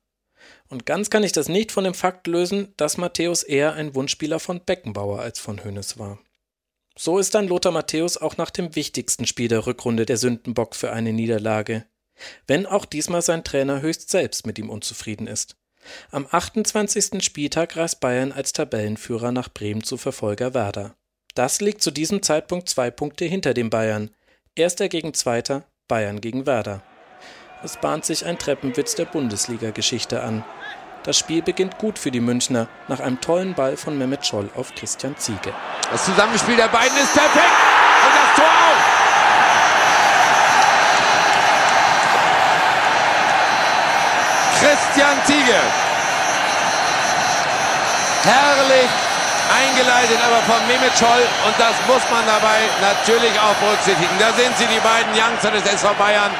Und 0.67 0.85
ganz 0.85 1.09
kann 1.09 1.23
ich 1.23 1.31
das 1.31 1.47
nicht 1.47 1.71
von 1.71 1.85
dem 1.85 1.93
Fakt 1.93 2.27
lösen, 2.27 2.73
dass 2.75 2.97
Matthäus 2.97 3.43
eher 3.43 3.73
ein 3.73 3.95
Wunschspieler 3.95 4.39
von 4.39 4.65
Beckenbauer 4.65 5.19
als 5.19 5.39
von 5.39 5.63
Hoeneß 5.63 5.97
war. 5.97 6.19
So 6.97 7.19
ist 7.19 7.33
dann 7.35 7.47
Lothar 7.47 7.71
Matthäus 7.71 8.17
auch 8.17 8.35
nach 8.35 8.49
dem 8.49 8.75
wichtigsten 8.75 9.25
Spiel 9.25 9.47
der 9.47 9.65
Rückrunde 9.65 10.05
der 10.05 10.17
Sündenbock 10.17 10.75
für 10.75 10.91
eine 10.91 11.13
Niederlage 11.13 11.85
wenn 12.47 12.65
auch 12.65 12.85
diesmal 12.85 13.21
sein 13.21 13.43
Trainer 13.43 13.81
höchst 13.81 14.09
selbst 14.09 14.45
mit 14.45 14.59
ihm 14.59 14.69
unzufrieden 14.69 15.27
ist. 15.27 15.55
Am 16.11 16.27
28. 16.29 17.23
Spieltag 17.23 17.75
reist 17.75 17.99
Bayern 17.99 18.31
als 18.31 18.53
Tabellenführer 18.53 19.31
nach 19.31 19.49
Bremen 19.49 19.83
zu 19.83 19.97
Verfolger 19.97 20.53
Werder. 20.53 20.95
Das 21.33 21.61
liegt 21.61 21.81
zu 21.81 21.91
diesem 21.91 22.21
Zeitpunkt 22.21 22.69
zwei 22.69 22.91
Punkte 22.91 23.25
hinter 23.25 23.53
dem 23.53 23.69
Bayern. 23.69 24.11
Erster 24.55 24.89
gegen 24.89 25.13
Zweiter, 25.13 25.65
Bayern 25.91 26.21
gegen 26.21 26.45
Werder. 26.45 26.79
Es 27.65 27.75
bahnt 27.75 28.05
sich 28.05 28.25
ein 28.25 28.39
Treppenwitz 28.39 28.95
der 28.95 29.03
Bundesliga-Geschichte 29.03 30.23
an. 30.23 30.45
Das 31.03 31.17
Spiel 31.17 31.41
beginnt 31.41 31.79
gut 31.79 31.99
für 31.99 32.11
die 32.11 32.21
Münchner 32.21 32.69
nach 32.87 33.01
einem 33.01 33.19
tollen 33.19 33.55
Ball 33.55 33.75
von 33.75 33.97
Mehmet 33.97 34.25
Scholl 34.25 34.49
auf 34.55 34.73
Christian 34.73 35.17
Ziege. 35.17 35.53
Das 35.91 36.05
Zusammenspiel 36.05 36.55
der 36.55 36.69
beiden 36.69 36.97
ist 36.97 37.13
perfekt 37.13 37.35
und 38.05 38.15
das 38.15 38.35
Tor 38.37 38.45
auch. 38.45 38.79
Christian 44.61 45.25
Ziege. 45.25 45.59
Herrlich 48.23 49.10
eingeleitet, 49.51 50.19
aber 50.25 50.41
von 50.47 50.65
Mehmet 50.67 50.97
Scholl. 50.97 51.23
Und 51.45 51.55
das 51.59 51.75
muss 51.87 52.03
man 52.09 52.25
dabei 52.25 52.63
natürlich 52.79 53.35
auch 53.39 53.55
berücksichtigen. 53.59 54.15
Da 54.19 54.31
sind 54.33 54.57
sie, 54.57 54.65
die 54.65 54.79
beiden 54.79 55.11
Youngster 55.13 55.51
des 55.51 55.65
SV 55.65 55.93
Bayern, 55.95 56.31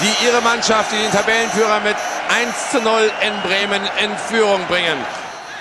die 0.00 0.26
ihre 0.26 0.40
Mannschaft, 0.40 0.92
die 0.92 0.96
den 0.96 1.10
Tabellenführer 1.10 1.80
mit 1.80 1.96
1 2.28 2.70
zu 2.70 2.80
0 2.80 3.10
in 3.20 3.42
Bremen 3.42 3.82
in 4.02 4.16
Führung 4.28 4.66
bringen. 4.66 4.98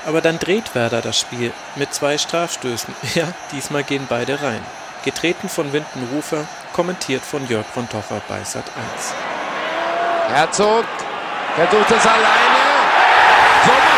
Aber 0.05 0.21
dann 0.21 0.37
dreht 0.37 0.75
Werder 0.75 1.01
das 1.01 1.19
Spiel 1.19 1.53
mit 1.75 1.93
zwei 1.93 2.17
Strafstößen. 2.17 2.93
Ja, 3.15 3.27
diesmal 3.51 3.83
gehen 3.83 4.07
beide 4.09 4.41
rein. 4.41 4.63
Getreten 5.03 5.49
von 5.49 5.73
Winden 5.73 6.09
Rufer, 6.13 6.45
kommentiert 6.73 7.23
von 7.23 7.47
Jörg 7.47 7.65
von 7.73 7.87
Tocher 7.89 8.21
bei 8.27 8.43
Sat 8.43 8.65
1. 8.95 9.13
Herzog 10.29 10.85
Versucht 11.55 11.91
es 11.91 12.05
alleine. 12.07 12.63
So 13.65 13.92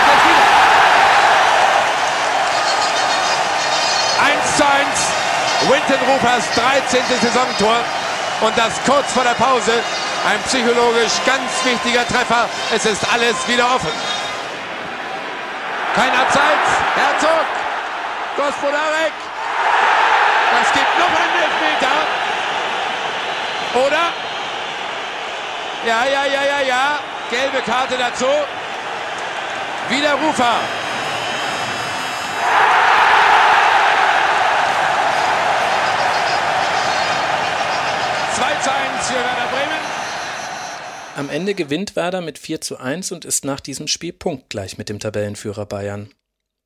Winton 5.70 6.00
Rufers 6.08 6.46
13. 6.54 7.02
Saisontor. 7.22 7.78
Und 8.42 8.58
das 8.58 8.74
kurz 8.86 9.12
vor 9.14 9.24
der 9.24 9.34
Pause. 9.34 9.74
Ein 10.28 10.42
psychologisch 10.44 11.14
ganz 11.26 11.52
wichtiger 11.64 12.08
Treffer. 12.08 12.48
Es 12.74 12.86
ist 12.86 13.02
alles 13.12 13.36
wieder 13.48 13.66
offen. 13.66 13.92
Kein 15.96 16.12
Abseits. 16.12 16.70
Herzog. 16.96 17.46
Gospodarek. 18.36 19.14
Das 20.52 20.74
gibt 20.74 21.00
noch 21.00 21.08
einen 21.08 21.36
Elfmeter. 21.46 21.96
Oder? 23.88 24.06
Ja, 25.86 26.06
ja, 26.06 26.26
ja, 26.26 26.44
ja, 26.44 26.62
ja. 26.68 27.00
Gelbe 27.30 27.62
Karte 27.62 27.98
dazu. 27.98 28.28
Wieder 29.90 30.14
Rufer. 30.14 30.60
zu 38.36 38.44
1 38.72 39.08
für 39.08 39.14
Werder 39.14 39.48
Bremen. 39.50 39.86
Am 41.16 41.30
Ende 41.30 41.54
gewinnt 41.54 41.96
Werder 41.96 42.22
mit 42.22 42.38
4 42.38 42.62
zu 42.62 42.78
1 42.78 43.12
und 43.12 43.26
ist 43.26 43.46
nach 43.46 43.60
diesem 43.60 43.88
Spiel 43.88 44.14
punktgleich 44.14 44.78
mit 44.78 44.90
dem 44.90 45.00
Tabellenführer 45.00 45.66
Bayern. 45.66 46.10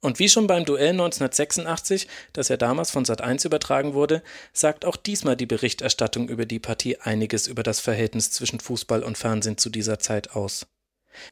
Und 0.01 0.17
wie 0.19 0.29
schon 0.29 0.47
beim 0.47 0.63
Duell 0.63 0.91
1986, 0.91 2.07
das 2.31 2.47
ja 2.47 2.57
damals 2.57 2.89
von 2.89 3.03
Sat1 3.03 3.45
übertragen 3.45 3.93
wurde, 3.93 4.23
sagt 4.53 4.85
auch 4.85 4.95
diesmal 4.95 5.35
die 5.35 5.45
Berichterstattung 5.45 6.29
über 6.29 6.45
die 6.45 6.59
Partie 6.59 6.97
einiges 6.97 7.47
über 7.47 7.63
das 7.63 7.81
Verhältnis 7.81 8.31
zwischen 8.31 8.61
Fußball 8.61 9.03
und 9.03 9.17
Fernsehen 9.17 9.57
zu 9.57 9.69
dieser 9.69 9.99
Zeit 9.99 10.31
aus. 10.35 10.67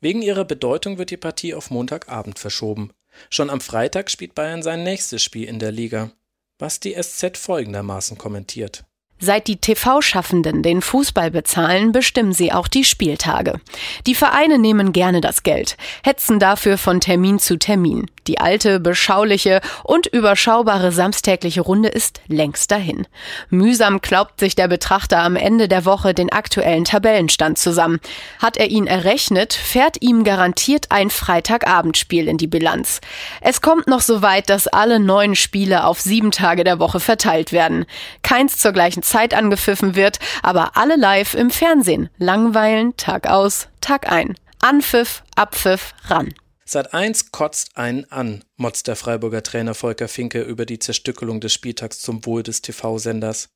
Wegen 0.01 0.21
ihrer 0.21 0.43
Bedeutung 0.43 0.97
wird 0.97 1.11
die 1.11 1.17
Partie 1.17 1.53
auf 1.53 1.69
Montagabend 1.69 2.39
verschoben. 2.39 2.91
Schon 3.29 3.49
am 3.49 3.61
Freitag 3.61 4.11
spielt 4.11 4.35
Bayern 4.35 4.61
sein 4.61 4.83
nächstes 4.83 5.23
Spiel 5.23 5.47
in 5.47 5.59
der 5.59 5.71
Liga, 5.71 6.11
was 6.59 6.79
die 6.81 7.01
SZ 7.01 7.37
folgendermaßen 7.37 8.17
kommentiert. 8.17 8.83
Seit 9.19 9.47
die 9.47 9.57
TV-Schaffenden 9.57 10.61
den 10.61 10.81
Fußball 10.81 11.31
bezahlen, 11.31 11.91
bestimmen 11.91 12.33
sie 12.33 12.51
auch 12.51 12.67
die 12.67 12.83
Spieltage. 12.83 13.59
Die 14.05 14.15
Vereine 14.15 14.59
nehmen 14.59 14.93
gerne 14.93 15.21
das 15.21 15.43
Geld, 15.43 15.75
hetzen 16.03 16.39
dafür 16.39 16.77
von 16.77 17.01
Termin 17.01 17.39
zu 17.39 17.57
Termin. 17.57 18.05
Die 18.27 18.39
alte, 18.39 18.79
beschauliche 18.79 19.61
und 19.83 20.05
überschaubare 20.05 20.91
samstägliche 20.91 21.61
Runde 21.61 21.89
ist 21.89 22.21
längst 22.27 22.71
dahin. 22.71 23.07
Mühsam 23.49 24.01
klaubt 24.01 24.39
sich 24.39 24.55
der 24.55 24.67
Betrachter 24.67 25.19
am 25.19 25.35
Ende 25.35 25.67
der 25.67 25.85
Woche 25.85 26.13
den 26.13 26.31
aktuellen 26.31 26.83
Tabellenstand 26.83 27.57
zusammen. 27.57 27.99
Hat 28.39 28.57
er 28.57 28.67
ihn 28.67 28.85
errechnet, 28.85 29.53
fährt 29.53 30.01
ihm 30.01 30.23
garantiert 30.23 30.87
ein 30.89 31.09
Freitagabendspiel 31.09 32.27
in 32.27 32.37
die 32.37 32.47
Bilanz. 32.47 32.99
Es 33.41 33.61
kommt 33.61 33.87
noch 33.87 34.01
so 34.01 34.21
weit, 34.21 34.49
dass 34.49 34.67
alle 34.67 34.99
neun 34.99 35.35
Spiele 35.35 35.85
auf 35.85 36.01
sieben 36.01 36.31
Tage 36.31 36.63
der 36.63 36.79
Woche 36.79 36.99
verteilt 36.99 37.51
werden. 37.51 37.85
Keins 38.23 38.57
zur 38.57 38.73
gleichen 38.73 39.03
Zeit 39.03 39.33
angepfiffen 39.33 39.95
wird, 39.95 40.19
aber 40.43 40.75
alle 40.75 40.97
live 40.97 41.33
im 41.33 41.49
Fernsehen. 41.49 42.09
Langweilen, 42.17 42.95
Tag 42.97 43.27
aus, 43.27 43.67
Tag 43.79 44.11
ein. 44.11 44.35
Anpfiff, 44.59 45.23
Abpfiff, 45.35 45.93
ran. 46.09 46.33
Sat 46.69 46.93
1 46.93 47.31
kotzt 47.31 47.77
einen 47.77 48.11
an, 48.11 48.43
motzt 48.57 48.89
der 48.89 48.97
Freiburger 48.97 49.41
Trainer 49.41 49.73
Volker 49.73 50.09
Finke 50.09 50.41
über 50.41 50.65
die 50.65 50.79
Zerstückelung 50.79 51.39
des 51.39 51.53
Spieltags 51.53 52.01
zum 52.01 52.25
Wohl 52.25 52.43
des 52.43 52.61
TV-Senders. 52.61 53.47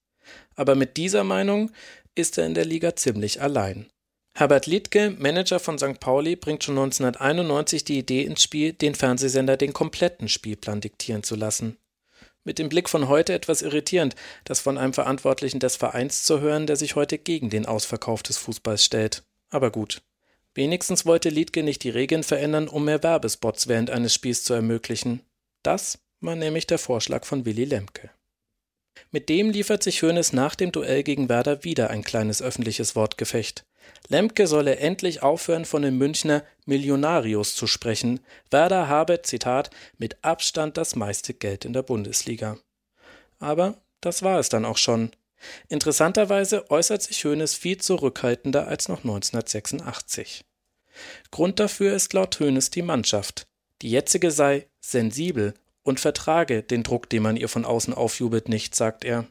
Aber 0.56 0.76
mit 0.76 0.96
dieser 0.96 1.26
Meinung 1.26 1.72
ist 2.16 2.38
er 2.38 2.46
in 2.46 2.54
der 2.54 2.64
Liga 2.64 2.96
ziemlich 2.96 3.42
allein. 3.42 3.90
Herbert 4.34 4.66
Liedke, 4.66 5.10
Manager 5.10 5.60
von 5.60 5.78
St. 5.78 6.00
Pauli, 6.00 6.38
bringt 6.38 6.64
schon 6.64 6.78
1991 6.78 7.84
die 7.84 8.00
Idee 8.00 8.24
ins 8.24 8.44
Spiel, 8.44 8.72
den 8.72 8.96
Fernsehsender 8.96 9.58
den 9.58 9.74
kompletten 9.74 10.30
Spielplan 10.30 10.80
diktieren 10.80 11.24
zu 11.24 11.36
lassen. 11.36 11.76
Mit 12.46 12.60
dem 12.60 12.70
Blick 12.70 12.88
von 12.88 13.10
heute 13.10 13.34
etwas 13.34 13.62
irritierend, 13.62 14.16
das 14.46 14.62
von 14.62 14.78
einem 14.78 14.94
Verantwortlichen 14.94 15.60
des 15.60 15.76
Vereins 15.76 16.24
zu 16.24 16.40
hören, 16.40 16.66
der 16.66 16.78
sich 16.78 16.96
heute 16.96 17.18
gegen 17.18 17.50
den 17.50 17.66
Ausverkauf 17.66 18.24
des 18.24 18.38
Fußballs 18.38 18.86
stellt. 18.86 19.24
Aber 19.50 19.70
gut. 19.70 20.02
Wenigstens 20.54 21.06
wollte 21.06 21.30
Liedke 21.30 21.64
nicht 21.64 21.84
die 21.84 21.90
Regeln 21.90 22.24
verändern, 22.24 22.68
um 22.68 22.86
mehr 22.86 23.04
Werbespots 23.04 23.68
während 23.68 23.90
eines 23.90 24.14
Spiels 24.14 24.44
zu 24.44 24.54
ermöglichen. 24.54 25.22
Das 25.64 26.00
war 26.20 26.36
nämlich 26.36 26.68
der 26.68 26.78
Vorschlag 26.78 27.26
von 27.26 27.46
Willy 27.46 27.66
Lemke. 27.66 28.12
Mit 29.12 29.30
dem 29.30 29.50
liefert 29.50 29.84
sich 29.84 30.02
Hoeneß 30.04 30.34
nach 30.34 30.56
dem 30.56 30.72
Duell 30.72 31.04
gegen 31.04 31.30
Werder 31.30 31.64
wieder 31.64 31.90
ein 31.90 32.04
kleines 32.04 32.42
öffentliches 32.42 32.96
Wortgefecht. 32.96 33.66
Lemke 34.10 34.48
solle 34.48 34.78
endlich 34.78 35.24
aufhören, 35.24 35.66
von 35.66 35.82
den 35.82 35.98
Münchner 35.98 36.44
Millionarios 36.66 37.56
zu 37.56 37.68
sprechen. 37.68 38.20
Werder 38.50 38.88
habe, 38.88 39.22
Zitat, 39.22 39.70
mit 39.98 40.24
Abstand 40.24 40.78
das 40.78 40.96
meiste 40.96 41.34
Geld 41.34 41.66
in 41.66 41.74
der 41.74 41.84
Bundesliga. 41.84 42.58
Aber 43.40 43.82
das 44.02 44.24
war 44.24 44.40
es 44.40 44.50
dann 44.50 44.66
auch 44.66 44.78
schon. 44.78 45.12
Interessanterweise 45.68 46.70
äußert 46.70 47.02
sich 47.04 47.24
Hoeneß 47.26 47.56
viel 47.56 47.78
zurückhaltender 47.78 48.68
als 48.68 48.88
noch 48.88 49.00
1986. 49.00 50.46
Grund 51.32 51.60
dafür 51.60 51.94
ist 51.94 52.14
laut 52.14 52.40
Hoeneß 52.40 52.70
die 52.70 52.82
Mannschaft. 52.82 53.48
Die 53.82 53.90
jetzige 53.90 54.32
sei 54.32 54.68
sensibel 54.80 55.54
und 55.84 56.00
vertrage 56.00 56.64
den 56.64 56.84
Druck, 56.84 57.10
den 57.10 57.24
man 57.24 57.38
ihr 57.38 57.50
von 57.50 57.66
außen 57.66 57.94
aufjubelt, 57.94 58.50
nicht, 58.50 58.76
sagt 58.76 59.04
er. 59.04 59.28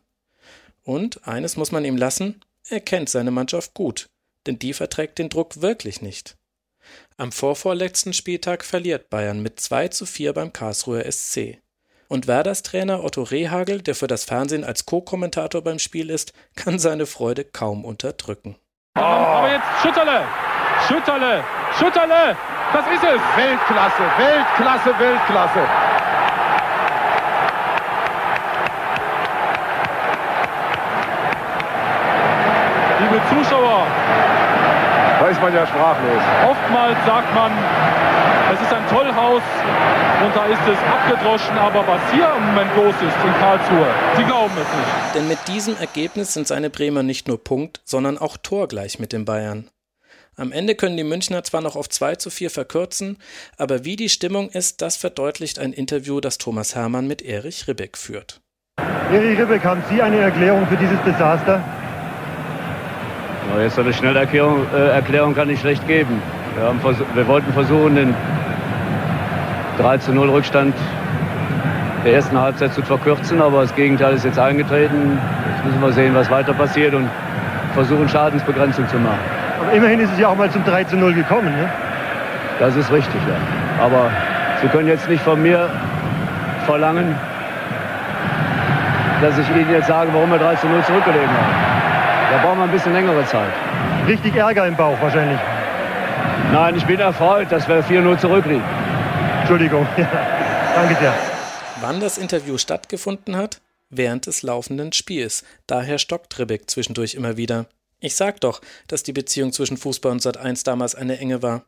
Und 0.83 1.27
eines 1.29 1.57
muss 1.57 1.73
man 1.73 1.85
ihm 1.85 1.97
lassen, 1.97 2.41
er 2.69 2.81
kennt 2.81 3.09
seine 3.09 3.31
Mannschaft 3.31 3.75
gut, 3.75 4.09
denn 4.47 4.59
die 4.59 4.73
verträgt 4.73 5.19
den 5.19 5.29
Druck 5.29 5.61
wirklich 5.61 6.03
nicht. 6.03 6.37
Am 7.17 7.31
vorvorletzten 7.31 8.13
Spieltag 8.13 8.65
verliert 8.65 9.11
Bayern 9.11 9.43
mit 9.43 9.61
2 9.61 9.89
zu 9.89 10.07
4 10.07 10.33
beim 10.33 10.53
Karlsruher 10.53 11.11
SC. 11.11 11.59
Und 12.11 12.27
Werders 12.27 12.65
Trainer 12.65 13.05
Otto 13.05 13.23
Rehagel, 13.23 13.83
der 13.83 13.95
für 13.95 14.09
das 14.09 14.25
Fernsehen 14.25 14.65
als 14.65 14.85
Co-Kommentator 14.85 15.63
beim 15.63 15.79
Spiel 15.79 16.11
ist, 16.11 16.33
kann 16.57 16.81
seine 16.81 17.07
Freude 17.07 17.45
kaum 17.45 17.85
unterdrücken. 17.85 18.57
Oh. 18.99 19.01
Aber 19.01 19.49
jetzt 19.49 19.63
Schütterle, 19.81 20.23
Schütterle, 20.89 21.45
Schütterle, 21.79 22.37
das 22.73 22.85
ist 22.87 23.05
es. 23.05 23.21
Weltklasse, 23.37 24.03
Weltklasse, 24.19 24.99
Weltklasse. 24.99 25.61
Liebe 32.99 33.21
Zuschauer, 33.29 33.87
da 35.21 35.29
ist 35.29 35.41
man 35.41 35.55
ja 35.55 35.65
sprachlos. 35.65 36.23
Oftmals 36.51 36.99
sagt 37.07 37.33
man, 37.37 37.53
es 38.53 38.61
ist 38.61 38.73
ein 38.73 38.87
Tollhaus 38.89 39.43
und 40.25 40.37
da 40.37 40.47
ist 40.47 40.61
es 40.69 40.79
abgedroschen, 40.79 41.57
aber 41.57 41.87
was 41.87 42.01
hier 42.13 42.33
im 42.37 42.47
Moment 42.47 42.71
los 42.77 42.95
ist 42.95 43.25
in 43.25 43.33
Karlsruhe, 43.39 43.87
Sie 44.17 44.25
glauben 44.25 44.55
es 44.55 44.77
nicht. 44.77 45.15
Denn 45.15 45.29
mit 45.29 45.39
diesem 45.49 45.77
Ergebnis 45.77 46.35
sind 46.35 46.47
seine 46.47 46.71
Bremer 46.71 47.03
nicht 47.03 47.29
nur 47.29 47.43
Punkt, 47.43 47.81
sondern 47.85 48.19
auch 48.19 48.37
torgleich 48.37 48.99
mit 48.99 49.13
den 49.13 49.25
Bayern. 49.25 49.71
Am 50.37 50.53
Ende 50.53 50.75
können 50.75 50.97
die 50.97 51.05
Münchner 51.05 51.45
zwar 51.45 51.61
noch 51.61 51.77
auf 51.77 51.89
2 51.89 52.17
zu 52.17 52.31
4 52.31 52.51
verkürzen, 52.51 53.19
aber 53.59 53.85
wie 53.85 53.97
die 53.97 54.09
Stimmung 54.09 54.49
ist, 54.49 54.81
das 54.81 54.97
verdeutlicht 54.97 55.59
ein 55.59 55.73
Interview, 55.73 56.21
das 56.21 56.39
Thomas 56.39 56.75
Hermann 56.75 57.07
mit 57.07 57.23
Erich 57.23 57.69
Ribbeck 57.69 57.99
führt. 57.99 58.41
Erich 59.13 59.39
Ribbeck, 59.39 59.65
haben 59.65 59.83
Sie 59.91 60.01
eine 60.01 60.19
Erklärung 60.19 60.67
für 60.67 60.77
dieses 60.77 61.03
Desaster? 61.05 61.63
Jetzt 63.59 63.79
eine 63.79 63.93
Schnellerklärung 63.93 64.65
äh, 64.73 64.91
Erklärung 64.91 65.35
kann 65.35 65.51
ich 65.51 65.59
schlecht 65.61 65.87
geben. 65.87 66.23
Wir, 66.55 66.65
haben 66.65 66.81
wir 67.15 67.29
wollten 67.29 67.53
versuchen, 67.53 67.97
den 67.97 68.15
3 69.81 69.99
zu 69.99 70.13
0 70.13 70.29
Rückstand 70.29 70.75
der 72.05 72.15
ersten 72.15 72.39
Halbzeit 72.39 72.75
zu 72.75 72.83
verkürzen, 72.83 73.41
aber 73.41 73.63
das 73.63 73.75
Gegenteil 73.75 74.15
ist 74.15 74.25
jetzt 74.25 74.39
eingetreten. 74.39 75.19
Jetzt 75.55 75.65
müssen 75.65 75.81
wir 75.81 75.93
sehen, 75.93 76.15
was 76.15 76.31
weiter 76.31 76.53
passiert 76.53 76.95
und 76.95 77.09
versuchen, 77.75 78.09
Schadensbegrenzung 78.09 78.87
zu 78.89 78.97
machen. 78.99 79.19
Aber 79.63 79.73
immerhin 79.73 80.01
ist 80.01 80.13
es 80.13 80.19
ja 80.19 80.29
auch 80.29 80.37
mal 80.37 80.51
zum 80.51 80.65
3 80.65 80.85
zu 80.85 80.97
0 80.97 81.15
gekommen, 81.15 81.55
ne? 81.57 81.69
Das 82.59 82.77
ist 82.77 82.93
richtig, 82.93 83.21
ja. 83.27 83.85
Aber 83.85 84.11
Sie 84.61 84.69
können 84.69 84.89
jetzt 84.89 85.09
nicht 85.09 85.23
von 85.23 85.41
mir 85.41 85.71
verlangen, 86.67 87.15
dass 89.23 89.39
ich 89.39 89.49
Ihnen 89.49 89.71
jetzt 89.71 89.87
sage, 89.87 90.11
warum 90.13 90.31
wir 90.31 90.39
3 90.39 90.57
zu 90.57 90.67
0 90.67 90.83
zurückgelegen 90.85 91.29
haben. 91.29 92.33
Da 92.33 92.47
brauchen 92.47 92.59
wir 92.59 92.65
ein 92.65 92.71
bisschen 92.71 92.93
längere 92.93 93.25
Zeit. 93.25 93.49
Richtig 94.07 94.37
Ärger 94.37 94.67
im 94.67 94.77
Bauch 94.77 94.97
wahrscheinlich. 95.01 95.39
Nein, 96.53 96.75
ich 96.77 96.85
bin 96.85 97.01
erfreut, 97.01 97.51
dass 97.51 97.67
wir 97.67 97.83
4-0 97.83 98.19
zurückliegen. 98.19 98.80
Entschuldigung. 99.51 99.85
Danke 99.97 100.97
sehr. 101.01 101.13
Wann 101.81 101.99
das 101.99 102.19
Interview 102.19 102.57
stattgefunden 102.57 103.35
hat? 103.35 103.61
Während 103.89 104.27
des 104.27 104.43
laufenden 104.43 104.93
Spiels. 104.93 105.43
Daher 105.67 105.99
stockt 105.99 106.39
Ribbeck 106.39 106.71
zwischendurch 106.71 107.17
immer 107.17 107.37
wieder. 107.37 107.67
Ich 107.99 108.15
sag 108.15 108.41
doch, 108.43 108.61
dass 108.87 109.03
die 109.03 109.13
Beziehung 109.13 109.53
zwischen 109.53 109.77
Fußball 109.77 110.13
und 110.13 110.23
Sat1 110.23 110.65
damals 110.65 110.95
eine 110.95 111.19
enge 111.19 111.43
war. 111.43 111.65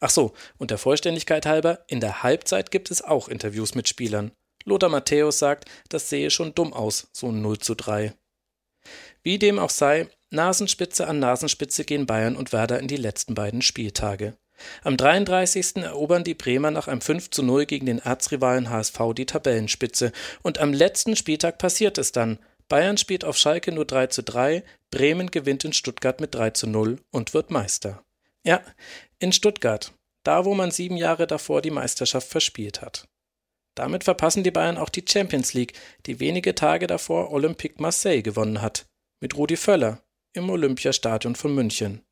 Ach 0.00 0.08
so, 0.08 0.32
und 0.56 0.70
der 0.70 0.78
Vollständigkeit 0.78 1.44
halber, 1.44 1.80
in 1.86 2.00
der 2.00 2.22
Halbzeit 2.22 2.70
gibt 2.70 2.90
es 2.90 3.04
auch 3.04 3.28
Interviews 3.28 3.74
mit 3.74 3.88
Spielern. 3.88 4.32
Lothar 4.64 4.88
Matthäus 4.88 5.38
sagt, 5.38 5.66
das 5.90 6.08
sehe 6.08 6.30
schon 6.30 6.54
dumm 6.54 6.72
aus, 6.72 7.08
so 7.12 7.28
ein 7.28 7.42
0 7.42 7.58
zu 7.58 7.74
3. 7.74 8.14
Wie 9.22 9.38
dem 9.38 9.58
auch 9.58 9.68
sei, 9.68 10.08
Nasenspitze 10.30 11.06
an 11.06 11.18
Nasenspitze 11.18 11.84
gehen 11.84 12.06
Bayern 12.06 12.36
und 12.36 12.54
Werder 12.54 12.80
in 12.80 12.88
die 12.88 12.96
letzten 12.96 13.34
beiden 13.34 13.60
Spieltage. 13.60 14.38
Am 14.82 14.96
33. 14.96 15.76
erobern 15.76 16.24
die 16.24 16.34
Bremer 16.34 16.70
nach 16.70 16.88
einem 16.88 17.00
5 17.00 17.30
zu 17.30 17.42
0 17.42 17.66
gegen 17.66 17.86
den 17.86 17.98
Erzrivalen 17.98 18.70
HSV 18.70 18.98
die 19.16 19.26
Tabellenspitze. 19.26 20.12
Und 20.42 20.58
am 20.58 20.72
letzten 20.72 21.16
Spieltag 21.16 21.58
passiert 21.58 21.98
es 21.98 22.12
dann. 22.12 22.38
Bayern 22.68 22.98
spielt 22.98 23.24
auf 23.24 23.36
Schalke 23.36 23.72
nur 23.72 23.86
3 23.86 24.08
zu 24.08 24.22
3, 24.22 24.62
Bremen 24.90 25.30
gewinnt 25.30 25.64
in 25.64 25.72
Stuttgart 25.72 26.20
mit 26.20 26.34
3 26.34 26.50
zu 26.50 26.66
0 26.66 26.98
und 27.10 27.34
wird 27.34 27.50
Meister. 27.50 28.02
Ja, 28.44 28.62
in 29.18 29.32
Stuttgart, 29.32 29.92
da 30.22 30.44
wo 30.44 30.54
man 30.54 30.70
sieben 30.70 30.96
Jahre 30.96 31.26
davor 31.26 31.62
die 31.62 31.70
Meisterschaft 31.70 32.28
verspielt 32.28 32.82
hat. 32.82 33.08
Damit 33.74 34.04
verpassen 34.04 34.42
die 34.42 34.50
Bayern 34.50 34.76
auch 34.76 34.88
die 34.88 35.04
Champions 35.08 35.54
League, 35.54 35.72
die 36.06 36.20
wenige 36.20 36.54
Tage 36.54 36.86
davor 36.86 37.32
Olympique 37.32 37.80
Marseille 37.80 38.22
gewonnen 38.22 38.60
hat 38.60 38.86
mit 39.20 39.36
Rudi 39.36 39.56
Völler 39.56 40.02
im 40.32 40.50
Olympiastadion 40.50 41.34
von 41.34 41.54
München. 41.54 42.02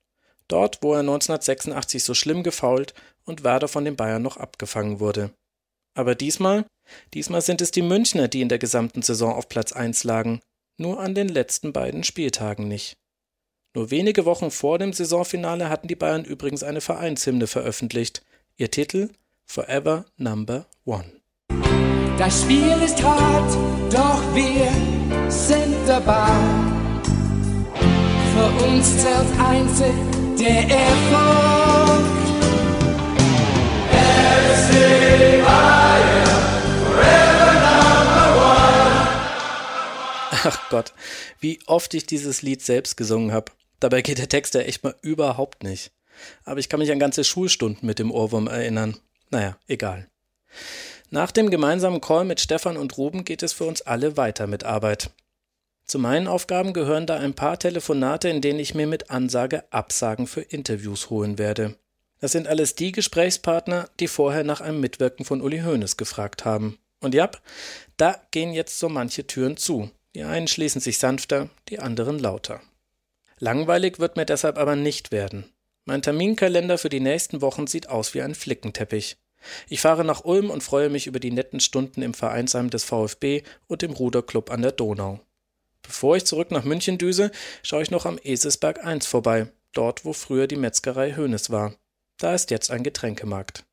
Dort, 0.48 0.82
wo 0.82 0.92
er 0.92 1.00
1986 1.00 2.04
so 2.04 2.14
schlimm 2.14 2.42
gefault 2.42 2.94
und 3.24 3.44
Werder 3.44 3.68
von 3.68 3.84
den 3.84 3.96
Bayern 3.96 4.22
noch 4.22 4.36
abgefangen 4.36 5.00
wurde. 5.00 5.32
Aber 5.94 6.14
diesmal, 6.14 6.66
diesmal 7.14 7.40
sind 7.40 7.60
es 7.60 7.70
die 7.70 7.82
Münchner, 7.82 8.28
die 8.28 8.42
in 8.42 8.48
der 8.48 8.58
gesamten 8.58 9.02
Saison 9.02 9.34
auf 9.34 9.48
Platz 9.48 9.72
1 9.72 10.04
lagen, 10.04 10.40
nur 10.76 11.00
an 11.00 11.14
den 11.14 11.28
letzten 11.28 11.72
beiden 11.72 12.04
Spieltagen 12.04 12.68
nicht. 12.68 12.96
Nur 13.74 13.90
wenige 13.90 14.24
Wochen 14.24 14.50
vor 14.50 14.78
dem 14.78 14.92
Saisonfinale 14.92 15.68
hatten 15.68 15.88
die 15.88 15.96
Bayern 15.96 16.24
übrigens 16.24 16.62
eine 16.62 16.80
Vereinshymne 16.80 17.46
veröffentlicht. 17.46 18.22
Ihr 18.56 18.70
Titel 18.70 19.10
Forever 19.44 20.06
Number 20.16 20.66
One. 20.84 21.12
Das 22.18 22.42
Spiel 22.42 22.72
ist 22.82 23.02
hart, 23.02 23.52
doch 23.92 24.22
wir 24.34 25.30
sind 25.30 25.76
dabei. 25.86 26.30
Für 28.34 28.64
uns 28.64 29.02
zählt 29.02 29.40
einzig 29.40 30.05
der 30.38 30.68
Erfolg. 30.68 31.46
Ach 40.48 40.68
Gott, 40.70 40.92
wie 41.40 41.58
oft 41.66 41.92
ich 41.94 42.06
dieses 42.06 42.42
Lied 42.42 42.62
selbst 42.62 42.96
gesungen 42.96 43.32
habe. 43.32 43.50
Dabei 43.80 44.02
geht 44.02 44.18
der 44.18 44.28
Text 44.28 44.54
ja 44.54 44.60
echt 44.60 44.84
mal 44.84 44.94
überhaupt 45.02 45.64
nicht. 45.64 45.90
Aber 46.44 46.60
ich 46.60 46.68
kann 46.68 46.78
mich 46.78 46.92
an 46.92 47.00
ganze 47.00 47.24
Schulstunden 47.24 47.84
mit 47.84 47.98
dem 47.98 48.12
Ohrwurm 48.12 48.46
erinnern. 48.46 48.96
Naja, 49.30 49.58
egal. 49.66 50.06
Nach 51.10 51.32
dem 51.32 51.50
gemeinsamen 51.50 52.00
Call 52.00 52.24
mit 52.24 52.40
Stefan 52.40 52.76
und 52.76 52.96
Ruben 52.96 53.24
geht 53.24 53.42
es 53.42 53.52
für 53.52 53.64
uns 53.64 53.82
alle 53.82 54.16
weiter 54.16 54.46
mit 54.46 54.62
Arbeit. 54.64 55.10
Zu 55.86 56.00
meinen 56.00 56.26
Aufgaben 56.26 56.72
gehören 56.72 57.06
da 57.06 57.16
ein 57.16 57.34
paar 57.34 57.58
Telefonate, 57.58 58.28
in 58.28 58.40
denen 58.40 58.58
ich 58.58 58.74
mir 58.74 58.88
mit 58.88 59.10
Ansage 59.10 59.64
Absagen 59.70 60.26
für 60.26 60.40
Interviews 60.40 61.10
holen 61.10 61.38
werde. 61.38 61.76
Das 62.18 62.32
sind 62.32 62.48
alles 62.48 62.74
die 62.74 62.92
Gesprächspartner, 62.92 63.88
die 64.00 64.08
vorher 64.08 64.42
nach 64.42 64.60
einem 64.60 64.80
Mitwirken 64.80 65.24
von 65.24 65.40
Uli 65.40 65.60
Hoeneß 65.60 65.96
gefragt 65.96 66.44
haben. 66.44 66.78
Und 67.00 67.14
ja, 67.14 67.30
da 67.96 68.20
gehen 68.32 68.52
jetzt 68.52 68.78
so 68.78 68.88
manche 68.88 69.26
Türen 69.26 69.56
zu. 69.56 69.90
Die 70.16 70.24
einen 70.24 70.48
schließen 70.48 70.80
sich 70.80 70.98
sanfter, 70.98 71.50
die 71.68 71.78
anderen 71.78 72.18
lauter. 72.18 72.60
Langweilig 73.38 73.98
wird 74.00 74.16
mir 74.16 74.24
deshalb 74.24 74.58
aber 74.58 74.74
nicht 74.74 75.12
werden. 75.12 75.44
Mein 75.84 76.02
Terminkalender 76.02 76.78
für 76.78 76.88
die 76.88 77.00
nächsten 77.00 77.42
Wochen 77.42 77.66
sieht 77.66 77.90
aus 77.90 78.14
wie 78.14 78.22
ein 78.22 78.34
Flickenteppich. 78.34 79.18
Ich 79.68 79.82
fahre 79.82 80.04
nach 80.04 80.24
Ulm 80.24 80.50
und 80.50 80.62
freue 80.62 80.88
mich 80.88 81.06
über 81.06 81.20
die 81.20 81.30
netten 81.30 81.60
Stunden 81.60 82.02
im 82.02 82.14
Vereinsheim 82.14 82.70
des 82.70 82.82
VfB 82.82 83.42
und 83.68 83.82
im 83.82 83.92
Ruderclub 83.92 84.50
an 84.50 84.62
der 84.62 84.72
Donau. 84.72 85.20
Bevor 85.86 86.16
ich 86.16 86.26
zurück 86.26 86.50
nach 86.50 86.64
München 86.64 86.98
düse, 86.98 87.30
schaue 87.62 87.82
ich 87.82 87.90
noch 87.90 88.06
am 88.06 88.18
Eselsberg 88.22 88.84
1 88.84 89.06
vorbei, 89.06 89.46
dort 89.72 90.04
wo 90.04 90.12
früher 90.12 90.46
die 90.46 90.56
Metzgerei 90.56 91.14
Hönes 91.14 91.50
war. 91.50 91.74
Da 92.18 92.34
ist 92.34 92.50
jetzt 92.50 92.70
ein 92.70 92.82
Getränkemarkt. 92.82 93.64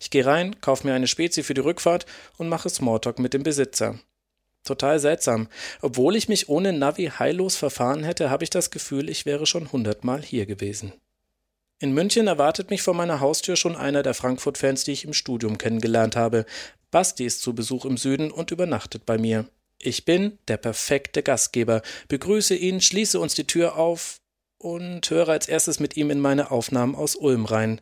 Ich 0.00 0.10
gehe 0.10 0.26
rein, 0.26 0.60
kaufe 0.60 0.86
mir 0.86 0.94
eine 0.94 1.06
Spezi 1.06 1.42
für 1.42 1.54
die 1.54 1.60
Rückfahrt 1.60 2.06
und 2.38 2.48
mache 2.48 2.68
Smalltalk 2.68 3.18
mit 3.18 3.34
dem 3.34 3.42
Besitzer. 3.42 3.98
Total 4.64 4.98
seltsam. 5.00 5.48
Obwohl 5.80 6.14
ich 6.14 6.28
mich 6.28 6.48
ohne 6.48 6.72
Navi 6.72 7.10
heillos 7.18 7.56
verfahren 7.56 8.04
hätte, 8.04 8.30
habe 8.30 8.44
ich 8.44 8.50
das 8.50 8.70
Gefühl, 8.70 9.10
ich 9.10 9.26
wäre 9.26 9.46
schon 9.46 9.72
hundertmal 9.72 10.22
hier 10.22 10.46
gewesen. 10.46 10.92
In 11.80 11.92
München 11.92 12.28
erwartet 12.28 12.70
mich 12.70 12.80
vor 12.82 12.94
meiner 12.94 13.18
Haustür 13.18 13.56
schon 13.56 13.74
einer 13.74 14.04
der 14.04 14.14
Frankfurt-Fans, 14.14 14.84
die 14.84 14.92
ich 14.92 15.04
im 15.04 15.14
Studium 15.14 15.58
kennengelernt 15.58 16.14
habe. 16.14 16.46
Basti 16.92 17.24
ist 17.24 17.42
zu 17.42 17.54
Besuch 17.54 17.84
im 17.84 17.96
Süden 17.96 18.30
und 18.30 18.52
übernachtet 18.52 19.04
bei 19.04 19.18
mir. 19.18 19.48
Ich 19.84 20.04
bin 20.04 20.38
der 20.46 20.58
perfekte 20.58 21.24
Gastgeber, 21.24 21.82
begrüße 22.06 22.54
ihn, 22.54 22.80
schließe 22.80 23.18
uns 23.18 23.34
die 23.34 23.48
Tür 23.48 23.76
auf 23.76 24.20
und 24.58 25.10
höre 25.10 25.30
als 25.30 25.48
erstes 25.48 25.80
mit 25.80 25.96
ihm 25.96 26.10
in 26.10 26.20
meine 26.20 26.52
Aufnahmen 26.52 26.94
aus 26.94 27.16
Ulm 27.16 27.46
rein. 27.46 27.80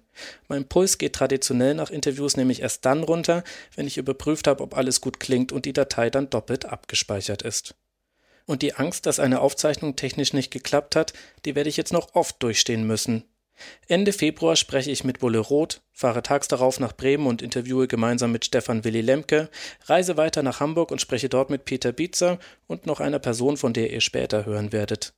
Mein 0.49 0.67
Puls 0.67 0.97
geht 0.97 1.13
traditionell 1.13 1.75
nach 1.75 1.91
Interviews 1.91 2.39
nämlich 2.39 2.63
erst 2.63 2.87
dann 2.87 3.03
runter, 3.03 3.45
wenn 3.77 3.87
ich 3.87 3.99
überprüft 3.99 4.47
habe, 4.47 4.63
ob 4.63 4.79
alles 4.79 5.03
gut 5.03 5.21
klingt 5.21 5.53
und 5.53 5.67
die 5.67 5.75
Datei 5.75 6.09
dann 6.09 6.31
doppelt 6.31 6.65
abgespeichert 6.65 7.43
ist. 7.43 7.75
Und 8.47 8.63
die 8.63 8.73
Angst, 8.73 9.05
dass 9.05 9.21
eine 9.21 9.43
Aufzeichnung 9.43 9.95
technisch 9.95 10.33
nicht 10.33 10.51
geklappt 10.51 10.97
hat, 10.97 11.13
die 11.45 11.55
werde 11.55 11.69
ich 11.69 11.77
jetzt 11.77 11.93
noch 11.93 12.15
oft 12.15 12.43
durchstehen 12.43 12.87
müssen. 12.87 13.25
Ende 13.89 14.13
Februar 14.13 14.57
spreche 14.57 14.91
ich 14.91 15.05
mit 15.05 15.21
Bulle 15.21 15.39
Roth, 15.39 15.83
fahre 15.93 16.23
tags 16.23 16.49
darauf 16.49 16.81
nach 16.81 16.93
Bremen 16.93 17.27
und 17.27 17.43
interviewe 17.43 17.89
gemeinsam 17.89 18.33
mit 18.33 18.45
Stefan 18.45 18.85
Willi 18.85 19.01
Lemke, 19.01 19.49
reise 19.87 20.17
weiter 20.17 20.43
nach 20.43 20.61
Hamburg 20.61 20.91
und 20.91 21.01
spreche 21.01 21.29
dort 21.29 21.51
mit 21.51 21.65
Peter 21.65 21.93
Bietzer 21.93 22.39
und 22.67 22.87
noch 22.87 23.01
einer 23.01 23.19
Person, 23.19 23.57
von 23.57 23.73
der 23.73 23.91
ihr 23.93 24.01
später 24.01 24.47
hören 24.47 24.73
werdet. 24.73 25.13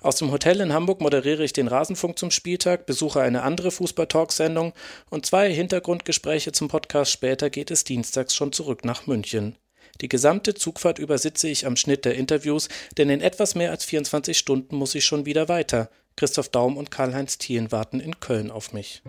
Aus 0.00 0.16
dem 0.16 0.32
Hotel 0.32 0.60
in 0.60 0.72
Hamburg 0.72 1.00
moderiere 1.00 1.44
ich 1.44 1.52
den 1.52 1.68
Rasenfunk 1.68 2.18
zum 2.18 2.30
Spieltag, 2.30 2.86
besuche 2.86 3.20
eine 3.20 3.42
andere 3.42 3.70
Fußball-Talk-Sendung 3.70 4.72
und 5.10 5.26
zwei 5.26 5.52
Hintergrundgespräche 5.52 6.52
zum 6.52 6.68
Podcast 6.68 7.12
später 7.12 7.50
geht 7.50 7.70
es 7.70 7.84
dienstags 7.84 8.34
schon 8.34 8.52
zurück 8.52 8.84
nach 8.84 9.06
München. 9.06 9.56
Die 10.00 10.08
gesamte 10.08 10.54
Zugfahrt 10.54 10.98
über 10.98 11.18
sitze 11.18 11.48
ich 11.48 11.66
am 11.66 11.76
Schnitt 11.76 12.04
der 12.04 12.14
Interviews, 12.14 12.68
denn 12.96 13.10
in 13.10 13.20
etwas 13.20 13.54
mehr 13.54 13.70
als 13.70 13.84
24 13.84 14.38
Stunden 14.38 14.76
muss 14.76 14.94
ich 14.94 15.04
schon 15.04 15.26
wieder 15.26 15.48
weiter. 15.48 15.90
Christoph 16.18 16.48
Daum 16.48 16.76
und 16.76 16.90
Karl-Heinz 16.90 17.38
Thien 17.38 17.70
warten 17.70 18.00
in 18.00 18.18
Köln 18.18 18.50
auf 18.50 18.72
mich. 18.72 19.02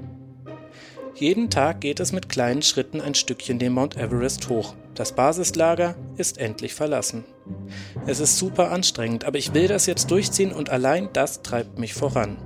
Jeden 1.16 1.50
Tag 1.50 1.82
geht 1.82 2.00
es 2.00 2.12
mit 2.12 2.30
kleinen 2.30 2.62
Schritten 2.62 3.02
ein 3.02 3.16
Stückchen 3.16 3.58
den 3.58 3.74
Mount 3.74 3.98
Everest 3.98 4.48
hoch. 4.48 4.76
Das 4.94 5.14
Basislager 5.14 5.96
ist 6.18 6.38
endlich 6.38 6.76
verlassen. 6.76 7.26
Es 8.06 8.20
ist 8.20 8.38
super 8.38 8.72
anstrengend, 8.72 9.26
aber 9.26 9.40
ich 9.40 9.56
will 9.56 9.68
das 9.68 9.88
jetzt 9.88 10.12
durchziehen 10.12 10.54
und 10.54 10.70
allein 10.70 11.10
das 11.12 11.42
treibt 11.42 11.80
mich 11.80 11.96
voran. 11.96 12.38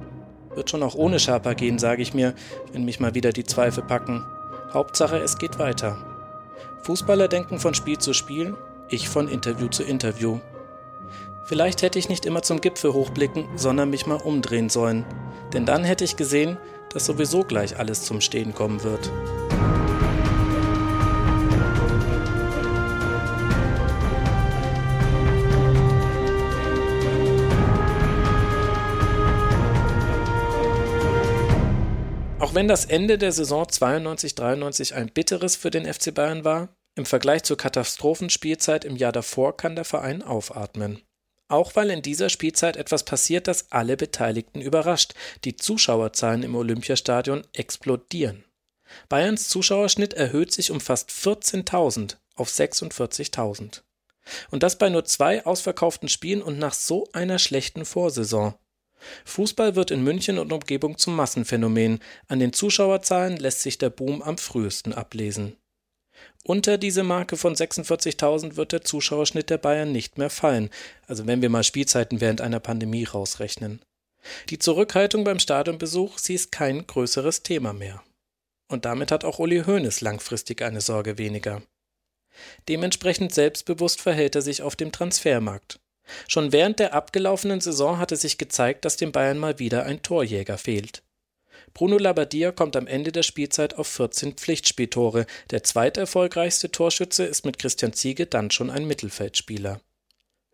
Wird 0.55 0.69
schon 0.69 0.83
auch 0.83 0.95
ohne 0.95 1.19
Sherpa 1.19 1.55
gehen, 1.55 1.77
sage 1.77 2.01
ich 2.01 2.13
mir, 2.13 2.33
wenn 2.71 2.85
mich 2.85 3.01
mal 3.01 3.15
wieder 3.15 3.33
die 3.33 3.43
Zweifel 3.43 3.83
packen. 3.83 4.23
Hauptsache, 4.71 5.17
es 5.17 5.39
geht 5.39 5.59
weiter. 5.59 5.97
Fußballer 6.83 7.27
denken 7.27 7.59
von 7.59 7.73
Spiel 7.73 7.97
zu 7.97 8.13
Spiel, 8.13 8.55
ich 8.89 9.09
von 9.09 9.27
Interview 9.27 9.67
zu 9.67 9.83
Interview. 9.83 10.39
Vielleicht 11.45 11.81
hätte 11.81 11.99
ich 11.99 12.07
nicht 12.07 12.25
immer 12.25 12.41
zum 12.41 12.61
Gipfel 12.61 12.93
hochblicken, 12.93 13.49
sondern 13.57 13.89
mich 13.89 14.05
mal 14.05 14.15
umdrehen 14.15 14.69
sollen. 14.69 15.05
Denn 15.51 15.65
dann 15.65 15.83
hätte 15.83 16.05
ich 16.05 16.15
gesehen, 16.15 16.57
dass 16.89 17.05
sowieso 17.05 17.43
gleich 17.43 17.77
alles 17.77 18.03
zum 18.03 18.21
Stehen 18.21 18.53
kommen 18.53 18.81
wird. 18.83 19.11
Auch 32.39 32.55
wenn 32.55 32.69
das 32.69 32.85
Ende 32.85 33.17
der 33.17 33.33
Saison 33.33 33.65
92-93 33.65 34.93
ein 34.93 35.07
bitteres 35.07 35.57
für 35.57 35.71
den 35.71 35.91
FC 35.91 36.13
Bayern 36.13 36.45
war, 36.45 36.69
im 36.95 37.05
Vergleich 37.05 37.43
zur 37.43 37.57
Katastrophenspielzeit 37.57 38.85
im 38.85 38.95
Jahr 38.95 39.11
davor 39.11 39.57
kann 39.57 39.75
der 39.75 39.85
Verein 39.85 40.21
aufatmen. 40.21 41.01
Auch 41.47 41.75
weil 41.75 41.89
in 41.89 42.01
dieser 42.01 42.29
Spielzeit 42.29 42.77
etwas 42.77 43.03
passiert, 43.03 43.47
das 43.47 43.71
alle 43.71 43.97
Beteiligten 43.97 44.61
überrascht. 44.61 45.13
Die 45.43 45.55
Zuschauerzahlen 45.55 46.43
im 46.43 46.55
Olympiastadion 46.55 47.45
explodieren. 47.53 48.43
Bayerns 49.09 49.49
Zuschauerschnitt 49.49 50.13
erhöht 50.13 50.51
sich 50.51 50.71
um 50.71 50.79
fast 50.79 51.09
14.000 51.09 52.17
auf 52.35 52.49
46.000. 52.49 53.81
Und 54.51 54.63
das 54.63 54.77
bei 54.77 54.89
nur 54.89 55.05
zwei 55.05 55.45
ausverkauften 55.45 56.09
Spielen 56.09 56.41
und 56.41 56.57
nach 56.57 56.73
so 56.73 57.07
einer 57.13 57.39
schlechten 57.39 57.85
Vorsaison. 57.85 58.55
Fußball 59.25 59.75
wird 59.75 59.91
in 59.91 60.03
München 60.03 60.39
und 60.39 60.53
Umgebung 60.53 60.97
zum 60.97 61.15
Massenphänomen. 61.15 61.99
An 62.27 62.39
den 62.39 62.53
Zuschauerzahlen 62.53 63.37
lässt 63.37 63.61
sich 63.61 63.77
der 63.77 63.89
Boom 63.89 64.21
am 64.21 64.37
frühesten 64.37 64.93
ablesen. 64.93 65.57
Unter 66.45 66.77
diese 66.77 67.03
Marke 67.03 67.37
von 67.37 67.55
46.000 67.55 68.57
wird 68.57 68.73
der 68.73 68.81
Zuschauerschnitt 68.83 69.49
der 69.49 69.57
Bayern 69.57 69.93
nicht 69.93 70.17
mehr 70.17 70.29
fallen, 70.29 70.69
also 71.07 71.25
wenn 71.25 71.41
wir 71.41 71.49
mal 71.49 71.63
Spielzeiten 71.63 72.19
während 72.19 72.41
einer 72.41 72.59
Pandemie 72.59 73.05
rausrechnen. 73.05 73.81
Die 74.49 74.59
Zurückhaltung 74.59 75.23
beim 75.23 75.39
Stadionbesuch, 75.39 76.17
sie 76.17 76.33
ist 76.33 76.51
kein 76.51 76.85
größeres 76.85 77.43
Thema 77.43 77.71
mehr. 77.71 78.03
Und 78.69 78.85
damit 78.85 79.11
hat 79.11 79.23
auch 79.23 79.39
Uli 79.39 79.63
Hoeneß 79.65 80.01
langfristig 80.01 80.61
eine 80.61 80.81
Sorge 80.81 81.17
weniger. 81.17 81.61
Dementsprechend 82.67 83.33
selbstbewusst 83.33 84.01
verhält 84.01 84.35
er 84.35 84.41
sich 84.41 84.61
auf 84.61 84.75
dem 84.75 84.91
Transfermarkt. 84.91 85.79
Schon 86.27 86.51
während 86.51 86.79
der 86.79 86.93
abgelaufenen 86.93 87.61
Saison 87.61 87.99
hatte 87.99 88.17
sich 88.17 88.37
gezeigt, 88.37 88.83
dass 88.83 88.97
dem 88.97 89.11
Bayern 89.11 89.37
mal 89.37 89.59
wieder 89.59 89.85
ein 89.85 90.01
Torjäger 90.01 90.57
fehlt. 90.57 91.03
Bruno 91.73 91.97
Labbadia 91.97 92.51
kommt 92.51 92.75
am 92.75 92.85
Ende 92.85 93.11
der 93.11 93.23
Spielzeit 93.23 93.77
auf 93.77 93.87
14 93.87 94.33
Pflichtspieltore. 94.33 95.25
Der 95.49 95.63
zweiterfolgreichste 95.63 96.71
Torschütze 96.71 97.23
ist 97.25 97.45
mit 97.45 97.57
Christian 97.57 97.93
Ziege 97.93 98.27
dann 98.27 98.51
schon 98.51 98.69
ein 98.69 98.85
Mittelfeldspieler. 98.85 99.81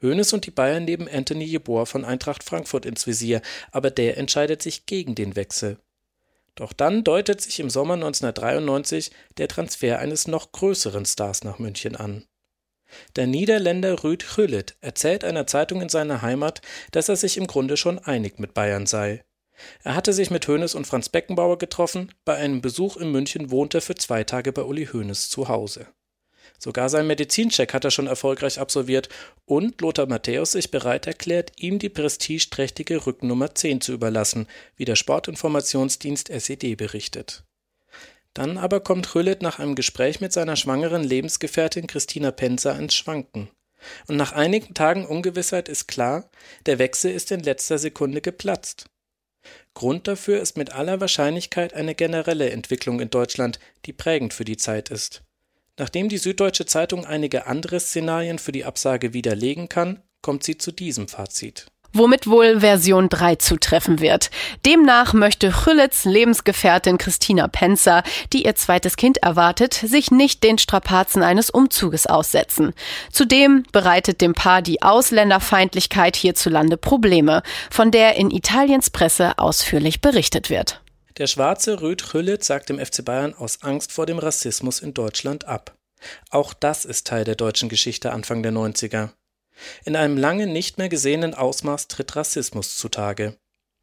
Hoeneß 0.01 0.31
und 0.31 0.45
die 0.45 0.51
Bayern 0.51 0.85
nehmen 0.85 1.09
Anthony 1.09 1.43
Jeboa 1.43 1.85
von 1.85 2.05
Eintracht 2.05 2.43
Frankfurt 2.43 2.85
ins 2.85 3.05
Visier, 3.05 3.41
aber 3.71 3.91
der 3.91 4.17
entscheidet 4.17 4.61
sich 4.61 4.85
gegen 4.85 5.13
den 5.13 5.35
Wechsel. 5.35 5.77
Doch 6.55 6.71
dann 6.71 7.03
deutet 7.03 7.41
sich 7.41 7.59
im 7.59 7.69
Sommer 7.69 7.95
1993 7.95 9.11
der 9.37 9.49
Transfer 9.49 9.99
eines 9.99 10.27
noch 10.27 10.51
größeren 10.51 11.05
Stars 11.05 11.43
nach 11.43 11.59
München 11.59 11.95
an. 11.95 12.25
Der 13.15 13.27
Niederländer 13.27 13.99
Ruud 13.99 14.25
Gullit 14.35 14.75
erzählt 14.81 15.23
einer 15.23 15.47
Zeitung 15.47 15.81
in 15.81 15.89
seiner 15.89 16.21
Heimat, 16.21 16.61
dass 16.91 17.09
er 17.09 17.17
sich 17.17 17.37
im 17.37 17.45
Grunde 17.45 17.77
schon 17.77 17.99
einig 17.99 18.39
mit 18.39 18.53
Bayern 18.53 18.87
sei. 18.87 19.23
Er 19.83 19.95
hatte 19.95 20.13
sich 20.13 20.31
mit 20.31 20.47
Hoeneß 20.47 20.75
und 20.75 20.87
Franz 20.87 21.09
Beckenbauer 21.09 21.57
getroffen, 21.57 22.13
bei 22.25 22.35
einem 22.35 22.61
Besuch 22.61 22.97
in 22.97 23.11
München 23.11 23.51
wohnt 23.51 23.73
er 23.73 23.81
für 23.81 23.95
zwei 23.95 24.23
Tage 24.23 24.51
bei 24.51 24.63
Uli 24.63 24.87
Hoeneß 24.87 25.29
zu 25.29 25.47
Hause. 25.47 25.87
Sogar 26.57 26.89
seinen 26.89 27.07
Medizincheck 27.07 27.73
hat 27.73 27.85
er 27.85 27.91
schon 27.91 28.07
erfolgreich 28.07 28.59
absolviert 28.59 29.09
und 29.45 29.79
Lothar 29.81 30.07
Matthäus 30.07 30.51
sich 30.51 30.71
bereit 30.71 31.07
erklärt, 31.07 31.53
ihm 31.57 31.79
die 31.79 31.89
prestigeträchtige 31.89 33.05
Rückennummer 33.05 33.55
10 33.55 33.81
zu 33.81 33.93
überlassen, 33.93 34.47
wie 34.75 34.85
der 34.85 34.95
Sportinformationsdienst 34.95 36.29
SED 36.29 36.75
berichtet. 36.75 37.43
Dann 38.33 38.57
aber 38.57 38.79
kommt 38.81 39.15
Rüllet 39.15 39.41
nach 39.41 39.59
einem 39.59 39.75
Gespräch 39.75 40.21
mit 40.21 40.33
seiner 40.33 40.55
schwangeren 40.55 41.03
Lebensgefährtin 41.03 41.87
Christina 41.87 42.31
Penzer 42.31 42.77
ins 42.77 42.93
Schwanken. 42.93 43.49
Und 44.07 44.17
nach 44.17 44.33
einigen 44.33 44.73
Tagen 44.73 45.05
Ungewissheit 45.05 45.69
ist 45.69 45.87
klar, 45.87 46.29
der 46.65 46.79
Wechsel 46.79 47.11
ist 47.11 47.31
in 47.31 47.41
letzter 47.41 47.77
Sekunde 47.77 48.21
geplatzt. 48.21 48.89
Grund 49.73 50.07
dafür 50.07 50.41
ist 50.41 50.57
mit 50.57 50.73
aller 50.73 50.99
Wahrscheinlichkeit 50.99 51.73
eine 51.73 51.95
generelle 51.95 52.49
Entwicklung 52.49 52.99
in 52.99 53.09
Deutschland, 53.09 53.59
die 53.85 53.93
prägend 53.93 54.33
für 54.33 54.45
die 54.45 54.57
Zeit 54.57 54.89
ist. 54.89 55.23
Nachdem 55.77 56.09
die 56.09 56.17
Süddeutsche 56.17 56.65
Zeitung 56.65 57.05
einige 57.05 57.47
andere 57.47 57.79
Szenarien 57.79 58.39
für 58.39 58.51
die 58.51 58.65
Absage 58.65 59.13
widerlegen 59.13 59.69
kann, 59.69 60.01
kommt 60.21 60.43
sie 60.43 60.57
zu 60.57 60.71
diesem 60.71 61.07
Fazit 61.07 61.67
womit 61.93 62.27
wohl 62.27 62.59
Version 62.59 63.09
3 63.09 63.35
zutreffen 63.35 63.99
wird. 63.99 64.29
Demnach 64.65 65.13
möchte 65.13 65.51
Chüllets 65.51 66.05
Lebensgefährtin 66.05 66.97
Christina 66.97 67.47
Penzer, 67.47 68.03
die 68.33 68.45
ihr 68.45 68.55
zweites 68.55 68.95
Kind 68.95 69.17
erwartet, 69.17 69.73
sich 69.73 70.11
nicht 70.11 70.43
den 70.43 70.57
Strapazen 70.57 71.23
eines 71.23 71.49
Umzuges 71.49 72.07
aussetzen. 72.07 72.73
Zudem 73.11 73.63
bereitet 73.71 74.21
dem 74.21 74.33
Paar 74.33 74.61
die 74.61 74.81
Ausländerfeindlichkeit 74.81 76.15
hierzulande 76.15 76.77
Probleme, 76.77 77.43
von 77.69 77.91
der 77.91 78.15
in 78.15 78.31
Italiens 78.31 78.89
Presse 78.89 79.37
ausführlich 79.37 80.01
berichtet 80.01 80.49
wird. 80.49 80.81
Der 81.17 81.27
schwarze 81.27 81.81
Rüd 81.81 82.01
Chüllet 82.01 82.43
sagt 82.43 82.69
dem 82.69 82.79
FC 82.79 83.03
Bayern 83.03 83.33
aus 83.33 83.61
Angst 83.61 83.91
vor 83.91 84.05
dem 84.05 84.19
Rassismus 84.19 84.79
in 84.79 84.93
Deutschland 84.93 85.45
ab. 85.45 85.75
Auch 86.29 86.53
das 86.53 86.85
ist 86.85 87.07
Teil 87.07 87.25
der 87.25 87.35
deutschen 87.35 87.67
Geschichte 87.67 88.13
Anfang 88.13 88.41
der 88.41 88.53
90er. 88.53 89.09
In 89.85 89.95
einem 89.95 90.17
lange 90.17 90.47
nicht 90.47 90.77
mehr 90.77 90.89
gesehenen 90.89 91.33
Ausmaß 91.33 91.87
tritt 91.87 92.15
Rassismus 92.15 92.77
zutage. 92.77 93.37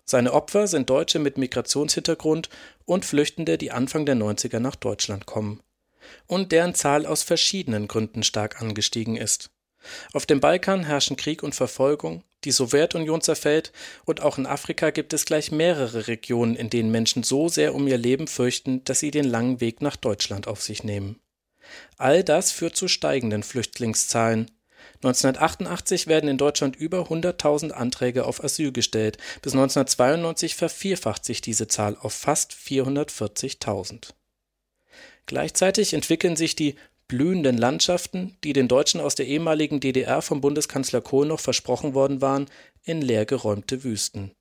Seine 0.05 0.33
Opfer 0.33 0.69
sind 0.69 0.89
Deutsche 0.89 1.19
mit 1.19 1.37
Migrationshintergrund 1.37 2.49
und 2.85 3.05
Flüchtende, 3.05 3.59
die 3.59 3.73
Anfang 3.73 4.07
der 4.07 4.15
90er 4.15 4.61
nach 4.61 4.77
Deutschland 4.77 5.27
kommen. 5.27 5.61
Und 6.27 6.53
deren 6.53 6.75
Zahl 6.75 7.07
aus 7.07 7.25
verschiedenen 7.25 7.89
Gründen 7.89 8.23
stark 8.23 8.63
angestiegen 8.63 9.17
ist. 9.17 9.51
Auf 10.13 10.27
dem 10.27 10.41
Balkan 10.41 10.85
herrschen 10.85 11.17
Krieg 11.17 11.43
und 11.43 11.55
Verfolgung, 11.55 12.23
die 12.45 12.53
Sowjetunion 12.53 13.21
zerfällt 13.21 13.73
und 14.05 14.23
auch 14.23 14.39
in 14.39 14.47
Afrika 14.47 14.91
gibt 14.91 15.13
es 15.13 15.27
gleich 15.27 15.51
mehrere 15.51 16.07
Regionen, 16.07 16.55
in 16.55 16.71
denen 16.71 16.91
Menschen 16.91 17.23
so 17.23 17.49
sehr 17.49 17.75
um 17.75 17.89
ihr 17.89 17.99
Leben 17.99 18.29
fürchten, 18.29 18.85
dass 18.85 19.01
sie 19.01 19.11
den 19.11 19.25
langen 19.25 19.61
Weg 19.61 19.83
nach 19.83 19.97
Deutschland 19.97 20.47
auf 20.47 20.63
sich 20.63 20.85
nehmen. 20.85 21.21
All 21.99 22.23
das 22.23 22.53
führt 22.53 22.77
zu 22.77 22.87
steigenden 22.87 23.43
Flüchtlingszahlen, 23.43 24.51
1988 24.97 26.07
werden 26.07 26.29
in 26.29 26.39
Deutschland 26.39 26.77
über 26.77 27.09
100.000 27.09 27.73
Anträge 27.73 28.25
auf 28.25 28.43
Asyl 28.43 28.73
gestellt, 28.73 29.19
bis 29.43 29.53
1992 29.53 30.55
vervierfacht 30.55 31.25
sich 31.25 31.41
diese 31.41 31.69
Zahl 31.69 31.97
auf 32.01 32.15
fast 32.15 32.53
440.000. 32.53 34.15
Gleichzeitig 35.27 35.93
entwickeln 35.93 36.37
sich 36.37 36.57
die 36.57 36.77
blühenden 37.09 37.59
Landschaften, 37.59 38.37
die 38.43 38.53
den 38.53 38.69
Deutschen 38.69 39.01
aus 39.01 39.15
der 39.15 39.27
ehemaligen 39.27 39.81
DDR 39.81 40.23
vom 40.23 40.41
Bundeskanzler 40.41 41.01
Kohl 41.01 41.27
noch 41.27 41.41
versprochen 41.41 41.95
worden 41.95 42.21
waren, 42.21 42.47
in 42.85 43.03
leergeräumte 43.03 43.85
Wüsten. 43.85 44.33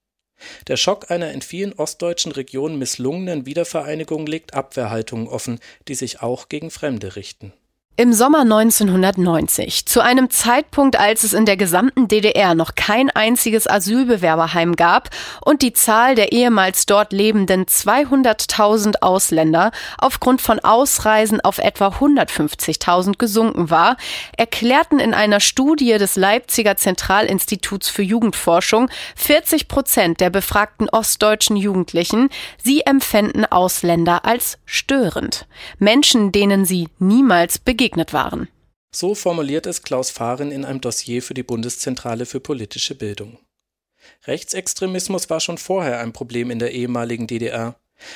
Der 0.68 0.78
Schock 0.78 1.12
einer 1.12 1.32
in 1.32 1.42
vielen 1.42 1.74
ostdeutschen 1.74 2.32
Regionen 2.32 2.78
misslungenen 2.78 3.46
Wiedervereinigung 3.46 4.26
legt 4.26 4.54
Abwehrhaltungen 4.54 5.28
offen, 5.28 5.60
die 5.88 5.96
sich 5.96 6.22
auch 6.22 6.50
gegen 6.50 6.72
Fremde 6.72 7.16
richten 7.16 7.54
Im 7.98 8.12
Sommer 8.12 8.42
1990, 8.42 9.86
zu 9.86 10.02
einem 10.02 10.30
Zeitpunkt, 10.30 11.00
als 11.00 11.24
es 11.24 11.32
in 11.32 11.46
der 11.46 11.56
gesamten 11.56 12.10
DDR 12.10 12.54
noch 12.54 12.76
kein 12.76 13.10
einziges 13.10 13.68
Asylbewerberheim 13.68 14.76
gab 14.76 15.12
und 15.46 15.62
die 15.62 15.72
Zahl 15.72 16.14
der 16.14 16.34
ehemals 16.34 16.86
dort 16.88 17.14
lebenden 17.14 17.68
200.000 17.68 18.96
Ausländer 19.00 19.72
aufgrund 19.98 20.42
von 20.42 20.60
Ausreisen 20.60 21.40
auf 21.40 21.58
etwa 21.58 21.88
150.000 21.88 23.18
gesunken 23.18 23.70
war, 23.70 23.96
erklärten 24.36 25.00
in 25.00 25.14
einer 25.14 25.40
Studie 25.40 25.98
des 25.98 26.18
Leipziger 26.18 26.76
Zentralinstituts 26.76 27.88
für 27.88 28.04
Jugendforschung 28.04 28.90
40 29.16 29.70
Prozent 29.70 30.20
der 30.20 30.32
befragten 30.32 30.90
ostdeutschen 30.90 31.56
Jugendlichen, 31.56 32.28
sie 32.62 32.82
empfänden 32.82 33.46
Ausländer 33.46 34.26
als 34.26 34.58
störend. 34.66 35.48
Menschen, 35.80 36.34
denen 36.34 36.66
sie 36.66 36.90
niemals 37.00 37.58
begegnen 37.58 37.85
begegnet 37.86 38.14
waren. 38.14 38.48
So 38.92 39.14
formuliert 39.14 39.68
es 39.68 39.84
Klaus 39.84 40.10
Fahren 40.10 40.52
in 40.52 40.66
einem 40.66 40.82
Dossier 40.82 41.22
für 41.22 41.36
die 41.36 41.44
Bundeszentrale 41.44 42.26
für 42.26 42.40
politische 42.40 42.96
Bildung. 42.96 43.38
Rechtsextremismus 44.26 45.30
war 45.30 45.40
schon 45.40 45.60
vorher 45.60 46.00
ein 46.00 46.12
Problem 46.14 46.50
in 46.50 46.58
der 46.58 46.72
ehemaligen 46.72 47.28
DDR. 47.28 47.76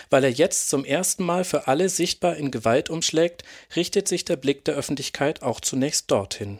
Weil 0.09 0.24
er 0.26 0.32
jetzt 0.32 0.70
zum 0.70 0.84
ersten 0.84 1.24
Mal 1.24 1.43
für 1.43 1.67
alle 1.67 1.88
sichtbar 1.88 2.36
in 2.36 2.51
Gewalt 2.51 2.89
umschlägt, 2.89 3.43
richtet 3.76 4.07
sich 4.07 4.26
der 4.26 4.36
Blick 4.36 4.65
der 4.65 4.76
Öffentlichkeit 4.76 5.41
auch 5.41 5.61
zunächst 5.61 6.11
dorthin. 6.11 6.59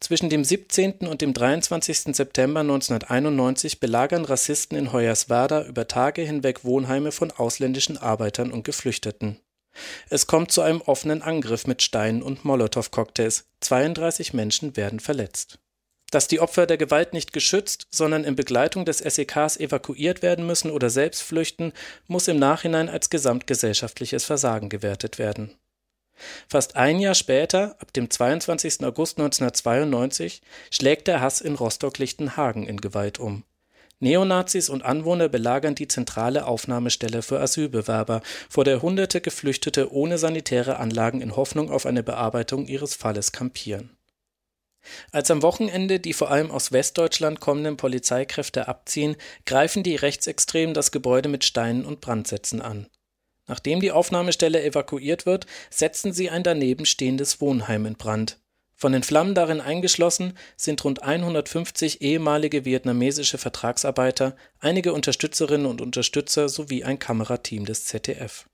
Zwischen 0.00 0.30
dem 0.30 0.42
17. 0.42 1.06
und 1.06 1.20
dem 1.20 1.32
23. 1.32 2.16
September 2.16 2.60
1991 2.60 3.80
belagern 3.80 4.24
Rassisten 4.24 4.78
in 4.78 4.92
Hoyerswerda 4.92 5.64
über 5.66 5.86
Tage 5.86 6.22
hinweg 6.22 6.64
Wohnheime 6.64 7.12
von 7.12 7.30
ausländischen 7.30 7.98
Arbeitern 7.98 8.50
und 8.50 8.64
Geflüchteten. 8.64 9.38
Es 10.08 10.26
kommt 10.26 10.52
zu 10.52 10.62
einem 10.62 10.80
offenen 10.80 11.22
Angriff 11.22 11.66
mit 11.66 11.82
Steinen 11.82 12.22
und 12.22 12.44
Molotow-Cocktails. 12.44 13.44
32 13.60 14.32
Menschen 14.32 14.76
werden 14.76 15.00
verletzt. 15.00 15.58
Dass 16.10 16.28
die 16.28 16.40
Opfer 16.40 16.66
der 16.66 16.76
Gewalt 16.76 17.12
nicht 17.12 17.32
geschützt, 17.32 17.88
sondern 17.90 18.24
in 18.24 18.36
Begleitung 18.36 18.84
des 18.84 18.98
SEKs 18.98 19.56
evakuiert 19.56 20.22
werden 20.22 20.46
müssen 20.46 20.70
oder 20.70 20.90
selbst 20.90 21.22
flüchten, 21.22 21.72
muss 22.06 22.28
im 22.28 22.38
Nachhinein 22.38 22.88
als 22.88 23.10
gesamtgesellschaftliches 23.10 24.24
Versagen 24.24 24.68
gewertet 24.68 25.18
werden. 25.18 25.56
Fast 26.48 26.76
ein 26.76 27.00
Jahr 27.00 27.14
später, 27.14 27.76
ab 27.80 27.92
dem 27.92 28.08
22. 28.08 28.84
August 28.84 29.18
1992, 29.18 30.42
schlägt 30.70 31.08
der 31.08 31.20
Hass 31.20 31.40
in 31.40 31.56
Rostock-Lichtenhagen 31.56 32.66
in 32.66 32.80
Gewalt 32.80 33.18
um. 33.18 33.44
Neonazis 34.04 34.68
und 34.68 34.84
Anwohner 34.84 35.30
belagern 35.30 35.74
die 35.74 35.88
zentrale 35.88 36.46
Aufnahmestelle 36.46 37.22
für 37.22 37.40
Asylbewerber, 37.40 38.20
vor 38.50 38.64
der 38.64 38.82
hunderte 38.82 39.22
Geflüchtete 39.22 39.90
ohne 39.92 40.18
sanitäre 40.18 40.76
Anlagen 40.76 41.22
in 41.22 41.36
Hoffnung 41.36 41.70
auf 41.70 41.86
eine 41.86 42.02
Bearbeitung 42.02 42.66
ihres 42.66 42.94
Falles 42.94 43.32
kampieren. 43.32 43.96
Als 45.10 45.30
am 45.30 45.42
Wochenende 45.42 46.00
die 46.00 46.12
vor 46.12 46.30
allem 46.30 46.50
aus 46.50 46.70
Westdeutschland 46.70 47.40
kommenden 47.40 47.78
Polizeikräfte 47.78 48.68
abziehen, 48.68 49.16
greifen 49.46 49.82
die 49.82 49.96
Rechtsextremen 49.96 50.74
das 50.74 50.92
Gebäude 50.92 51.30
mit 51.30 51.42
Steinen 51.42 51.86
und 51.86 52.02
Brandsätzen 52.02 52.60
an. 52.60 52.88
Nachdem 53.46 53.80
die 53.80 53.92
Aufnahmestelle 53.92 54.62
evakuiert 54.62 55.24
wird, 55.24 55.46
setzen 55.70 56.12
sie 56.12 56.28
ein 56.28 56.42
daneben 56.42 56.84
stehendes 56.84 57.40
Wohnheim 57.40 57.86
in 57.86 57.94
Brand. 57.94 58.38
Von 58.84 58.92
den 58.92 59.02
Flammen 59.02 59.34
darin 59.34 59.62
eingeschlossen 59.62 60.36
sind 60.58 60.84
rund 60.84 61.02
150 61.02 62.02
ehemalige 62.02 62.66
vietnamesische 62.66 63.38
Vertragsarbeiter, 63.38 64.36
einige 64.60 64.92
Unterstützerinnen 64.92 65.64
und 65.64 65.80
Unterstützer 65.80 66.50
sowie 66.50 66.84
ein 66.84 66.98
Kamerateam 66.98 67.64
des 67.64 67.86
ZDF. 67.86 68.44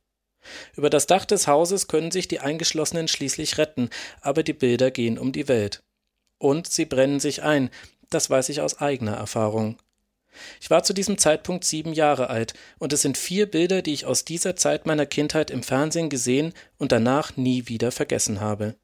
Über 0.77 0.89
das 0.89 1.09
Dach 1.09 1.25
des 1.25 1.49
Hauses 1.49 1.89
können 1.89 2.13
sich 2.13 2.29
die 2.29 2.39
Eingeschlossenen 2.39 3.09
schließlich 3.09 3.59
retten, 3.59 3.91
aber 4.21 4.45
die 4.45 4.53
Bilder 4.53 4.93
gehen 4.93 5.19
um 5.19 5.33
die 5.33 5.49
Welt. 5.49 5.83
Und 6.39 6.69
sie 6.69 6.85
brennen 6.85 7.19
sich 7.19 7.43
ein, 7.43 7.69
das 8.09 8.31
weiß 8.31 8.51
ich 8.51 8.61
aus 8.61 8.79
eigener 8.81 9.17
Erfahrung. 9.17 9.79
Ich 10.61 10.71
war 10.71 10.85
zu 10.85 10.93
diesem 10.93 11.19
Zeitpunkt 11.19 11.65
sieben 11.65 11.93
Jahre 11.93 12.31
alt, 12.31 12.55
und 12.79 12.93
es 12.93 13.03
sind 13.03 13.19
vier 13.19 13.51
Bilder, 13.51 13.83
die 13.83 13.95
ich 13.95 14.07
aus 14.07 14.25
dieser 14.25 14.55
Zeit 14.55 14.87
meiner 14.87 15.07
Kindheit 15.07 15.51
im 15.51 15.65
Fernsehen 15.65 16.09
gesehen 16.09 16.53
und 16.79 16.93
danach 16.93 17.37
nie 17.37 17.67
wieder 17.67 17.91
vergessen 17.91 18.41
habe. 18.41 18.77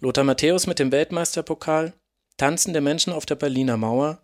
Lothar 0.00 0.24
Matthäus 0.24 0.66
mit 0.66 0.78
dem 0.78 0.92
Weltmeisterpokal, 0.92 1.92
tanzende 2.38 2.80
Menschen 2.80 3.12
auf 3.12 3.26
der 3.26 3.34
Berliner 3.34 3.76
Mauer, 3.76 4.22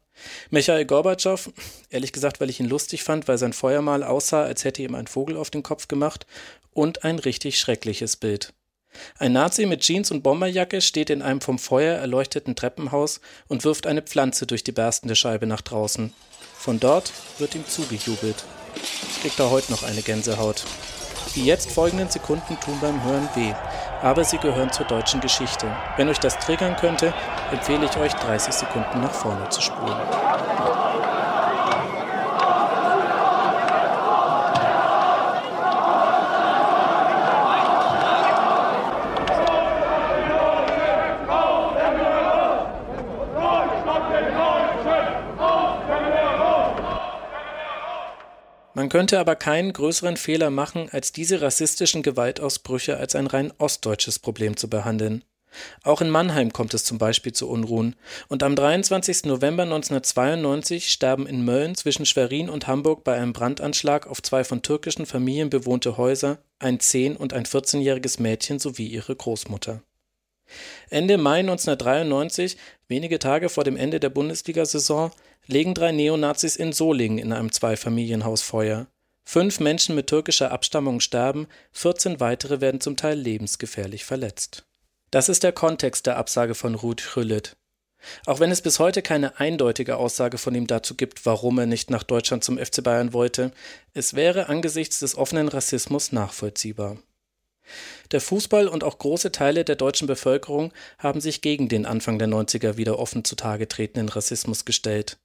Michael 0.48 0.86
Gorbatschow, 0.86 1.50
ehrlich 1.90 2.12
gesagt, 2.12 2.40
weil 2.40 2.48
ich 2.48 2.60
ihn 2.60 2.68
lustig 2.68 3.02
fand, 3.02 3.28
weil 3.28 3.36
sein 3.36 3.52
Feuermal 3.52 4.02
aussah, 4.02 4.44
als 4.44 4.64
hätte 4.64 4.82
ihm 4.82 4.94
ein 4.94 5.06
Vogel 5.06 5.36
auf 5.36 5.50
den 5.50 5.62
Kopf 5.62 5.86
gemacht, 5.86 6.26
und 6.72 7.04
ein 7.04 7.18
richtig 7.18 7.58
schreckliches 7.58 8.16
Bild. 8.16 8.54
Ein 9.18 9.34
Nazi 9.34 9.66
mit 9.66 9.82
Jeans 9.82 10.10
und 10.10 10.22
Bomberjacke 10.22 10.80
steht 10.80 11.10
in 11.10 11.20
einem 11.20 11.42
vom 11.42 11.58
Feuer 11.58 11.96
erleuchteten 11.96 12.56
Treppenhaus 12.56 13.20
und 13.46 13.64
wirft 13.64 13.86
eine 13.86 14.00
Pflanze 14.00 14.46
durch 14.46 14.64
die 14.64 14.72
berstende 14.72 15.14
Scheibe 15.14 15.46
nach 15.46 15.60
draußen. 15.60 16.14
Von 16.54 16.80
dort 16.80 17.12
wird 17.36 17.54
ihm 17.54 17.66
zugejubelt. 17.66 18.44
Ich 18.74 19.20
krieg 19.20 19.32
da 19.36 19.50
heute 19.50 19.70
noch 19.72 19.82
eine 19.82 20.00
Gänsehaut. 20.00 20.64
Die 21.36 21.44
jetzt 21.44 21.70
folgenden 21.70 22.08
Sekunden 22.08 22.58
tun 22.60 22.78
beim 22.80 23.04
Hören 23.04 23.28
weh, 23.34 23.52
aber 24.00 24.24
sie 24.24 24.38
gehören 24.38 24.72
zur 24.72 24.86
deutschen 24.86 25.20
Geschichte. 25.20 25.66
Wenn 25.98 26.08
euch 26.08 26.18
das 26.18 26.38
triggern 26.38 26.76
könnte, 26.76 27.12
empfehle 27.52 27.84
ich 27.84 27.96
euch 27.98 28.14
30 28.14 28.54
Sekunden 28.54 29.02
nach 29.02 29.12
vorne 29.12 29.46
zu 29.50 29.60
spulen. 29.60 29.98
Man 48.76 48.90
könnte 48.90 49.18
aber 49.18 49.36
keinen 49.36 49.72
größeren 49.72 50.18
Fehler 50.18 50.50
machen, 50.50 50.90
als 50.92 51.10
diese 51.10 51.40
rassistischen 51.40 52.02
Gewaltausbrüche 52.02 52.98
als 52.98 53.14
ein 53.14 53.26
rein 53.26 53.50
ostdeutsches 53.56 54.18
Problem 54.18 54.58
zu 54.58 54.68
behandeln. 54.68 55.24
Auch 55.82 56.02
in 56.02 56.10
Mannheim 56.10 56.52
kommt 56.52 56.74
es 56.74 56.84
zum 56.84 56.98
Beispiel 56.98 57.32
zu 57.32 57.48
Unruhen. 57.48 57.96
Und 58.28 58.42
am 58.42 58.54
23. 58.54 59.24
November 59.24 59.62
1992 59.62 60.90
sterben 60.90 61.26
in 61.26 61.42
Mölln 61.42 61.74
zwischen 61.74 62.04
Schwerin 62.04 62.50
und 62.50 62.66
Hamburg 62.66 63.02
bei 63.02 63.16
einem 63.16 63.32
Brandanschlag 63.32 64.06
auf 64.06 64.20
zwei 64.20 64.44
von 64.44 64.60
türkischen 64.60 65.06
Familien 65.06 65.48
bewohnte 65.48 65.96
Häuser 65.96 66.36
ein 66.58 66.76
10- 66.76 67.16
und 67.16 67.32
ein 67.32 67.46
14-jähriges 67.46 68.20
Mädchen 68.20 68.58
sowie 68.58 68.88
ihre 68.88 69.16
Großmutter. 69.16 69.80
Ende 70.90 71.18
Mai 71.18 71.40
1993, 71.40 72.56
wenige 72.88 73.18
Tage 73.18 73.48
vor 73.48 73.64
dem 73.64 73.76
Ende 73.76 74.00
der 74.00 74.10
Bundesliga-Saison, 74.10 75.10
legen 75.46 75.74
drei 75.74 75.92
Neonazis 75.92 76.56
in 76.56 76.72
Solingen 76.72 77.18
in 77.18 77.32
einem 77.32 77.52
Zweifamilienhaus 77.52 78.42
Feuer. 78.42 78.86
Fünf 79.24 79.58
Menschen 79.58 79.96
mit 79.96 80.06
türkischer 80.06 80.52
Abstammung 80.52 81.00
sterben, 81.00 81.48
14 81.72 82.20
weitere 82.20 82.60
werden 82.60 82.80
zum 82.80 82.96
Teil 82.96 83.18
lebensgefährlich 83.18 84.04
verletzt. 84.04 84.64
Das 85.10 85.28
ist 85.28 85.42
der 85.42 85.52
Kontext 85.52 86.06
der 86.06 86.16
Absage 86.16 86.54
von 86.54 86.74
Ruth 86.74 87.02
Chrüllit. 87.02 87.56
Auch 88.26 88.40
wenn 88.40 88.52
es 88.52 88.62
bis 88.62 88.78
heute 88.78 89.02
keine 89.02 89.40
eindeutige 89.40 89.96
Aussage 89.96 90.38
von 90.38 90.54
ihm 90.54 90.66
dazu 90.66 90.94
gibt, 90.94 91.26
warum 91.26 91.58
er 91.58 91.66
nicht 91.66 91.90
nach 91.90 92.02
Deutschland 92.02 92.44
zum 92.44 92.58
FC 92.58 92.84
Bayern 92.84 93.12
wollte, 93.12 93.52
es 93.94 94.14
wäre 94.14 94.48
angesichts 94.48 95.00
des 95.00 95.16
offenen 95.16 95.48
Rassismus 95.48 96.12
nachvollziehbar. 96.12 96.98
Der 98.12 98.20
Fußball 98.20 98.68
und 98.68 98.84
auch 98.84 98.98
große 98.98 99.32
Teile 99.32 99.64
der 99.64 99.76
deutschen 99.76 100.06
Bevölkerung 100.06 100.72
haben 100.98 101.20
sich 101.20 101.40
gegen 101.40 101.68
den 101.68 101.86
Anfang 101.86 102.18
der 102.18 102.28
90er 102.28 102.76
wieder 102.76 102.98
offen 102.98 103.24
zutage 103.24 103.68
tretenden 103.68 104.08
Rassismus 104.08 104.64
gestellt. 104.64 105.18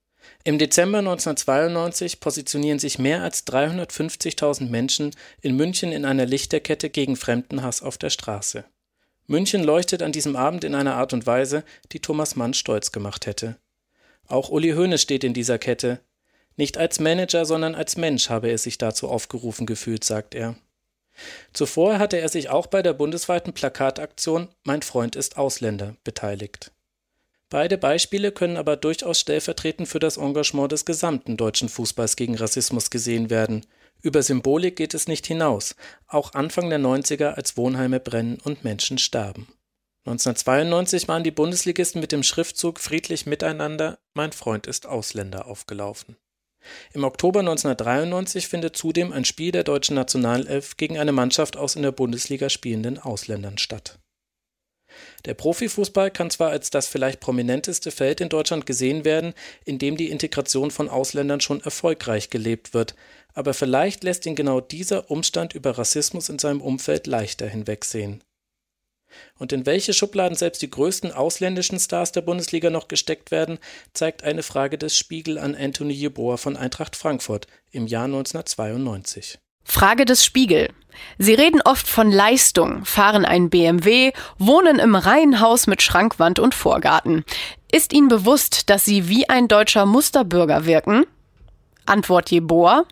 Im 0.43 0.57
Dezember 0.57 0.99
1992 0.99 2.19
positionieren 2.19 2.79
sich 2.79 2.99
mehr 2.99 3.21
als 3.21 3.45
350.000 3.47 4.69
Menschen 4.69 5.11
in 5.41 5.55
München 5.55 5.91
in 5.91 6.05
einer 6.05 6.25
Lichterkette 6.25 6.89
gegen 6.89 7.15
Fremdenhass 7.15 7.81
auf 7.81 7.97
der 7.97 8.09
Straße. 8.09 8.65
München 9.27 9.63
leuchtet 9.63 10.01
an 10.03 10.11
diesem 10.11 10.35
Abend 10.35 10.63
in 10.63 10.75
einer 10.75 10.95
Art 10.95 11.13
und 11.13 11.25
Weise, 11.25 11.63
die 11.91 11.99
Thomas 11.99 12.35
Mann 12.35 12.53
stolz 12.53 12.91
gemacht 12.91 13.25
hätte. 13.25 13.57
Auch 14.27 14.49
Uli 14.49 14.71
Hoeneß 14.71 15.01
steht 15.01 15.23
in 15.23 15.33
dieser 15.33 15.59
Kette. 15.59 16.01
Nicht 16.55 16.77
als 16.77 16.99
Manager, 16.99 17.45
sondern 17.45 17.75
als 17.75 17.97
Mensch 17.97 18.29
habe 18.29 18.49
er 18.49 18.57
sich 18.57 18.77
dazu 18.77 19.07
aufgerufen 19.07 19.65
gefühlt, 19.65 20.03
sagt 20.03 20.35
er. 20.35 20.55
Zuvor 21.53 21.99
hatte 21.99 22.17
er 22.17 22.29
sich 22.29 22.49
auch 22.49 22.67
bei 22.67 22.81
der 22.81 22.93
bundesweiten 22.93 23.53
Plakataktion 23.53 24.49
Mein 24.63 24.81
Freund 24.81 25.15
ist 25.15 25.37
Ausländer 25.37 25.95
beteiligt. 26.03 26.71
Beide 27.49 27.77
Beispiele 27.77 28.31
können 28.31 28.55
aber 28.55 28.77
durchaus 28.77 29.19
stellvertretend 29.19 29.87
für 29.87 29.99
das 29.99 30.15
Engagement 30.15 30.71
des 30.71 30.85
gesamten 30.85 31.35
deutschen 31.35 31.67
Fußballs 31.67 32.15
gegen 32.15 32.35
Rassismus 32.35 32.89
gesehen 32.89 33.29
werden. 33.29 33.65
Über 34.01 34.23
Symbolik 34.23 34.77
geht 34.77 34.93
es 34.93 35.09
nicht 35.09 35.27
hinaus, 35.27 35.75
auch 36.07 36.33
Anfang 36.33 36.69
der 36.69 36.79
90er, 36.79 37.33
als 37.33 37.57
Wohnheime 37.57 37.99
brennen 37.99 38.39
und 38.41 38.63
Menschen 38.63 38.97
sterben. 38.97 39.47
1992 40.05 41.07
waren 41.09 41.23
die 41.23 41.31
Bundesligisten 41.31 41.99
mit 42.01 42.11
dem 42.11 42.23
Schriftzug 42.23 42.79
Friedlich 42.79 43.27
miteinander, 43.27 43.99
mein 44.13 44.31
Freund 44.31 44.65
ist 44.65 44.87
Ausländer 44.87 45.45
aufgelaufen. 45.45 46.15
Im 46.93 47.03
Oktober 47.03 47.39
1993 47.39 48.47
findet 48.47 48.75
zudem 48.75 49.11
ein 49.11 49.25
Spiel 49.25 49.51
der 49.51 49.63
deutschen 49.63 49.95
Nationalelf 49.95 50.77
gegen 50.77 50.97
eine 50.97 51.11
Mannschaft 51.11 51.57
aus 51.57 51.75
in 51.75 51.81
der 51.81 51.91
Bundesliga 51.91 52.49
spielenden 52.49 52.99
Ausländern 52.99 53.57
statt 53.57 53.99
Der 55.25 55.33
Profifußball 55.33 56.11
kann 56.11 56.29
zwar 56.29 56.49
als 56.49 56.69
das 56.69 56.87
vielleicht 56.87 57.19
prominenteste 57.19 57.91
Feld 57.91 58.21
in 58.21 58.29
Deutschland 58.29 58.65
gesehen 58.65 59.05
werden, 59.05 59.33
in 59.65 59.79
dem 59.79 59.97
die 59.97 60.09
Integration 60.09 60.71
von 60.71 60.89
Ausländern 60.89 61.41
schon 61.41 61.61
erfolgreich 61.61 62.29
gelebt 62.29 62.73
wird, 62.73 62.95
aber 63.33 63.53
vielleicht 63.53 64.03
lässt 64.03 64.25
ihn 64.25 64.35
genau 64.35 64.61
dieser 64.61 65.09
Umstand 65.09 65.53
über 65.53 65.77
Rassismus 65.77 66.29
in 66.29 66.39
seinem 66.39 66.61
Umfeld 66.61 67.07
leichter 67.07 67.47
hinwegsehen. 67.47 68.23
Und 69.37 69.53
in 69.53 69.65
welche 69.65 69.93
Schubladen 69.93 70.37
selbst 70.37 70.61
die 70.61 70.69
größten 70.69 71.11
ausländischen 71.11 71.79
Stars 71.79 72.11
der 72.11 72.21
Bundesliga 72.21 72.69
noch 72.69 72.87
gesteckt 72.87 73.31
werden, 73.31 73.59
zeigt 73.93 74.23
eine 74.23 74.43
Frage 74.43 74.77
des 74.77 74.97
Spiegel 74.97 75.37
an 75.37 75.55
Anthony 75.55 75.93
Jeboa 75.93 76.37
von 76.37 76.57
Eintracht 76.57 76.95
Frankfurt 76.95 77.47
im 77.71 77.87
Jahr 77.87 78.05
1992. 78.05 79.39
Frage 79.63 80.05
des 80.05 80.25
Spiegel. 80.25 80.69
Sie 81.17 81.33
reden 81.33 81.61
oft 81.61 81.87
von 81.87 82.11
Leistung, 82.11 82.83
fahren 82.85 83.25
ein 83.25 83.49
BMW, 83.49 84.11
wohnen 84.37 84.79
im 84.79 84.95
Reihenhaus 84.95 85.67
mit 85.67 85.81
Schrankwand 85.81 86.39
und 86.39 86.53
Vorgarten. 86.53 87.23
Ist 87.71 87.93
Ihnen 87.93 88.09
bewusst, 88.09 88.69
dass 88.69 88.85
Sie 88.85 89.07
wie 89.07 89.29
ein 89.29 89.47
deutscher 89.47 89.85
Musterbürger 89.85 90.65
wirken? 90.65 91.05
Antwort 91.85 92.31
Jeboa. 92.31 92.85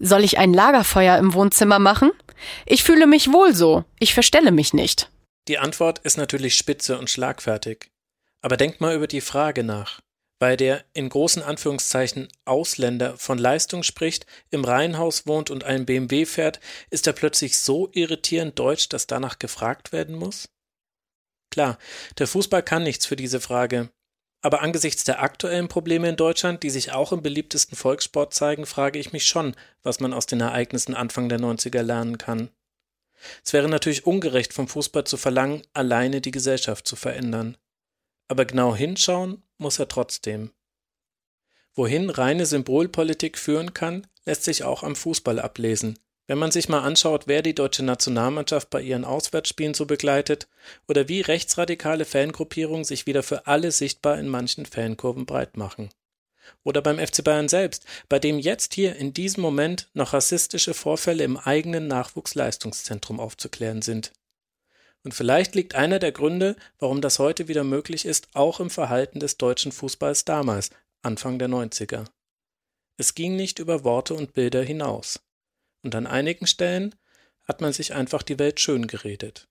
Soll 0.00 0.24
ich 0.24 0.38
ein 0.38 0.52
Lagerfeuer 0.52 1.18
im 1.18 1.34
Wohnzimmer 1.34 1.78
machen? 1.78 2.10
Ich 2.66 2.82
fühle 2.82 3.06
mich 3.06 3.32
wohl 3.32 3.54
so, 3.54 3.84
ich 3.98 4.14
verstelle 4.14 4.50
mich 4.50 4.72
nicht. 4.72 5.10
Die 5.48 5.58
Antwort 5.58 5.98
ist 6.00 6.16
natürlich 6.16 6.54
spitze 6.54 6.98
und 6.98 7.10
schlagfertig. 7.10 7.90
Aber 8.40 8.56
denkt 8.56 8.80
mal 8.80 8.94
über 8.94 9.06
die 9.06 9.20
Frage 9.20 9.64
nach. 9.64 10.00
Weil 10.38 10.56
der 10.56 10.84
in 10.94 11.10
großen 11.10 11.42
Anführungszeichen 11.42 12.28
Ausländer 12.46 13.18
von 13.18 13.36
Leistung 13.36 13.82
spricht, 13.82 14.26
im 14.50 14.64
Reihenhaus 14.64 15.26
wohnt 15.26 15.50
und 15.50 15.64
einen 15.64 15.84
BMW 15.84 16.24
fährt, 16.24 16.60
ist 16.88 17.06
er 17.06 17.12
plötzlich 17.12 17.58
so 17.58 17.90
irritierend 17.92 18.58
deutsch, 18.58 18.88
dass 18.88 19.06
danach 19.06 19.38
gefragt 19.38 19.92
werden 19.92 20.16
muss? 20.16 20.48
Klar, 21.50 21.78
der 22.18 22.26
Fußball 22.26 22.62
kann 22.62 22.84
nichts 22.84 23.04
für 23.04 23.16
diese 23.16 23.40
Frage. 23.40 23.90
Aber 24.42 24.62
angesichts 24.62 25.04
der 25.04 25.22
aktuellen 25.22 25.68
Probleme 25.68 26.08
in 26.08 26.16
Deutschland, 26.16 26.62
die 26.62 26.70
sich 26.70 26.92
auch 26.92 27.12
im 27.12 27.20
beliebtesten 27.20 27.76
Volkssport 27.76 28.32
zeigen, 28.32 28.64
frage 28.64 28.98
ich 28.98 29.12
mich 29.12 29.26
schon, 29.26 29.54
was 29.82 30.00
man 30.00 30.14
aus 30.14 30.24
den 30.24 30.40
Ereignissen 30.40 30.94
Anfang 30.94 31.28
der 31.28 31.38
90er 31.38 31.82
lernen 31.82 32.16
kann. 32.16 32.48
Es 33.44 33.52
wäre 33.52 33.68
natürlich 33.68 34.06
ungerecht 34.06 34.52
vom 34.52 34.68
Fußball 34.68 35.04
zu 35.04 35.16
verlangen, 35.16 35.62
alleine 35.72 36.20
die 36.20 36.30
Gesellschaft 36.30 36.86
zu 36.86 36.96
verändern. 36.96 37.56
Aber 38.28 38.44
genau 38.44 38.74
hinschauen 38.74 39.42
muss 39.58 39.78
er 39.78 39.88
trotzdem. 39.88 40.52
Wohin 41.74 42.10
reine 42.10 42.46
Symbolpolitik 42.46 43.38
führen 43.38 43.74
kann, 43.74 44.06
lässt 44.24 44.44
sich 44.44 44.64
auch 44.64 44.82
am 44.82 44.96
Fußball 44.96 45.38
ablesen. 45.38 45.98
Wenn 46.26 46.38
man 46.38 46.52
sich 46.52 46.68
mal 46.68 46.82
anschaut, 46.82 47.26
wer 47.26 47.42
die 47.42 47.56
deutsche 47.56 47.82
Nationalmannschaft 47.82 48.70
bei 48.70 48.80
ihren 48.82 49.04
Auswärtsspielen 49.04 49.74
so 49.74 49.86
begleitet 49.86 50.48
oder 50.86 51.08
wie 51.08 51.22
rechtsradikale 51.22 52.04
Fangruppierungen 52.04 52.84
sich 52.84 53.06
wieder 53.06 53.24
für 53.24 53.48
alle 53.48 53.72
sichtbar 53.72 54.18
in 54.18 54.28
manchen 54.28 54.64
Fankurven 54.64 55.26
breit 55.26 55.56
machen. 55.56 55.90
Oder 56.64 56.82
beim 56.82 56.98
FC 56.98 57.22
Bayern 57.24 57.48
selbst, 57.48 57.84
bei 58.08 58.18
dem 58.18 58.38
jetzt 58.38 58.74
hier 58.74 58.96
in 58.96 59.12
diesem 59.12 59.42
Moment 59.42 59.88
noch 59.94 60.12
rassistische 60.12 60.74
Vorfälle 60.74 61.24
im 61.24 61.36
eigenen 61.36 61.86
Nachwuchsleistungszentrum 61.88 63.20
aufzuklären 63.20 63.82
sind. 63.82 64.12
Und 65.02 65.14
vielleicht 65.14 65.54
liegt 65.54 65.74
einer 65.74 65.98
der 65.98 66.12
Gründe, 66.12 66.56
warum 66.78 67.00
das 67.00 67.18
heute 67.18 67.48
wieder 67.48 67.64
möglich 67.64 68.04
ist, 68.04 68.28
auch 68.34 68.60
im 68.60 68.70
Verhalten 68.70 69.18
des 69.18 69.38
deutschen 69.38 69.72
Fußballs 69.72 70.24
damals, 70.24 70.70
Anfang 71.02 71.38
der 71.38 71.48
90er. 71.48 72.04
Es 72.98 73.14
ging 73.14 73.34
nicht 73.34 73.58
über 73.58 73.82
Worte 73.82 74.12
und 74.12 74.34
Bilder 74.34 74.62
hinaus. 74.62 75.20
Und 75.82 75.94
an 75.94 76.06
einigen 76.06 76.46
Stellen 76.46 76.94
hat 77.48 77.62
man 77.62 77.72
sich 77.72 77.94
einfach 77.94 78.22
die 78.22 78.38
Welt 78.38 78.60
schön 78.60 78.86
geredet. 78.86 79.48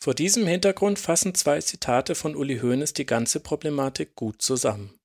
Vor 0.00 0.14
diesem 0.14 0.46
Hintergrund 0.46 0.98
fassen 0.98 1.34
zwei 1.34 1.60
Zitate 1.60 2.14
von 2.14 2.34
Uli 2.36 2.58
Hoeneß 2.58 2.92
die 2.92 3.06
ganze 3.06 3.40
Problematik 3.40 4.14
gut 4.16 4.42
zusammen. 4.42 4.98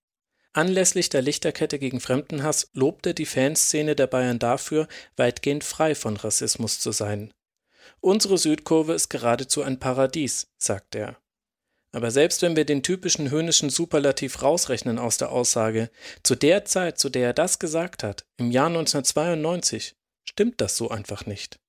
Anlässlich 0.54 1.10
der 1.10 1.22
Lichterkette 1.22 1.78
gegen 1.78 2.00
Fremdenhass 2.00 2.70
lobte 2.74 3.14
die 3.14 3.26
Fanszene 3.26 3.96
der 3.96 4.08
Bayern 4.08 4.40
dafür, 4.40 4.88
weitgehend 5.16 5.64
frei 5.64 5.94
von 5.94 6.18
Rassismus 6.18 6.80
zu 6.80 6.92
sein. 6.92 7.32
Unsere 8.02 8.38
Südkurve 8.38 8.94
ist 8.94 9.10
geradezu 9.10 9.62
ein 9.62 9.80
Paradies, 9.80 10.48
sagt 10.58 10.96
er. 10.96 11.18
Aber 11.92 12.12
selbst 12.12 12.42
wenn 12.42 12.56
wir 12.56 12.66
den 12.66 12.84
typischen 12.84 13.32
höhnischen 13.32 13.70
Superlativ 13.70 14.42
rausrechnen 14.42 15.00
aus 15.00 15.18
der 15.18 15.32
Aussage, 15.32 15.90
zu 16.24 16.36
der 16.36 16.66
Zeit, 16.66 17.00
zu 17.00 17.10
der 17.10 17.28
er 17.28 17.34
das 17.34 17.60
gesagt 17.60 18.04
hat, 18.04 18.26
im 18.38 18.52
Jahr 18.52 18.68
1992, 18.68 19.96
stimmt 20.24 20.62
das 20.62 20.78
so 20.78 20.90
einfach 20.90 21.26
nicht. 21.26 21.60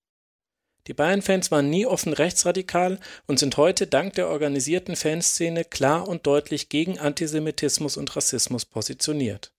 Die 0.86 0.94
Bayern-Fans 0.94 1.50
waren 1.50 1.68
nie 1.68 1.86
offen 1.86 2.12
rechtsradikal 2.12 2.98
und 3.26 3.38
sind 3.38 3.56
heute 3.56 3.86
dank 3.86 4.14
der 4.14 4.28
organisierten 4.28 4.96
Fanszene 4.96 5.64
klar 5.64 6.08
und 6.08 6.26
deutlich 6.26 6.68
gegen 6.68 6.98
Antisemitismus 6.98 7.96
und 7.96 8.14
Rassismus 8.16 8.64
positioniert. 8.64 9.52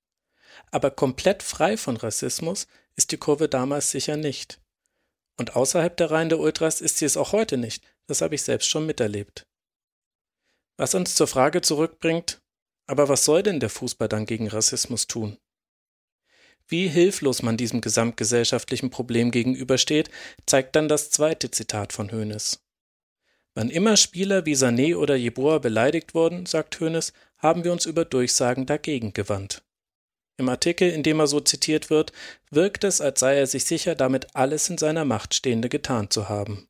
Aber 0.71 0.91
komplett 0.91 1.43
frei 1.43 1.77
von 1.77 1.97
Rassismus 1.97 2.67
ist 2.95 3.11
die 3.11 3.17
Kurve 3.17 3.47
damals 3.47 3.91
sicher 3.91 4.17
nicht. 4.17 4.59
Und 5.37 5.55
außerhalb 5.55 5.95
der 5.95 6.11
Reihen 6.11 6.29
der 6.29 6.39
Ultras 6.39 6.81
ist 6.81 6.97
sie 6.97 7.05
es 7.05 7.17
auch 7.17 7.31
heute 7.31 7.57
nicht, 7.57 7.83
das 8.07 8.21
habe 8.21 8.35
ich 8.35 8.43
selbst 8.43 8.69
schon 8.69 8.85
miterlebt. 8.85 9.47
Was 10.77 10.95
uns 10.95 11.15
zur 11.15 11.27
Frage 11.27 11.61
zurückbringt, 11.61 12.41
aber 12.87 13.07
was 13.07 13.25
soll 13.25 13.43
denn 13.43 13.59
der 13.59 13.69
Fußball 13.69 14.09
dann 14.09 14.25
gegen 14.25 14.47
Rassismus 14.47 15.07
tun? 15.07 15.37
Wie 16.71 16.87
hilflos 16.87 17.43
man 17.43 17.57
diesem 17.57 17.81
gesamtgesellschaftlichen 17.81 18.91
Problem 18.91 19.31
gegenübersteht, 19.31 20.09
zeigt 20.45 20.77
dann 20.77 20.87
das 20.87 21.11
zweite 21.11 21.51
Zitat 21.51 21.91
von 21.91 22.13
Hoeneß. 22.13 22.63
Wann 23.55 23.69
immer 23.69 23.97
Spieler 23.97 24.45
wie 24.45 24.55
Sané 24.55 24.95
oder 24.95 25.17
Jeboa 25.17 25.57
beleidigt 25.57 26.13
wurden, 26.13 26.45
sagt 26.45 26.79
Hoeneß, 26.79 27.11
haben 27.37 27.65
wir 27.65 27.73
uns 27.73 27.85
über 27.85 28.05
Durchsagen 28.05 28.65
dagegen 28.65 29.11
gewandt. 29.11 29.63
Im 30.37 30.47
Artikel, 30.47 30.89
in 30.89 31.03
dem 31.03 31.19
er 31.19 31.27
so 31.27 31.41
zitiert 31.41 31.89
wird, 31.89 32.13
wirkt 32.51 32.85
es, 32.85 33.01
als 33.01 33.19
sei 33.19 33.37
er 33.37 33.47
sich 33.47 33.65
sicher, 33.65 33.93
damit 33.93 34.33
alles 34.37 34.69
in 34.69 34.77
seiner 34.77 35.03
Macht 35.03 35.33
Stehende 35.33 35.67
getan 35.67 36.09
zu 36.09 36.29
haben. 36.29 36.69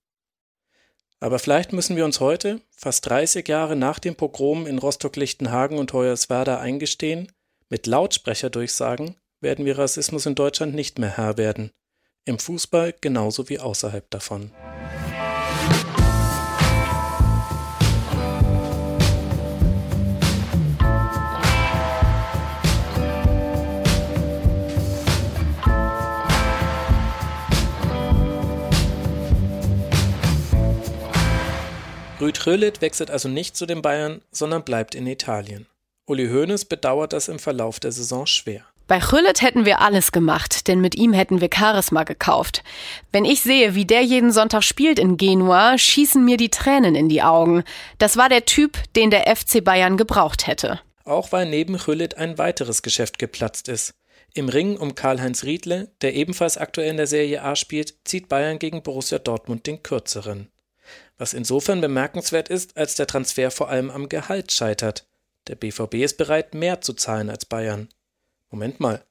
Aber 1.19 1.37
vielleicht 1.37 1.73
müssen 1.73 1.95
wir 1.95 2.05
uns 2.05 2.19
heute, 2.19 2.59
fast 2.71 3.07
30 3.07 3.47
Jahre 3.47 3.75
nach 3.75 3.99
dem 3.99 4.15
Pogrom 4.15 4.65
in 4.65 4.79
Rostock-Lichtenhagen 4.79 5.77
und 5.77 5.93
Hoyerswerda 5.93 6.59
eingestehen, 6.59 7.31
mit 7.69 7.85
Lautsprecherdurchsagen, 7.85 9.15
werden 9.41 9.65
wir 9.65 9.77
Rassismus 9.77 10.25
in 10.25 10.35
Deutschland 10.35 10.73
nicht 10.73 10.99
mehr 10.99 11.17
Herr 11.17 11.37
werden. 11.37 11.71
Im 12.25 12.39
Fußball 12.39 12.93
genauso 13.01 13.49
wie 13.49 13.59
außerhalb 13.59 14.09
davon. 14.09 14.51
Rüd 32.21 32.45
Rüllit 32.45 32.81
wechselt 32.81 33.09
also 33.09 33.27
nicht 33.27 33.57
zu 33.57 33.65
den 33.65 33.81
Bayern, 33.81 34.21
sondern 34.31 34.63
bleibt 34.63 34.93
in 34.93 35.07
Italien. 35.07 35.65
Uli 36.05 36.27
Hoeneß 36.27 36.65
bedauert 36.65 37.13
das 37.13 37.27
im 37.27 37.39
Verlauf 37.39 37.79
der 37.79 37.91
Saison 37.91 38.27
schwer. 38.27 38.70
Bei 38.91 38.99
Chüllet 38.99 39.41
hätten 39.41 39.63
wir 39.63 39.79
alles 39.79 40.11
gemacht, 40.11 40.67
denn 40.67 40.81
mit 40.81 40.95
ihm 40.95 41.13
hätten 41.13 41.39
wir 41.39 41.47
Charisma 41.49 42.03
gekauft. 42.03 42.61
Wenn 43.13 43.23
ich 43.23 43.39
sehe, 43.39 43.73
wie 43.73 43.85
der 43.85 44.01
jeden 44.01 44.33
Sonntag 44.33 44.63
spielt 44.63 44.99
in 44.99 45.15
Genua, 45.15 45.77
schießen 45.77 46.21
mir 46.25 46.35
die 46.35 46.49
Tränen 46.49 46.95
in 46.95 47.07
die 47.07 47.21
Augen. 47.23 47.63
Das 47.99 48.17
war 48.17 48.27
der 48.27 48.43
Typ, 48.43 48.77
den 48.97 49.09
der 49.09 49.33
FC 49.33 49.63
Bayern 49.63 49.95
gebraucht 49.95 50.45
hätte. 50.45 50.81
Auch 51.05 51.31
weil 51.31 51.45
neben 51.45 51.77
Chüllet 51.77 52.17
ein 52.17 52.37
weiteres 52.37 52.81
Geschäft 52.81 53.17
geplatzt 53.17 53.69
ist. 53.69 53.93
Im 54.33 54.49
Ring 54.49 54.75
um 54.75 54.93
Karl-Heinz 54.93 55.45
Riedle, 55.45 55.89
der 56.01 56.13
ebenfalls 56.13 56.57
aktuell 56.57 56.89
in 56.89 56.97
der 56.97 57.07
Serie 57.07 57.43
A 57.43 57.55
spielt, 57.55 57.93
zieht 58.03 58.27
Bayern 58.27 58.59
gegen 58.59 58.83
Borussia 58.83 59.19
Dortmund 59.19 59.67
den 59.67 59.83
kürzeren. 59.83 60.49
Was 61.17 61.31
insofern 61.31 61.79
bemerkenswert 61.79 62.49
ist, 62.49 62.75
als 62.75 62.95
der 62.95 63.07
Transfer 63.07 63.51
vor 63.51 63.69
allem 63.69 63.89
am 63.89 64.09
Gehalt 64.09 64.51
scheitert. 64.51 65.07
Der 65.47 65.55
BVB 65.55 65.93
ist 65.93 66.17
bereit, 66.17 66.53
mehr 66.53 66.81
zu 66.81 66.91
zahlen 66.91 67.29
als 67.29 67.45
Bayern. 67.45 67.87
Moment 68.51 68.79
mal, 68.79 69.03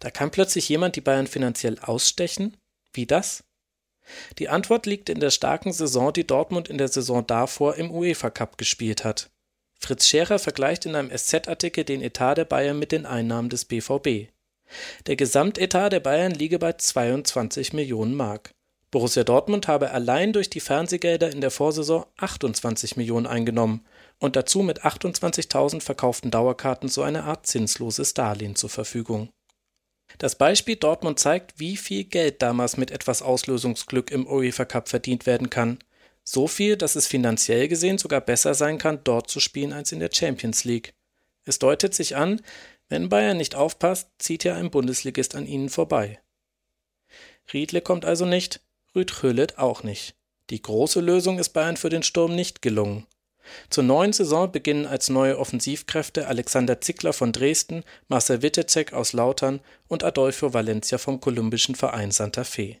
da 0.00 0.10
kann 0.10 0.30
plötzlich 0.30 0.68
jemand 0.68 0.96
die 0.96 1.00
Bayern 1.00 1.26
finanziell 1.26 1.78
ausstechen? 1.78 2.56
Wie 2.92 3.06
das? 3.06 3.44
Die 4.38 4.48
Antwort 4.48 4.86
liegt 4.86 5.08
in 5.08 5.20
der 5.20 5.30
starken 5.30 5.72
Saison, 5.72 6.12
die 6.12 6.26
Dortmund 6.26 6.68
in 6.68 6.78
der 6.78 6.88
Saison 6.88 7.26
davor 7.26 7.76
im 7.76 7.90
UEFA 7.90 8.30
Cup 8.30 8.58
gespielt 8.58 9.04
hat. 9.04 9.30
Fritz 9.78 10.06
Scherer 10.06 10.38
vergleicht 10.38 10.86
in 10.86 10.96
einem 10.96 11.16
SZ-Artikel 11.16 11.84
den 11.84 12.02
Etat 12.02 12.34
der 12.34 12.44
Bayern 12.44 12.78
mit 12.78 12.90
den 12.90 13.06
Einnahmen 13.06 13.48
des 13.48 13.64
BVB. 13.64 14.30
Der 15.06 15.16
Gesamtetat 15.16 15.92
der 15.92 16.00
Bayern 16.00 16.32
liege 16.32 16.58
bei 16.58 16.72
22 16.72 17.72
Millionen 17.72 18.14
Mark. 18.14 18.52
Borussia 18.90 19.22
Dortmund 19.22 19.68
habe 19.68 19.90
allein 19.90 20.32
durch 20.32 20.50
die 20.50 20.60
Fernsehgelder 20.60 21.30
in 21.30 21.40
der 21.40 21.50
Vorsaison 21.50 22.06
28 22.16 22.96
Millionen 22.96 23.26
eingenommen 23.26 23.84
und 24.18 24.36
dazu 24.36 24.62
mit 24.62 24.84
28.000 24.84 25.80
verkauften 25.80 26.30
Dauerkarten 26.30 26.88
so 26.88 27.02
eine 27.02 27.24
Art 27.24 27.46
zinsloses 27.46 28.14
Darlehen 28.14 28.56
zur 28.56 28.70
Verfügung. 28.70 29.30
Das 30.16 30.36
Beispiel 30.36 30.76
Dortmund 30.76 31.18
zeigt, 31.18 31.58
wie 31.60 31.76
viel 31.76 32.04
Geld 32.04 32.40
damals 32.40 32.76
mit 32.76 32.90
etwas 32.90 33.22
Auslösungsglück 33.22 34.10
im 34.10 34.26
UEFA 34.26 34.64
Cup 34.64 34.88
verdient 34.88 35.26
werden 35.26 35.50
kann. 35.50 35.78
So 36.24 36.46
viel, 36.46 36.76
dass 36.76 36.96
es 36.96 37.06
finanziell 37.06 37.68
gesehen 37.68 37.98
sogar 37.98 38.20
besser 38.20 38.54
sein 38.54 38.78
kann, 38.78 39.00
dort 39.04 39.30
zu 39.30 39.40
spielen 39.40 39.72
als 39.72 39.92
in 39.92 40.00
der 40.00 40.10
Champions 40.12 40.64
League. 40.64 40.94
Es 41.44 41.58
deutet 41.58 41.94
sich 41.94 42.16
an, 42.16 42.40
wenn 42.88 43.08
Bayern 43.08 43.36
nicht 43.36 43.54
aufpasst, 43.54 44.08
zieht 44.18 44.44
ja 44.44 44.54
ein 44.54 44.70
Bundesligist 44.70 45.34
an 45.34 45.46
ihnen 45.46 45.68
vorbei. 45.68 46.20
Riedle 47.52 47.80
kommt 47.80 48.04
also 48.04 48.24
nicht, 48.24 48.60
Rüd 48.94 49.22
Hüllet 49.22 49.58
auch 49.58 49.82
nicht. 49.82 50.14
Die 50.50 50.60
große 50.60 51.00
Lösung 51.00 51.38
ist 51.38 51.50
Bayern 51.50 51.76
für 51.76 51.90
den 51.90 52.02
Sturm 52.02 52.34
nicht 52.34 52.62
gelungen. 52.62 53.06
Zur 53.70 53.84
neuen 53.84 54.12
Saison 54.12 54.52
beginnen 54.52 54.86
als 54.86 55.08
neue 55.08 55.38
Offensivkräfte 55.38 56.26
Alexander 56.28 56.80
Zickler 56.80 57.12
von 57.12 57.32
Dresden, 57.32 57.82
Marcel 58.08 58.42
Wittecek 58.42 58.92
aus 58.92 59.12
Lautern 59.12 59.60
und 59.88 60.04
Adolfo 60.04 60.54
Valencia 60.54 60.98
vom 60.98 61.20
kolumbischen 61.20 61.74
Verein 61.74 62.10
Santa 62.10 62.44
Fe. 62.44 62.76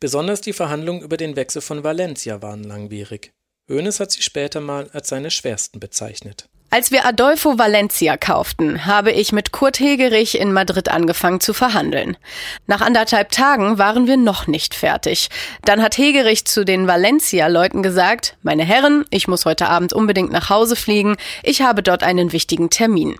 Besonders 0.00 0.40
die 0.40 0.52
Verhandlungen 0.52 1.02
über 1.02 1.16
den 1.16 1.36
Wechsel 1.36 1.62
von 1.62 1.84
Valencia 1.84 2.42
waren 2.42 2.64
langwierig. 2.64 3.32
Hoeneß 3.70 4.00
hat 4.00 4.10
sie 4.10 4.22
später 4.22 4.60
mal 4.60 4.90
als 4.92 5.08
seine 5.08 5.30
schwersten 5.30 5.80
bezeichnet. 5.80 6.49
Als 6.72 6.92
wir 6.92 7.04
Adolfo 7.04 7.58
Valencia 7.58 8.16
kauften, 8.16 8.86
habe 8.86 9.10
ich 9.10 9.32
mit 9.32 9.50
Kurt 9.50 9.80
Hegerich 9.80 10.38
in 10.38 10.52
Madrid 10.52 10.88
angefangen 10.88 11.40
zu 11.40 11.52
verhandeln. 11.52 12.16
Nach 12.68 12.80
anderthalb 12.80 13.32
Tagen 13.32 13.76
waren 13.78 14.06
wir 14.06 14.16
noch 14.16 14.46
nicht 14.46 14.76
fertig. 14.76 15.30
Dann 15.64 15.82
hat 15.82 15.98
Hegerich 15.98 16.44
zu 16.44 16.64
den 16.64 16.86
Valencia-Leuten 16.86 17.82
gesagt, 17.82 18.36
meine 18.42 18.62
Herren, 18.62 19.04
ich 19.10 19.26
muss 19.26 19.46
heute 19.46 19.68
Abend 19.68 19.92
unbedingt 19.92 20.30
nach 20.30 20.48
Hause 20.48 20.76
fliegen, 20.76 21.16
ich 21.42 21.60
habe 21.60 21.82
dort 21.82 22.04
einen 22.04 22.30
wichtigen 22.32 22.70
Termin. 22.70 23.16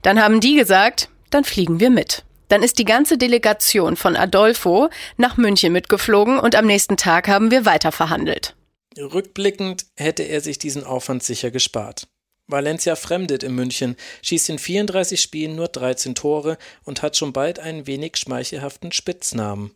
Dann 0.00 0.22
haben 0.22 0.40
die 0.40 0.54
gesagt, 0.54 1.10
dann 1.28 1.44
fliegen 1.44 1.80
wir 1.80 1.90
mit. 1.90 2.24
Dann 2.48 2.62
ist 2.62 2.78
die 2.78 2.86
ganze 2.86 3.18
Delegation 3.18 3.96
von 3.96 4.16
Adolfo 4.16 4.88
nach 5.18 5.36
München 5.36 5.70
mitgeflogen 5.70 6.38
und 6.38 6.54
am 6.54 6.64
nächsten 6.64 6.96
Tag 6.96 7.28
haben 7.28 7.50
wir 7.50 7.66
weiter 7.66 7.92
verhandelt. 7.92 8.54
Rückblickend 8.98 9.84
hätte 9.96 10.22
er 10.22 10.40
sich 10.40 10.58
diesen 10.58 10.82
Aufwand 10.82 11.22
sicher 11.22 11.50
gespart. 11.50 12.08
Valencia 12.48 12.94
fremdet 12.94 13.42
in 13.42 13.54
München, 13.54 13.96
schießt 14.22 14.50
in 14.50 14.58
34 14.58 15.20
Spielen 15.20 15.56
nur 15.56 15.68
13 15.68 16.14
Tore 16.14 16.58
und 16.84 17.02
hat 17.02 17.16
schon 17.16 17.32
bald 17.32 17.58
einen 17.58 17.86
wenig 17.86 18.16
schmeichelhaften 18.16 18.92
Spitznamen. 18.92 19.72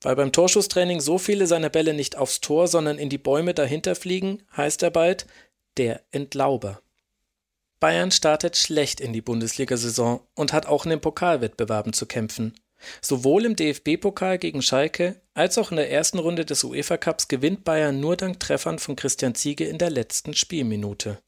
Weil 0.00 0.16
beim 0.16 0.32
Torschusstraining 0.32 1.00
so 1.00 1.18
viele 1.18 1.46
seiner 1.46 1.70
Bälle 1.70 1.94
nicht 1.94 2.16
aufs 2.16 2.40
Tor, 2.40 2.68
sondern 2.68 2.98
in 2.98 3.08
die 3.08 3.18
Bäume 3.18 3.54
dahinter 3.54 3.94
fliegen, 3.94 4.42
heißt 4.56 4.82
er 4.82 4.90
bald 4.90 5.26
der 5.76 6.02
Entlauber. 6.12 6.80
Bayern 7.80 8.10
startet 8.10 8.56
schlecht 8.56 9.00
in 9.00 9.12
die 9.12 9.20
Bundesliga-Saison 9.20 10.26
und 10.34 10.52
hat 10.52 10.66
auch 10.66 10.84
in 10.84 10.90
den 10.90 11.00
Pokalwettbewerben 11.00 11.92
zu 11.92 12.06
kämpfen. 12.06 12.54
Sowohl 13.00 13.44
im 13.44 13.56
DFB-Pokal 13.56 14.38
gegen 14.38 14.62
Schalke 14.62 15.20
als 15.34 15.58
auch 15.58 15.70
in 15.70 15.76
der 15.76 15.90
ersten 15.90 16.18
Runde 16.18 16.44
des 16.44 16.64
UEFA-Cups 16.64 17.28
gewinnt 17.28 17.64
Bayern 17.64 18.00
nur 18.00 18.16
dank 18.16 18.40
Treffern 18.40 18.78
von 18.78 18.96
Christian 18.96 19.34
Ziege 19.34 19.66
in 19.66 19.78
der 19.78 19.90
letzten 19.90 20.34
Spielminute. 20.34 21.18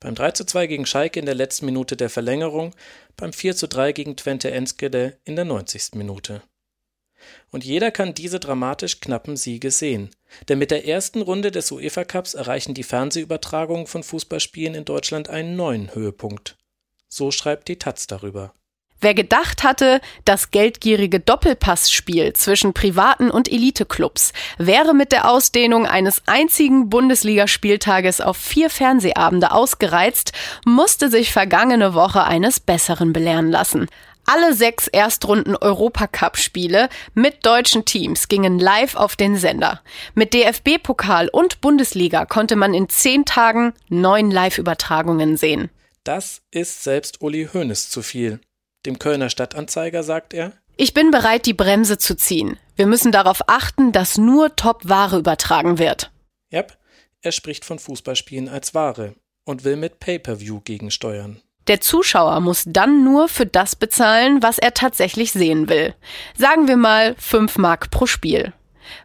Beim 0.00 0.14
3:2 0.14 0.66
gegen 0.66 0.86
Schalke 0.86 1.18
in 1.18 1.26
der 1.26 1.34
letzten 1.34 1.66
Minute 1.66 1.96
der 1.96 2.10
Verlängerung, 2.10 2.74
beim 3.16 3.32
4:3 3.32 3.92
gegen 3.92 4.16
Twente 4.16 4.50
Enskede 4.50 5.18
in 5.24 5.36
der 5.36 5.44
90. 5.44 5.94
Minute 5.94 6.42
und 7.50 7.64
jeder 7.64 7.90
kann 7.90 8.14
diese 8.14 8.40
dramatisch 8.40 9.00
knappen 9.00 9.36
Siege 9.36 9.70
sehen. 9.70 10.10
Denn 10.48 10.58
mit 10.58 10.70
der 10.70 10.86
ersten 10.86 11.22
Runde 11.22 11.50
des 11.50 11.70
UEFA 11.70 12.04
Cups 12.04 12.34
erreichen 12.34 12.74
die 12.74 12.82
Fernsehübertragungen 12.82 13.86
von 13.86 14.02
Fußballspielen 14.02 14.74
in 14.74 14.84
Deutschland 14.84 15.28
einen 15.28 15.56
neuen 15.56 15.94
Höhepunkt. 15.94 16.56
So 17.08 17.30
schreibt 17.30 17.68
die 17.68 17.78
Taz 17.78 18.06
darüber. 18.06 18.54
Wer 19.00 19.14
gedacht 19.14 19.62
hatte, 19.62 20.00
das 20.24 20.50
geldgierige 20.50 21.20
Doppelpassspiel 21.20 22.32
zwischen 22.32 22.72
privaten 22.72 23.30
und 23.30 23.50
Eliteclubs 23.50 24.32
wäre 24.58 24.92
mit 24.92 25.12
der 25.12 25.30
Ausdehnung 25.30 25.86
eines 25.86 26.22
einzigen 26.26 26.90
Bundesligaspieltages 26.90 28.20
auf 28.20 28.36
vier 28.36 28.70
Fernsehabende 28.70 29.52
ausgereizt, 29.52 30.32
musste 30.64 31.10
sich 31.10 31.32
vergangene 31.32 31.94
Woche 31.94 32.24
eines 32.24 32.58
Besseren 32.58 33.12
belehren 33.12 33.50
lassen. 33.50 33.86
Alle 34.30 34.52
sechs 34.52 34.88
Erstrunden 34.88 35.56
Europacup-Spiele 35.56 36.90
mit 37.14 37.46
deutschen 37.46 37.84
Teams 37.86 38.28
gingen 38.28 38.58
live 38.58 38.94
auf 38.94 39.16
den 39.16 39.36
Sender. 39.36 39.80
Mit 40.14 40.34
DFB-Pokal 40.34 41.28
und 41.28 41.62
Bundesliga 41.62 42.26
konnte 42.26 42.56
man 42.56 42.74
in 42.74 42.90
zehn 42.90 43.24
Tagen 43.24 43.72
neun 43.88 44.30
Live-Übertragungen 44.30 45.38
sehen. 45.38 45.70
Das 46.04 46.42
ist 46.50 46.84
selbst 46.84 47.22
Uli 47.22 47.48
Hoeneß 47.52 47.88
zu 47.88 48.02
viel. 48.02 48.40
Dem 48.86 48.98
Kölner 48.98 49.30
Stadtanzeiger 49.30 50.02
sagt 50.02 50.34
er, 50.34 50.52
ich 50.76 50.94
bin 50.94 51.10
bereit, 51.10 51.46
die 51.46 51.54
Bremse 51.54 51.98
zu 51.98 52.16
ziehen. 52.16 52.56
Wir 52.76 52.86
müssen 52.86 53.10
darauf 53.10 53.48
achten, 53.48 53.90
dass 53.90 54.16
nur 54.16 54.54
Top-Ware 54.54 55.18
übertragen 55.18 55.78
wird. 55.78 56.12
Yep, 56.52 56.78
er 57.20 57.32
spricht 57.32 57.64
von 57.64 57.80
Fußballspielen 57.80 58.48
als 58.48 58.74
Ware 58.74 59.14
und 59.44 59.64
will 59.64 59.74
mit 59.74 59.98
Pay-per-View 59.98 60.60
gegensteuern. 60.60 61.42
Der 61.66 61.80
Zuschauer 61.80 62.40
muss 62.40 62.62
dann 62.66 63.02
nur 63.02 63.28
für 63.28 63.44
das 63.44 63.74
bezahlen, 63.74 64.42
was 64.42 64.58
er 64.58 64.72
tatsächlich 64.72 65.32
sehen 65.32 65.68
will. 65.68 65.94
Sagen 66.36 66.68
wir 66.68 66.76
mal 66.76 67.16
5 67.18 67.58
Mark 67.58 67.90
pro 67.90 68.06
Spiel. 68.06 68.52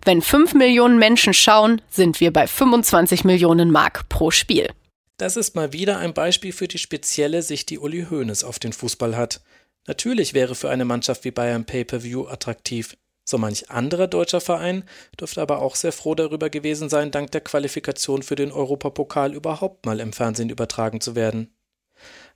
Wenn 0.05 0.21
5 0.21 0.53
Millionen 0.53 0.99
Menschen 0.99 1.33
schauen, 1.33 1.81
sind 1.89 2.19
wir 2.19 2.31
bei 2.31 2.47
25 2.47 3.25
Millionen 3.25 3.71
Mark 3.71 4.07
pro 4.07 4.31
Spiel. 4.31 4.69
Das 5.17 5.37
ist 5.37 5.55
mal 5.55 5.73
wieder 5.73 5.97
ein 5.97 6.13
Beispiel 6.13 6.53
für 6.53 6.67
die 6.67 6.77
spezielle 6.77 7.41
Sicht, 7.41 7.69
die 7.69 7.79
Uli 7.79 8.07
Hoeneß 8.09 8.43
auf 8.43 8.59
den 8.59 8.73
Fußball 8.73 9.17
hat. 9.17 9.41
Natürlich 9.87 10.33
wäre 10.33 10.55
für 10.55 10.69
eine 10.69 10.85
Mannschaft 10.85 11.25
wie 11.25 11.31
Bayern 11.31 11.65
Pay-per-View 11.65 12.27
attraktiv. 12.27 12.97
So 13.25 13.37
manch 13.37 13.69
anderer 13.69 14.07
deutscher 14.07 14.41
Verein 14.41 14.83
dürfte 15.19 15.41
aber 15.41 15.61
auch 15.61 15.75
sehr 15.75 15.93
froh 15.93 16.15
darüber 16.15 16.49
gewesen 16.49 16.89
sein, 16.89 17.11
dank 17.11 17.31
der 17.31 17.41
Qualifikation 17.41 18.21
für 18.21 18.35
den 18.35 18.51
Europapokal 18.51 19.33
überhaupt 19.33 19.85
mal 19.85 19.99
im 19.99 20.13
Fernsehen 20.13 20.49
übertragen 20.49 20.99
zu 20.99 21.15
werden. 21.15 21.55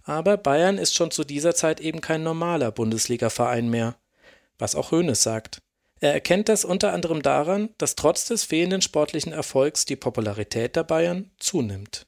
Aber 0.04 0.38
Bayern 0.38 0.78
ist 0.78 0.96
schon 0.96 1.12
zu 1.12 1.26
dieser 1.26 1.54
Zeit 1.56 1.82
eben 1.82 2.00
kein 2.00 2.24
normaler 2.24 2.72
Bundesliga-Verein 2.72 3.70
mehr. 3.70 3.96
Was 4.58 4.76
auch 4.76 4.92
Hoeneß 4.92 5.22
sagt. 5.22 5.60
Er 6.00 6.14
erkennt 6.14 6.48
das 6.48 6.64
unter 6.64 6.94
anderem 6.94 7.22
daran, 7.22 7.70
dass 7.78 7.96
trotz 7.96 8.26
des 8.26 8.44
fehlenden 8.44 8.82
sportlichen 8.82 9.34
Erfolgs 9.34 9.86
die 9.86 9.96
Popularität 9.96 10.76
der 10.76 10.84
Bayern 10.84 11.32
zunimmt. 11.40 12.08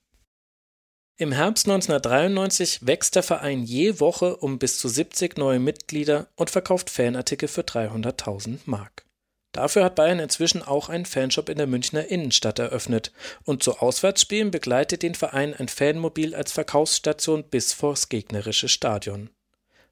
Im 1.22 1.34
Herbst 1.34 1.67
1993 1.67 2.88
wächst 2.88 3.13
der 3.17 3.24
Verein 3.24 3.61
je 3.61 3.99
Woche 3.99 4.38
um 4.38 4.57
bis 4.57 4.78
zu 4.78 4.88
70 4.88 5.38
neue 5.38 5.59
Mitglieder 5.59 6.30
und 6.38 6.49
verkauft 6.49 6.89
Fanartikel 6.89 7.49
für 7.49 7.63
300.000 7.63 8.59
Mark. 8.63 9.03
Dafür 9.51 9.84
hat 9.84 9.95
Bayern 9.95 10.20
inzwischen 10.20 10.63
auch 10.63 10.88
einen 10.88 11.05
Fanshop 11.05 11.49
in 11.49 11.57
der 11.57 11.67
Münchner 11.67 12.07
Innenstadt 12.07 12.59
eröffnet 12.59 13.11
und 13.43 13.63
zu 13.63 13.80
Auswärtsspielen 13.80 14.49
begleitet 14.49 15.03
den 15.03 15.13
Verein 15.13 15.53
ein 15.53 15.67
Fanmobil 15.67 16.34
als 16.36 16.53
Verkaufsstation 16.53 17.43
bis 17.43 17.74
vors 17.74 18.07
gegnerische 18.07 18.70
Stadion. 18.70 19.30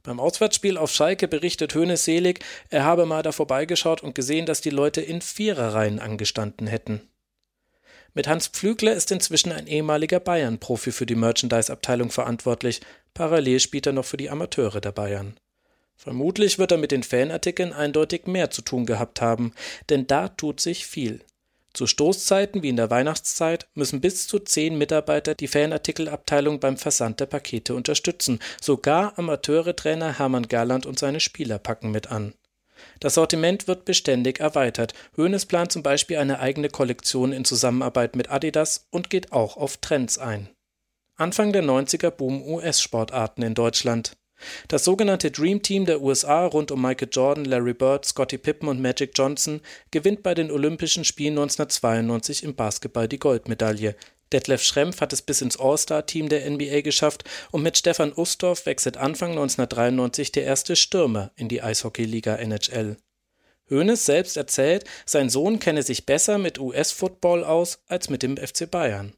Beim 0.04 0.22
Auswärtsspiel 0.22 0.78
auf 0.78 0.94
Schalke 0.94 1.28
berichtet 1.28 1.76
Hönes 1.76 2.06
selig, 2.06 2.40
er 2.70 2.86
habe 2.86 3.06
mal 3.06 3.22
da 3.22 3.34
vorbeigeschaut 3.34 4.02
und 4.02 4.16
gesehen, 4.16 4.46
dass 4.46 4.62
die 4.62 4.70
Leute 4.70 5.02
in 5.02 5.20
Viererreihen 5.20 6.00
angestanden 6.00 6.68
hätten. 6.68 7.02
Mit 8.18 8.28
Hans 8.28 8.48
Pflügler 8.48 8.96
ist 8.96 9.12
inzwischen 9.12 9.52
ein 9.52 9.68
ehemaliger 9.68 10.20
Bayern-Profi 10.20 10.92
für 10.92 11.06
die 11.06 11.14
Merchandise-Abteilung 11.14 12.10
verantwortlich, 12.10 12.82
parallel 13.14 13.60
spielt 13.60 13.86
er 13.86 13.94
noch 13.94 14.06
für 14.06 14.18
die 14.18 14.32
Amateure 14.32 14.82
der 14.82 14.92
Bayern. 14.92 15.40
Vermutlich 15.96 16.58
wird 16.58 16.72
er 16.72 16.80
mit 16.80 16.92
den 16.92 17.04
Fanartikeln 17.04 17.74
eindeutig 17.74 18.26
mehr 18.26 18.50
zu 18.50 18.64
tun 18.64 18.88
gehabt 18.88 19.22
haben, 19.22 19.54
denn 19.90 20.08
da 20.08 20.30
tut 20.30 20.60
sich 20.60 20.88
viel. 20.88 21.22
Zu 21.74 21.86
Stoßzeiten 21.86 22.64
wie 22.64 22.70
in 22.70 22.78
der 22.78 22.90
Weihnachtszeit 22.90 23.68
müssen 23.76 24.02
bis 24.02 24.28
zu 24.28 24.40
zehn 24.40 24.80
Mitarbeiter 24.80 25.36
die 25.36 25.48
Fanartikelabteilung 25.48 26.60
beim 26.60 26.78
Versand 26.78 27.20
der 27.20 27.28
Pakete 27.28 27.76
unterstützen. 27.76 28.40
Sogar 28.60 29.20
Amateure-Trainer 29.20 30.18
Hermann 30.18 30.48
Gerland 30.48 30.88
und 30.88 30.98
seine 30.98 31.20
Spieler 31.20 31.60
packen 31.60 31.92
mit 31.92 32.10
an. 32.10 32.34
Das 33.00 33.16
Sortiment 33.16 33.68
wird 33.68 33.86
beständig 33.86 34.40
erweitert. 34.40 34.94
Hoeneß 35.18 35.46
plant 35.46 35.72
zum 35.72 35.84
Beispiel 35.84 36.18
eine 36.18 36.40
eigene 36.40 36.70
Kollektion 36.70 37.32
in 37.32 37.46
Zusammenarbeit 37.46 38.16
mit 38.16 38.32
Adidas 38.32 38.88
und 38.90 39.10
geht 39.10 39.32
auch 39.32 39.58
auf 39.58 39.78
Trends 39.78 40.18
ein. 40.18 40.50
Anfang 41.16 41.52
der 41.52 41.64
90er 41.64 42.12
boomen 42.12 42.44
US-Sportarten 42.44 43.42
in 43.42 43.56
Deutschland. 43.56 44.18
Das 44.68 44.84
sogenannte 44.84 45.32
Dream 45.32 45.64
Team 45.64 45.86
der 45.86 46.02
USA 46.02 46.46
rund 46.46 46.72
um 46.72 46.82
Michael 46.82 47.10
Jordan, 47.12 47.46
Larry 47.46 47.74
Bird, 47.74 48.06
Scottie 48.06 48.38
Pippen 48.38 48.70
und 48.70 48.80
Magic 48.80 49.12
Johnson 49.16 49.62
gewinnt 49.90 50.22
bei 50.22 50.36
den 50.36 50.52
Olympischen 50.52 51.04
Spielen 51.04 51.34
1992 51.34 52.44
im 52.44 52.56
Basketball 52.56 53.08
die 53.08 53.20
Goldmedaille. 53.20 53.96
Detlef 54.34 54.62
Schrempf 54.62 55.02
hat 55.02 55.14
es 55.14 55.22
bis 55.22 55.42
ins 55.42 55.58
All-Star-Team 55.58 56.30
der 56.30 56.50
NBA 56.50 56.82
geschafft 56.82 57.24
und 57.52 57.64
mit 57.64 57.78
Stefan 57.78 58.14
Ustorf 58.14 58.66
wechselt 58.66 58.98
Anfang 58.98 59.32
1993 59.32 60.32
der 60.32 60.44
erste 60.44 60.76
Stürmer 60.76 61.32
in 61.36 61.48
die 61.48 61.62
Eishockey-Liga 61.62 62.36
NHL. 62.36 62.98
Hoeneß 63.70 64.06
selbst 64.06 64.38
erzählt, 64.38 64.86
sein 65.06 65.30
Sohn 65.30 65.60
kenne 65.60 65.84
sich 65.84 66.06
besser 66.06 66.38
mit 66.38 66.60
US-Football 66.60 67.44
aus 67.44 67.80
als 67.88 68.10
mit 68.10 68.24
dem 68.24 68.38
FC 68.38 68.70
Bayern. 68.70 69.14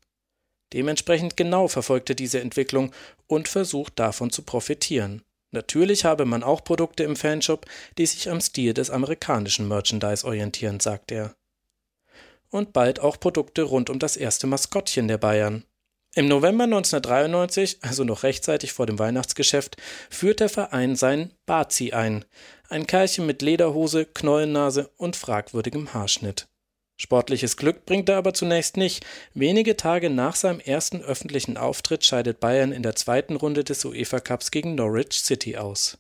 Dementsprechend 0.74 1.38
genau 1.38 1.68
verfolgt 1.68 2.10
er 2.10 2.16
diese 2.16 2.40
Entwicklung 2.40 2.92
und 3.28 3.48
versucht 3.48 3.98
davon 3.98 4.30
zu 4.30 4.44
profitieren. 4.44 5.24
Natürlich 5.52 6.06
habe 6.06 6.26
man 6.26 6.44
auch 6.44 6.64
Produkte 6.64 7.04
im 7.04 7.16
Fanshop, 7.16 7.66
die 7.98 8.06
sich 8.06 8.30
am 8.30 8.40
Stil 8.40 8.74
des 8.74 8.92
amerikanischen 8.92 9.68
Merchandise 9.68 10.26
orientieren, 10.26 10.80
sagt 10.80 11.12
er. 11.12 11.36
Und 12.50 12.74
bald 12.74 13.00
auch 13.00 13.20
Produkte 13.20 13.64
rund 13.64 13.90
um 13.90 14.00
das 14.00 14.18
erste 14.18 14.48
Maskottchen 14.48 15.08
der 15.08 15.18
Bayern. 15.18 15.66
Im 16.16 16.28
November 16.28 16.64
1993, 16.64 17.80
also 17.82 18.04
noch 18.04 18.24
rechtzeitig 18.24 18.74
vor 18.74 18.88
dem 18.88 18.98
Weihnachtsgeschäft, 18.98 19.78
führt 20.10 20.40
der 20.40 20.50
Verein 20.50 20.96
seinen 20.96 21.34
Bazi 21.46 21.92
ein, 21.92 22.26
ein 22.68 22.88
Kerlchen 22.88 23.28
mit 23.28 23.44
Lederhose, 23.44 24.06
Knollennase 24.06 24.90
und 24.98 25.16
fragwürdigem 25.16 25.94
Haarschnitt. 25.94 26.48
Sportliches 27.02 27.56
Glück 27.56 27.86
bringt 27.86 28.10
er 28.10 28.18
aber 28.18 28.34
zunächst 28.34 28.76
nicht. 28.76 29.06
Wenige 29.34 29.78
Tage 29.78 30.10
nach 30.10 30.36
seinem 30.36 30.60
ersten 30.60 31.02
öffentlichen 31.02 31.56
Auftritt 31.56 32.04
scheidet 32.04 32.42
Bayern 32.42 32.74
in 32.74 32.84
der 32.84 32.96
zweiten 32.96 33.36
Runde 33.38 33.64
des 33.64 33.86
UEFA 33.86 34.20
Cups 34.20 34.52
gegen 34.52 34.76
Norwich 34.76 35.14
City 35.14 35.56
aus. 35.56 35.98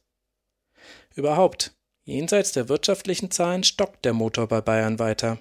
Überhaupt, 1.15 1.71
jenseits 2.03 2.51
der 2.51 2.67
wirtschaftlichen 2.67 3.31
Zahlen 3.31 3.63
stockt 3.63 4.03
der 4.03 4.13
Motor 4.13 4.47
bei 4.47 4.59
Bayern 4.59 4.99
weiter. 4.99 5.39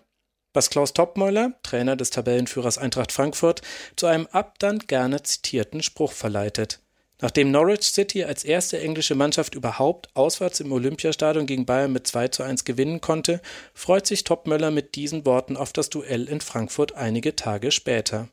Was 0.54 0.70
Klaus 0.70 0.92
Toppmeuler, 0.92 1.52
Trainer 1.62 1.96
des 1.96 2.10
Tabellenführers 2.10 2.78
Eintracht 2.78 3.12
Frankfurt, 3.12 3.62
zu 3.96 4.06
einem 4.06 4.26
ab 4.32 4.58
dann 4.58 4.78
gerne 4.80 5.22
zitierten 5.22 5.82
Spruch 5.82 6.12
verleitet. 6.12 6.80
Nachdem 7.20 7.50
Norwich 7.50 7.82
City 7.82 8.24
als 8.24 8.44
erste 8.44 8.80
englische 8.80 9.16
Mannschaft 9.16 9.54
überhaupt 9.54 10.08
auswärts 10.14 10.60
im 10.60 10.70
Olympiastadion 10.70 11.46
gegen 11.46 11.66
Bayern 11.66 11.92
mit 11.92 12.06
2 12.06 12.28
zu 12.28 12.42
1 12.44 12.64
gewinnen 12.64 13.00
konnte, 13.00 13.40
freut 13.74 14.06
sich 14.06 14.22
Topmöller 14.22 14.70
mit 14.70 14.94
diesen 14.94 15.26
Worten 15.26 15.56
auf 15.56 15.72
das 15.72 15.90
Duell 15.90 16.28
in 16.28 16.40
Frankfurt 16.40 16.94
einige 16.94 17.34
Tage 17.34 17.72
später. 17.72 18.28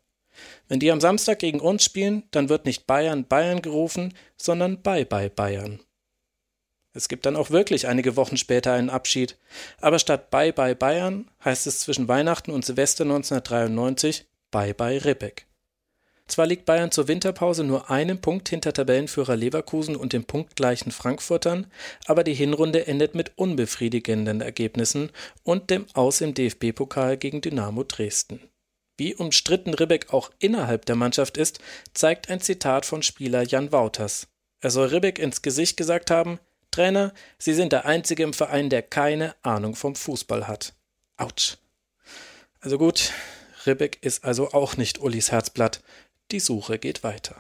Wenn 0.68 0.80
die 0.80 0.92
am 0.92 1.02
Samstag 1.02 1.40
gegen 1.40 1.60
uns 1.60 1.84
spielen, 1.84 2.24
dann 2.32 2.50
wird 2.50 2.66
nicht 2.66 2.86
Bayern 2.86 3.26
Bayern 3.28 3.62
gerufen, 3.62 4.14
sondern 4.38 4.82
Bye 4.82 5.06
Bye 5.06 5.30
Bayern. 5.30 5.80
Es 6.96 7.10
gibt 7.10 7.26
dann 7.26 7.36
auch 7.36 7.50
wirklich 7.50 7.88
einige 7.88 8.16
Wochen 8.16 8.38
später 8.38 8.72
einen 8.72 8.90
Abschied, 8.90 9.38
aber 9.82 10.00
statt 10.00 10.32
Bye 10.32 10.54
Bye 10.54 10.76
Bayern 10.76 11.30
heißt 11.44 11.68
es 11.68 11.82
zwischen 11.82 12.08
Weihnachten 12.08 12.52
und 12.52 12.66
Silvester 12.66 13.04
1993 13.04 14.26
Bye 14.50 14.74
Bye 14.74 15.04
Ribbeck. 15.04 15.46
Zwar 16.28 16.48
liegt 16.48 16.66
Bayern 16.66 16.92
zur 16.92 17.10
Winterpause 17.10 17.66
nur 17.66 17.92
einen 17.92 18.22
Punkt 18.22 18.48
hinter 18.48 18.72
Tabellenführer 18.72 19.36
Leverkusen 19.36 19.98
und 19.98 20.14
dem 20.14 20.24
punktgleichen 20.24 20.94
Frankfurtern, 20.94 21.68
aber 22.06 22.24
die 22.24 22.34
Hinrunde 22.34 22.88
endet 22.88 23.14
mit 23.14 23.34
unbefriedigenden 23.36 24.40
Ergebnissen 24.40 25.12
und 25.44 25.70
dem 25.70 25.86
Aus 25.94 26.22
im 26.22 26.34
DFB-Pokal 26.34 27.18
gegen 27.18 27.42
Dynamo 27.42 27.84
Dresden. 27.84 28.40
Wie 28.98 29.14
umstritten 29.14 29.74
Ribbeck 29.74 30.14
auch 30.14 30.32
innerhalb 30.40 30.86
der 30.86 30.96
Mannschaft 30.96 31.38
ist, 31.38 31.60
zeigt 31.94 32.30
ein 32.30 32.40
Zitat 32.40 32.86
von 32.86 33.04
Spieler 33.04 33.44
Jan 33.44 33.74
Wouters. 33.74 34.28
Er 34.62 34.72
soll 34.72 34.88
Ribbeck 34.88 35.20
ins 35.20 35.42
Gesicht 35.42 35.76
gesagt 35.76 36.10
haben: 36.10 36.40
Trainer, 36.76 37.14
Sie 37.38 37.54
sind 37.54 37.72
der 37.72 37.86
Einzige 37.86 38.24
im 38.24 38.34
Verein, 38.34 38.70
der 38.70 38.82
keine 38.82 39.34
Ahnung 39.44 39.76
vom 39.76 39.96
Fußball 39.96 40.46
hat. 40.46 40.74
Autsch. 41.16 41.56
Also 42.60 42.78
gut, 42.78 43.14
Ribbeck 43.66 44.00
ist 44.02 44.26
also 44.26 44.52
auch 44.52 44.76
nicht 44.76 45.00
Ullis 45.00 45.32
Herzblatt. 45.32 45.82
Die 46.32 46.42
Suche 46.42 46.78
geht 46.78 47.02
weiter. 47.02 47.36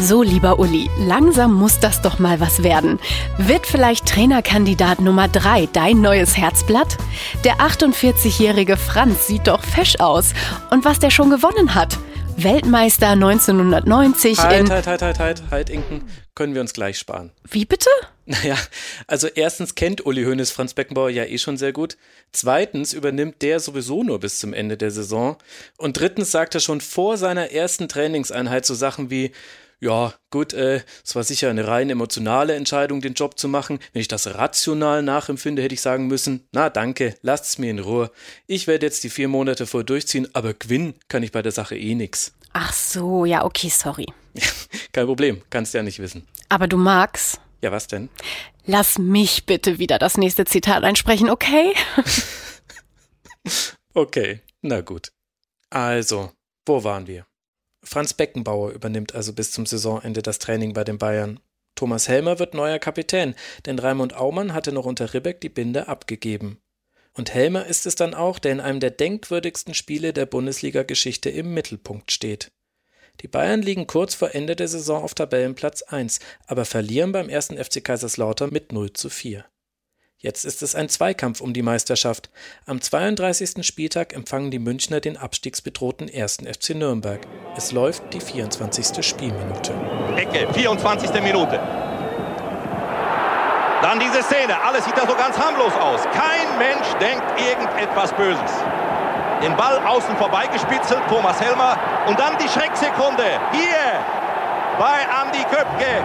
So, 0.00 0.24
lieber 0.24 0.58
Uli, 0.58 0.90
langsam 0.98 1.54
muss 1.54 1.78
das 1.78 2.02
doch 2.02 2.18
mal 2.18 2.40
was 2.40 2.64
werden. 2.64 2.98
Wird 3.38 3.66
vielleicht 3.66 4.06
Trainerkandidat 4.06 5.00
Nummer 5.00 5.28
3 5.28 5.68
dein 5.72 6.00
neues 6.00 6.36
Herzblatt? 6.36 6.98
Der 7.44 7.58
48-jährige 7.58 8.76
Franz 8.76 9.28
sieht 9.28 9.46
doch 9.46 9.62
fesch 9.62 10.00
aus. 10.00 10.32
Und 10.70 10.84
was 10.84 10.98
der 10.98 11.10
schon 11.10 11.30
gewonnen 11.30 11.76
hat? 11.76 11.98
Weltmeister 12.36 13.10
1990 13.10 14.38
halt, 14.38 14.60
in... 14.60 14.70
Halt, 14.70 14.88
halt, 14.88 15.02
halt, 15.02 15.18
halt, 15.20 15.42
halt, 15.52 15.70
Inken. 15.70 16.02
Können 16.34 16.54
wir 16.54 16.60
uns 16.60 16.72
gleich 16.72 16.98
sparen. 16.98 17.30
Wie 17.48 17.64
bitte? 17.64 17.90
Naja, 18.26 18.56
also 19.06 19.28
erstens 19.28 19.74
kennt 19.74 20.04
Uli 20.04 20.24
Hoeneß 20.24 20.50
Franz 20.50 20.74
Beckenbauer 20.74 21.10
ja 21.10 21.24
eh 21.24 21.38
schon 21.38 21.56
sehr 21.56 21.72
gut. 21.72 21.96
Zweitens 22.32 22.92
übernimmt 22.92 23.42
der 23.42 23.60
sowieso 23.60 24.02
nur 24.02 24.18
bis 24.18 24.38
zum 24.38 24.52
Ende 24.52 24.76
der 24.76 24.90
Saison. 24.90 25.36
Und 25.76 26.00
drittens 26.00 26.30
sagt 26.30 26.54
er 26.54 26.60
schon 26.60 26.80
vor 26.80 27.18
seiner 27.18 27.52
ersten 27.52 27.86
Trainingseinheit 27.86 28.66
so 28.66 28.74
Sachen 28.74 29.10
wie, 29.10 29.30
ja, 29.78 30.14
gut, 30.30 30.54
äh, 30.54 30.80
es 31.04 31.14
war 31.14 31.22
sicher 31.22 31.50
eine 31.50 31.68
rein 31.68 31.90
emotionale 31.90 32.54
Entscheidung, 32.54 33.02
den 33.02 33.14
Job 33.14 33.38
zu 33.38 33.46
machen. 33.46 33.78
Wenn 33.92 34.00
ich 34.00 34.08
das 34.08 34.34
rational 34.34 35.02
nachempfinde, 35.02 35.62
hätte 35.62 35.74
ich 35.74 35.82
sagen 35.82 36.06
müssen, 36.06 36.48
na 36.50 36.70
danke, 36.70 37.14
lasst's 37.22 37.58
mir 37.58 37.70
in 37.70 37.78
Ruhe. 37.78 38.10
Ich 38.46 38.66
werde 38.66 38.86
jetzt 38.86 39.04
die 39.04 39.10
vier 39.10 39.28
Monate 39.28 39.66
voll 39.66 39.84
durchziehen, 39.84 40.28
aber 40.32 40.54
gewinnen 40.54 40.94
kann 41.08 41.22
ich 41.22 41.30
bei 41.30 41.42
der 41.42 41.52
Sache 41.52 41.76
eh 41.76 41.94
nix. 41.94 42.32
Ach 42.54 42.72
so, 42.72 43.24
ja, 43.24 43.44
okay, 43.44 43.68
sorry. 43.68 44.06
Kein 44.92 45.06
Problem, 45.06 45.42
kannst 45.50 45.74
ja 45.74 45.82
nicht 45.82 45.98
wissen. 45.98 46.26
Aber 46.48 46.66
du 46.66 46.76
magst. 46.76 47.40
Ja, 47.62 47.72
was 47.72 47.86
denn? 47.86 48.08
Lass 48.66 48.98
mich 48.98 49.46
bitte 49.46 49.78
wieder 49.78 49.98
das 49.98 50.16
nächste 50.16 50.44
Zitat 50.44 50.84
einsprechen, 50.84 51.30
okay? 51.30 51.74
okay, 53.94 54.40
na 54.62 54.80
gut. 54.80 55.12
Also, 55.70 56.32
wo 56.66 56.84
waren 56.84 57.06
wir? 57.06 57.26
Franz 57.82 58.14
Beckenbauer 58.14 58.70
übernimmt 58.70 59.14
also 59.14 59.32
bis 59.32 59.50
zum 59.50 59.66
Saisonende 59.66 60.22
das 60.22 60.38
Training 60.38 60.72
bei 60.72 60.84
den 60.84 60.98
Bayern. 60.98 61.40
Thomas 61.74 62.08
Helmer 62.08 62.38
wird 62.38 62.54
neuer 62.54 62.78
Kapitän, 62.78 63.34
denn 63.66 63.78
Raimund 63.78 64.14
Aumann 64.14 64.54
hatte 64.54 64.72
noch 64.72 64.86
unter 64.86 65.12
Ribbeck 65.12 65.40
die 65.40 65.48
Binde 65.48 65.88
abgegeben. 65.88 66.60
Und 67.12 67.34
Helmer 67.34 67.66
ist 67.66 67.86
es 67.86 67.94
dann 67.94 68.14
auch, 68.14 68.38
der 68.38 68.52
in 68.52 68.60
einem 68.60 68.80
der 68.80 68.90
denkwürdigsten 68.90 69.74
Spiele 69.74 70.12
der 70.12 70.26
Bundesliga-Geschichte 70.26 71.30
im 71.30 71.54
Mittelpunkt 71.54 72.10
steht. 72.10 72.50
Die 73.20 73.28
Bayern 73.28 73.62
liegen 73.62 73.86
kurz 73.86 74.14
vor 74.14 74.34
Ende 74.34 74.56
der 74.56 74.68
Saison 74.68 75.02
auf 75.02 75.14
Tabellenplatz 75.14 75.82
1, 75.82 76.18
aber 76.46 76.64
verlieren 76.64 77.12
beim 77.12 77.28
ersten 77.28 77.56
FC 77.56 77.82
Kaiserslautern 77.82 78.50
mit 78.50 78.72
0 78.72 78.92
zu 78.92 79.08
4. 79.08 79.44
Jetzt 80.18 80.44
ist 80.44 80.62
es 80.62 80.74
ein 80.74 80.88
Zweikampf 80.88 81.42
um 81.42 81.52
die 81.52 81.62
Meisterschaft. 81.62 82.30
Am 82.64 82.80
32. 82.80 83.64
Spieltag 83.66 84.14
empfangen 84.14 84.50
die 84.50 84.58
Münchner 84.58 85.00
den 85.00 85.18
abstiegsbedrohten 85.18 86.10
1. 86.12 86.38
FC 86.50 86.70
Nürnberg. 86.70 87.20
Es 87.56 87.72
läuft 87.72 88.02
die 88.14 88.20
24. 88.20 89.04
Spielminute. 89.04 89.74
Ecke, 90.16 90.50
24. 90.54 91.10
Minute. 91.22 91.60
Dann 93.82 94.00
diese 94.00 94.22
Szene. 94.22 94.58
Alles 94.62 94.86
sieht 94.86 94.96
da 94.96 95.06
so 95.06 95.14
ganz 95.14 95.36
harmlos 95.36 95.74
aus. 95.74 96.00
Kein 96.04 96.58
Mensch 96.58 96.88
denkt 97.00 97.24
irgendetwas 97.38 98.16
Böses 98.16 98.83
den 99.42 99.56
Ball 99.56 99.78
außen 99.86 100.16
vorbeigespitzelt, 100.16 101.02
Thomas 101.08 101.40
Helmer. 101.40 101.76
Und 102.06 102.18
dann 102.18 102.36
die 102.38 102.48
Schrecksekunde 102.48 103.24
hier 103.52 104.00
bei 104.78 105.06
Andi 105.20 105.44
Köpke. 105.44 106.02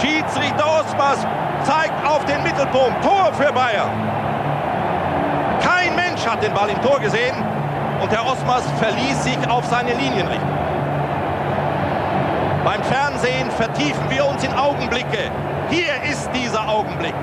Schiedsrichter 0.00 0.66
Osmas 0.80 1.26
zeigt 1.64 2.06
auf 2.06 2.24
den 2.24 2.42
Mittelpunkt. 2.42 3.02
Tor 3.02 3.32
für 3.34 3.52
Bayern. 3.52 3.90
Kein 5.60 5.94
Mensch 5.96 6.26
hat 6.26 6.42
den 6.42 6.52
Ball 6.52 6.68
im 6.68 6.80
Tor 6.82 7.00
gesehen 7.00 7.34
und 8.00 8.10
Herr 8.10 8.26
Osmas 8.26 8.64
verließ 8.78 9.24
sich 9.24 9.38
auf 9.48 9.64
seine 9.66 9.92
Linienrichtung. 9.92 10.58
Beim 12.64 12.82
Fernsehen 12.84 13.50
vertiefen 13.50 14.08
wir 14.08 14.26
uns 14.26 14.42
in 14.42 14.52
Augenblicke. 14.54 15.30
Hier 15.70 16.02
ist 16.10 16.28
dieser 16.34 16.68
Augenblick. 16.68 17.14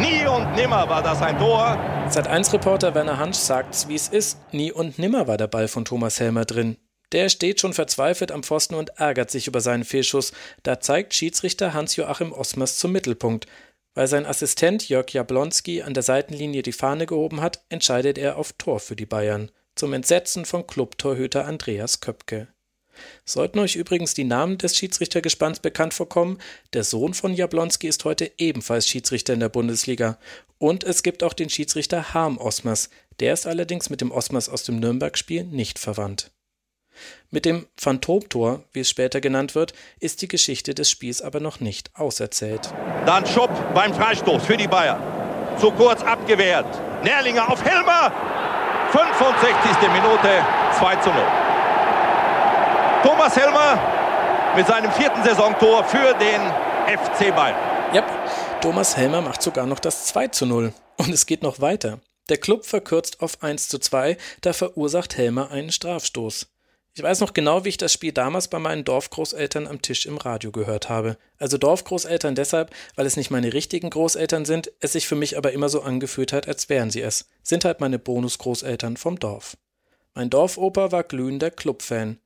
Nie 0.00 0.26
und 0.26 0.54
nimmer 0.56 0.88
war 0.88 1.02
das 1.02 1.22
ein 1.22 1.38
Tor. 1.38 1.78
Sat1-Reporter 2.08 2.94
Werner 2.94 3.18
Hansch 3.18 3.36
sagt's, 3.36 3.86
wie 3.86 3.94
es 3.94 4.08
ist. 4.08 4.38
Nie 4.52 4.72
und 4.72 4.98
nimmer 4.98 5.28
war 5.28 5.36
der 5.36 5.46
Ball 5.46 5.68
von 5.68 5.84
Thomas 5.84 6.18
Helmer 6.18 6.44
drin. 6.44 6.76
Der 7.12 7.28
steht 7.28 7.60
schon 7.60 7.72
verzweifelt 7.72 8.32
am 8.32 8.42
Pfosten 8.42 8.74
und 8.74 8.98
ärgert 8.98 9.30
sich 9.30 9.46
über 9.46 9.60
seinen 9.60 9.84
Fehlschuss. 9.84 10.32
Da 10.64 10.80
zeigt 10.80 11.14
Schiedsrichter 11.14 11.74
Hans-Joachim 11.74 12.32
Osmers 12.32 12.78
zum 12.78 12.90
Mittelpunkt. 12.90 13.46
Weil 13.94 14.08
sein 14.08 14.26
Assistent 14.26 14.88
Jörg 14.88 15.10
Jablonski 15.10 15.82
an 15.82 15.94
der 15.94 16.02
Seitenlinie 16.02 16.62
die 16.62 16.72
Fahne 16.72 17.06
gehoben 17.06 17.40
hat, 17.40 17.62
entscheidet 17.68 18.18
er 18.18 18.36
auf 18.36 18.52
Tor 18.54 18.80
für 18.80 18.96
die 18.96 19.06
Bayern. 19.06 19.52
Zum 19.76 19.92
Entsetzen 19.92 20.44
von 20.44 20.66
Clubtorhüter 20.66 21.44
Andreas 21.44 22.00
Köpke. 22.00 22.48
Sollten 23.24 23.58
euch 23.58 23.76
übrigens 23.76 24.14
die 24.14 24.24
Namen 24.24 24.58
des 24.58 24.76
Schiedsrichtergespanns 24.76 25.60
bekannt 25.60 25.94
vorkommen, 25.94 26.38
der 26.72 26.84
Sohn 26.84 27.14
von 27.14 27.34
Jablonski 27.34 27.88
ist 27.88 28.04
heute 28.04 28.30
ebenfalls 28.38 28.88
Schiedsrichter 28.88 29.34
in 29.34 29.40
der 29.40 29.48
Bundesliga. 29.48 30.18
Und 30.58 30.84
es 30.84 31.02
gibt 31.02 31.22
auch 31.22 31.32
den 31.32 31.50
Schiedsrichter 31.50 32.14
Harm 32.14 32.38
Osmers, 32.38 32.90
der 33.20 33.32
ist 33.32 33.46
allerdings 33.46 33.90
mit 33.90 34.00
dem 34.00 34.10
Osmers 34.10 34.48
aus 34.48 34.64
dem 34.64 34.80
Nürnberg-Spiel 34.80 35.44
nicht 35.44 35.78
verwandt. 35.78 36.30
Mit 37.30 37.44
dem 37.44 37.66
Phantomtor, 37.76 38.64
wie 38.72 38.80
es 38.80 38.90
später 38.90 39.20
genannt 39.20 39.54
wird, 39.54 39.72
ist 39.98 40.22
die 40.22 40.28
Geschichte 40.28 40.74
des 40.74 40.90
Spiels 40.90 41.22
aber 41.22 41.40
noch 41.40 41.60
nicht 41.60 41.90
auserzählt. 41.94 42.72
Dann 43.06 43.26
Schupp 43.26 43.50
beim 43.74 43.92
Freistoß 43.92 44.44
für 44.44 44.56
die 44.56 44.68
Bayern. 44.68 45.02
Zu 45.58 45.70
kurz 45.72 46.02
abgewehrt. 46.02 46.66
Nährlinger 47.02 47.50
auf 47.50 47.64
Helmer. 47.64 48.12
65. 48.92 49.88
Minute 49.92 50.44
2 50.78 50.96
zu 50.96 51.10
0. 51.10 51.43
Thomas 53.04 53.36
Helmer 53.36 54.54
mit 54.56 54.66
seinem 54.66 54.90
vierten 54.90 55.22
Saisontor 55.22 55.84
für 55.84 56.14
den 56.14 56.40
FC 56.88 57.36
Bayern. 57.36 57.54
Yep, 57.92 58.04
Thomas 58.62 58.96
Helmer 58.96 59.20
macht 59.20 59.42
sogar 59.42 59.66
noch 59.66 59.78
das 59.78 60.06
2 60.06 60.28
zu 60.28 60.46
0. 60.46 60.72
Und 60.96 61.10
es 61.10 61.26
geht 61.26 61.42
noch 61.42 61.60
weiter. 61.60 62.00
Der 62.30 62.38
Club 62.38 62.64
verkürzt 62.64 63.20
auf 63.20 63.42
1 63.42 63.68
zu 63.68 63.78
2, 63.78 64.16
da 64.40 64.54
verursacht 64.54 65.18
Helmer 65.18 65.50
einen 65.50 65.70
Strafstoß. 65.70 66.46
Ich 66.94 67.02
weiß 67.02 67.20
noch 67.20 67.34
genau, 67.34 67.66
wie 67.66 67.68
ich 67.68 67.76
das 67.76 67.92
Spiel 67.92 68.12
damals 68.12 68.48
bei 68.48 68.58
meinen 68.58 68.84
Dorfgroßeltern 68.84 69.66
am 69.66 69.82
Tisch 69.82 70.06
im 70.06 70.16
Radio 70.16 70.50
gehört 70.50 70.88
habe. 70.88 71.18
Also 71.36 71.58
Dorfgroßeltern 71.58 72.34
deshalb, 72.34 72.70
weil 72.96 73.04
es 73.04 73.18
nicht 73.18 73.30
meine 73.30 73.52
richtigen 73.52 73.90
Großeltern 73.90 74.46
sind, 74.46 74.72
es 74.80 74.92
sich 74.92 75.06
für 75.06 75.16
mich 75.16 75.36
aber 75.36 75.52
immer 75.52 75.68
so 75.68 75.82
angefühlt 75.82 76.32
hat, 76.32 76.48
als 76.48 76.70
wären 76.70 76.90
sie 76.90 77.02
es. 77.02 77.28
Sind 77.42 77.66
halt 77.66 77.80
meine 77.80 77.98
Bonusgroßeltern 77.98 78.96
vom 78.96 79.18
Dorf. 79.18 79.58
Mein 80.14 80.30
Dorfoper 80.30 80.90
war 80.92 81.02
glühender 81.02 81.50
Clubfan. 81.50 82.18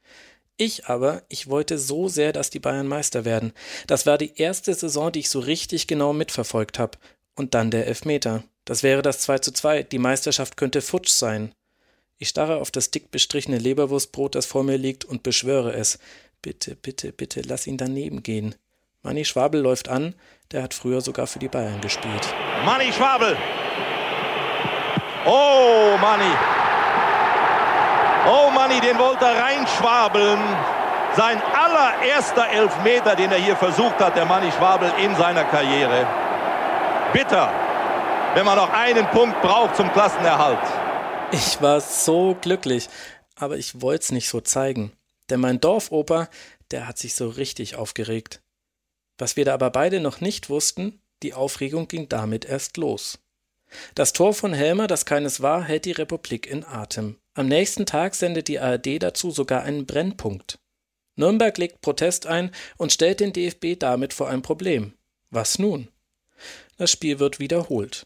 Ich 0.61 0.87
aber, 0.87 1.23
ich 1.29 1.49
wollte 1.49 1.79
so 1.79 2.09
sehr, 2.09 2.33
dass 2.33 2.51
die 2.51 2.59
Bayern 2.59 2.89
Meister 2.89 3.25
werden. 3.25 3.53
Das 3.87 4.07
war 4.07 4.19
die 4.19 4.37
erste 4.37 4.75
Saison, 4.75 5.13
die 5.13 5.21
ich 5.21 5.31
so 5.31 5.39
richtig 5.39 5.87
genau 5.87 6.13
mitverfolgt 6.13 6.81
habe. 6.81 6.99
Und 7.37 7.55
dann 7.55 7.71
der 7.71 7.87
Elfmeter. 7.87 8.43
Das 8.65 8.83
wäre 8.83 9.01
das 9.01 9.21
2 9.21 9.39
zu 9.39 9.53
2. 9.53 9.85
Die 9.85 10.01
Meisterschaft 10.01 10.57
könnte 10.57 10.83
futsch 10.83 11.11
sein. 11.11 11.55
Ich 12.19 12.29
starre 12.29 12.57
auf 12.57 12.73
das 12.73 12.91
dick 12.91 13.13
bestrichene 13.13 13.59
Leberwurstbrot, 13.59 14.35
das 14.35 14.47
vor 14.47 14.65
mir 14.65 14.77
liegt, 14.77 15.05
und 15.05 15.23
beschwöre 15.23 15.73
es. 15.75 16.01
Bitte, 16.43 16.75
bitte, 16.75 17.13
bitte, 17.13 17.43
lass 17.43 17.69
ihn 17.69 17.77
daneben 17.77 18.25
gehen. 18.25 18.57
Manni 19.03 19.25
Schwabel 19.25 19.61
läuft 19.61 19.89
an, 19.89 20.17
der 20.51 20.65
hat 20.65 20.75
früher 20.75 21.01
sogar 21.01 21.29
für 21.29 21.39
die 21.39 21.47
Bayern 21.47 21.81
gespielt. 21.81 22.35
Manni 22.65 22.93
Schwabel! 22.93 23.37
Oh, 25.25 25.97
Manni! 26.01 26.58
Oh, 28.31 28.51
Manni, 28.51 28.79
den 28.81 28.99
wollte 28.99 29.24
er 29.24 29.43
reinschwabeln. 29.43 30.39
Sein 31.16 31.41
allererster 31.41 32.47
Elfmeter, 32.51 33.16
den 33.16 33.33
er 33.33 33.39
hier 33.39 33.57
versucht 33.57 33.99
hat, 34.01 34.16
der 34.16 34.26
Manni 34.26 34.53
Schwabel 34.53 34.93
in 35.03 35.16
seiner 35.16 35.45
Karriere. 35.45 36.07
Bitter, 37.14 37.51
wenn 38.35 38.45
man 38.45 38.59
noch 38.59 38.70
einen 38.70 39.07
Punkt 39.07 39.41
braucht 39.41 39.76
zum 39.76 39.91
Klassenerhalt. 39.93 40.61
Ich 41.33 41.62
war 41.62 41.81
so 41.81 42.37
glücklich, 42.39 42.91
aber 43.35 43.57
ich 43.57 43.81
wollte 43.81 44.03
es 44.03 44.12
nicht 44.12 44.29
so 44.29 44.43
zeigen. 44.43 44.93
Denn 45.31 45.41
mein 45.41 45.59
Dorfoper, 45.59 46.29
der 46.70 46.87
hat 46.87 46.99
sich 46.99 47.14
so 47.14 47.29
richtig 47.29 47.76
aufgeregt. 47.76 48.43
Was 49.16 49.37
wir 49.37 49.47
da 49.47 49.55
aber 49.55 49.70
beide 49.70 50.01
noch 50.01 50.20
nicht 50.20 50.51
wussten, 50.51 51.01
die 51.22 51.33
Aufregung 51.33 51.89
ging 51.89 52.11
damit 52.11 52.45
erst 52.45 52.76
los. 52.76 53.18
Das 53.95 54.12
Tor 54.12 54.35
von 54.35 54.53
Helmer, 54.53 54.87
das 54.87 55.07
keines 55.07 55.41
war, 55.41 55.64
hält 55.64 55.87
die 55.87 55.93
Republik 55.93 56.47
in 56.47 56.64
Atem. 56.64 57.16
Am 57.39 57.47
nächsten 57.47 57.86
Tag 57.86 58.16
sendet 58.16 58.49
die 58.49 58.59
ARD 58.59 59.01
dazu 59.01 59.30
sogar 59.30 59.62
einen 59.62 59.86
Brennpunkt. 59.86 60.59
Nürnberg 61.14 61.57
legt 61.57 61.82
Protest 61.82 62.26
ein 62.26 62.51
und 62.78 62.93
stellt 62.93 63.20
den 63.20 63.32
DFB 63.32 63.78
damit 63.78 64.12
vor 64.12 64.28
ein 64.28 64.43
Problem. 64.43 64.95
Was 65.30 65.61
nun? 65.61 65.86
Das 66.78 66.91
Spiel 66.91 67.20
wird 67.20 67.39
wiederholt. 67.39 68.03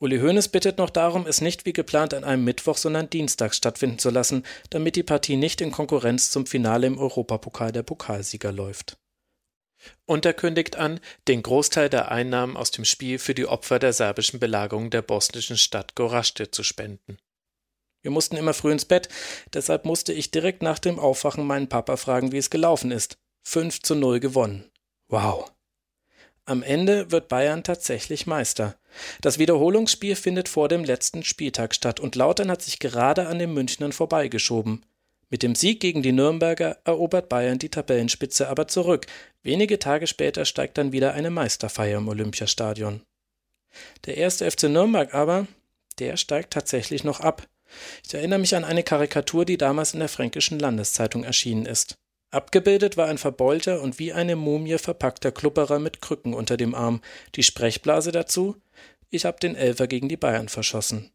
Uli 0.00 0.18
Hoeneß 0.18 0.48
bittet 0.48 0.78
noch 0.78 0.90
darum, 0.90 1.28
es 1.28 1.40
nicht 1.40 1.64
wie 1.64 1.72
geplant 1.72 2.12
an 2.12 2.24
einem 2.24 2.42
Mittwoch, 2.42 2.76
sondern 2.76 3.08
Dienstag 3.08 3.54
stattfinden 3.54 4.00
zu 4.00 4.10
lassen, 4.10 4.42
damit 4.70 4.96
die 4.96 5.04
Partie 5.04 5.36
nicht 5.36 5.60
in 5.60 5.70
Konkurrenz 5.70 6.32
zum 6.32 6.46
Finale 6.46 6.88
im 6.88 6.98
Europapokal 6.98 7.70
der 7.70 7.84
Pokalsieger 7.84 8.50
läuft. 8.50 8.96
Und 10.06 10.26
er 10.26 10.34
kündigt 10.34 10.74
an, 10.74 10.98
den 11.28 11.44
Großteil 11.44 11.88
der 11.88 12.10
Einnahmen 12.10 12.56
aus 12.56 12.72
dem 12.72 12.84
Spiel 12.84 13.20
für 13.20 13.34
die 13.34 13.46
Opfer 13.46 13.78
der 13.78 13.92
serbischen 13.92 14.40
Belagerung 14.40 14.90
der 14.90 15.02
bosnischen 15.02 15.56
Stadt 15.56 15.94
Gorazde 15.94 16.50
zu 16.50 16.64
spenden. 16.64 17.18
Wir 18.02 18.10
mussten 18.10 18.36
immer 18.36 18.52
früh 18.52 18.72
ins 18.72 18.84
Bett, 18.84 19.08
deshalb 19.54 19.84
musste 19.84 20.12
ich 20.12 20.30
direkt 20.30 20.62
nach 20.62 20.78
dem 20.78 20.98
Aufwachen 20.98 21.46
meinen 21.46 21.68
Papa 21.68 21.96
fragen, 21.96 22.32
wie 22.32 22.38
es 22.38 22.50
gelaufen 22.50 22.90
ist. 22.90 23.16
5 23.44 23.82
zu 23.82 23.94
0 23.94 24.20
gewonnen. 24.20 24.70
Wow. 25.08 25.52
Am 26.44 26.62
Ende 26.64 27.12
wird 27.12 27.28
Bayern 27.28 27.62
tatsächlich 27.62 28.26
Meister. 28.26 28.76
Das 29.20 29.38
Wiederholungsspiel 29.38 30.16
findet 30.16 30.48
vor 30.48 30.68
dem 30.68 30.84
letzten 30.84 31.22
Spieltag 31.22 31.74
statt 31.74 32.00
und 32.00 32.16
Lautern 32.16 32.50
hat 32.50 32.62
sich 32.62 32.80
gerade 32.80 33.28
an 33.28 33.38
den 33.38 33.54
Münchnern 33.54 33.92
vorbeigeschoben. 33.92 34.84
Mit 35.30 35.42
dem 35.42 35.54
Sieg 35.54 35.80
gegen 35.80 36.02
die 36.02 36.12
Nürnberger 36.12 36.78
erobert 36.84 37.28
Bayern 37.28 37.58
die 37.58 37.70
Tabellenspitze 37.70 38.48
aber 38.48 38.68
zurück. 38.68 39.06
Wenige 39.42 39.78
Tage 39.78 40.06
später 40.06 40.44
steigt 40.44 40.76
dann 40.76 40.92
wieder 40.92 41.14
eine 41.14 41.30
Meisterfeier 41.30 41.98
im 41.98 42.08
Olympiastadion. 42.08 43.02
Der 44.04 44.18
erste 44.18 44.50
FC 44.50 44.64
Nürnberg 44.64 45.14
aber, 45.14 45.46
der 45.98 46.16
steigt 46.16 46.52
tatsächlich 46.52 47.04
noch 47.04 47.20
ab. 47.20 47.46
Ich 48.06 48.14
erinnere 48.14 48.38
mich 48.38 48.54
an 48.54 48.64
eine 48.64 48.82
Karikatur, 48.82 49.44
die 49.44 49.58
damals 49.58 49.94
in 49.94 50.00
der 50.00 50.08
Fränkischen 50.08 50.58
Landeszeitung 50.58 51.24
erschienen 51.24 51.66
ist. 51.66 51.96
Abgebildet 52.30 52.96
war 52.96 53.08
ein 53.08 53.18
verbeulter 53.18 53.82
und 53.82 53.98
wie 53.98 54.12
eine 54.12 54.36
Mumie 54.36 54.78
verpackter 54.78 55.32
Klupperer 55.32 55.78
mit 55.78 56.00
Krücken 56.00 56.32
unter 56.32 56.56
dem 56.56 56.74
Arm. 56.74 57.02
Die 57.34 57.42
Sprechblase 57.42 58.10
dazu: 58.10 58.56
Ich 59.10 59.26
hab 59.26 59.40
den 59.40 59.54
Elfer 59.54 59.86
gegen 59.86 60.08
die 60.08 60.16
Bayern 60.16 60.48
verschossen. 60.48 61.12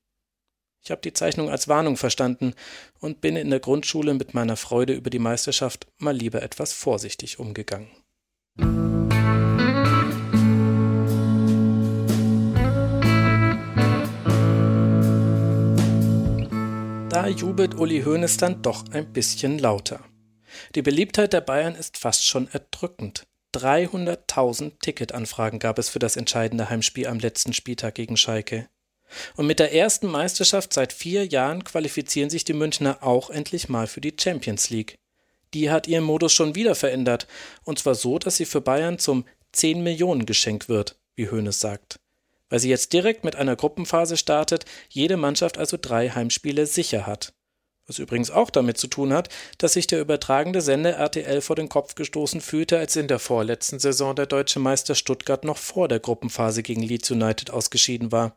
Ich 0.84 0.92
habe 0.92 1.02
die 1.02 1.14
Zeichnung 1.14 1.50
als 1.50 1.68
Warnung 1.68 1.98
verstanden 1.98 2.54
und 3.00 3.20
bin 3.20 3.36
in 3.36 3.50
der 3.50 3.60
Grundschule 3.60 4.14
mit 4.14 4.34
meiner 4.34 4.56
Freude 4.56 4.94
über 4.94 5.10
die 5.10 5.20
Meisterschaft 5.20 5.88
mal 5.98 6.16
lieber 6.16 6.44
etwas 6.44 6.72
vorsichtig 6.72 7.40
umgegangen. 7.40 7.90
Da 17.10 17.28
jubelt 17.28 17.76
Uli 17.76 18.04
Hoeneß 18.04 18.36
dann 18.36 18.62
doch 18.62 18.84
ein 18.92 19.14
bisschen 19.14 19.60
lauter. 19.60 20.04
Die 20.76 20.82
Beliebtheit 20.82 21.32
der 21.32 21.40
Bayern 21.40 21.74
ist 21.74 21.98
fast 21.98 22.26
schon 22.26 22.50
erdrückend. 22.52 23.26
300.000 23.56 24.80
Ticketanfragen 24.82 25.60
gab 25.60 25.80
es 25.80 25.88
für 25.88 26.00
das 26.00 26.18
entscheidende 26.18 26.70
Heimspiel 26.70 27.08
am 27.08 27.20
letzten 27.20 27.54
Spieltag 27.54 27.96
gegen 27.96 28.18
Schalke. 28.18 28.68
Und 29.38 29.48
mit 29.48 29.60
der 29.60 29.74
ersten 29.74 30.08
Meisterschaft 30.08 30.74
seit 30.74 30.92
vier 30.92 31.26
Jahren 31.26 31.64
qualifizieren 31.64 32.30
sich 32.30 32.44
die 32.44 32.54
Münchner 32.54 33.02
auch 33.02 33.30
endlich 33.30 33.70
mal 33.70 33.88
für 33.88 34.02
die 34.02 34.16
Champions 34.20 34.70
League. 34.70 34.98
Die 35.54 35.72
hat 35.72 35.88
ihren 35.88 36.04
Modus 36.04 36.34
schon 36.34 36.56
wieder 36.56 36.76
verändert, 36.76 37.26
und 37.64 37.80
zwar 37.80 37.96
so, 37.96 38.20
dass 38.20 38.36
sie 38.36 38.46
für 38.46 38.60
Bayern 38.60 39.00
zum 39.00 39.24
10 39.54 39.82
Millionen 39.82 40.26
Geschenk 40.26 40.68
wird, 40.68 41.00
wie 41.16 41.30
Hoeneß 41.32 41.62
sagt. 41.62 42.02
Weil 42.50 42.60
sie 42.60 42.70
jetzt 42.70 42.94
direkt 42.94 43.24
mit 43.24 43.36
einer 43.36 43.56
Gruppenphase 43.56 44.18
startet, 44.18 44.66
jede 44.90 45.18
Mannschaft 45.18 45.58
also 45.58 45.78
drei 45.80 46.10
Heimspiele 46.10 46.66
sicher 46.66 47.06
hat. 47.06 47.34
Was 47.88 48.00
übrigens 48.00 48.32
auch 48.32 48.50
damit 48.50 48.78
zu 48.78 48.88
tun 48.88 49.14
hat, 49.14 49.30
dass 49.58 49.74
sich 49.74 49.88
der 49.88 50.02
übertragende 50.02 50.60
Sender 50.60 50.92
RTL 50.92 51.40
vor 51.40 51.56
den 51.56 51.70
Kopf 51.70 51.96
gestoßen 51.96 52.42
fühlte, 52.42 52.78
als 52.78 52.98
in 52.98 53.08
der 53.08 53.18
vorletzten 53.18 53.80
Saison 53.80 54.14
der 54.14 54.26
deutsche 54.26 54.60
Meister 54.60 54.94
Stuttgart 54.94 55.46
noch 55.46 55.58
vor 55.58 55.88
der 55.88 56.02
Gruppenphase 56.02 56.64
gegen 56.64 56.84
Leeds 56.84 57.10
United 57.12 57.50
ausgeschieden 57.50 58.12
war. 58.12 58.36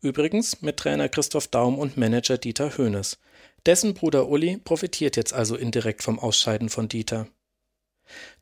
Übrigens 0.00 0.62
mit 0.62 0.78
Trainer 0.78 1.10
Christoph 1.10 1.48
Daum 1.48 1.78
und 1.78 1.98
Manager 1.98 2.38
Dieter 2.38 2.78
Höhnes. 2.78 3.18
Dessen 3.66 3.92
Bruder 3.92 4.28
Uli 4.28 4.56
profitiert 4.56 5.16
jetzt 5.16 5.34
also 5.34 5.56
indirekt 5.56 6.02
vom 6.02 6.18
Ausscheiden 6.18 6.70
von 6.70 6.88
Dieter. 6.88 7.26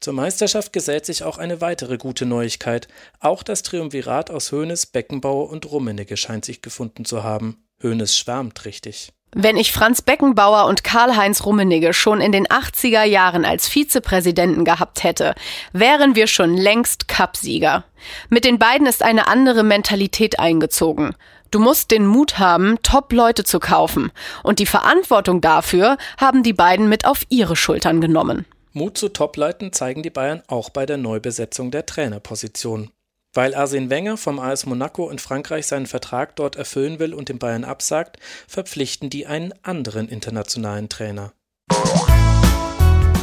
Zur 0.00 0.12
Meisterschaft 0.12 0.72
gesellt 0.72 1.06
sich 1.06 1.22
auch 1.22 1.38
eine 1.38 1.60
weitere 1.60 1.96
gute 1.96 2.26
Neuigkeit. 2.26 2.88
Auch 3.20 3.42
das 3.42 3.62
Triumvirat 3.62 4.30
aus 4.30 4.52
Höhnes, 4.52 4.86
Beckenbauer 4.86 5.50
und 5.50 5.70
Rummenigge 5.70 6.16
scheint 6.16 6.44
sich 6.44 6.62
gefunden 6.62 7.04
zu 7.04 7.22
haben. 7.22 7.64
Höhnes 7.78 8.16
schwärmt 8.16 8.64
richtig. 8.64 9.12
Wenn 9.36 9.56
ich 9.56 9.72
Franz 9.72 10.00
Beckenbauer 10.00 10.66
und 10.66 10.84
Karl-Heinz 10.84 11.44
Rummenigge 11.44 11.92
schon 11.92 12.20
in 12.20 12.30
den 12.30 12.46
80er 12.46 13.02
Jahren 13.02 13.44
als 13.44 13.66
Vizepräsidenten 13.66 14.64
gehabt 14.64 15.02
hätte, 15.02 15.34
wären 15.72 16.14
wir 16.14 16.28
schon 16.28 16.56
längst 16.56 17.08
Cupsieger. 17.08 17.82
Mit 18.28 18.44
den 18.44 18.60
beiden 18.60 18.86
ist 18.86 19.02
eine 19.02 19.26
andere 19.26 19.64
Mentalität 19.64 20.38
eingezogen. 20.38 21.16
Du 21.50 21.58
musst 21.58 21.90
den 21.90 22.06
Mut 22.06 22.38
haben, 22.38 22.78
Top-Leute 22.82 23.42
zu 23.42 23.58
kaufen. 23.58 24.12
Und 24.44 24.60
die 24.60 24.66
Verantwortung 24.66 25.40
dafür 25.40 25.98
haben 26.20 26.44
die 26.44 26.52
beiden 26.52 26.88
mit 26.88 27.04
auf 27.04 27.22
ihre 27.28 27.56
Schultern 27.56 28.00
genommen. 28.00 28.46
Mut 28.76 28.98
zu 28.98 29.08
Top-Leuten 29.08 29.72
zeigen 29.72 30.02
die 30.02 30.10
Bayern 30.10 30.42
auch 30.48 30.68
bei 30.68 30.84
der 30.84 30.96
Neubesetzung 30.96 31.70
der 31.70 31.86
Trainerposition. 31.86 32.90
Weil 33.32 33.54
Arsene 33.54 33.88
Wenger 33.88 34.16
vom 34.16 34.40
AS 34.40 34.66
Monaco 34.66 35.10
in 35.10 35.20
Frankreich 35.20 35.68
seinen 35.68 35.86
Vertrag 35.86 36.34
dort 36.34 36.56
erfüllen 36.56 36.98
will 36.98 37.14
und 37.14 37.28
den 37.28 37.38
Bayern 37.38 37.62
absagt, 37.62 38.18
verpflichten 38.48 39.10
die 39.10 39.28
einen 39.28 39.54
anderen 39.62 40.08
internationalen 40.08 40.88
Trainer. 40.88 41.32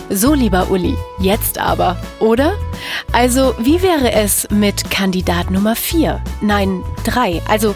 So, 0.10 0.34
lieber 0.34 0.72
Uli, 0.72 0.96
jetzt 1.20 1.58
aber, 1.58 1.98
oder? 2.22 2.58
Also, 3.12 3.54
wie 3.60 3.82
wäre 3.82 4.14
es 4.14 4.50
mit 4.52 4.90
Kandidat 4.90 5.52
Nummer 5.52 5.76
4? 5.76 6.22
Nein, 6.42 6.82
3. 7.04 7.42
Also 7.48 7.76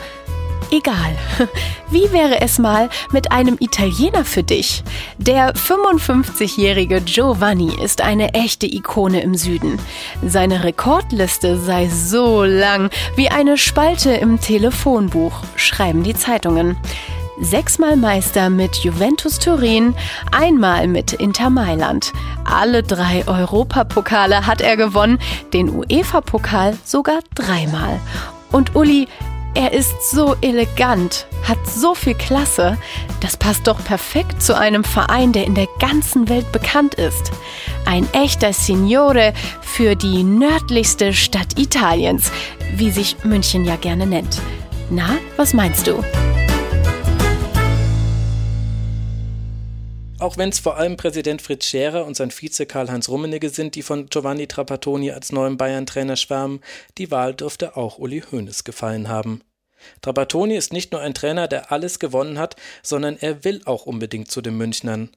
Egal. 0.72 1.16
Wie 1.90 2.12
wäre 2.12 2.42
es 2.42 2.58
mal 2.60 2.90
mit 3.12 3.32
einem 3.32 3.58
Italiener 3.60 4.26
für 4.26 4.44
dich? 4.44 4.84
Der 5.18 5.54
55-jährige 5.54 7.02
Giovanni 7.02 7.74
ist 7.82 8.02
eine 8.02 8.34
echte 8.34 8.66
Ikone 8.66 9.22
im 9.22 9.36
Süden. 9.36 9.80
Seine 10.26 10.64
Rekordliste 10.64 11.58
sei 11.58 11.88
so 11.90 12.44
lang 12.44 12.90
wie 13.16 13.30
eine 13.30 13.58
Spalte 13.58 14.14
im 14.14 14.40
Telefonbuch, 14.40 15.44
schreiben 15.56 16.04
die 16.04 16.16
Zeitungen. 16.16 16.78
Sechsmal 17.40 17.98
Meister 17.98 18.50
mit 18.50 18.78
Juventus 18.78 19.40
Turin, 19.40 19.94
einmal 20.32 20.88
mit 20.88 21.12
Inter 21.12 21.50
Mailand. 21.50 22.14
Alle 22.46 22.82
drei 22.82 23.28
Europapokale 23.28 24.48
hat 24.48 24.62
er 24.62 24.78
gewonnen, 24.78 25.20
den 25.52 25.70
UEFA-Pokal 25.70 26.78
sogar 26.86 27.20
dreimal. 27.36 28.00
Und 28.54 28.74
Uli, 28.74 29.10
Er 29.56 29.72
ist 29.72 30.12
so 30.12 30.36
elegant, 30.42 31.28
hat 31.44 31.58
so 31.66 31.96
viel 31.96 32.14
Klasse. 32.14 32.78
Das 33.22 33.38
passt 33.38 33.68
doch 33.68 33.82
perfekt 33.84 34.44
zu 34.44 34.56
einem 34.56 34.84
Verein, 34.84 35.32
der 35.32 35.46
in 35.46 35.56
der 35.56 35.68
ganzen 35.80 36.28
Welt 36.28 36.52
bekannt 36.52 36.96
ist. 36.96 37.32
Ein 37.86 38.06
echter 38.14 38.52
Signore 38.52 39.34
für 39.62 39.96
die 39.96 40.24
nördlichste 40.24 41.14
Stadt 41.14 41.58
Italiens, 41.58 42.32
wie 42.76 42.92
sich 42.92 43.24
München 43.24 43.64
ja 43.64 43.78
gerne 43.78 44.06
nennt. 44.06 44.42
Na, 44.90 45.18
was 45.38 45.54
meinst 45.54 45.88
du? 45.88 46.04
Auch 50.18 50.38
wenn 50.38 50.48
es 50.48 50.60
vor 50.60 50.78
allem 50.78 50.96
Präsident 50.96 51.42
Fritz 51.42 51.66
Scherer 51.66 52.06
und 52.06 52.16
sein 52.16 52.32
Vize 52.32 52.66
Karl-Heinz 52.66 53.10
Rummenigge 53.10 53.50
sind, 53.50 53.76
die 53.76 53.82
von 53.82 54.08
Giovanni 54.08 54.48
Trapattoni 54.48 55.12
als 55.12 55.34
neuem 55.34 55.58
Bayern-Trainer 55.58 56.16
schwärmen, 56.16 56.62
die 56.98 57.12
Wahl 57.12 57.34
dürfte 57.34 57.76
auch 57.76 57.98
Uli 57.98 58.22
Hoeneß 58.22 58.64
gefallen 58.64 59.10
haben. 59.10 59.42
Trapattoni 60.02 60.56
ist 60.56 60.72
nicht 60.72 60.94
nur 60.94 61.02
ein 61.02 61.14
Trainer, 61.14 61.50
der 61.50 61.70
alles 61.72 62.00
gewonnen 62.00 62.40
hat, 62.40 62.56
sondern 62.82 63.18
er 63.18 63.44
will 63.44 63.62
auch 63.66 63.86
unbedingt 63.86 64.32
zu 64.32 64.42
den 64.42 64.56
Münchnern. 64.56 65.10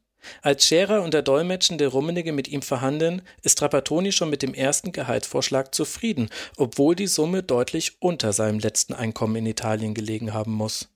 Als 0.42 0.66
Scherer 0.66 1.02
und 1.02 1.14
der 1.14 1.22
dolmetschende 1.22 1.86
Rummenigge 1.86 2.32
mit 2.32 2.48
ihm 2.48 2.62
verhandeln, 2.62 3.22
ist 3.42 3.58
Trapattoni 3.58 4.10
schon 4.10 4.30
mit 4.30 4.42
dem 4.42 4.52
ersten 4.52 4.90
Gehaltsvorschlag 4.90 5.72
zufrieden, 5.76 6.28
obwohl 6.56 6.96
die 6.96 7.06
Summe 7.06 7.44
deutlich 7.44 7.98
unter 8.00 8.32
seinem 8.32 8.58
letzten 8.58 8.94
Einkommen 8.94 9.36
in 9.36 9.46
Italien 9.46 9.94
gelegen 9.94 10.34
haben 10.34 10.52
muss. 10.52 10.88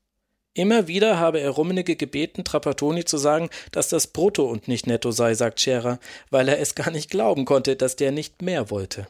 Immer 0.54 0.86
wieder 0.86 1.18
habe 1.18 1.40
er 1.40 1.50
Rummenigge 1.50 1.96
gebeten, 1.96 2.44
Trapattoni 2.44 3.06
zu 3.06 3.16
sagen, 3.16 3.48
dass 3.70 3.88
das 3.88 4.08
Brutto 4.08 4.44
und 4.44 4.68
nicht 4.68 4.86
Netto 4.86 5.10
sei, 5.10 5.34
sagt 5.34 5.60
Scherer, 5.60 5.98
weil 6.30 6.48
er 6.48 6.60
es 6.60 6.74
gar 6.74 6.90
nicht 6.90 7.10
glauben 7.10 7.46
konnte, 7.46 7.74
dass 7.74 7.96
der 7.96 8.12
nicht 8.12 8.42
mehr 8.42 8.70
wollte. 8.70 9.08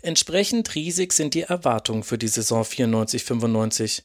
Entsprechend 0.00 0.74
riesig 0.74 1.12
sind 1.12 1.34
die 1.34 1.42
Erwartungen 1.42 2.02
für 2.02 2.16
die 2.16 2.28
Saison 2.28 2.62
94-95, 2.62 4.02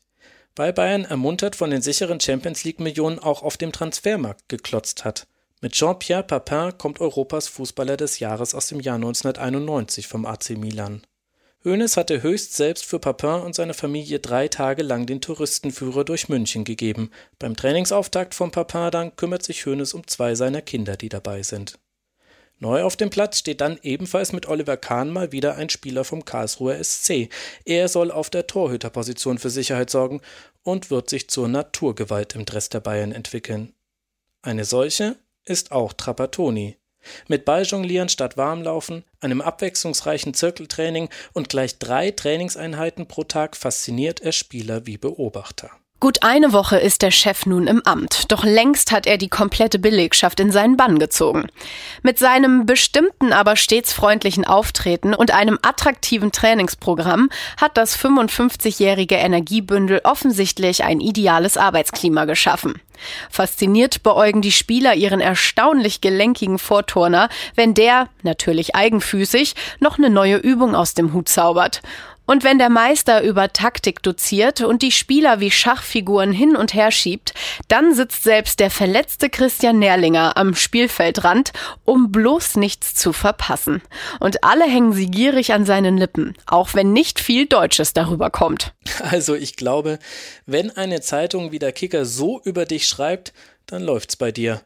weil 0.58 0.74
Bayern 0.74 1.06
ermuntert 1.06 1.56
von 1.56 1.70
den 1.70 1.82
sicheren 1.82 2.20
Champions 2.20 2.66
League 2.66 2.82
Millionen 2.82 3.20
auch 3.20 3.44
auf 3.44 3.56
dem 3.56 3.72
Transfermarkt 3.72 4.50
geklotzt 4.50 5.06
hat. 5.06 5.28
Mit 5.62 5.74
Jean-Pierre 5.74 6.24
Papin 6.24 6.78
kommt 6.78 7.00
Europas 7.00 7.48
Fußballer 7.48 7.96
des 7.96 8.20
Jahres 8.20 8.54
aus 8.54 8.68
dem 8.68 8.82
Jahr 8.82 8.96
1991 8.96 10.08
vom 10.08 10.26
AC 10.26 10.50
Milan. 10.58 11.04
Hoeneß 11.64 11.96
hatte 11.96 12.24
höchst 12.24 12.56
selbst 12.56 12.86
für 12.86 12.98
Papin 12.98 13.42
und 13.42 13.54
seine 13.54 13.76
Familie 13.76 14.20
drei 14.20 14.48
Tage 14.48 14.82
lang 14.82 15.06
den 15.06 15.22
Touristenführer 15.22 16.04
durch 16.04 16.28
München 16.28 16.64
gegeben. 16.64 17.12
Beim 17.38 17.56
Trainingsauftakt 17.56 18.34
von 18.34 18.50
Papin 18.50 18.90
dann 18.90 19.16
kümmert 19.16 19.44
sich 19.44 19.66
Hoeneß 19.66 19.94
um 19.94 20.08
zwei 20.08 20.34
seiner 20.34 20.64
Kinder, 20.64 20.98
die 20.98 21.10
dabei 21.10 21.44
sind. 21.44 21.78
Neu 22.58 22.84
auf 22.84 22.96
dem 22.96 23.10
Platz 23.10 23.40
steht 23.40 23.62
dann 23.62 23.80
ebenfalls 23.82 24.34
mit 24.34 24.48
Oliver 24.48 24.78
Kahn 24.78 25.12
mal 25.12 25.32
wieder 25.32 25.56
ein 25.56 25.70
Spieler 25.70 26.04
vom 26.04 26.26
Karlsruher 26.26 26.84
SC. 26.84 27.30
Er 27.66 27.88
soll 27.88 28.12
auf 28.12 28.30
der 28.30 28.48
Torhüterposition 28.48 29.38
für 29.38 29.50
Sicherheit 29.50 29.90
sorgen 29.90 30.22
und 30.64 30.90
wird 30.90 31.10
sich 31.10 31.28
zur 31.28 31.48
Naturgewalt 31.48 32.36
im 32.36 32.46
Dress 32.46 32.70
der 32.70 32.80
Bayern 32.80 33.12
entwickeln. 33.12 33.74
Eine 34.44 34.66
solche 34.66 35.16
ist 35.44 35.72
auch 35.72 35.94
Trapattoni. 35.94 36.78
Mit 37.28 37.46
Balljonglieren 37.46 38.10
statt 38.10 38.38
Warmlaufen, 38.38 39.06
einem 39.22 39.42
abwechslungsreichen 39.42 40.34
Zirkeltraining 40.34 41.10
und 41.34 41.50
gleich 41.50 41.80
drei 41.80 42.12
Trainingseinheiten 42.12 43.08
pro 43.08 43.24
Tag 43.24 43.56
fasziniert 43.56 44.20
er 44.20 44.32
Spieler 44.32 44.86
wie 44.86 44.98
Beobachter. 44.98 45.72
Gut 46.02 46.24
eine 46.24 46.52
Woche 46.52 46.80
ist 46.80 47.04
der 47.04 47.12
Chef 47.12 47.46
nun 47.46 47.68
im 47.68 47.84
Amt, 47.86 48.32
doch 48.32 48.44
längst 48.44 48.92
hat 48.92 49.06
er 49.06 49.20
die 49.20 49.30
komplette 49.30 49.78
Belegschaft 49.78 50.40
in 50.40 50.52
seinen 50.52 50.76
Bann 50.76 50.98
gezogen. 50.98 51.46
Mit 52.02 52.18
seinem 52.18 52.66
bestimmten, 52.66 53.32
aber 53.32 53.56
stets 53.56 53.94
freundlichen 53.94 54.44
Auftreten 54.44 55.14
und 55.14 55.30
einem 55.30 55.60
attraktiven 55.62 56.32
Trainingsprogramm 56.32 57.30
hat 57.56 57.78
das 57.78 57.96
55-jährige 58.00 59.14
Energiebündel 59.14 60.02
offensichtlich 60.04 60.84
ein 60.84 61.02
ideales 61.02 61.56
Arbeitsklima 61.56 62.26
geschaffen. 62.26 62.82
Fasziniert 63.30 64.02
beäugen 64.02 64.42
die 64.42 64.52
Spieler 64.52 64.96
ihren 64.96 65.22
erstaunlich 65.22 66.02
gelenkigen 66.02 66.58
Vorturner, 66.58 67.30
wenn 67.54 67.76
der, 67.76 68.08
natürlich 68.24 68.76
eigenfüßig, 68.76 69.54
noch 69.80 70.00
eine 70.00 70.10
neue 70.10 70.38
Übung 70.38 70.76
aus 70.76 70.96
dem 70.96 71.14
Hut 71.14 71.30
zaubert. 71.30 71.82
Und 72.32 72.46
wenn 72.46 72.60
der 72.60 72.70
Meister 72.70 73.24
über 73.24 73.52
Taktik 73.52 74.02
doziert 74.02 74.62
und 74.62 74.84
die 74.84 74.94
Spieler 74.94 75.42
wie 75.42 75.52
Schachfiguren 75.52 76.32
hin 76.32 76.56
und 76.56 76.74
her 76.74 76.90
schiebt, 76.90 77.34
dann 77.68 77.94
sitzt 77.94 78.24
selbst 78.24 78.62
der 78.62 78.72
verletzte 78.72 79.30
Christian 79.30 79.80
Nährlinger 79.80 80.38
am 80.38 80.56
Spielfeldrand, 80.56 81.52
um 81.84 82.10
bloß 82.10 82.56
nichts 82.56 82.96
zu 82.96 83.12
verpassen. 83.12 83.82
Und 84.22 84.46
alle 84.46 84.64
hängen 84.64 84.94
sie 84.94 85.08
gierig 85.08 85.52
an 85.52 85.66
seinen 85.66 85.98
Lippen, 85.98 86.34
auch 86.46 86.74
wenn 86.74 86.94
nicht 86.94 87.20
viel 87.20 87.48
Deutsches 87.48 87.92
darüber 87.92 88.30
kommt. 88.30 88.74
Also 89.02 89.36
ich 89.36 89.58
glaube, 89.58 90.00
wenn 90.46 90.72
eine 90.72 91.02
Zeitung 91.02 91.52
wie 91.52 91.60
der 91.60 91.74
Kicker 91.74 92.06
so 92.06 92.40
über 92.46 92.66
dich 92.66 92.88
schreibt, 92.88 93.34
dann 93.66 93.84
läuft's 93.84 94.16
bei 94.16 94.32
dir. 94.32 94.62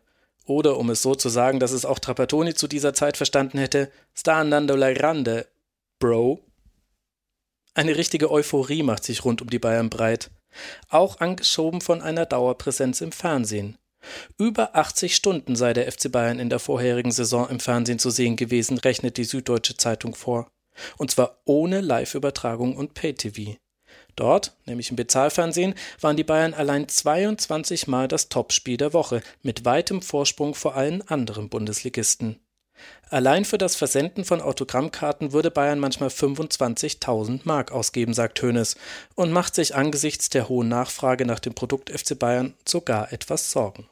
Oder 0.46 0.78
um 0.78 0.92
es 0.92 1.02
so 1.02 1.16
zu 1.16 1.30
sagen, 1.30 1.60
dass 1.60 1.72
es 1.72 1.84
auch 1.84 1.98
Trapattoni 1.98 2.54
zu 2.54 2.68
dieser 2.68 2.94
Zeit 2.94 3.18
verstanden 3.18 3.58
hätte, 3.58 3.90
sta 4.14 4.40
andando 4.40 4.76
la 4.76 4.94
grande, 4.94 5.48
Bro. 5.98 6.46
Eine 7.76 7.98
richtige 7.98 8.32
Euphorie 8.32 8.84
macht 8.84 9.04
sich 9.04 9.26
rund 9.26 9.42
um 9.42 9.50
die 9.50 9.60
Bayern 9.60 9.90
breit, 9.90 10.32
auch 10.88 11.20
angeschoben 11.20 11.82
von 11.82 12.02
einer 12.02 12.26
Dauerpräsenz 12.26 13.02
im 13.02 13.12
Fernsehen. 13.12 13.78
Über 14.38 14.78
80 14.78 15.14
Stunden 15.14 15.58
sei 15.58 15.74
der 15.74 15.92
FC 15.92 16.10
Bayern 16.10 16.40
in 16.40 16.50
der 16.50 16.60
vorherigen 16.60 17.12
Saison 17.12 17.50
im 17.50 17.60
Fernsehen 17.60 18.00
zu 18.00 18.12
sehen 18.12 18.38
gewesen, 18.38 18.78
rechnet 18.78 19.18
die 19.18 19.26
Süddeutsche 19.26 19.76
Zeitung 19.76 20.16
vor. 20.16 20.48
Und 20.98 21.12
zwar 21.12 21.42
ohne 21.44 21.82
Live-Übertragung 21.82 22.78
und 22.78 22.94
Pay-TV. 22.94 23.58
Dort, 24.16 24.56
nämlich 24.66 24.90
im 24.90 24.96
Bezahlfernsehen, 24.96 25.76
waren 26.00 26.16
die 26.16 26.24
Bayern 26.24 26.54
allein 26.54 26.88
22 26.88 27.88
Mal 27.88 28.08
das 28.08 28.30
Topspiel 28.30 28.78
der 28.78 28.94
Woche, 28.94 29.22
mit 29.42 29.66
weitem 29.66 30.02
Vorsprung 30.02 30.56
vor 30.56 30.76
allen 30.76 31.02
anderen 31.02 31.50
Bundesligisten. 31.50 32.40
Allein 33.10 33.46
für 33.46 33.58
das 33.58 33.76
Versenden 33.76 34.26
von 34.26 34.42
Autogrammkarten 34.42 35.32
würde 35.32 35.52
Bayern 35.52 35.80
manchmal 35.80 36.10
25.000 36.10 37.42
Mark 37.44 37.72
ausgeben, 37.72 38.14
sagt 38.14 38.42
Hoeneß, 38.42 38.76
und 39.16 39.32
macht 39.32 39.56
sich 39.56 39.76
angesichts 39.76 40.30
der 40.30 40.50
hohen 40.50 40.70
Nachfrage 40.70 41.26
nach 41.26 41.40
dem 41.40 41.54
Produkt 41.54 41.90
FC 41.90 42.18
Bayern 42.18 42.56
sogar 42.66 43.14
etwas 43.14 43.52
Sorgen. 43.52 43.88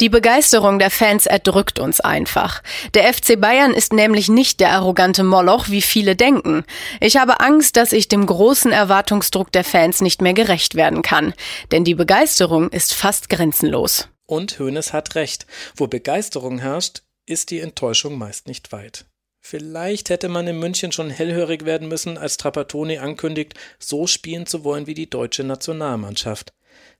Die 0.00 0.08
Begeisterung 0.08 0.80
der 0.80 0.90
Fans 0.90 1.26
erdrückt 1.26 1.78
uns 1.78 2.00
einfach. 2.00 2.64
Der 2.94 3.12
FC 3.14 3.40
Bayern 3.40 3.72
ist 3.72 3.92
nämlich 3.92 4.28
nicht 4.28 4.58
der 4.58 4.72
arrogante 4.72 5.22
Moloch, 5.22 5.68
wie 5.68 5.82
viele 5.82 6.16
denken. 6.16 6.64
Ich 7.00 7.16
habe 7.16 7.38
Angst, 7.38 7.76
dass 7.76 7.92
ich 7.92 8.08
dem 8.08 8.26
großen 8.26 8.72
Erwartungsdruck 8.72 9.52
der 9.52 9.62
Fans 9.62 10.00
nicht 10.00 10.20
mehr 10.20 10.34
gerecht 10.34 10.74
werden 10.74 11.02
kann. 11.02 11.32
Denn 11.70 11.84
die 11.84 11.94
Begeisterung 11.94 12.70
ist 12.70 12.92
fast 12.92 13.30
grenzenlos. 13.30 14.08
Und 14.26 14.58
Hoeneß 14.58 14.92
hat 14.92 15.14
recht. 15.14 15.46
Wo 15.76 15.86
Begeisterung 15.86 16.58
herrscht, 16.58 17.02
ist 17.26 17.50
die 17.50 17.60
Enttäuschung 17.60 18.18
meist 18.18 18.46
nicht 18.46 18.72
weit. 18.72 19.06
Vielleicht 19.40 20.08
hätte 20.08 20.30
man 20.30 20.46
in 20.46 20.58
München 20.58 20.90
schon 20.90 21.10
hellhörig 21.10 21.66
werden 21.66 21.88
müssen, 21.88 22.16
als 22.16 22.38
Trapattoni 22.38 22.98
ankündigt, 22.98 23.54
so 23.78 24.06
spielen 24.06 24.46
zu 24.46 24.64
wollen 24.64 24.86
wie 24.86 24.94
die 24.94 25.10
deutsche 25.10 25.44
Nationalmannschaft. 25.44 26.54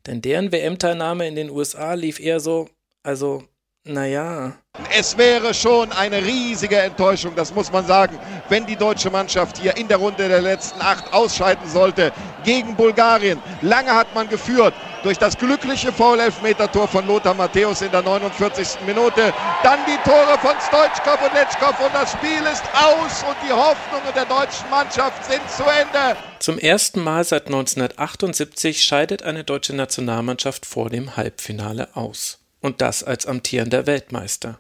Denn 0.07 0.21
deren 0.21 0.53
WM-Teilnahme 0.53 1.27
in 1.27 1.37
den 1.37 1.49
USA 1.49 1.95
lief 1.95 2.21
eher 2.21 2.41
so, 2.41 2.69
also, 3.03 3.45
naja. 3.85 4.53
Es 4.97 5.17
wäre 5.17 5.55
schon 5.55 5.93
eine 5.93 6.25
riesige 6.25 6.79
Enttäuschung, 6.79 7.35
das 7.37 7.55
muss 7.55 7.71
man 7.71 7.87
sagen, 7.87 8.19
wenn 8.49 8.67
die 8.67 8.77
deutsche 8.77 9.11
Mannschaft 9.11 9.59
hier 9.59 9.77
in 9.77 9.89
der 9.89 9.99
Runde 9.99 10.29
der 10.29 10.41
letzten 10.41 10.81
acht 10.81 11.13
ausscheiden 11.13 11.69
sollte 11.69 12.13
gegen 12.45 12.75
Bulgarien. 12.75 13.41
Lange 13.63 13.95
hat 13.95 14.13
man 14.15 14.29
geführt 14.29 14.75
durch 15.05 15.19
das 15.19 15.37
glückliche 15.37 15.93
Foul-Elfmeter-Tor 15.93 16.89
von 16.89 17.07
Lothar 17.07 17.35
Matthäus 17.35 17.83
in 17.83 17.91
der 17.91 18.03
49. 18.03 18.81
Minute. 18.87 19.33
Dann 19.63 19.79
die 19.87 20.09
Tore 20.09 20.39
von 20.39 20.55
Stoichkov 20.67 21.23
und 21.23 21.35
Letschkov 21.35 21.79
und 21.79 21.95
das 21.95 22.13
Spiel 22.13 22.43
ist 22.53 22.65
aus 22.75 23.23
und 23.29 23.37
die 23.47 23.53
Hoffnungen 23.53 24.15
der 24.15 24.25
deutschen 24.25 24.69
Mannschaft 24.71 25.25
sind 25.25 25.43
zu 25.51 25.63
Ende. 25.65 26.17
Zum 26.41 26.59
ersten 26.59 27.03
Mal 27.03 27.25
seit 27.25 27.47
1978 27.47 28.83
scheidet 28.83 29.23
eine 29.23 29.45
deutsche 29.45 29.75
Nationalmannschaft 29.75 30.67
vor 30.67 30.91
dem 30.91 31.17
Halbfinale 31.17 31.89
aus. 31.95 32.44
Und 32.65 32.81
das 32.81 33.05
als 33.05 33.27
amtierender 33.27 33.87
Weltmeister 33.87 34.59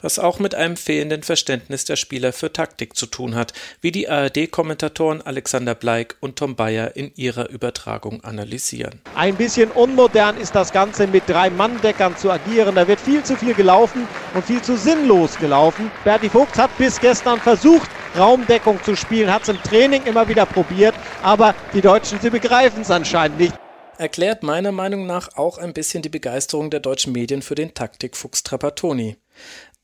was 0.00 0.18
auch 0.18 0.38
mit 0.38 0.54
einem 0.54 0.76
fehlenden 0.76 1.22
Verständnis 1.22 1.84
der 1.84 1.96
Spieler 1.96 2.32
für 2.32 2.52
Taktik 2.52 2.96
zu 2.96 3.06
tun 3.06 3.34
hat, 3.34 3.52
wie 3.80 3.92
die 3.92 4.08
ARD-Kommentatoren 4.08 5.22
Alexander 5.22 5.74
Bleik 5.74 6.16
und 6.20 6.36
Tom 6.36 6.56
Bayer 6.56 6.96
in 6.96 7.12
ihrer 7.14 7.48
Übertragung 7.50 8.24
analysieren. 8.24 9.00
Ein 9.14 9.36
bisschen 9.36 9.70
unmodern 9.70 10.36
ist 10.36 10.54
das 10.54 10.72
Ganze 10.72 11.06
mit 11.06 11.28
drei 11.28 11.50
Manndeckern 11.50 12.16
zu 12.16 12.30
agieren. 12.30 12.74
Da 12.74 12.88
wird 12.88 13.00
viel 13.00 13.22
zu 13.22 13.36
viel 13.36 13.54
gelaufen 13.54 14.08
und 14.34 14.44
viel 14.44 14.62
zu 14.62 14.76
sinnlos 14.76 15.38
gelaufen. 15.38 15.90
Berti 16.04 16.28
Vogt 16.28 16.56
hat 16.58 16.76
bis 16.78 17.00
gestern 17.00 17.40
versucht, 17.40 17.90
Raumdeckung 18.16 18.82
zu 18.82 18.96
spielen, 18.96 19.32
hat 19.32 19.42
es 19.42 19.48
im 19.50 19.62
Training 19.62 20.04
immer 20.04 20.28
wieder 20.28 20.46
probiert, 20.46 20.94
aber 21.22 21.54
die 21.72 21.80
Deutschen, 21.80 22.18
sie 22.20 22.30
begreifen 22.30 22.82
es 22.82 22.90
anscheinend 22.90 23.38
nicht 23.38 23.54
erklärt 23.98 24.42
meiner 24.42 24.72
Meinung 24.72 25.06
nach 25.06 25.36
auch 25.36 25.58
ein 25.58 25.72
bisschen 25.72 26.02
die 26.02 26.08
Begeisterung 26.08 26.70
der 26.70 26.80
deutschen 26.80 27.12
Medien 27.12 27.42
für 27.42 27.54
den 27.54 27.74
Taktikfuchs 27.74 28.42
Trapattoni. 28.42 29.16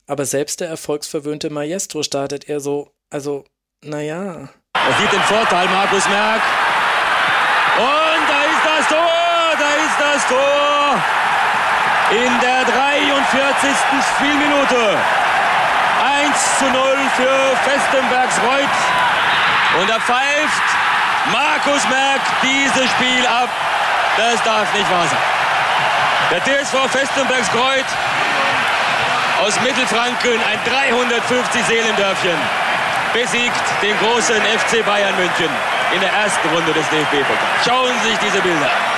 Aber 0.07 0.25
selbst 0.25 0.61
der 0.61 0.69
erfolgsverwöhnte 0.69 1.49
Maestro 1.49 2.03
startet 2.03 2.47
eher 2.47 2.59
so, 2.59 2.91
also, 3.09 3.45
naja. 3.83 4.49
Er 4.73 4.93
sieht 4.99 5.11
den 5.11 5.21
Vorteil, 5.21 5.67
Markus 5.67 6.07
Merck. 6.07 6.41
Und 7.77 8.15
das 8.65 8.87
Tor, 8.87 9.53
da 9.57 9.69
ist 9.83 9.99
das 9.99 10.27
Tor. 10.27 11.03
In 12.11 12.39
der 12.39 12.65
43. 12.65 13.69
Spielminute. 14.15 14.97
1 16.03 16.59
zu 16.59 16.65
0 16.65 16.97
für 17.15 17.55
Festenbergs 17.63 18.39
Reuth. 18.41 19.81
Und 19.81 19.89
da 19.89 19.99
pfeift 19.99 20.63
Markus 21.31 21.87
Merck 21.89 22.21
dieses 22.43 22.89
Spiel 22.91 23.25
ab. 23.25 23.49
Das 24.17 24.41
darf 24.43 24.73
nicht 24.73 24.89
wahr 24.89 25.07
sein. 25.07 25.19
Der 26.31 26.41
TSV 26.43 26.75
Festenbergs 26.89 27.49
Kreuth 27.51 27.85
aus 29.45 29.59
Mittelfranken, 29.61 30.39
ein 30.41 30.59
350 30.65 31.63
Seelendörfchen, 31.65 32.37
besiegt 33.13 33.63
den 33.81 33.95
großen 33.99 34.35
FC 34.35 34.85
Bayern 34.85 35.15
München 35.17 35.49
in 35.93 35.99
der 35.99 36.11
ersten 36.11 36.47
Runde 36.49 36.73
des 36.73 36.87
DFB-Pokals. 36.89 37.65
Schauen 37.65 37.93
Sie 38.03 38.09
sich 38.09 38.19
diese 38.19 38.41
Bilder 38.41 38.65
an. 38.65 38.95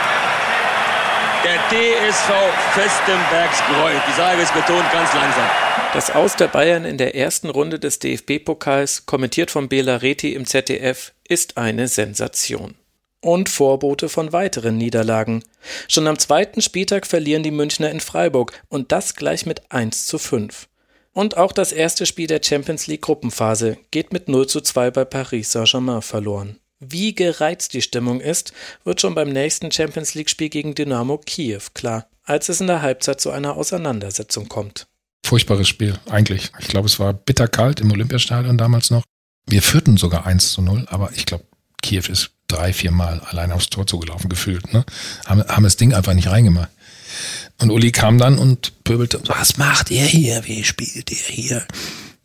Der 1.44 1.58
DSV 1.70 2.30
Festenbergs 2.74 3.60
Kreuth. 3.60 4.02
Ich 4.08 4.16
sage 4.16 4.42
es 4.42 4.52
betont 4.52 4.92
ganz 4.92 5.14
langsam. 5.14 5.50
Das 5.94 6.12
Aus 6.12 6.36
der 6.36 6.48
Bayern 6.48 6.86
in 6.86 6.98
der 6.98 7.16
ersten 7.16 7.50
Runde 7.50 7.80
des 7.80 8.00
DFB-Pokals, 8.00 9.06
kommentiert 9.06 9.52
von 9.52 9.68
Bela 9.68 9.98
Reti 9.98 10.34
im 10.34 10.46
ZDF, 10.46 11.14
ist 11.28 11.58
eine 11.58 11.88
Sensation. 11.88 12.76
Und 13.20 13.50
Vorbote 13.50 14.10
von 14.10 14.32
weiteren 14.32 14.78
Niederlagen. 14.78 15.44
Schon 15.88 16.08
am 16.08 16.20
zweiten 16.20 16.62
Spieltag 16.62 17.08
verlieren 17.08 17.44
die 17.44 17.52
Münchner 17.52 17.90
in 17.90 18.00
Freiburg 18.00 18.54
und 18.70 18.92
das 18.92 19.16
gleich 19.16 19.46
mit 19.46 19.72
1 19.72 20.06
zu 20.06 20.20
5. 20.20 20.68
Und 21.14 21.36
auch 21.36 21.52
das 21.52 21.72
erste 21.72 22.06
Spiel 22.06 22.28
der 22.28 22.42
Champions 22.44 22.86
League 22.86 23.02
Gruppenphase 23.02 23.78
geht 23.90 24.14
mit 24.14 24.30
0 24.30 24.46
zu 24.46 24.62
2 24.62 24.92
bei 24.92 25.04
Paris 25.04 25.52
Saint-Germain 25.52 26.04
verloren. 26.04 26.60
Wie 26.80 27.16
gereizt 27.16 27.74
die 27.74 27.82
Stimmung 27.82 28.22
ist, 28.22 28.54
wird 28.84 29.02
schon 29.02 29.16
beim 29.16 29.30
nächsten 29.30 29.72
Champions 29.72 30.14
League 30.14 30.30
Spiel 30.30 30.50
gegen 30.50 30.76
Dynamo 30.76 31.18
Kiew 31.18 31.62
klar, 31.74 32.08
als 32.24 32.50
es 32.50 32.62
in 32.62 32.68
der 32.68 32.84
Halbzeit 32.84 33.20
zu 33.20 33.32
einer 33.32 33.56
Auseinandersetzung 33.58 34.48
kommt. 34.48 34.86
Furchtbares 35.26 35.68
Spiel, 35.68 35.98
eigentlich. 36.08 36.52
Ich 36.60 36.68
glaube, 36.68 36.86
es 36.86 37.00
war 37.00 37.14
bitterkalt 37.14 37.80
im 37.80 37.92
Olympiastadion 37.92 38.60
damals 38.60 38.92
noch. 38.92 39.04
Wir 39.48 39.64
führten 39.64 39.98
sogar 39.98 40.28
1 40.28 40.52
zu 40.52 40.62
0, 40.62 40.86
aber 40.88 41.12
ich 41.16 41.26
glaube, 41.26 41.46
Kiew 41.82 42.04
ist 42.10 42.37
drei, 42.48 42.74
vier 42.74 42.92
Mal 42.92 43.22
allein 43.30 43.52
aufs 43.52 43.70
Tor 43.70 43.88
zugelaufen 43.88 44.30
gefühlt. 44.30 44.74
Ne? 44.74 44.86
Haben, 45.26 45.44
haben 45.48 45.64
das 45.64 45.78
Ding 45.78 45.94
einfach 45.94 46.14
nicht 46.14 46.30
reingemacht. 46.30 46.70
Und 47.60 47.72
Uli 47.72 47.92
kam 47.92 48.18
dann 48.18 48.38
und 48.38 48.84
pöbelte, 48.84 49.20
was 49.26 49.58
macht 49.58 49.92
ihr 49.92 50.04
hier? 50.04 50.46
Wie 50.46 50.64
spielt 50.64 51.12
ihr 51.12 51.18
hier? 51.18 51.66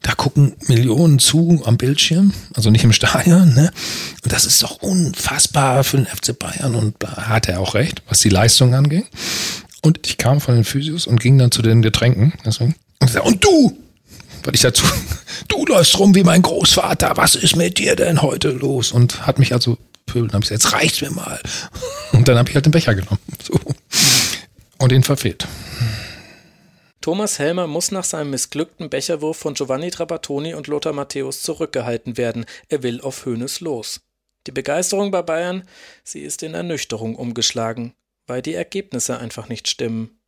Da 0.03 0.12
gucken 0.12 0.55
Millionen 0.66 1.20
zu 1.20 1.62
am 1.65 1.77
Bildschirm, 1.77 2.35
also 2.55 2.70
nicht 2.70 2.85
im 2.85 2.93
Stadion. 2.93 3.55
Ne? 3.55 3.70
Und 4.24 4.32
das 4.32 4.44
ist 4.44 4.62
doch 4.62 4.82
unfassbar 4.82 5.85
für 5.85 5.97
den 5.97 6.07
FC 6.07 6.36
Bayern. 6.36 6.74
Und 6.74 6.97
hat 7.05 7.49
er 7.49 7.61
auch 7.61 7.74
recht, 7.74 8.03
was 8.09 8.20
die 8.20 8.28
Leistung 8.28 8.74
angeht. 8.74 9.07
Und 9.81 10.01
ich 10.07 10.19
kam 10.19 10.40
von 10.40 10.55
den 10.55 10.65
Physios 10.65 11.07
und 11.07 11.20
ging 11.20 11.39
dann 11.39 11.51
zu 11.51 11.62
den 11.62 11.82
Getränken. 11.82 12.35
Deswegen. 12.44 12.74
Und, 13.01 13.11
sagte, 13.11 13.28
und 13.28 13.44
du, 13.44 13.78
weil 14.43 14.55
ich 14.55 14.61
dazu, 14.61 14.85
du 15.49 15.65
läufst 15.66 15.99
rum 15.99 16.15
wie 16.15 16.24
mein 16.24 16.43
Großvater, 16.43 17.16
was 17.16 17.36
ist 17.36 17.57
mit 17.57 17.78
dir 17.78 17.97
denn 17.97 18.23
heute 18.23 18.51
los? 18.51 18.93
Und 18.93 19.27
hat 19.27 19.39
mich 19.39 19.53
also 19.53 19.78
pöbeln, 20.06 20.32
habe 20.32 20.44
ich 20.44 20.50
gesagt, 20.50 20.64
jetzt 20.64 20.72
reicht's 20.72 21.00
mir 21.00 21.10
mal. 21.10 21.40
Und 22.12 22.28
dann 22.28 22.38
habe 22.38 22.48
ich 22.48 22.54
halt 22.54 22.66
den 22.66 22.72
Becher 22.72 22.94
genommen. 22.94 23.20
So. 23.42 23.58
Und 24.78 24.92
ihn 24.92 25.04
verfehlt. 25.04 25.46
Thomas 27.00 27.40
Helmer 27.40 27.66
muss 27.66 27.90
nach 27.90 28.04
seinem 28.04 28.30
missglückten 28.30 28.88
Becherwurf 28.88 29.36
von 29.36 29.54
Giovanni 29.54 29.90
Trapattoni 29.90 30.54
und 30.54 30.68
Lothar 30.68 30.92
Matthäus 30.92 31.42
zurückgehalten 31.42 32.16
werden. 32.16 32.46
Er 32.68 32.84
will 32.84 33.00
auf 33.00 33.26
Höhnes 33.26 33.60
los. 33.60 34.00
Die 34.46 34.52
Begeisterung 34.52 35.10
bei 35.10 35.22
Bayern, 35.22 35.64
sie 36.04 36.20
ist 36.20 36.42
in 36.42 36.54
Ernüchterung 36.54 37.16
umgeschlagen, 37.16 37.94
weil 38.26 38.42
die 38.42 38.54
Ergebnisse 38.54 39.18
einfach 39.18 39.48
nicht 39.48 39.68
stimmen. 39.68 40.18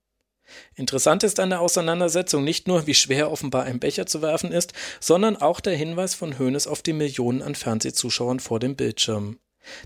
Interessant 0.74 1.22
ist 1.22 1.40
an 1.40 1.50
der 1.50 1.60
Auseinandersetzung 1.60 2.44
nicht 2.44 2.68
nur, 2.68 2.86
wie 2.86 2.94
schwer 2.94 3.30
offenbar 3.30 3.64
ein 3.64 3.80
Becher 3.80 4.06
zu 4.06 4.20
werfen 4.20 4.52
ist, 4.52 4.72
sondern 5.00 5.36
auch 5.36 5.60
der 5.60 5.76
Hinweis 5.76 6.14
von 6.14 6.38
Hoeneß 6.38 6.66
auf 6.66 6.82
die 6.82 6.92
Millionen 6.92 7.42
an 7.42 7.54
Fernsehzuschauern 7.54 8.40
vor 8.40 8.60
dem 8.60 8.76
Bildschirm. 8.76 9.38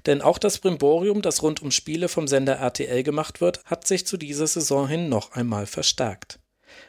Denn 0.06 0.22
auch 0.22 0.38
das 0.38 0.58
Brimborium, 0.58 1.22
das 1.22 1.42
rund 1.42 1.62
um 1.62 1.70
Spiele 1.70 2.08
vom 2.08 2.28
Sender 2.28 2.56
RTL 2.56 3.02
gemacht 3.02 3.40
wird, 3.40 3.64
hat 3.64 3.86
sich 3.86 4.06
zu 4.06 4.16
dieser 4.16 4.46
Saison 4.46 4.88
hin 4.88 5.08
noch 5.08 5.32
einmal 5.32 5.66
verstärkt. 5.66 6.38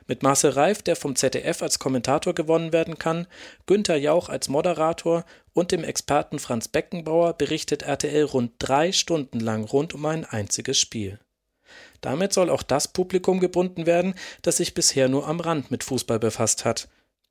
Mit 0.08 0.24
Marcel 0.24 0.52
Reif, 0.52 0.82
der 0.82 0.96
vom 0.96 1.16
ZDF 1.16 1.62
als 1.62 1.80
Kommentator 1.80 2.34
gewonnen 2.34 2.74
werden 2.74 2.98
kann, 2.98 3.28
Günther 3.66 3.96
Jauch 3.96 4.30
als 4.30 4.50
Moderator 4.50 5.26
und 5.54 5.72
dem 5.72 5.84
Experten 5.84 6.40
Franz 6.40 6.68
Beckenbauer 6.68 7.34
berichtet 7.34 7.84
RTL 7.84 8.24
rund 8.24 8.54
drei 8.60 8.92
Stunden 8.92 9.40
lang 9.40 9.64
rund 9.64 9.94
um 9.94 10.06
ein 10.06 10.26
einziges 10.26 10.80
Spiel. 10.80 11.20
Damit 12.02 12.34
soll 12.34 12.50
auch 12.50 12.64
das 12.64 12.88
Publikum 12.88 13.40
gebunden 13.40 13.86
werden, 13.86 14.16
das 14.42 14.58
sich 14.58 14.74
bisher 14.74 15.10
nur 15.10 15.28
am 15.28 15.40
Rand 15.40 15.70
mit 15.70 15.84
Fußball 15.84 16.20
befasst 16.20 16.66
hat, 16.66 16.88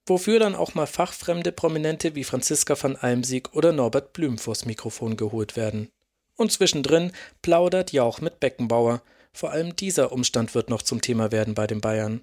wofür 0.09 0.39
dann 0.39 0.55
auch 0.55 0.75
mal 0.75 0.87
fachfremde 0.87 1.53
Prominente 1.53 2.15
wie 2.15 2.25
Franziska 2.25 2.77
van 2.81 2.97
Almsieg 2.97 3.55
oder 3.55 3.73
Norbert 3.73 4.13
Blüm 4.13 4.39
vors 4.39 4.65
Mikrofon 4.65 5.17
geholt 5.17 5.57
werden. 5.57 5.91
Und 6.37 6.53
zwischendrin 6.53 7.13
plaudert 7.43 7.93
Jauch 7.93 8.21
mit 8.21 8.41
Beckenbauer. 8.41 9.03
Vor 9.33 9.51
allem 9.51 9.77
dieser 9.77 10.13
Umstand 10.13 10.55
wird 10.55 10.71
noch 10.71 10.83
zum 10.83 11.01
Thema 11.01 11.33
werden 11.33 11.55
bei 11.55 11.67
den 11.67 11.81
Bayern. 11.81 12.23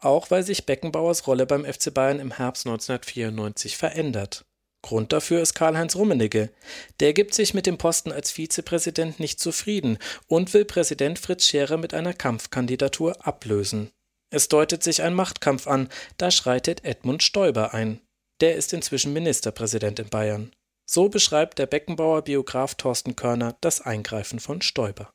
Auch 0.00 0.30
weil 0.30 0.42
sich 0.42 0.66
Beckenbauers 0.66 1.26
Rolle 1.26 1.46
beim 1.46 1.64
FC 1.64 1.94
Bayern 1.94 2.18
im 2.18 2.32
Herbst 2.32 2.66
1994 2.66 3.76
verändert. 3.76 4.44
Grund 4.82 5.12
dafür 5.12 5.40
ist 5.40 5.54
Karl-Heinz 5.54 5.94
Rummenigge. 5.94 6.50
Der 6.98 7.12
gibt 7.12 7.34
sich 7.34 7.54
mit 7.54 7.66
dem 7.66 7.78
Posten 7.78 8.10
als 8.10 8.32
Vizepräsident 8.32 9.20
nicht 9.20 9.38
zufrieden 9.38 9.98
und 10.26 10.52
will 10.52 10.64
Präsident 10.64 11.20
Fritz 11.20 11.46
Scherer 11.46 11.76
mit 11.76 11.94
einer 11.94 12.12
Kampfkandidatur 12.12 13.24
ablösen. 13.24 13.92
Es 14.32 14.48
deutet 14.48 14.82
sich 14.82 15.02
ein 15.02 15.12
Machtkampf 15.12 15.66
an, 15.66 15.90
da 16.16 16.30
schreitet 16.30 16.86
Edmund 16.86 17.22
Stoiber 17.22 17.74
ein. 17.74 18.00
Der 18.40 18.56
ist 18.56 18.72
inzwischen 18.72 19.12
Ministerpräsident 19.12 20.00
in 20.00 20.08
Bayern. 20.08 20.52
So 20.86 21.10
beschreibt 21.10 21.58
der 21.58 21.66
Beckenbauer 21.66 22.22
Biograf 22.22 22.74
Thorsten 22.74 23.14
Körner 23.14 23.56
das 23.60 23.82
Eingreifen 23.82 24.40
von 24.40 24.62
Stoiber. 24.62 25.12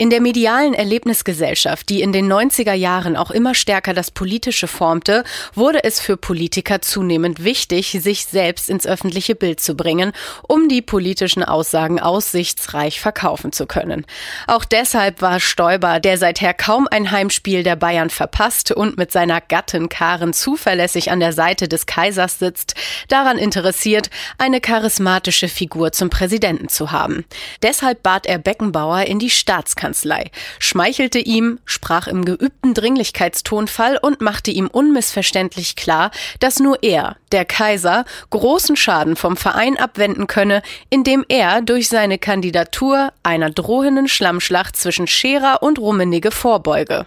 In 0.00 0.10
der 0.10 0.20
medialen 0.20 0.74
Erlebnisgesellschaft, 0.74 1.88
die 1.88 2.02
in 2.02 2.12
den 2.12 2.32
90er 2.32 2.72
Jahren 2.72 3.16
auch 3.16 3.32
immer 3.32 3.56
stärker 3.56 3.94
das 3.94 4.12
Politische 4.12 4.68
formte, 4.68 5.24
wurde 5.54 5.82
es 5.82 5.98
für 5.98 6.16
Politiker 6.16 6.80
zunehmend 6.80 7.42
wichtig, 7.42 7.98
sich 8.00 8.26
selbst 8.26 8.70
ins 8.70 8.86
öffentliche 8.86 9.34
Bild 9.34 9.58
zu 9.58 9.74
bringen, 9.74 10.12
um 10.46 10.68
die 10.68 10.82
politischen 10.82 11.42
Aussagen 11.42 11.98
aussichtsreich 11.98 13.00
verkaufen 13.00 13.50
zu 13.50 13.66
können. 13.66 14.06
Auch 14.46 14.64
deshalb 14.64 15.20
war 15.20 15.40
Stoiber, 15.40 15.98
der 15.98 16.16
seither 16.16 16.54
kaum 16.54 16.86
ein 16.88 17.10
Heimspiel 17.10 17.64
der 17.64 17.74
Bayern 17.74 18.10
verpasst 18.10 18.70
und 18.70 18.98
mit 18.98 19.10
seiner 19.10 19.40
Gattin 19.40 19.88
Karen 19.88 20.32
zuverlässig 20.32 21.10
an 21.10 21.18
der 21.18 21.32
Seite 21.32 21.66
des 21.66 21.86
Kaisers 21.86 22.38
sitzt, 22.38 22.76
daran 23.08 23.36
interessiert, 23.36 24.10
eine 24.38 24.60
charismatische 24.60 25.48
Figur 25.48 25.90
zum 25.90 26.08
Präsidenten 26.08 26.68
zu 26.68 26.92
haben. 26.92 27.24
Deshalb 27.64 28.04
bat 28.04 28.26
er 28.26 28.38
Beckenbauer 28.38 29.02
in 29.02 29.18
die 29.18 29.30
Staatskanzlei 29.30 29.87
Staatskanzlei, 29.88 30.30
schmeichelte 30.58 31.18
ihm, 31.18 31.58
sprach 31.64 32.06
im 32.06 32.24
geübten 32.24 32.74
Dringlichkeitstonfall 32.74 33.98
und 34.00 34.20
machte 34.20 34.50
ihm 34.50 34.68
unmissverständlich 34.68 35.76
klar, 35.76 36.10
dass 36.40 36.60
nur 36.60 36.82
er, 36.82 37.16
der 37.32 37.44
Kaiser, 37.44 38.04
großen 38.30 38.76
Schaden 38.76 39.16
vom 39.16 39.36
Verein 39.36 39.76
abwenden 39.78 40.26
könne, 40.26 40.62
indem 40.90 41.24
er 41.28 41.62
durch 41.62 41.88
seine 41.88 42.18
Kandidatur 42.18 43.12
einer 43.22 43.50
drohenden 43.50 44.08
Schlammschlacht 44.08 44.76
zwischen 44.76 45.06
Scherer 45.06 45.62
und 45.62 45.78
Rummenigge 45.78 46.30
vorbeuge. 46.30 47.06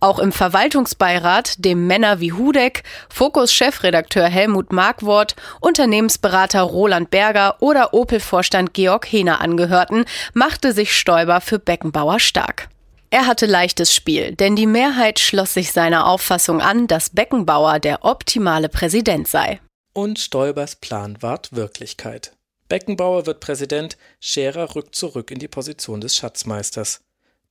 Auch 0.00 0.18
im 0.18 0.32
Verwaltungsbeirat, 0.32 1.64
dem 1.64 1.86
Männer 1.86 2.20
wie 2.20 2.32
Hudeck, 2.32 2.82
Fokus-Chefredakteur 3.08 4.26
Helmut 4.26 4.72
Markwort, 4.72 5.36
Unternehmensberater 5.60 6.62
Roland 6.62 7.10
Berger 7.10 7.56
oder 7.60 7.94
Opel-Vorstand 7.94 8.74
Georg 8.74 9.06
Hehner 9.06 9.40
angehörten, 9.40 10.04
machte 10.34 10.72
sich 10.72 10.96
Stoiber 10.96 11.40
für 11.40 11.58
Beckenbauer 11.58 12.20
stark. 12.20 12.68
Er 13.10 13.26
hatte 13.26 13.46
leichtes 13.46 13.94
Spiel, 13.94 14.34
denn 14.34 14.54
die 14.54 14.66
Mehrheit 14.66 15.18
schloss 15.18 15.54
sich 15.54 15.72
seiner 15.72 16.06
Auffassung 16.06 16.60
an, 16.60 16.86
dass 16.86 17.10
Beckenbauer 17.10 17.80
der 17.80 18.04
optimale 18.04 18.68
Präsident 18.68 19.26
sei. 19.28 19.60
Und 19.94 20.18
Stoibers 20.18 20.76
Plan 20.76 21.16
ward 21.22 21.52
Wirklichkeit. 21.52 22.32
Beckenbauer 22.68 23.24
wird 23.24 23.40
Präsident, 23.40 23.96
Scherer 24.20 24.74
rückt 24.74 24.94
zurück 24.94 25.30
in 25.30 25.38
die 25.38 25.48
Position 25.48 26.02
des 26.02 26.16
Schatzmeisters. 26.16 27.00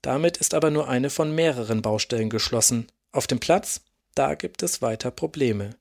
Damit 0.04 0.38
ist 0.38 0.54
aber 0.54 0.70
nur 0.70 0.88
eine 0.88 1.10
von 1.10 1.34
mehreren 1.34 1.82
Baustellen 1.82 2.30
geschlossen. 2.30 2.88
Auf 3.12 3.26
dem 3.26 3.40
Platz, 3.40 3.82
da 4.14 4.36
gibt 4.36 4.62
es 4.62 4.84
weiter 4.84 5.10
Probleme. 5.10 5.72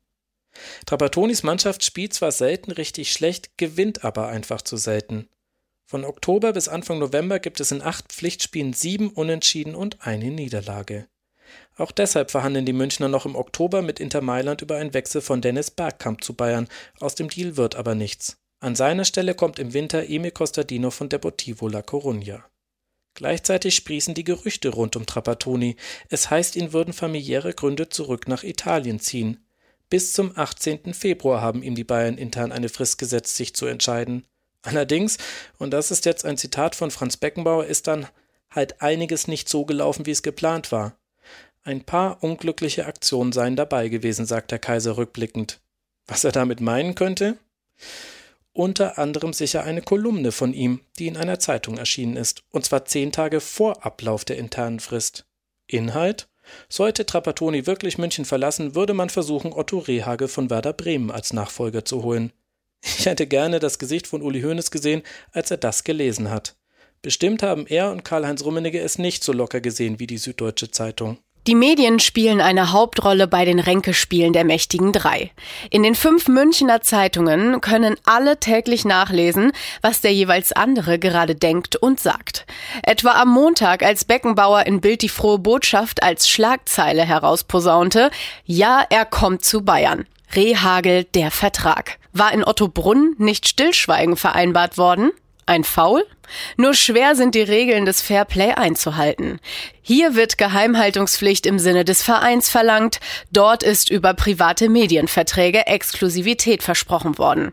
Trapattonis 0.87 1.43
Mannschaft 1.43 1.85
spielt 1.85 2.15
zwar 2.15 2.33
selten 2.33 2.73
richtig 2.73 3.13
schlecht, 3.13 3.59
gewinnt 3.59 4.05
aber 4.05 4.29
einfach 4.29 4.63
zu 4.63 4.79
selten. 4.79 5.29
Von 5.89 6.05
Oktober 6.05 6.53
bis 6.53 6.67
Anfang 6.67 6.99
November 6.99 7.39
gibt 7.39 7.61
es 7.61 7.71
in 7.71 7.81
acht 7.81 8.13
Pflichtspielen 8.13 8.73
sieben 8.73 9.09
Unentschieden 9.11 9.77
und 9.77 10.05
eine 10.05 10.33
Niederlage. 10.33 11.07
Auch 11.77 11.93
deshalb 11.93 12.33
verhandeln 12.33 12.67
die 12.67 12.73
Münchner 12.73 13.07
noch 13.07 13.25
im 13.25 13.37
Oktober 13.37 13.83
mit 13.83 14.01
Inter 14.01 14.21
Mailand 14.21 14.63
über 14.63 14.77
einen 14.77 14.95
Wechsel 14.95 15.21
von 15.21 15.41
Dennis 15.41 15.71
Bergkamp 15.71 16.25
zu 16.25 16.35
Bayern. 16.35 16.67
Aus 16.99 17.15
dem 17.15 17.29
Deal 17.29 17.57
wird 17.57 17.77
aber 17.77 17.95
nichts. 17.95 18.37
An 18.59 18.75
seiner 18.75 19.05
Stelle 19.05 19.35
kommt 19.35 19.61
im 19.61 19.75
Winter 19.75 20.09
Emil 20.09 20.33
Costadino 20.33 20.91
von 20.91 21.09
Deportivo 21.09 21.69
La 21.69 21.81
Coruña. 21.81 22.43
Gleichzeitig 23.15 23.77
sprießen 23.77 24.15
die 24.15 24.25
Gerüchte 24.25 24.71
rund 24.71 24.97
um 24.97 25.07
Trapattoni. 25.07 25.77
Es 26.09 26.31
heißt, 26.31 26.57
ihn 26.57 26.73
würden 26.73 26.95
familiäre 26.95 27.55
Gründe 27.55 27.89
zurück 27.89 28.27
nach 28.27 28.43
Italien 28.43 28.99
ziehen. 28.99 29.47
Bis 29.89 30.13
zum 30.13 30.33
18. 30.37 30.95
Februar 30.95 31.41
haben 31.41 31.63
ihm 31.63 31.77
die 31.77 31.85
Bayern 31.85 32.19
intern 32.19 32.51
eine 32.51 32.69
Frist 32.69 32.99
gesetzt, 32.99 33.37
sich 33.37 33.55
zu 33.55 33.67
entscheiden. 33.67 34.27
Allerdings, 34.67 35.17
und 35.59 35.71
das 35.71 35.91
ist 35.91 36.05
jetzt 36.05 36.25
ein 36.25 36.37
Zitat 36.37 36.75
von 36.75 36.91
Franz 36.91 37.17
Beckenbauer, 37.17 37.65
ist 37.65 37.87
dann 37.87 38.07
halt 38.51 38.83
einiges 38.83 39.29
nicht 39.29 39.49
so 39.49 39.65
gelaufen, 39.65 40.07
wie 40.07 40.11
es 40.11 40.23
geplant 40.23 40.73
war. 40.73 40.97
Ein 41.65 41.85
paar 41.85 42.23
unglückliche 42.23 42.87
Aktionen 42.87 43.33
seien 43.33 43.57
dabei 43.57 43.89
gewesen, 43.89 44.27
sagt 44.27 44.51
der 44.51 44.59
Kaiser 44.59 44.97
rückblickend. 44.97 45.61
Was 46.07 46.25
er 46.25 46.33
damit 46.33 46.61
meinen 46.61 46.95
könnte? 46.95 47.39
unter 48.57 48.99
anderem 48.99 49.33
sicher 49.33 49.65
eine 49.65 49.83
Kolumne 49.83 50.33
von 50.33 50.53
ihm, 50.53 50.81
die 50.99 51.07
in 51.07 51.17
einer 51.17 51.39
Zeitung 51.39 51.77
erschienen 51.77 52.17
ist, 52.17 52.43
und 52.51 52.65
zwar 52.65 52.87
zehn 52.87 53.13
Tage 53.13 53.41
vor 53.41 53.85
Ablauf 53.85 54.25
der 54.25 54.39
internen 54.39 54.81
Frist. 54.81 55.27
Inhalt? 55.67 56.29
Sollte 56.69 57.05
Trapattoni 57.05 57.67
wirklich 57.67 57.99
München 57.99 58.25
verlassen, 58.25 58.75
würde 58.75 58.95
man 58.95 59.11
versuchen, 59.11 59.53
Otto 59.53 59.79
Rehage 59.79 60.29
von 60.29 60.49
Werder 60.49 60.73
Bremen 60.73 61.11
als 61.11 61.33
Nachfolger 61.33 61.85
zu 61.85 62.03
holen. 62.03 62.33
Ich 62.99 63.07
hätte 63.07 63.27
gerne 63.27 63.59
das 63.59 63.79
Gesicht 63.79 64.07
von 64.07 64.23
Uli 64.23 64.43
Hoeneß 64.43 64.71
gesehen, 64.71 65.03
als 65.33 65.51
er 65.51 65.57
das 65.57 65.85
gelesen 65.85 66.31
hat. 66.31 66.55
Bestimmt 67.03 67.43
haben 67.43 67.67
er 67.67 67.91
und 67.91 68.05
Karl-Heinz 68.05 68.45
Rummenigge 68.45 68.81
es 68.81 68.99
nicht 68.99 69.25
so 69.25 69.33
locker 69.33 69.61
gesehen 69.61 69.99
wie 69.99 70.07
die 70.07 70.19
Süddeutsche 70.19 70.71
Zeitung. 70.71 71.19
Die 71.47 71.55
Medien 71.55 72.01
spielen 72.01 72.41
eine 72.41 72.73
Hauptrolle 72.73 73.29
bei 73.29 73.45
den 73.45 73.61
Ränkespielen 73.61 74.33
der 74.33 74.45
mächtigen 74.45 74.93
Drei. 74.93 75.31
In 75.71 75.85
den 75.85 75.95
fünf 75.95 76.27
Münchner 76.27 76.81
Zeitungen 76.81 77.61
können 77.61 77.95
alle 78.05 78.41
täglich 78.41 78.85
nachlesen, 78.85 79.53
was 79.81 80.01
der 80.01 80.13
jeweils 80.13 80.51
andere 80.51 80.99
gerade 80.99 81.37
denkt 81.37 81.77
und 81.77 82.01
sagt. 82.01 82.47
Etwa 82.83 83.13
am 83.13 83.29
Montag, 83.29 83.85
als 83.85 84.05
Beckenbauer 84.05 84.67
in 84.67 84.81
Bild 84.81 85.03
die 85.03 85.09
frohe 85.09 85.39
Botschaft 85.39 86.03
als 86.03 86.29
Schlagzeile 86.29 87.05
herausposaunte, 87.05 88.11
ja, 88.45 88.85
er 88.91 89.05
kommt 89.05 89.45
zu 89.45 89.65
Bayern. 89.65 90.07
Rehagel, 90.35 91.05
der 91.05 91.31
Vertrag. 91.31 91.99
War 92.19 92.33
in 92.33 92.45
Otto 92.45 92.69
Brunn 92.69 93.15
nicht 93.19 93.47
Stillschweigen 93.47 94.17
vereinbart 94.17 94.79
worden? 94.79 95.11
Ein 95.49 95.63
Foul? 95.63 96.05
Nur 96.57 96.75
schwer 96.75 97.15
sind 97.15 97.37
die 97.37 97.43
Regeln 97.43 97.87
des 97.87 98.03
Fairplay 98.03 98.55
einzuhalten. 98.55 99.39
Hier 99.81 100.17
wird 100.17 100.39
Geheimhaltungspflicht 100.39 101.47
im 101.47 101.61
Sinne 101.61 101.85
des 101.85 102.03
Vereins 102.03 102.49
verlangt, 102.49 102.99
dort 103.31 103.63
ist 103.63 103.89
über 103.89 104.13
private 104.13 104.69
Medienverträge 104.69 105.69
Exklusivität 105.69 106.65
versprochen 106.65 107.19
worden. 107.19 107.53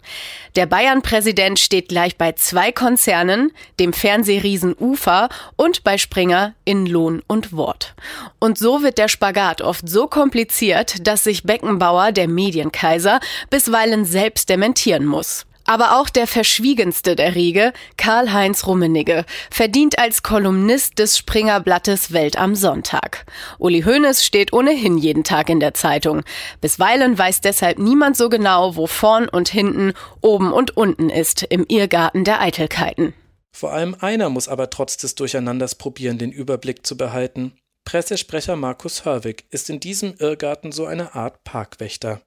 Der 0.56 0.66
Bayern-Präsident 0.66 1.60
steht 1.60 1.90
gleich 1.90 2.18
bei 2.18 2.32
zwei 2.32 2.72
Konzernen, 2.72 3.52
dem 3.80 3.94
Fernsehriesen 3.94 4.76
UFA 4.80 5.30
und 5.56 5.84
bei 5.84 6.00
Springer 6.00 6.56
in 6.66 6.88
Lohn 6.88 7.22
und 7.28 7.54
Wort. 7.56 7.94
Und 8.40 8.58
so 8.58 8.82
wird 8.82 8.98
der 8.98 9.08
Spagat 9.08 9.62
oft 9.62 9.88
so 9.88 10.08
kompliziert, 10.08 11.06
dass 11.06 11.24
sich 11.24 11.44
Beckenbauer, 11.44 12.12
der 12.12 12.28
Medienkaiser, 12.28 13.20
bisweilen 13.52 14.04
selbst 14.04 14.50
dementieren 14.50 15.06
muss. 15.06 15.46
Aber 15.66 16.00
auch 16.00 16.10
der 16.10 16.28
verschwiegenste 16.28 17.16
der 17.16 17.36
Riege, 17.36 17.74
Karl-Heinz 17.98 18.68
Rummenigge, 18.68 19.26
verdient 19.50 19.98
als 19.98 20.24
Kolumnist 20.24 21.00
des 21.00 21.18
Springerblattes 21.18 22.12
Welt 22.12 22.38
am 22.38 22.56
Sonntag. 22.56 23.26
Uli 23.60 23.84
Hoeneß 23.84 24.26
steht 24.26 24.52
ohnehin 24.54 24.98
jeden 24.98 25.24
Tag 25.24 25.50
in 25.50 25.60
der 25.60 25.74
Zeitung. 25.74 26.24
Bisweilen 26.60 27.18
weiß 27.18 27.42
deshalb 27.42 27.80
niemand 27.80 28.18
so 28.18 28.30
genau, 28.30 28.76
wo 28.76 28.88
vorn 28.88 29.30
und 29.30 29.50
hinten, 29.50 29.94
oben 30.22 30.52
und 30.52 30.76
unten 30.76 31.10
ist 31.10 31.44
im 31.44 31.66
Irrgarten 31.68 32.24
der 32.24 32.42
Eitelkeiten. 32.42 33.14
Vor 33.56 33.72
allem 33.72 33.96
einer 34.00 34.30
muss 34.30 34.48
aber 34.48 34.70
trotz 34.70 34.98
des 34.98 35.16
Durcheinanders 35.16 35.76
probieren, 35.76 36.18
den 36.18 36.32
Überblick 36.32 36.86
zu 36.86 36.98
behalten. 36.98 37.54
Pressesprecher 37.86 38.56
Markus 38.56 39.06
Hörwig 39.06 39.46
ist 39.50 39.70
in 39.70 39.80
diesem 39.80 40.16
Irrgarten 40.18 40.72
so 40.72 40.86
eine 40.86 41.16
Art 41.16 41.44
Parkwächter. 41.44 42.22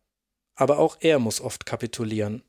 Aber 0.55 0.79
auch 0.79 0.97
er 1.01 1.19
muss 1.19 1.41
oft 1.41 1.67
kapitulieren. 1.67 2.43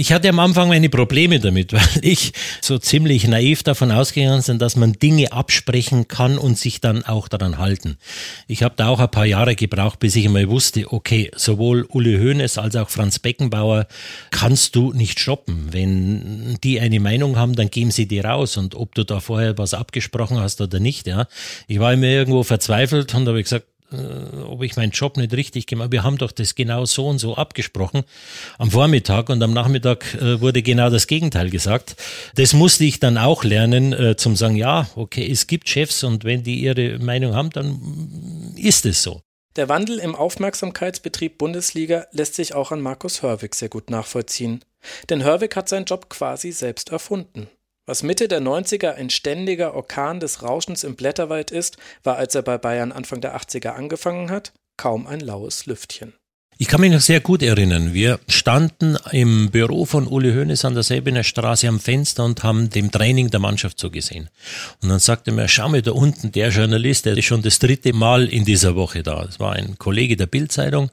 Ich 0.00 0.12
hatte 0.12 0.28
am 0.28 0.38
Anfang 0.38 0.68
meine 0.68 0.88
Probleme 0.88 1.40
damit, 1.40 1.72
weil 1.72 1.82
ich 2.02 2.32
so 2.60 2.78
ziemlich 2.78 3.26
naiv 3.26 3.64
davon 3.64 3.90
ausgegangen 3.90 4.44
bin, 4.46 4.60
dass 4.60 4.76
man 4.76 4.92
Dinge 4.92 5.32
absprechen 5.32 6.06
kann 6.06 6.38
und 6.38 6.56
sich 6.56 6.80
dann 6.80 7.04
auch 7.04 7.26
daran 7.26 7.58
halten. 7.58 7.98
Ich 8.46 8.62
habe 8.62 8.74
da 8.76 8.90
auch 8.90 9.00
ein 9.00 9.10
paar 9.10 9.26
Jahre 9.26 9.56
gebraucht, 9.56 9.98
bis 9.98 10.14
ich 10.14 10.26
einmal 10.26 10.48
wusste, 10.48 10.92
okay, 10.92 11.32
sowohl 11.34 11.84
Uli 11.88 12.16
Hoeneß 12.16 12.58
als 12.58 12.76
auch 12.76 12.90
Franz 12.90 13.18
Beckenbauer 13.18 13.88
kannst 14.30 14.76
du 14.76 14.92
nicht 14.92 15.18
stoppen. 15.18 15.72
Wenn 15.72 16.58
die 16.62 16.78
eine 16.78 17.00
Meinung 17.00 17.36
haben, 17.36 17.56
dann 17.56 17.68
geben 17.68 17.90
sie 17.90 18.06
die 18.06 18.20
raus 18.20 18.56
und 18.56 18.76
ob 18.76 18.94
du 18.94 19.02
da 19.02 19.18
vorher 19.18 19.58
was 19.58 19.74
abgesprochen 19.74 20.38
hast 20.38 20.60
oder 20.60 20.78
nicht, 20.78 21.08
ja. 21.08 21.26
Ich 21.66 21.80
war 21.80 21.92
immer 21.92 22.06
irgendwo 22.06 22.44
verzweifelt 22.44 23.12
und 23.16 23.26
habe 23.26 23.42
gesagt, 23.42 23.66
äh, 23.92 24.42
ob 24.42 24.62
ich 24.62 24.76
meinen 24.76 24.92
Job 24.92 25.16
nicht 25.16 25.32
richtig 25.32 25.66
gemacht. 25.66 25.92
Wir 25.92 26.02
haben 26.02 26.18
doch 26.18 26.32
das 26.32 26.54
genau 26.54 26.84
so 26.84 27.08
und 27.08 27.18
so 27.18 27.36
abgesprochen 27.36 28.04
am 28.58 28.70
Vormittag 28.70 29.28
und 29.28 29.42
am 29.42 29.52
Nachmittag 29.52 30.14
äh, 30.14 30.40
wurde 30.40 30.62
genau 30.62 30.90
das 30.90 31.06
Gegenteil 31.06 31.50
gesagt. 31.50 31.96
Das 32.34 32.52
musste 32.52 32.84
ich 32.84 33.00
dann 33.00 33.18
auch 33.18 33.44
lernen, 33.44 33.92
äh, 33.92 34.16
zum 34.16 34.36
sagen, 34.36 34.56
ja, 34.56 34.88
okay, 34.94 35.28
es 35.30 35.46
gibt 35.46 35.68
Chefs 35.68 36.04
und 36.04 36.24
wenn 36.24 36.42
die 36.42 36.60
ihre 36.60 36.98
Meinung 36.98 37.34
haben, 37.34 37.50
dann 37.50 38.54
ist 38.56 38.86
es 38.86 39.02
so. 39.02 39.22
Der 39.56 39.68
Wandel 39.68 39.98
im 39.98 40.14
Aufmerksamkeitsbetrieb 40.14 41.38
Bundesliga 41.38 42.06
lässt 42.12 42.34
sich 42.34 42.54
auch 42.54 42.70
an 42.70 42.80
Markus 42.80 43.22
Hörwig 43.22 43.54
sehr 43.54 43.68
gut 43.68 43.90
nachvollziehen. 43.90 44.64
Denn 45.10 45.24
Hörwig 45.24 45.56
hat 45.56 45.68
seinen 45.68 45.84
Job 45.84 46.08
quasi 46.08 46.52
selbst 46.52 46.90
erfunden. 46.90 47.48
Was 47.88 48.02
Mitte 48.02 48.28
der 48.28 48.42
90er 48.42 48.96
ein 48.96 49.08
ständiger 49.08 49.72
Orkan 49.72 50.20
des 50.20 50.42
Rauschens 50.42 50.84
im 50.84 50.94
Blätterwald 50.94 51.50
ist, 51.50 51.78
war, 52.02 52.16
als 52.18 52.34
er 52.34 52.42
bei 52.42 52.58
Bayern 52.58 52.92
Anfang 52.92 53.22
der 53.22 53.34
80er 53.34 53.70
angefangen 53.70 54.30
hat, 54.30 54.52
kaum 54.76 55.06
ein 55.06 55.20
laues 55.20 55.64
Lüftchen. 55.64 56.12
Ich 56.60 56.68
kann 56.68 56.82
mich 56.82 56.92
noch 56.92 57.00
sehr 57.00 57.20
gut 57.20 57.42
erinnern. 57.42 57.94
Wir 57.94 58.18
standen 58.28 58.98
im 59.12 59.50
Büro 59.50 59.86
von 59.86 60.06
Uli 60.06 60.34
Hoeneß 60.34 60.66
an 60.66 60.74
der 60.74 60.82
Säbener 60.82 61.22
Straße 61.22 61.66
am 61.66 61.80
Fenster 61.80 62.24
und 62.24 62.42
haben 62.42 62.68
dem 62.68 62.90
Training 62.90 63.30
der 63.30 63.40
Mannschaft 63.40 63.78
zugesehen. 63.78 64.28
Und 64.82 64.88
dann 64.90 64.98
sagte 64.98 65.30
mir, 65.30 65.48
schau 65.48 65.70
mal 65.70 65.80
da 65.80 65.92
unten, 65.92 66.32
der 66.32 66.50
Journalist, 66.50 67.06
der 67.06 67.16
ist 67.16 67.24
schon 67.24 67.42
das 67.42 67.58
dritte 67.58 67.94
Mal 67.94 68.26
in 68.26 68.44
dieser 68.44 68.74
Woche 68.74 69.02
da. 69.02 69.24
Das 69.24 69.40
war 69.40 69.52
ein 69.52 69.78
Kollege 69.78 70.16
der 70.16 70.26
Bildzeitung 70.26 70.90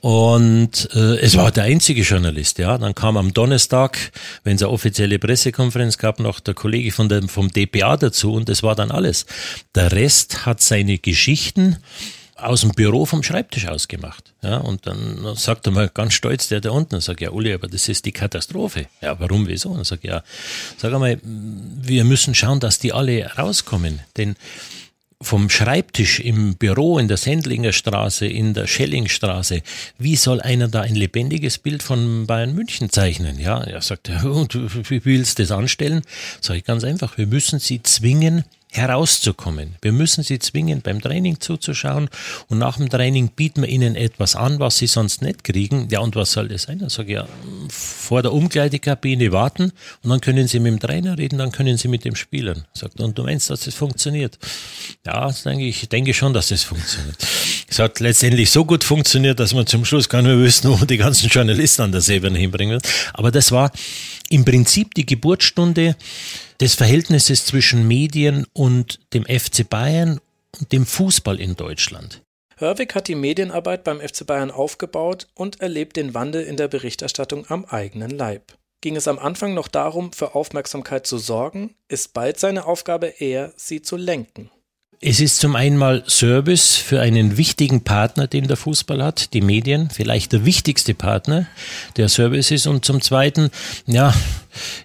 und 0.00 0.88
äh, 0.94 1.18
es 1.18 1.36
war 1.36 1.50
der 1.50 1.64
einzige 1.64 2.02
Journalist, 2.02 2.58
ja. 2.58 2.78
Dann 2.78 2.94
kam 2.94 3.16
am 3.16 3.34
Donnerstag, 3.34 3.98
wenn 4.44 4.56
es 4.56 4.62
eine 4.62 4.70
offizielle 4.70 5.18
Pressekonferenz 5.18 5.98
gab, 5.98 6.20
noch 6.20 6.40
der 6.40 6.54
Kollege 6.54 6.90
von 6.92 7.08
dem, 7.08 7.28
vom 7.28 7.50
DPA 7.50 7.96
dazu 7.96 8.32
und 8.32 8.48
das 8.48 8.62
war 8.62 8.74
dann 8.74 8.90
alles. 8.90 9.26
Der 9.74 9.92
Rest 9.92 10.46
hat 10.46 10.60
seine 10.62 10.98
Geschichten 10.98 11.76
aus 12.36 12.62
dem 12.62 12.70
Büro 12.70 13.06
vom 13.06 13.22
Schreibtisch 13.22 13.66
aus 13.66 13.88
gemacht. 13.88 14.32
Ja, 14.42 14.56
und 14.58 14.86
dann 14.86 15.34
sagt 15.36 15.66
er 15.66 15.72
mal 15.72 15.88
ganz 15.88 16.14
stolz, 16.14 16.48
der 16.48 16.60
da 16.60 16.70
unten, 16.70 17.00
sagt 17.00 17.20
ja, 17.20 17.30
Uli, 17.30 17.52
aber 17.52 17.68
das 17.68 17.88
ist 17.88 18.06
die 18.06 18.12
Katastrophe. 18.12 18.86
Ja, 19.02 19.18
warum, 19.20 19.46
wieso? 19.46 19.70
Und 19.70 19.86
sagt 19.86 20.04
ja, 20.04 20.22
sag 20.78 20.92
einmal, 20.92 21.18
wir 21.22 22.04
müssen 22.04 22.34
schauen, 22.34 22.60
dass 22.60 22.78
die 22.78 22.92
alle 22.92 23.26
rauskommen. 23.36 24.00
Denn 24.16 24.36
vom 25.22 25.50
Schreibtisch 25.50 26.20
im 26.20 26.56
Büro 26.56 26.98
in 26.98 27.06
der 27.06 27.18
Sendlinger 27.18 27.72
Straße, 27.72 28.26
in 28.26 28.54
der 28.54 28.66
Schellingstraße, 28.66 29.62
wie 29.98 30.16
soll 30.16 30.40
einer 30.40 30.68
da 30.68 30.80
ein 30.80 30.94
lebendiges 30.94 31.58
Bild 31.58 31.82
von 31.82 32.26
Bayern 32.26 32.54
München 32.54 32.90
zeichnen? 32.90 33.38
Ja, 33.38 33.62
er 33.62 33.82
sagt, 33.82 34.08
und 34.24 34.54
wie 34.90 35.04
willst 35.04 35.38
du 35.38 35.42
das 35.42 35.52
anstellen? 35.52 36.02
Sag 36.40 36.56
ich 36.56 36.64
ganz 36.64 36.84
einfach, 36.84 37.18
wir 37.18 37.26
müssen 37.26 37.58
sie 37.58 37.82
zwingen, 37.82 38.44
herauszukommen. 38.72 39.76
Wir 39.82 39.92
müssen 39.92 40.22
sie 40.22 40.38
zwingen, 40.38 40.80
beim 40.80 41.00
Training 41.00 41.40
zuzuschauen 41.40 42.08
und 42.48 42.58
nach 42.58 42.76
dem 42.76 42.88
Training 42.88 43.28
bieten 43.28 43.62
wir 43.62 43.68
ihnen 43.68 43.96
etwas 43.96 44.36
an, 44.36 44.60
was 44.60 44.78
sie 44.78 44.86
sonst 44.86 45.22
nicht 45.22 45.42
kriegen. 45.42 45.88
Ja, 45.90 46.00
und 46.00 46.14
was 46.14 46.32
soll 46.32 46.48
das 46.48 46.62
sein? 46.62 46.78
Dann 46.78 46.88
sage 46.88 47.08
ich, 47.08 47.14
ja, 47.14 47.26
vor 47.68 48.22
der 48.22 48.32
Umkleidekabine 48.32 49.32
warten 49.32 49.72
und 50.02 50.10
dann 50.10 50.20
können 50.20 50.46
sie 50.46 50.60
mit 50.60 50.72
dem 50.72 50.80
Trainer 50.80 51.18
reden, 51.18 51.38
dann 51.38 51.50
können 51.50 51.76
sie 51.76 51.88
mit 51.88 52.04
dem 52.04 52.14
spielen. 52.14 52.64
Sagt, 52.72 53.00
und 53.00 53.18
du 53.18 53.24
meinst, 53.24 53.50
dass 53.50 53.60
das 53.60 53.74
funktioniert? 53.74 54.38
Ja, 55.04 55.30
denke 55.44 55.64
ich, 55.64 55.88
denke 55.88 56.14
schon, 56.14 56.32
dass 56.32 56.48
das 56.48 56.62
funktioniert. 56.62 57.16
Es 57.68 57.78
hat 57.78 57.98
letztendlich 58.00 58.50
so 58.50 58.64
gut 58.64 58.84
funktioniert, 58.84 59.40
dass 59.40 59.52
man 59.52 59.66
zum 59.66 59.84
Schluss 59.84 60.08
gar 60.08 60.22
nicht 60.22 60.30
mehr 60.30 60.44
wissen, 60.44 60.70
wo 60.70 60.84
die 60.84 60.96
ganzen 60.96 61.28
Journalisten 61.28 61.82
an 61.82 61.92
der 61.92 62.00
Säberne 62.00 62.38
hinbringen. 62.38 62.80
Aber 63.14 63.30
das 63.30 63.50
war 63.50 63.72
im 64.28 64.44
Prinzip 64.44 64.94
die 64.94 65.06
Geburtsstunde 65.06 65.96
des 66.60 66.74
Verhältnisses 66.74 67.46
zwischen 67.46 67.88
Medien 67.88 68.46
und 68.52 69.00
dem 69.14 69.24
FC 69.24 69.68
Bayern 69.68 70.20
und 70.58 70.72
dem 70.72 70.86
Fußball 70.86 71.40
in 71.40 71.56
Deutschland. 71.56 72.22
Hörwig 72.56 72.94
hat 72.94 73.08
die 73.08 73.14
Medienarbeit 73.14 73.84
beim 73.84 74.00
FC 74.00 74.26
Bayern 74.26 74.50
aufgebaut 74.50 75.26
und 75.34 75.60
erlebt 75.60 75.96
den 75.96 76.12
Wandel 76.12 76.44
in 76.44 76.58
der 76.58 76.68
Berichterstattung 76.68 77.46
am 77.48 77.64
eigenen 77.64 78.10
Leib. 78.10 78.52
Ging 78.82 78.96
es 78.96 79.08
am 79.08 79.18
Anfang 79.18 79.54
noch 79.54 79.68
darum, 79.68 80.12
für 80.12 80.34
Aufmerksamkeit 80.34 81.06
zu 81.06 81.18
sorgen, 81.18 81.74
ist 81.88 82.12
bald 82.12 82.38
seine 82.38 82.66
Aufgabe 82.66 83.06
eher, 83.18 83.52
sie 83.56 83.80
zu 83.80 83.96
lenken. 83.96 84.50
Es 85.02 85.20
ist 85.20 85.38
zum 85.38 85.56
einen 85.56 85.78
mal 85.78 86.04
Service 86.06 86.76
für 86.76 87.00
einen 87.00 87.38
wichtigen 87.38 87.84
Partner, 87.84 88.26
den 88.26 88.46
der 88.48 88.58
Fußball 88.58 89.02
hat, 89.02 89.32
die 89.32 89.40
Medien, 89.40 89.88
vielleicht 89.88 90.32
der 90.32 90.44
wichtigste 90.44 90.92
Partner, 90.92 91.46
der 91.96 92.10
Service 92.10 92.50
ist. 92.50 92.66
Und 92.66 92.84
zum 92.84 93.00
zweiten, 93.00 93.50
ja, 93.86 94.14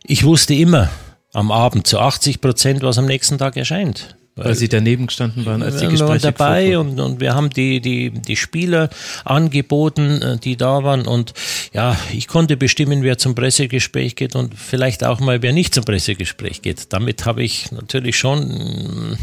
ich 0.03 0.23
wusste 0.23 0.53
immer, 0.53 0.89
am 1.35 1.51
Abend 1.51 1.85
zu 1.85 1.99
80 1.99 2.41
Prozent, 2.41 2.81
was 2.81 2.97
am 2.97 3.05
nächsten 3.05 3.37
Tag 3.37 3.57
erscheint. 3.57 4.15
Weil, 4.37 4.47
weil 4.47 4.55
sie 4.55 4.67
daneben 4.67 5.07
gestanden 5.07 5.45
waren, 5.45 5.63
als 5.63 5.77
die 5.77 5.87
Gespräche 5.87 6.09
waren 6.09 6.21
dabei 6.21 6.77
und, 6.77 6.99
und 6.99 7.21
wir 7.21 7.35
haben 7.35 7.49
die, 7.51 7.79
die, 7.79 8.09
die 8.09 8.35
Spieler 8.35 8.89
angeboten, 9.23 10.21
äh, 10.21 10.37
die 10.37 10.57
da 10.57 10.83
waren 10.83 11.07
und 11.07 11.33
ja, 11.71 11.97
ich 12.11 12.27
konnte 12.27 12.57
bestimmen, 12.57 13.01
wer 13.01 13.17
zum 13.17 13.33
Pressegespräch 13.33 14.17
geht 14.17 14.35
und 14.35 14.53
vielleicht 14.53 15.05
auch 15.05 15.21
mal, 15.21 15.41
wer 15.41 15.53
nicht 15.53 15.73
zum 15.73 15.85
Pressegespräch 15.85 16.61
geht. 16.61 16.91
Damit 16.91 17.25
habe 17.25 17.43
ich 17.43 17.71
natürlich 17.71 18.17
schon 18.17 19.13
äh, 19.13 19.15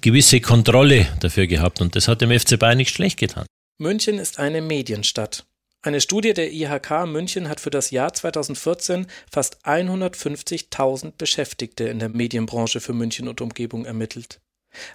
gewisse 0.00 0.40
Kontrolle 0.40 1.06
dafür 1.20 1.46
gehabt 1.46 1.80
und 1.80 1.94
das 1.94 2.08
hat 2.08 2.20
dem 2.20 2.36
FC 2.36 2.58
Bayern 2.58 2.78
nicht 2.78 2.92
schlecht 2.92 3.20
getan. 3.20 3.46
München 3.78 4.18
ist 4.18 4.40
eine 4.40 4.62
Medienstadt. 4.62 5.44
Eine 5.82 6.02
Studie 6.02 6.34
der 6.34 6.52
IHK 6.52 7.06
München 7.06 7.48
hat 7.48 7.58
für 7.58 7.70
das 7.70 7.90
Jahr 7.90 8.12
2014 8.12 9.06
fast 9.30 9.64
150.000 9.64 11.12
Beschäftigte 11.16 11.84
in 11.84 11.98
der 11.98 12.10
Medienbranche 12.10 12.82
für 12.82 12.92
München 12.92 13.28
und 13.28 13.40
Umgebung 13.40 13.86
ermittelt. 13.86 14.42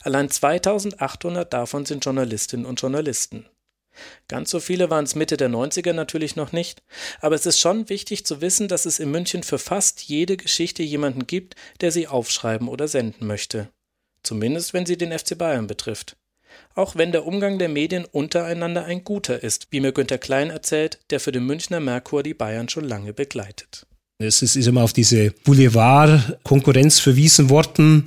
Allein 0.03 0.29
2800 0.29 1.51
davon 1.51 1.87
sind 1.87 2.05
Journalistinnen 2.05 2.67
und 2.67 2.79
Journalisten. 2.79 3.47
Ganz 4.27 4.51
so 4.51 4.59
viele 4.59 4.91
waren 4.91 5.05
es 5.05 5.15
Mitte 5.15 5.37
der 5.37 5.49
90er 5.49 5.93
natürlich 5.93 6.35
noch 6.35 6.51
nicht, 6.51 6.83
aber 7.19 7.33
es 7.33 7.47
ist 7.47 7.59
schon 7.59 7.89
wichtig 7.89 8.23
zu 8.23 8.41
wissen, 8.41 8.67
dass 8.67 8.85
es 8.85 8.99
in 8.99 9.09
München 9.09 9.41
für 9.41 9.57
fast 9.57 10.03
jede 10.03 10.37
Geschichte 10.37 10.83
jemanden 10.83 11.25
gibt, 11.25 11.55
der 11.81 11.91
sie 11.91 12.07
aufschreiben 12.07 12.67
oder 12.67 12.87
senden 12.87 13.25
möchte. 13.25 13.69
Zumindest 14.21 14.73
wenn 14.73 14.85
sie 14.85 14.97
den 14.97 15.17
FC 15.17 15.35
Bayern 15.35 15.65
betrifft 15.65 16.15
auch 16.75 16.95
wenn 16.95 17.11
der 17.11 17.25
Umgang 17.25 17.57
der 17.57 17.69
Medien 17.69 18.05
untereinander 18.05 18.85
ein 18.85 19.03
guter 19.03 19.41
ist, 19.41 19.67
wie 19.71 19.79
mir 19.79 19.91
Günter 19.91 20.17
Klein 20.17 20.49
erzählt, 20.49 20.99
der 21.09 21.19
für 21.19 21.31
den 21.31 21.45
Münchner 21.45 21.79
Merkur 21.79 22.23
die 22.23 22.33
Bayern 22.33 22.69
schon 22.69 22.83
lange 22.83 23.13
begleitet. 23.13 23.85
Es 24.17 24.41
ist, 24.41 24.55
immer 24.55 24.83
auf 24.83 24.93
diese 24.93 25.31
Boulevard-Konkurrenz 25.43 26.99
verwiesen 26.99 27.49
worden. 27.49 28.05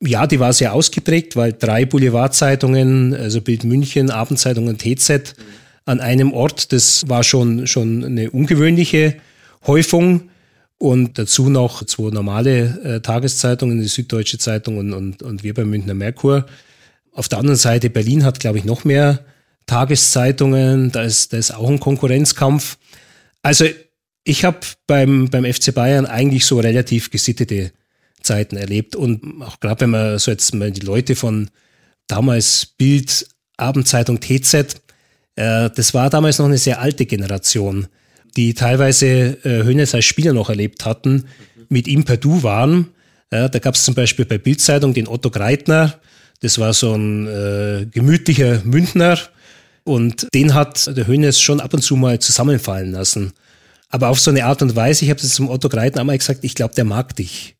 Ja, 0.00 0.26
die 0.26 0.38
war 0.38 0.52
sehr 0.52 0.72
ausgeprägt, 0.72 1.36
weil 1.36 1.52
drei 1.52 1.84
Boulevardzeitungen, 1.84 3.14
also 3.14 3.40
Bild 3.40 3.64
München, 3.64 4.10
Abendzeitung 4.10 4.68
und 4.68 4.80
TZ, 4.80 5.34
an 5.84 6.00
einem 6.00 6.32
Ort, 6.32 6.72
das 6.72 7.08
war 7.08 7.24
schon, 7.24 7.66
schon 7.66 8.04
eine 8.04 8.30
ungewöhnliche 8.30 9.16
Häufung. 9.66 10.30
Und 10.78 11.16
dazu 11.18 11.48
noch 11.48 11.84
zwei 11.84 12.10
normale 12.10 12.80
äh, 12.82 13.00
Tageszeitungen, 13.00 13.80
die 13.80 13.86
Süddeutsche 13.86 14.38
Zeitung 14.38 14.78
und, 14.78 14.92
und, 14.92 15.22
und 15.22 15.44
wir 15.44 15.54
beim 15.54 15.70
Münchner 15.70 15.94
Merkur. 15.94 16.46
Auf 17.12 17.28
der 17.28 17.38
anderen 17.38 17.58
Seite, 17.58 17.90
Berlin 17.90 18.24
hat, 18.24 18.40
glaube 18.40 18.58
ich, 18.58 18.64
noch 18.64 18.84
mehr 18.84 19.24
Tageszeitungen. 19.66 20.90
Da 20.92 21.02
ist, 21.02 21.32
da 21.32 21.36
ist 21.36 21.54
auch 21.54 21.68
ein 21.68 21.80
Konkurrenzkampf. 21.80 22.78
Also 23.42 23.66
ich 24.24 24.44
habe 24.44 24.60
beim, 24.86 25.28
beim 25.30 25.44
FC 25.44 25.74
Bayern 25.74 26.06
eigentlich 26.06 26.46
so 26.46 26.58
relativ 26.60 27.10
gesittete 27.10 27.72
Zeiten 28.22 28.56
erlebt. 28.56 28.96
Und 28.96 29.42
auch 29.42 29.60
gerade 29.60 29.82
wenn 29.82 29.90
man 29.90 30.18
so 30.18 30.30
jetzt 30.30 30.54
mal 30.54 30.70
die 30.70 30.86
Leute 30.86 31.16
von 31.16 31.50
damals 32.06 32.66
Bild, 32.78 33.26
Abendzeitung, 33.56 34.20
TZ, 34.20 34.54
äh, 35.36 35.70
das 35.70 35.94
war 35.94 36.10
damals 36.10 36.38
noch 36.38 36.46
eine 36.46 36.58
sehr 36.58 36.80
alte 36.80 37.06
Generation, 37.06 37.88
die 38.36 38.54
teilweise 38.54 39.38
äh, 39.44 39.84
als 39.92 40.04
Spieler 40.04 40.32
noch 40.32 40.48
erlebt 40.48 40.84
hatten, 40.84 41.26
mit 41.68 41.88
ihm 41.88 42.04
per 42.04 42.16
Du 42.16 42.42
waren. 42.42 42.88
Ja, 43.32 43.48
da 43.48 43.58
gab 43.58 43.74
es 43.74 43.84
zum 43.84 43.94
Beispiel 43.94 44.26
bei 44.26 44.38
Bildzeitung 44.38 44.92
den 44.92 45.08
Otto 45.08 45.30
Greitner, 45.30 45.98
das 46.42 46.58
war 46.58 46.74
so 46.74 46.94
ein 46.94 47.26
äh, 47.26 47.86
gemütlicher 47.86 48.60
Münchner 48.64 49.18
und 49.84 50.26
den 50.34 50.54
hat 50.54 50.96
der 50.96 51.06
Hönes 51.06 51.40
schon 51.40 51.60
ab 51.60 51.72
und 51.72 51.82
zu 51.82 51.96
mal 51.96 52.18
zusammenfallen 52.18 52.92
lassen. 52.92 53.32
Aber 53.88 54.08
auf 54.08 54.20
so 54.20 54.30
eine 54.30 54.44
Art 54.44 54.62
und 54.62 54.74
Weise, 54.74 55.04
ich 55.04 55.10
habe 55.10 55.20
es 55.20 55.34
zum 55.34 55.48
Otto 55.48 55.68
Greiten 55.68 55.98
einmal 55.98 56.18
gesagt, 56.18 56.40
ich 56.42 56.54
glaube, 56.54 56.74
der 56.74 56.84
mag 56.84 57.14
dich. 57.16 57.56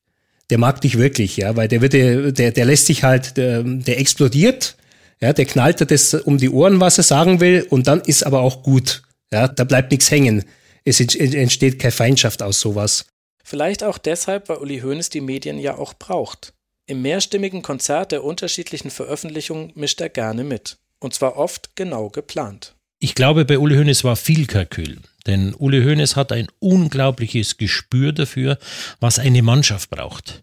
Der 0.50 0.58
mag 0.58 0.80
dich 0.80 0.98
wirklich, 0.98 1.36
ja, 1.36 1.56
weil 1.56 1.68
der 1.68 1.80
wird, 1.80 1.92
der, 1.92 2.50
der 2.50 2.64
lässt 2.64 2.86
sich 2.86 3.04
halt, 3.04 3.36
der, 3.36 3.62
der 3.62 3.98
explodiert, 3.98 4.76
ja, 5.20 5.32
der 5.32 5.44
knallt 5.44 5.80
dir 5.80 5.86
das 5.86 6.14
um 6.14 6.38
die 6.38 6.50
Ohren, 6.50 6.80
was 6.80 6.98
er 6.98 7.04
sagen 7.04 7.40
will, 7.40 7.66
und 7.70 7.86
dann 7.86 8.00
ist 8.00 8.26
aber 8.26 8.40
auch 8.40 8.62
gut. 8.62 9.02
Ja, 9.32 9.46
da 9.46 9.64
bleibt 9.64 9.92
nichts 9.92 10.10
hängen. 10.10 10.44
Es 10.84 11.00
entsteht 11.00 11.78
keine 11.78 11.92
Feindschaft 11.92 12.42
aus 12.42 12.60
sowas. 12.60 13.06
Vielleicht 13.44 13.84
auch 13.84 13.98
deshalb, 13.98 14.48
weil 14.48 14.58
Uli 14.58 14.80
Hoeneß 14.80 15.10
die 15.10 15.20
Medien 15.20 15.58
ja 15.58 15.76
auch 15.78 15.94
braucht. 15.94 16.52
Im 16.86 17.02
mehrstimmigen 17.02 17.62
Konzert 17.62 18.12
der 18.12 18.24
unterschiedlichen 18.24 18.90
Veröffentlichungen 18.90 19.72
mischt 19.74 20.00
er 20.00 20.08
gerne 20.08 20.44
mit. 20.44 20.78
Und 20.98 21.14
zwar 21.14 21.36
oft 21.36 21.76
genau 21.76 22.08
geplant. 22.08 22.74
Ich 22.98 23.14
glaube, 23.14 23.44
bei 23.44 23.58
Uli 23.58 23.76
Hoeneß 23.76 24.04
war 24.04 24.16
viel 24.16 24.46
Kalkül. 24.46 24.98
Denn 25.26 25.54
Uli 25.54 25.82
Hoeneß 25.82 26.16
hat 26.16 26.32
ein 26.32 26.48
unglaubliches 26.58 27.56
Gespür 27.56 28.12
dafür, 28.12 28.58
was 29.00 29.18
eine 29.18 29.42
Mannschaft 29.42 29.90
braucht. 29.90 30.42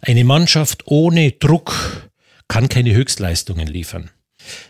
Eine 0.00 0.24
Mannschaft 0.24 0.86
ohne 0.86 1.32
Druck 1.32 2.10
kann 2.48 2.68
keine 2.68 2.94
Höchstleistungen 2.94 3.66
liefern. 3.66 4.10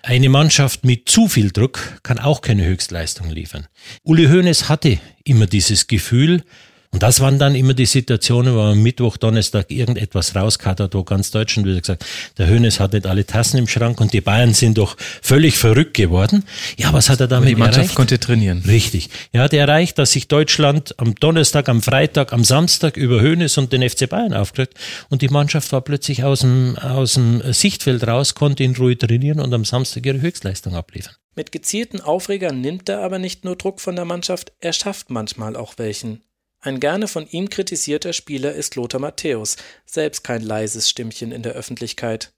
Eine 0.02 0.28
Mannschaft 0.28 0.84
mit 0.84 1.09
zu 1.09 1.28
viel 1.28 1.51
Druck 1.51 2.01
kann 2.02 2.18
auch 2.18 2.40
keine 2.40 2.64
Höchstleistungen 2.64 3.30
liefern. 3.30 3.68
Uli 4.02 4.26
Hoeneß 4.26 4.68
hatte 4.68 4.98
immer 5.24 5.47
dieses 5.47 5.86
Gefühl, 5.86 6.44
und 6.92 7.04
das 7.04 7.20
waren 7.20 7.38
dann 7.38 7.54
immer 7.54 7.72
die 7.72 7.86
Situationen, 7.86 8.54
wo 8.54 8.60
am 8.60 8.82
Mittwoch, 8.82 9.16
Donnerstag 9.16 9.70
irgendetwas 9.70 10.34
rauskattert, 10.34 10.92
wo 10.94 11.04
ganz 11.04 11.30
Deutschland 11.30 11.68
wieder 11.68 11.80
gesagt, 11.80 12.04
der 12.36 12.48
Hönes 12.48 12.80
hat 12.80 12.94
nicht 12.94 13.06
alle 13.06 13.24
Tassen 13.24 13.58
im 13.58 13.68
Schrank 13.68 14.00
und 14.00 14.12
die 14.12 14.20
Bayern 14.20 14.54
sind 14.54 14.76
doch 14.76 14.96
völlig 15.22 15.56
verrückt 15.56 15.94
geworden. 15.94 16.44
Ja, 16.76 16.92
was 16.92 17.08
hat 17.08 17.20
er 17.20 17.28
damit 17.28 17.46
Aber 17.46 17.54
die 17.54 17.60
Mannschaft 17.60 17.78
erreicht? 17.78 17.94
konnte 17.94 18.18
trainieren. 18.18 18.64
Richtig. 18.66 19.08
Er 19.30 19.42
hat 19.42 19.52
erreicht, 19.52 19.98
dass 19.98 20.10
sich 20.10 20.26
Deutschland 20.26 20.98
am 20.98 21.14
Donnerstag, 21.14 21.68
am 21.68 21.80
Freitag, 21.80 22.32
am 22.32 22.42
Samstag 22.42 22.96
über 22.96 23.20
Hönes 23.20 23.56
und 23.56 23.72
den 23.72 23.88
FC 23.88 24.08
Bayern 24.08 24.34
aufgeregt 24.34 24.74
und 25.10 25.22
die 25.22 25.28
Mannschaft 25.28 25.70
war 25.70 25.82
plötzlich 25.82 26.24
aus 26.24 26.40
dem, 26.40 26.76
aus 26.76 27.14
dem 27.14 27.40
Sichtfeld 27.52 28.04
raus, 28.04 28.34
konnte 28.34 28.64
in 28.64 28.74
Ruhe 28.74 28.98
trainieren 28.98 29.38
und 29.38 29.54
am 29.54 29.64
Samstag 29.64 30.06
ihre 30.06 30.20
Höchstleistung 30.20 30.74
abliefern. 30.74 31.14
Mit 31.36 31.52
gezielten 31.52 32.00
Aufregern 32.00 32.60
nimmt 32.60 32.88
er 32.88 33.02
aber 33.02 33.20
nicht 33.20 33.44
nur 33.44 33.54
Druck 33.54 33.80
von 33.80 33.94
der 33.94 34.04
Mannschaft, 34.04 34.52
er 34.58 34.72
schafft 34.72 35.08
manchmal 35.10 35.54
auch 35.54 35.74
welchen. 35.78 36.22
Ein 36.62 36.78
gerne 36.78 37.09
von 37.09 37.27
ihm 37.31 37.49
kritisierter 37.49 38.12
Spieler 38.12 38.53
ist 38.53 38.77
Lothar 38.77 39.01
Matthäus, 39.01 39.57
selbst 39.87 40.24
kein 40.24 40.43
leises 40.43 40.91
Stimmchen 40.91 41.32
in 41.32 41.43
der 41.43 41.55
Öffentlichkeit. 41.55 42.32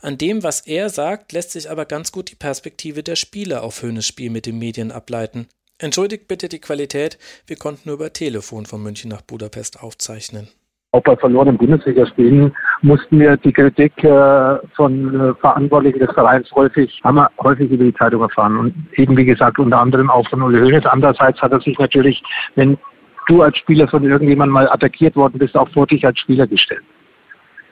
An 0.00 0.18
dem, 0.18 0.44
was 0.44 0.60
er 0.60 0.88
sagt, 0.88 1.32
lässt 1.32 1.50
sich 1.50 1.68
aber 1.68 1.84
ganz 1.84 2.12
gut 2.12 2.30
die 2.30 2.36
Perspektive 2.36 3.02
der 3.02 3.16
Spieler 3.16 3.64
auf 3.64 3.82
Höhnes 3.82 4.06
Spiel 4.06 4.30
mit 4.30 4.46
den 4.46 4.58
Medien 4.58 4.92
ableiten. 4.92 5.48
Entschuldigt 5.78 6.28
bitte 6.28 6.48
die 6.48 6.60
Qualität, 6.60 7.18
wir 7.48 7.56
konnten 7.56 7.88
nur 7.88 7.96
über 7.96 8.12
Telefon 8.12 8.66
von 8.66 8.82
München 8.82 9.10
nach 9.10 9.22
Budapest 9.22 9.82
aufzeichnen. 9.82 10.48
Auch 10.92 11.02
bei 11.02 11.16
verlorenen 11.16 11.58
Bundesligaspielen 11.58 12.56
mussten 12.80 13.18
wir 13.18 13.36
die 13.36 13.52
Kritik 13.52 13.92
äh, 14.02 14.58
von 14.76 15.20
äh, 15.20 15.34
Verantwortlichen 15.34 15.98
des 15.98 16.12
Vereins 16.12 16.50
häufig, 16.52 17.00
haben 17.02 17.16
wir 17.16 17.30
häufig 17.42 17.70
über 17.70 17.84
die 17.84 17.94
Zeitung 17.94 18.22
erfahren. 18.22 18.56
Und 18.56 18.86
eben 18.94 19.16
wie 19.16 19.26
gesagt, 19.26 19.58
unter 19.58 19.80
anderem 19.80 20.08
auch 20.08 20.26
von 20.30 20.40
Uli 20.40 20.60
Hoeneß. 20.60 20.86
Andererseits 20.86 21.42
hat 21.42 21.52
er 21.52 21.60
sich 21.60 21.78
natürlich, 21.78 22.22
wenn 22.54 22.78
du 23.26 23.42
als 23.42 23.56
Spieler 23.58 23.88
von 23.88 24.04
irgendjemandem 24.04 24.54
mal 24.54 24.68
attackiert 24.68 25.16
worden 25.16 25.38
bist, 25.38 25.56
auch 25.56 25.68
vor 25.70 25.86
dich 25.86 26.04
als 26.06 26.18
Spieler 26.18 26.46
gestellt. 26.46 26.82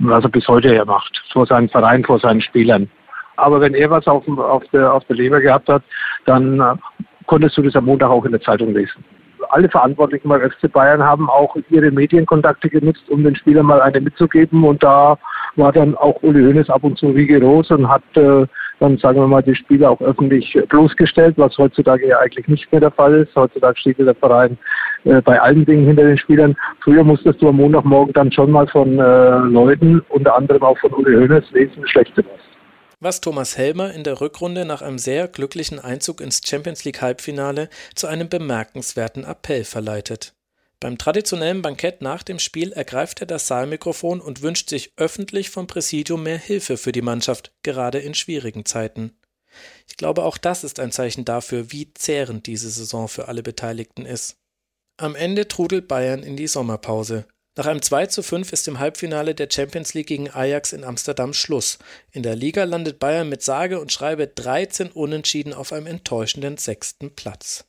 Was 0.01 0.25
er 0.25 0.31
bis 0.31 0.47
heute 0.49 0.75
ja 0.75 0.85
macht, 0.85 1.23
vor 1.33 1.47
seinem 1.47 1.69
Verein, 1.69 2.05
vor 2.05 2.19
seinen 2.19 2.41
Spielern. 2.41 2.91
Aber 3.37 3.61
wenn 3.61 3.75
er 3.75 3.91
was 3.91 4.07
auf, 4.07 4.27
auf, 4.39 4.65
der, 4.73 4.93
auf 4.93 5.05
der 5.05 5.17
Leber 5.17 5.41
gehabt 5.41 5.69
hat, 5.69 5.83
dann 6.27 6.61
äh, 6.61 6.75
konntest 7.27 7.57
du 7.57 7.63
das 7.63 7.77
am 7.77 7.87
Montag 7.87 8.11
auch 8.11 8.25
in 8.25 8.33
der 8.33 8.41
Zeitung 8.41 8.75
lesen. 8.75 9.05
Alle 9.51 9.69
Verantwortlichen 9.69 10.29
beim 10.29 10.41
FC 10.41 10.73
Bayern 10.73 11.03
haben 11.03 11.29
auch 11.29 11.55
ihre 11.69 11.91
Medienkontakte 11.91 12.69
genutzt, 12.69 13.05
um 13.09 13.23
den 13.23 13.37
Spielern 13.37 13.67
mal 13.67 13.83
eine 13.83 14.01
mitzugeben. 14.01 14.65
Und 14.65 14.83
da 14.83 15.19
war 15.57 15.73
dann 15.73 15.95
auch 15.97 16.23
Uli 16.23 16.43
Hoeneß 16.43 16.71
ab 16.71 16.83
und 16.83 16.99
zu 16.99 17.09
rigoros 17.11 17.71
und 17.71 17.89
hat 17.89 18.03
äh, 18.17 18.47
dann, 18.81 18.99
sagen 18.99 19.21
wir 19.21 19.29
mal, 19.29 19.43
die 19.43 19.55
Spieler 19.55 19.91
auch 19.91 20.01
öffentlich 20.01 20.59
bloßgestellt, 20.69 21.37
was 21.37 21.57
heutzutage 21.59 22.09
ja 22.09 22.19
eigentlich 22.19 22.49
nicht 22.49 22.71
mehr 22.73 22.81
der 22.81 22.91
Fall 22.91 23.15
ist. 23.15 23.37
Heutzutage 23.37 23.79
steht 23.79 23.99
der 23.99 24.15
Verein 24.15 24.59
äh, 25.05 25.21
bei 25.21 25.41
allen 25.41 25.65
Dingen 25.65 25.87
hinter 25.87 26.05
den 26.05 26.19
Spielern. 26.19 26.57
Früher 26.83 27.05
musstest 27.05 27.41
du 27.41 27.49
am 27.49 27.57
Montagmorgen 27.57 28.13
dann 28.13 28.33
schon 28.33 28.51
mal 28.51 28.67
von 28.69 28.99
äh, 28.99 29.39
Leuten, 29.39 30.01
unter 30.09 30.35
anderem 30.37 30.63
auch 30.63 30.79
von 30.79 30.93
Uli 30.93 31.15
Hoeneß, 31.15 31.51
lesen, 31.53 31.87
schlechte 31.87 32.25
was. 32.25 32.41
Was 33.01 33.21
Thomas 33.21 33.59
Helmer 33.59 33.93
in 33.93 34.03
der 34.03 34.21
Rückrunde 34.21 34.65
nach 34.65 34.81
einem 34.81 34.99
sehr 34.99 35.29
glücklichen 35.29 35.79
Einzug 35.79 36.21
ins 36.21 36.41
Champions 36.45 36.85
League 36.85 37.03
Halbfinale 37.03 37.69
zu 37.95 38.07
einem 38.07 38.29
bemerkenswerten 38.29 39.25
Appell 39.25 39.65
verleitet. 39.65 40.35
Beim 40.81 40.99
traditionellen 40.99 41.63
Bankett 41.63 42.03
nach 42.03 42.23
dem 42.23 42.39
Spiel 42.39 42.73
ergreift 42.73 43.21
er 43.21 43.27
das 43.27 43.47
Saalmikrofon 43.47 44.21
und 44.21 44.43
wünscht 44.43 44.69
sich 44.69 44.93
öffentlich 44.97 45.51
vom 45.51 45.67
Präsidium 45.67 46.23
mehr 46.23 46.39
Hilfe 46.39 46.77
für 46.77 46.93
die 46.93 47.03
Mannschaft, 47.03 47.53
gerade 47.63 47.99
in 47.99 48.15
schwierigen 48.15 48.65
Zeiten. 48.65 49.13
Ich 49.89 49.97
glaube, 49.97 50.25
auch 50.25 50.39
das 50.39 50.65
ist 50.65 50.81
ein 50.81 50.93
Zeichen 50.93 51.25
dafür, 51.25 51.73
wie 51.73 51.93
zehrend 51.95 52.47
diese 52.47 52.71
Saison 52.71 53.09
für 53.09 53.29
alle 53.29 53.43
Beteiligten 53.43 54.05
ist. 54.05 54.37
Am 54.97 55.17
Ende 55.17 55.49
trudelt 55.49 55.89
Bayern 55.89 56.23
in 56.23 56.37
die 56.37 56.47
Sommerpause. 56.47 57.27
Nach 57.57 57.67
einem 57.67 57.83
2 57.83 58.07
zu 58.07 58.23
5 58.23 58.53
ist 58.53 58.69
im 58.69 58.79
Halbfinale 58.79 59.35
der 59.35 59.49
Champions 59.51 59.93
League 59.93 60.07
gegen 60.07 60.31
Ajax 60.31 60.73
in 60.73 60.85
Amsterdam 60.85 61.33
Schluss. 61.33 61.79
In 62.13 62.23
der 62.23 62.37
Liga 62.37 62.63
landet 62.63 63.01
Bayern 63.01 63.29
mit 63.29 63.43
sage 63.43 63.81
und 63.81 63.93
schreibe 63.93 64.29
13 64.29 64.93
Unentschieden 64.93 65.53
auf 65.53 65.73
einem 65.73 65.89
enttäuschenden 65.89 66.59
sechsten 66.59 67.13
Platz. 67.13 67.65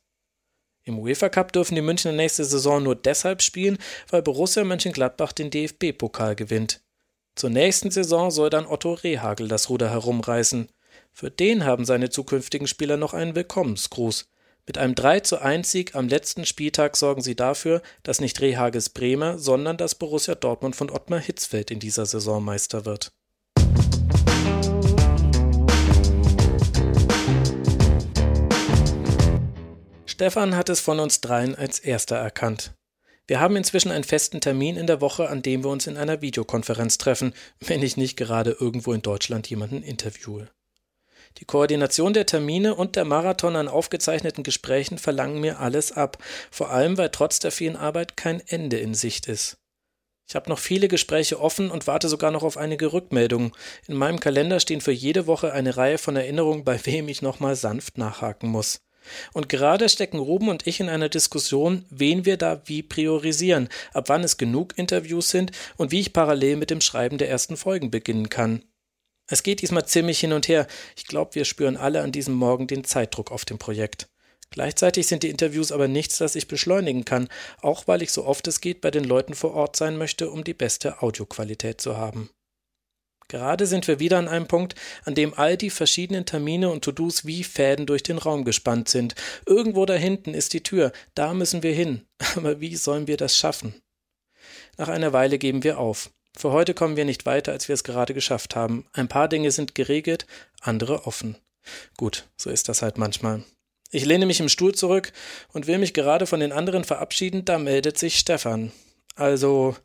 Im 0.84 1.00
UEFA 1.00 1.28
Cup 1.28 1.52
dürfen 1.52 1.74
die 1.74 1.82
Münchner 1.82 2.12
nächste 2.12 2.44
Saison 2.44 2.80
nur 2.80 2.94
deshalb 2.94 3.42
spielen, 3.42 3.78
weil 4.08 4.22
Borussia 4.22 4.62
Mönchengladbach 4.62 5.32
den 5.32 5.50
DFB-Pokal 5.50 6.36
gewinnt. 6.36 6.80
Zur 7.34 7.50
nächsten 7.50 7.90
Saison 7.90 8.30
soll 8.30 8.50
dann 8.50 8.66
Otto 8.66 8.92
Rehagel 8.92 9.48
das 9.48 9.68
Ruder 9.68 9.90
herumreißen. 9.90 10.68
Für 11.12 11.32
den 11.32 11.64
haben 11.64 11.84
seine 11.84 12.08
zukünftigen 12.08 12.68
Spieler 12.68 12.96
noch 12.96 13.14
einen 13.14 13.34
Willkommensgruß. 13.34 14.28
Mit 14.68 14.78
einem 14.78 14.96
3 14.96 15.20
zu 15.20 15.40
1 15.40 15.70
Sieg 15.70 15.94
am 15.94 16.08
letzten 16.08 16.44
Spieltag 16.44 16.96
sorgen 16.96 17.22
sie 17.22 17.36
dafür, 17.36 17.82
dass 18.02 18.20
nicht 18.20 18.40
Rehagels 18.40 18.90
Bremer, 18.90 19.38
sondern 19.38 19.76
das 19.76 19.94
Borussia 19.94 20.34
Dortmund 20.34 20.74
von 20.74 20.90
Ottmar 20.90 21.20
Hitzfeld 21.20 21.70
in 21.70 21.78
dieser 21.78 22.04
Saison 22.04 22.44
Meister 22.44 22.84
wird. 22.84 23.12
Stefan 30.04 30.56
hat 30.56 30.68
es 30.68 30.80
von 30.80 30.98
uns 30.98 31.20
dreien 31.20 31.54
als 31.54 31.78
erster 31.78 32.16
erkannt. 32.16 32.74
Wir 33.28 33.38
haben 33.38 33.54
inzwischen 33.54 33.92
einen 33.92 34.02
festen 34.02 34.40
Termin 34.40 34.76
in 34.76 34.88
der 34.88 35.00
Woche, 35.00 35.28
an 35.28 35.42
dem 35.42 35.62
wir 35.62 35.70
uns 35.70 35.86
in 35.86 35.96
einer 35.96 36.22
Videokonferenz 36.22 36.98
treffen, 36.98 37.34
wenn 37.60 37.82
ich 37.82 37.96
nicht 37.96 38.16
gerade 38.16 38.56
irgendwo 38.58 38.92
in 38.92 39.02
Deutschland 39.02 39.48
jemanden 39.48 39.84
interviewe. 39.84 40.48
Die 41.38 41.44
Koordination 41.44 42.14
der 42.14 42.26
Termine 42.26 42.74
und 42.74 42.96
der 42.96 43.04
Marathon 43.04 43.56
an 43.56 43.68
aufgezeichneten 43.68 44.42
Gesprächen 44.42 44.98
verlangen 44.98 45.40
mir 45.40 45.60
alles 45.60 45.92
ab, 45.92 46.18
vor 46.50 46.70
allem 46.70 46.96
weil 46.96 47.10
trotz 47.10 47.38
der 47.40 47.52
vielen 47.52 47.76
Arbeit 47.76 48.16
kein 48.16 48.40
Ende 48.46 48.78
in 48.78 48.94
Sicht 48.94 49.28
ist. 49.28 49.58
Ich 50.28 50.34
habe 50.34 50.50
noch 50.50 50.58
viele 50.58 50.88
Gespräche 50.88 51.40
offen 51.40 51.70
und 51.70 51.86
warte 51.86 52.08
sogar 52.08 52.32
noch 52.32 52.42
auf 52.42 52.56
einige 52.56 52.92
Rückmeldungen. 52.92 53.52
In 53.86 53.94
meinem 53.94 54.18
Kalender 54.18 54.58
stehen 54.58 54.80
für 54.80 54.92
jede 54.92 55.28
Woche 55.28 55.52
eine 55.52 55.76
Reihe 55.76 55.98
von 55.98 56.16
Erinnerungen, 56.16 56.64
bei 56.64 56.84
wem 56.84 57.08
ich 57.08 57.22
nochmal 57.22 57.54
sanft 57.54 57.96
nachhaken 57.96 58.48
muss. 58.48 58.80
Und 59.32 59.48
gerade 59.48 59.88
stecken 59.88 60.18
Ruben 60.18 60.48
und 60.48 60.66
ich 60.66 60.80
in 60.80 60.88
einer 60.88 61.08
Diskussion, 61.08 61.84
wen 61.90 62.24
wir 62.24 62.36
da 62.38 62.60
wie 62.64 62.82
priorisieren, 62.82 63.68
ab 63.92 64.08
wann 64.08 64.24
es 64.24 64.36
genug 64.36 64.76
Interviews 64.76 65.30
sind 65.30 65.52
und 65.76 65.92
wie 65.92 66.00
ich 66.00 66.12
parallel 66.12 66.56
mit 66.56 66.70
dem 66.70 66.80
Schreiben 66.80 67.18
der 67.18 67.30
ersten 67.30 67.56
Folgen 67.56 67.92
beginnen 67.92 68.28
kann. 68.28 68.64
Es 69.28 69.42
geht 69.42 69.62
diesmal 69.62 69.86
ziemlich 69.86 70.20
hin 70.20 70.32
und 70.32 70.48
her. 70.48 70.66
Ich 70.96 71.06
glaube, 71.06 71.34
wir 71.34 71.44
spüren 71.44 71.76
alle 71.76 72.02
an 72.02 72.12
diesem 72.12 72.34
Morgen 72.34 72.66
den 72.66 72.84
Zeitdruck 72.84 73.32
auf 73.32 73.44
dem 73.44 73.58
Projekt. 73.58 74.08
Gleichzeitig 74.50 75.08
sind 75.08 75.22
die 75.22 75.28
Interviews 75.28 75.72
aber 75.72 75.88
nichts, 75.88 76.18
das 76.18 76.36
ich 76.36 76.46
beschleunigen 76.46 77.04
kann, 77.04 77.28
auch 77.60 77.88
weil 77.88 78.02
ich 78.02 78.12
so 78.12 78.24
oft 78.24 78.46
es 78.46 78.60
geht 78.60 78.80
bei 78.80 78.90
den 78.90 79.04
Leuten 79.04 79.34
vor 79.34 79.54
Ort 79.54 79.76
sein 79.76 79.98
möchte, 79.98 80.30
um 80.30 80.44
die 80.44 80.54
beste 80.54 81.02
Audioqualität 81.02 81.80
zu 81.80 81.96
haben. 81.96 82.30
Gerade 83.28 83.66
sind 83.66 83.88
wir 83.88 83.98
wieder 83.98 84.18
an 84.18 84.28
einem 84.28 84.46
Punkt, 84.46 84.76
an 85.04 85.16
dem 85.16 85.34
all 85.34 85.56
die 85.56 85.70
verschiedenen 85.70 86.26
Termine 86.26 86.70
und 86.70 86.84
To-Dos 86.84 87.26
wie 87.26 87.42
Fäden 87.42 87.84
durch 87.84 88.04
den 88.04 88.18
Raum 88.18 88.44
gespannt 88.44 88.88
sind. 88.88 89.16
Irgendwo 89.46 89.84
da 89.84 89.94
hinten 89.94 90.32
ist 90.32 90.52
die 90.52 90.62
Tür, 90.62 90.92
da 91.14 91.34
müssen 91.34 91.64
wir 91.64 91.72
hin. 91.72 92.06
Aber 92.36 92.60
wie 92.60 92.76
sollen 92.76 93.08
wir 93.08 93.16
das 93.16 93.36
schaffen? 93.36 93.74
Nach 94.78 94.88
einer 94.88 95.12
Weile 95.12 95.38
geben 95.38 95.64
wir 95.64 95.78
auf. 95.78 96.10
Für 96.36 96.52
heute 96.52 96.74
kommen 96.74 96.96
wir 96.96 97.06
nicht 97.06 97.24
weiter, 97.24 97.52
als 97.52 97.66
wir 97.68 97.74
es 97.74 97.82
gerade 97.82 98.12
geschafft 98.12 98.56
haben. 98.56 98.84
Ein 98.92 99.08
paar 99.08 99.28
Dinge 99.28 99.50
sind 99.50 99.74
geregelt, 99.74 100.26
andere 100.60 101.06
offen. 101.06 101.36
Gut, 101.96 102.28
so 102.36 102.50
ist 102.50 102.68
das 102.68 102.82
halt 102.82 102.98
manchmal. 102.98 103.42
Ich 103.90 104.04
lehne 104.04 104.26
mich 104.26 104.40
im 104.40 104.50
Stuhl 104.50 104.74
zurück 104.74 105.12
und 105.52 105.66
will 105.66 105.78
mich 105.78 105.94
gerade 105.94 106.26
von 106.26 106.40
den 106.40 106.52
anderen 106.52 106.84
verabschieden, 106.84 107.44
da 107.46 107.58
meldet 107.58 107.96
sich 107.96 108.18
Stefan. 108.18 108.70
Also, 109.14 109.76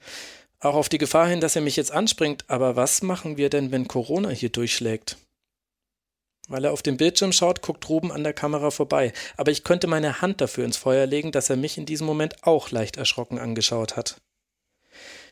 auch 0.60 0.76
auf 0.76 0.90
die 0.90 0.98
Gefahr 0.98 1.28
hin, 1.28 1.40
dass 1.40 1.56
er 1.56 1.61
mich 1.61 1.78
jetzt 1.78 1.91
anspringt, 1.91 2.44
aber 2.48 2.76
was 2.76 3.02
machen 3.02 3.38
wir 3.38 3.49
denn, 3.49 3.72
wenn 3.72 3.88
Corona 3.88 4.30
hier 4.30 4.49
durchschlägt? 4.49 5.18
Weil 6.49 6.65
er 6.65 6.73
auf 6.73 6.82
den 6.82 6.98
Bildschirm 6.98 7.32
schaut, 7.32 7.61
guckt 7.61 7.88
Ruben 7.88 8.11
an 8.11 8.26
der 8.26 8.34
Kamera 8.34 8.72
vorbei, 8.72 9.14
aber 9.38 9.52
ich 9.52 9.64
könnte 9.64 9.88
meine 9.88 10.22
Hand 10.22 10.41
dafür 10.41 10.65
ins 10.65 10.76
Feuer 10.76 11.06
legen, 11.06 11.32
dass 11.32 11.49
er 11.49 11.56
mich 11.56 11.78
in 11.78 11.86
diesem 11.86 12.07
Moment 12.07 12.44
auch 12.44 12.72
leicht 12.72 12.98
erschrocken 12.98 13.40
angeschaut 13.40 13.95
hat. 13.95 14.19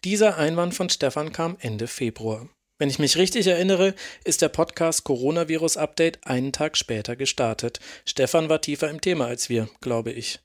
Dieser 0.05 0.38
Einwand 0.38 0.73
von 0.73 0.88
Stefan 0.89 1.34
kam 1.34 1.57
Ende 1.59 1.88
Februar. 1.88 2.47
Wenn 2.77 2.89
ich 2.89 2.99
mich 2.99 3.17
richtig 3.17 3.47
erinnere, 3.47 3.93
ist 4.23 4.41
der 4.41 4.47
Podcast 4.47 5.03
Coronavirus 5.03 5.76
Update 5.76 6.26
einen 6.26 6.53
Tag 6.53 6.77
später 6.77 7.17
gestartet. 7.17 7.81
Stefan 8.05 8.47
war 8.47 8.61
tiefer 8.61 8.89
im 8.89 9.01
Thema 9.01 9.26
als 9.26 9.49
wir, 9.49 9.67
glaube 9.81 10.13
ich. 10.13 10.39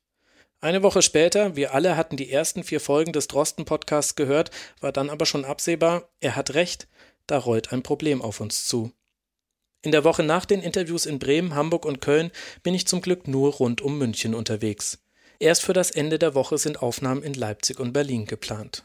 Eine 0.61 0.83
Woche 0.83 1.03
später, 1.03 1.55
wir 1.55 1.73
alle 1.73 1.97
hatten 1.97 2.17
die 2.17 2.33
ersten 2.33 2.65
vier 2.65 2.81
Folgen 2.81 3.13
des 3.13 3.29
Drosten 3.29 3.65
Podcasts 3.65 4.17
gehört, 4.17 4.51
war 4.81 4.91
dann 4.91 5.09
aber 5.09 5.25
schon 5.25 5.45
absehbar, 5.45 6.09
er 6.19 6.35
hat 6.35 6.55
recht, 6.55 6.89
da 7.29 7.39
rollt 7.39 7.73
ein 7.73 7.85
Problem 7.85 8.23
auf 8.23 8.41
uns 8.41 8.67
zu. 8.67 8.91
In 9.83 9.93
der 9.93 10.03
Woche 10.03 10.25
nach 10.25 10.47
den 10.47 10.63
Interviews 10.63 11.07
in 11.07 11.21
Bremen, 11.21 11.55
Hamburg 11.55 11.85
und 11.85 12.01
Köln 12.01 12.33
bin 12.65 12.75
ich 12.75 12.89
zum 12.89 13.03
Glück 13.03 13.29
nur 13.29 13.53
rund 13.53 13.83
um 13.83 13.99
München 13.99 14.35
unterwegs. 14.35 14.99
Erst 15.39 15.63
für 15.63 15.75
das 15.75 15.93
Ende 15.93 16.19
der 16.19 16.35
Woche 16.35 16.59
sind 16.59 16.83
Aufnahmen 16.83 17.23
in 17.23 17.35
Leipzig 17.35 17.79
und 17.79 17.93
Berlin 17.93 18.25
geplant. 18.27 18.85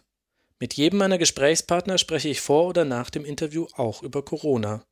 Mit 0.61 0.73
jedem 0.73 0.99
meiner 0.99 1.18
Gesprächspartner 1.18 1.98
spreche 1.98 2.27
ich 2.27 2.41
vor 2.41 2.68
oder 2.68 2.84
nach 2.84 3.10
dem 3.10 3.23
Interview 3.23 3.68
auch 3.76 4.03
über 4.03 4.23
Corona. 4.26 4.84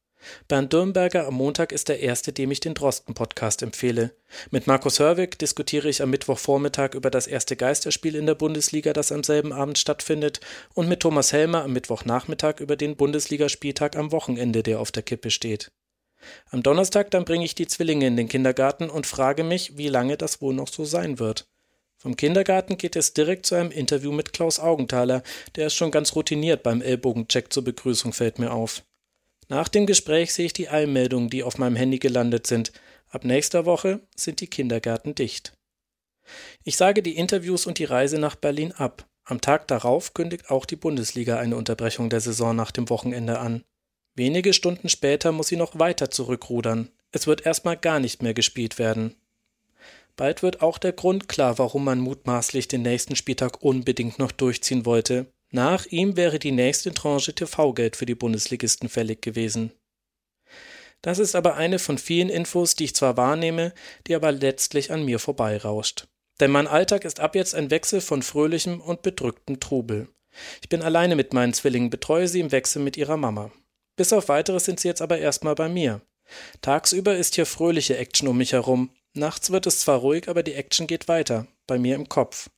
Bernd 0.47 0.71
Dürnberger 0.71 1.27
am 1.27 1.33
Montag 1.33 1.73
ist 1.73 1.89
der 1.89 1.99
erste, 1.99 2.31
dem 2.31 2.51
ich 2.51 2.61
den 2.61 2.73
Drosten-Podcast 2.73 3.61
empfehle. 3.61 4.15
Mit 4.49 4.65
Markus 4.65 4.99
Hörwig 4.99 5.37
diskutiere 5.37 5.89
ich 5.89 6.01
am 6.01 6.09
Mittwochvormittag 6.09 6.93
über 6.93 7.11
das 7.11 7.27
erste 7.27 7.57
Geisterspiel 7.57 8.15
in 8.15 8.25
der 8.25 8.35
Bundesliga, 8.35 8.93
das 8.93 9.11
am 9.11 9.23
selben 9.23 9.51
Abend 9.51 9.77
stattfindet, 9.77 10.39
und 10.73 10.87
mit 10.87 11.01
Thomas 11.01 11.33
Helmer 11.33 11.63
am 11.63 11.73
Mittwochnachmittag 11.73 12.61
über 12.61 12.77
den 12.77 12.95
Bundesligaspieltag 12.95 13.97
am 13.97 14.13
Wochenende, 14.13 14.63
der 14.63 14.79
auf 14.79 14.93
der 14.93 15.03
Kippe 15.03 15.31
steht. 15.31 15.71
Am 16.49 16.63
Donnerstag 16.63 17.11
dann 17.11 17.25
bringe 17.25 17.45
ich 17.45 17.55
die 17.55 17.67
Zwillinge 17.67 18.07
in 18.07 18.15
den 18.15 18.29
Kindergarten 18.29 18.89
und 18.89 19.05
frage 19.05 19.43
mich, 19.43 19.77
wie 19.77 19.89
lange 19.89 20.17
das 20.17 20.41
wohl 20.41 20.53
noch 20.53 20.69
so 20.69 20.85
sein 20.85 21.19
wird. 21.19 21.45
Vom 21.97 22.15
Kindergarten 22.15 22.77
geht 22.77 22.95
es 22.95 23.13
direkt 23.13 23.47
zu 23.47 23.55
einem 23.55 23.71
Interview 23.71 24.11
mit 24.11 24.31
Klaus 24.31 24.59
Augenthaler, 24.59 25.23
der 25.55 25.67
ist 25.67 25.73
schon 25.73 25.89
ganz 25.89 26.15
routiniert 26.15 26.61
beim 26.61 26.81
Ellbogencheck 26.81 27.51
zur 27.51 27.63
Begrüßung, 27.63 28.13
fällt 28.13 28.37
mir 28.37 28.53
auf. 28.53 28.83
Nach 29.49 29.67
dem 29.67 29.87
Gespräch 29.87 30.33
sehe 30.33 30.47
ich 30.47 30.53
die 30.53 30.69
Eilmeldungen, 30.69 31.29
die 31.29 31.43
auf 31.43 31.57
meinem 31.57 31.75
Handy 31.75 31.97
gelandet 31.99 32.45
sind. 32.45 32.71
Ab 33.09 33.23
nächster 33.23 33.65
Woche 33.65 34.01
sind 34.15 34.41
die 34.41 34.47
Kindergärten 34.47 35.15
dicht. 35.15 35.53
Ich 36.63 36.77
sage 36.77 37.01
die 37.01 37.15
Interviews 37.15 37.65
und 37.65 37.79
die 37.79 37.85
Reise 37.85 38.19
nach 38.19 38.35
Berlin 38.35 38.73
ab. 38.73 39.07
Am 39.23 39.41
Tag 39.41 39.67
darauf 39.67 40.13
kündigt 40.13 40.51
auch 40.51 40.65
die 40.65 40.75
Bundesliga 40.75 41.39
eine 41.39 41.55
Unterbrechung 41.55 42.09
der 42.09 42.21
Saison 42.21 42.55
nach 42.55 42.71
dem 42.71 42.89
Wochenende 42.89 43.39
an. 43.39 43.63
Wenige 44.15 44.53
Stunden 44.53 44.89
später 44.89 45.31
muss 45.31 45.47
sie 45.47 45.57
noch 45.57 45.79
weiter 45.79 46.11
zurückrudern. 46.11 46.89
Es 47.11 47.27
wird 47.27 47.45
erstmal 47.45 47.77
gar 47.77 47.99
nicht 47.99 48.21
mehr 48.21 48.33
gespielt 48.33 48.77
werden. 48.77 49.15
Bald 50.17 50.41
wird 50.41 50.61
auch 50.61 50.79
der 50.79 50.93
Grund 50.93 51.29
klar, 51.29 51.59
warum 51.59 51.85
man 51.85 51.99
mutmaßlich 51.99 52.67
den 52.67 52.81
nächsten 52.81 53.15
Spieltag 53.15 53.61
unbedingt 53.61 54.17
noch 54.17 54.31
durchziehen 54.31 54.85
wollte. 54.85 55.27
Nach 55.51 55.85
ihm 55.85 56.17
wäre 56.17 56.39
die 56.39 56.51
nächste 56.51 56.91
Tranche 56.91 57.33
TV-Geld 57.33 57.95
für 57.95 58.07
die 58.07 58.15
Bundesligisten 58.15 58.89
fällig 58.89 59.21
gewesen. 59.21 59.71
Das 61.03 61.19
ist 61.19 61.35
aber 61.35 61.55
eine 61.55 61.77
von 61.77 61.99
vielen 61.99 62.29
Infos, 62.29 62.75
die 62.75 62.85
ich 62.85 62.95
zwar 62.95 63.15
wahrnehme, 63.15 63.73
die 64.07 64.15
aber 64.15 64.31
letztlich 64.31 64.91
an 64.91 65.05
mir 65.05 65.19
vorbeirauscht. 65.19 66.07
Denn 66.39 66.51
mein 66.51 66.67
Alltag 66.67 67.05
ist 67.05 67.19
ab 67.19 67.35
jetzt 67.35 67.53
ein 67.53 67.69
Wechsel 67.69 68.01
von 68.01 68.23
fröhlichem 68.23 68.81
und 68.81 69.03
bedrücktem 69.03 69.59
Trubel. 69.59 70.09
Ich 70.61 70.69
bin 70.69 70.81
alleine 70.81 71.15
mit 71.15 71.33
meinen 71.33 71.53
Zwillingen, 71.53 71.91
betreue 71.91 72.27
sie 72.27 72.39
im 72.39 72.51
Wechsel 72.51 72.81
mit 72.81 72.97
ihrer 72.97 73.17
Mama. 73.17 73.51
Bis 73.95 74.11
auf 74.13 74.29
weiteres 74.29 74.65
sind 74.65 74.79
sie 74.79 74.87
jetzt 74.87 75.01
aber 75.01 75.19
erstmal 75.19 75.55
bei 75.55 75.69
mir. 75.69 76.01
Tagsüber 76.61 77.15
ist 77.15 77.35
hier 77.35 77.45
fröhliche 77.45 77.97
Action 77.97 78.27
um 78.27 78.37
mich 78.37 78.53
herum, 78.53 78.91
Nachts 79.13 79.51
wird 79.51 79.65
es 79.65 79.79
zwar 79.79 79.99
ruhig, 79.99 80.29
aber 80.29 80.43
die 80.43 80.53
Action 80.53 80.87
geht 80.87 81.07
weiter, 81.07 81.47
bei 81.65 81.79
mir 81.79 81.95
im 81.95 82.09
Kopf. 82.09 82.49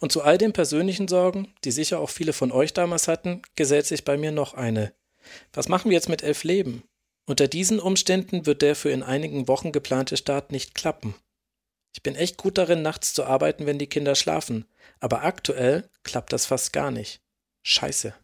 Und 0.00 0.12
zu 0.12 0.22
all 0.22 0.38
den 0.38 0.52
persönlichen 0.52 1.08
Sorgen, 1.08 1.54
die 1.64 1.70
sicher 1.70 2.00
auch 2.00 2.10
viele 2.10 2.32
von 2.32 2.52
euch 2.52 2.72
damals 2.72 3.08
hatten, 3.08 3.42
gesellt 3.56 3.86
sich 3.86 4.04
bei 4.04 4.16
mir 4.16 4.32
noch 4.32 4.54
eine. 4.54 4.92
Was 5.52 5.68
machen 5.68 5.90
wir 5.90 5.96
jetzt 5.96 6.08
mit 6.08 6.22
elf 6.22 6.44
Leben? 6.44 6.84
Unter 7.26 7.48
diesen 7.48 7.80
Umständen 7.80 8.46
wird 8.46 8.62
der 8.62 8.76
für 8.76 8.90
in 8.90 9.02
einigen 9.02 9.48
Wochen 9.48 9.72
geplante 9.72 10.16
Start 10.16 10.52
nicht 10.52 10.74
klappen. 10.74 11.14
Ich 11.92 12.02
bin 12.02 12.14
echt 12.14 12.36
gut 12.36 12.58
darin, 12.58 12.82
nachts 12.82 13.14
zu 13.14 13.24
arbeiten, 13.24 13.66
wenn 13.66 13.78
die 13.78 13.88
Kinder 13.88 14.14
schlafen, 14.14 14.66
aber 15.00 15.24
aktuell 15.24 15.88
klappt 16.04 16.32
das 16.32 16.46
fast 16.46 16.72
gar 16.72 16.90
nicht. 16.90 17.20
Scheiße. 17.62 18.14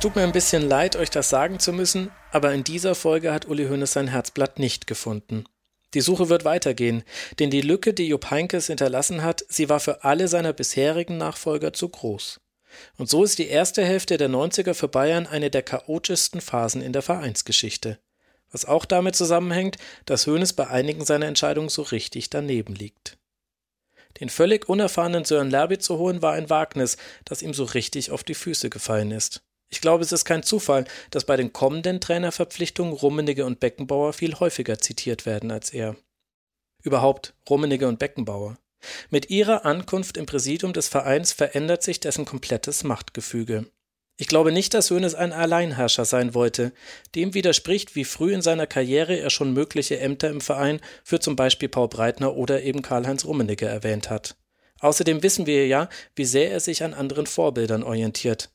Tut 0.00 0.16
mir 0.16 0.22
ein 0.22 0.32
bisschen 0.32 0.66
leid, 0.66 0.96
euch 0.96 1.10
das 1.10 1.28
sagen 1.28 1.58
zu 1.58 1.74
müssen, 1.74 2.10
aber 2.32 2.54
in 2.54 2.64
dieser 2.64 2.94
Folge 2.94 3.32
hat 3.32 3.46
Uli 3.46 3.66
Hoeneß 3.66 3.92
sein 3.92 4.08
Herzblatt 4.08 4.58
nicht 4.58 4.86
gefunden. 4.86 5.44
Die 5.92 6.00
Suche 6.00 6.30
wird 6.30 6.46
weitergehen, 6.46 7.04
denn 7.38 7.50
die 7.50 7.60
Lücke, 7.60 7.92
die 7.92 8.08
Jupp 8.08 8.30
Heinkes 8.30 8.68
hinterlassen 8.68 9.22
hat, 9.22 9.44
sie 9.48 9.68
war 9.68 9.78
für 9.78 10.02
alle 10.02 10.28
seiner 10.28 10.54
bisherigen 10.54 11.18
Nachfolger 11.18 11.74
zu 11.74 11.90
groß. 11.90 12.40
Und 12.96 13.10
so 13.10 13.24
ist 13.24 13.38
die 13.38 13.48
erste 13.48 13.84
Hälfte 13.84 14.16
der 14.16 14.30
90er 14.30 14.72
für 14.72 14.88
Bayern 14.88 15.26
eine 15.26 15.50
der 15.50 15.62
chaotischsten 15.62 16.40
Phasen 16.40 16.80
in 16.80 16.94
der 16.94 17.02
Vereinsgeschichte. 17.02 17.98
Was 18.50 18.64
auch 18.64 18.86
damit 18.86 19.16
zusammenhängt, 19.16 19.76
dass 20.06 20.26
Hoeneß 20.26 20.54
bei 20.54 20.68
einigen 20.68 21.04
seiner 21.04 21.26
Entscheidungen 21.26 21.68
so 21.68 21.82
richtig 21.82 22.30
daneben 22.30 22.74
liegt. 22.74 23.18
Den 24.18 24.30
völlig 24.30 24.66
unerfahrenen 24.66 25.24
Sören 25.24 25.50
Lerby 25.50 25.78
zu 25.78 25.98
holen 25.98 26.22
war 26.22 26.32
ein 26.32 26.48
Wagnis, 26.48 26.96
das 27.26 27.42
ihm 27.42 27.52
so 27.52 27.64
richtig 27.64 28.10
auf 28.10 28.24
die 28.24 28.34
Füße 28.34 28.70
gefallen 28.70 29.10
ist. 29.10 29.42
Ich 29.70 29.80
glaube, 29.80 30.02
es 30.02 30.12
ist 30.12 30.24
kein 30.24 30.42
Zufall, 30.42 30.84
dass 31.10 31.24
bei 31.24 31.36
den 31.36 31.52
kommenden 31.52 32.00
Trainerverpflichtungen 32.00 32.92
Rummenigge 32.92 33.46
und 33.46 33.60
Beckenbauer 33.60 34.12
viel 34.12 34.34
häufiger 34.34 34.78
zitiert 34.78 35.26
werden 35.26 35.50
als 35.50 35.70
er. 35.70 35.96
Überhaupt 36.82 37.34
Rummenigge 37.48 37.86
und 37.86 37.98
Beckenbauer. 37.98 38.58
Mit 39.10 39.30
ihrer 39.30 39.64
Ankunft 39.64 40.16
im 40.16 40.26
Präsidium 40.26 40.72
des 40.72 40.88
Vereins 40.88 41.32
verändert 41.32 41.82
sich 41.82 42.00
dessen 42.00 42.24
komplettes 42.24 42.82
Machtgefüge. 42.82 43.66
Ich 44.16 44.28
glaube 44.28 44.52
nicht, 44.52 44.74
dass 44.74 44.90
Hoeneß 44.90 45.14
ein 45.14 45.32
Alleinherrscher 45.32 46.04
sein 46.04 46.34
wollte. 46.34 46.72
Dem 47.14 47.32
widerspricht, 47.32 47.94
wie 47.94 48.04
früh 48.04 48.34
in 48.34 48.42
seiner 48.42 48.66
Karriere 48.66 49.16
er 49.18 49.30
schon 49.30 49.54
mögliche 49.54 49.98
Ämter 49.98 50.28
im 50.28 50.42
Verein 50.42 50.80
für 51.04 51.20
zum 51.20 51.36
Beispiel 51.36 51.70
Paul 51.70 51.88
Breitner 51.88 52.36
oder 52.36 52.62
eben 52.62 52.82
Karl-Heinz 52.82 53.24
Rummenigge 53.24 53.66
erwähnt 53.66 54.10
hat. 54.10 54.36
Außerdem 54.80 55.22
wissen 55.22 55.46
wir 55.46 55.66
ja, 55.66 55.88
wie 56.16 56.24
sehr 56.24 56.50
er 56.50 56.60
sich 56.60 56.82
an 56.82 56.92
anderen 56.92 57.26
Vorbildern 57.26 57.82
orientiert. 57.82 58.50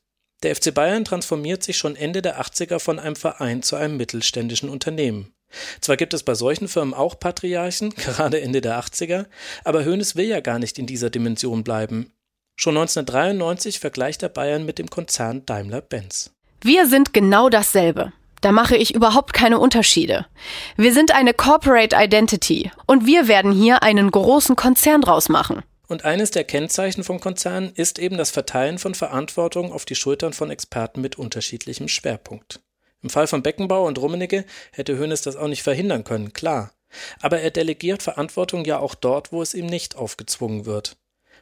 Der 0.46 0.54
FC 0.54 0.72
Bayern 0.72 1.04
transformiert 1.04 1.64
sich 1.64 1.76
schon 1.76 1.96
Ende 1.96 2.22
der 2.22 2.40
80er 2.40 2.78
von 2.78 3.00
einem 3.00 3.16
Verein 3.16 3.64
zu 3.64 3.74
einem 3.74 3.96
mittelständischen 3.96 4.68
Unternehmen. 4.68 5.34
Zwar 5.80 5.96
gibt 5.96 6.14
es 6.14 6.22
bei 6.22 6.36
solchen 6.36 6.68
Firmen 6.68 6.94
auch 6.94 7.18
Patriarchen, 7.18 7.90
gerade 7.96 8.40
Ende 8.40 8.60
der 8.60 8.78
80er, 8.80 9.26
aber 9.64 9.84
Hoeneß 9.84 10.14
will 10.14 10.26
ja 10.26 10.38
gar 10.38 10.60
nicht 10.60 10.78
in 10.78 10.86
dieser 10.86 11.10
Dimension 11.10 11.64
bleiben. 11.64 12.12
Schon 12.54 12.76
1993 12.76 13.80
vergleicht 13.80 14.22
er 14.22 14.28
Bayern 14.28 14.64
mit 14.64 14.78
dem 14.78 14.88
Konzern 14.88 15.44
Daimler-Benz. 15.46 16.30
Wir 16.62 16.86
sind 16.86 17.12
genau 17.12 17.48
dasselbe. 17.48 18.12
Da 18.40 18.52
mache 18.52 18.76
ich 18.76 18.94
überhaupt 18.94 19.32
keine 19.32 19.58
Unterschiede. 19.58 20.26
Wir 20.76 20.92
sind 20.92 21.12
eine 21.12 21.34
Corporate 21.34 21.96
Identity 21.98 22.70
und 22.86 23.04
wir 23.04 23.26
werden 23.26 23.50
hier 23.50 23.82
einen 23.82 24.12
großen 24.12 24.54
Konzern 24.54 25.00
draus 25.00 25.28
machen. 25.28 25.64
Und 25.88 26.04
eines 26.04 26.30
der 26.32 26.44
Kennzeichen 26.44 27.04
von 27.04 27.20
Konzernen 27.20 27.72
ist 27.74 27.98
eben 27.98 28.16
das 28.16 28.30
Verteilen 28.30 28.78
von 28.78 28.94
Verantwortung 28.94 29.72
auf 29.72 29.84
die 29.84 29.94
Schultern 29.94 30.32
von 30.32 30.50
Experten 30.50 31.00
mit 31.00 31.16
unterschiedlichem 31.16 31.88
Schwerpunkt. 31.88 32.60
Im 33.02 33.10
Fall 33.10 33.26
von 33.26 33.42
Beckenbauer 33.42 33.86
und 33.86 33.98
Rummenigge 33.98 34.44
hätte 34.72 34.98
Hoeneß 34.98 35.22
das 35.22 35.36
auch 35.36 35.48
nicht 35.48 35.62
verhindern 35.62 36.02
können, 36.02 36.32
klar. 36.32 36.72
Aber 37.20 37.40
er 37.40 37.50
delegiert 37.50 38.02
Verantwortung 38.02 38.64
ja 38.64 38.78
auch 38.78 38.94
dort, 38.94 39.32
wo 39.32 39.42
es 39.42 39.54
ihm 39.54 39.66
nicht 39.66 39.96
aufgezwungen 39.96 40.66
wird. 40.66 40.96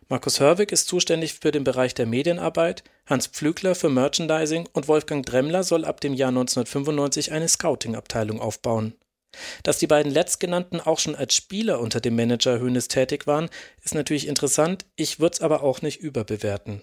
Markus 0.09 0.41
Hörwig 0.41 0.73
ist 0.73 0.89
zuständig 0.89 1.35
für 1.35 1.51
den 1.51 1.65
Bereich 1.65 1.95
der 1.95 2.05
Medienarbeit, 2.05 2.85
Hans 3.07 3.27
Pflügler 3.27 3.75
für 3.75 3.89
Merchandising 3.89 4.69
und 4.73 4.89
Wolfgang 4.89 5.25
Dremmler 5.25 5.65
soll 5.65 5.85
ab 5.87 6.01
dem 6.01 6.13
Jahr 6.13 6.29
1995 6.29 7.33
eine 7.33 7.49
Scouting-Abteilung 7.49 8.41
aufbauen. 8.41 8.95
Dass 9.63 9.79
die 9.79 9.87
beiden 9.87 10.13
letztgenannten 10.13 10.81
auch 10.81 10.99
schon 10.99 11.15
als 11.15 11.35
Spieler 11.35 11.81
unter 11.81 12.01
dem 12.01 12.17
Manager 12.17 12.61
Hoeneß 12.61 12.89
tätig 12.89 13.27
waren, 13.27 13.49
ist 13.83 13.95
natürlich 13.95 14.27
interessant, 14.27 14.87
ich 14.97 15.21
würde 15.21 15.35
es 15.35 15.41
aber 15.41 15.63
auch 15.63 15.83
nicht 15.83 16.01
überbewerten. 16.01 16.83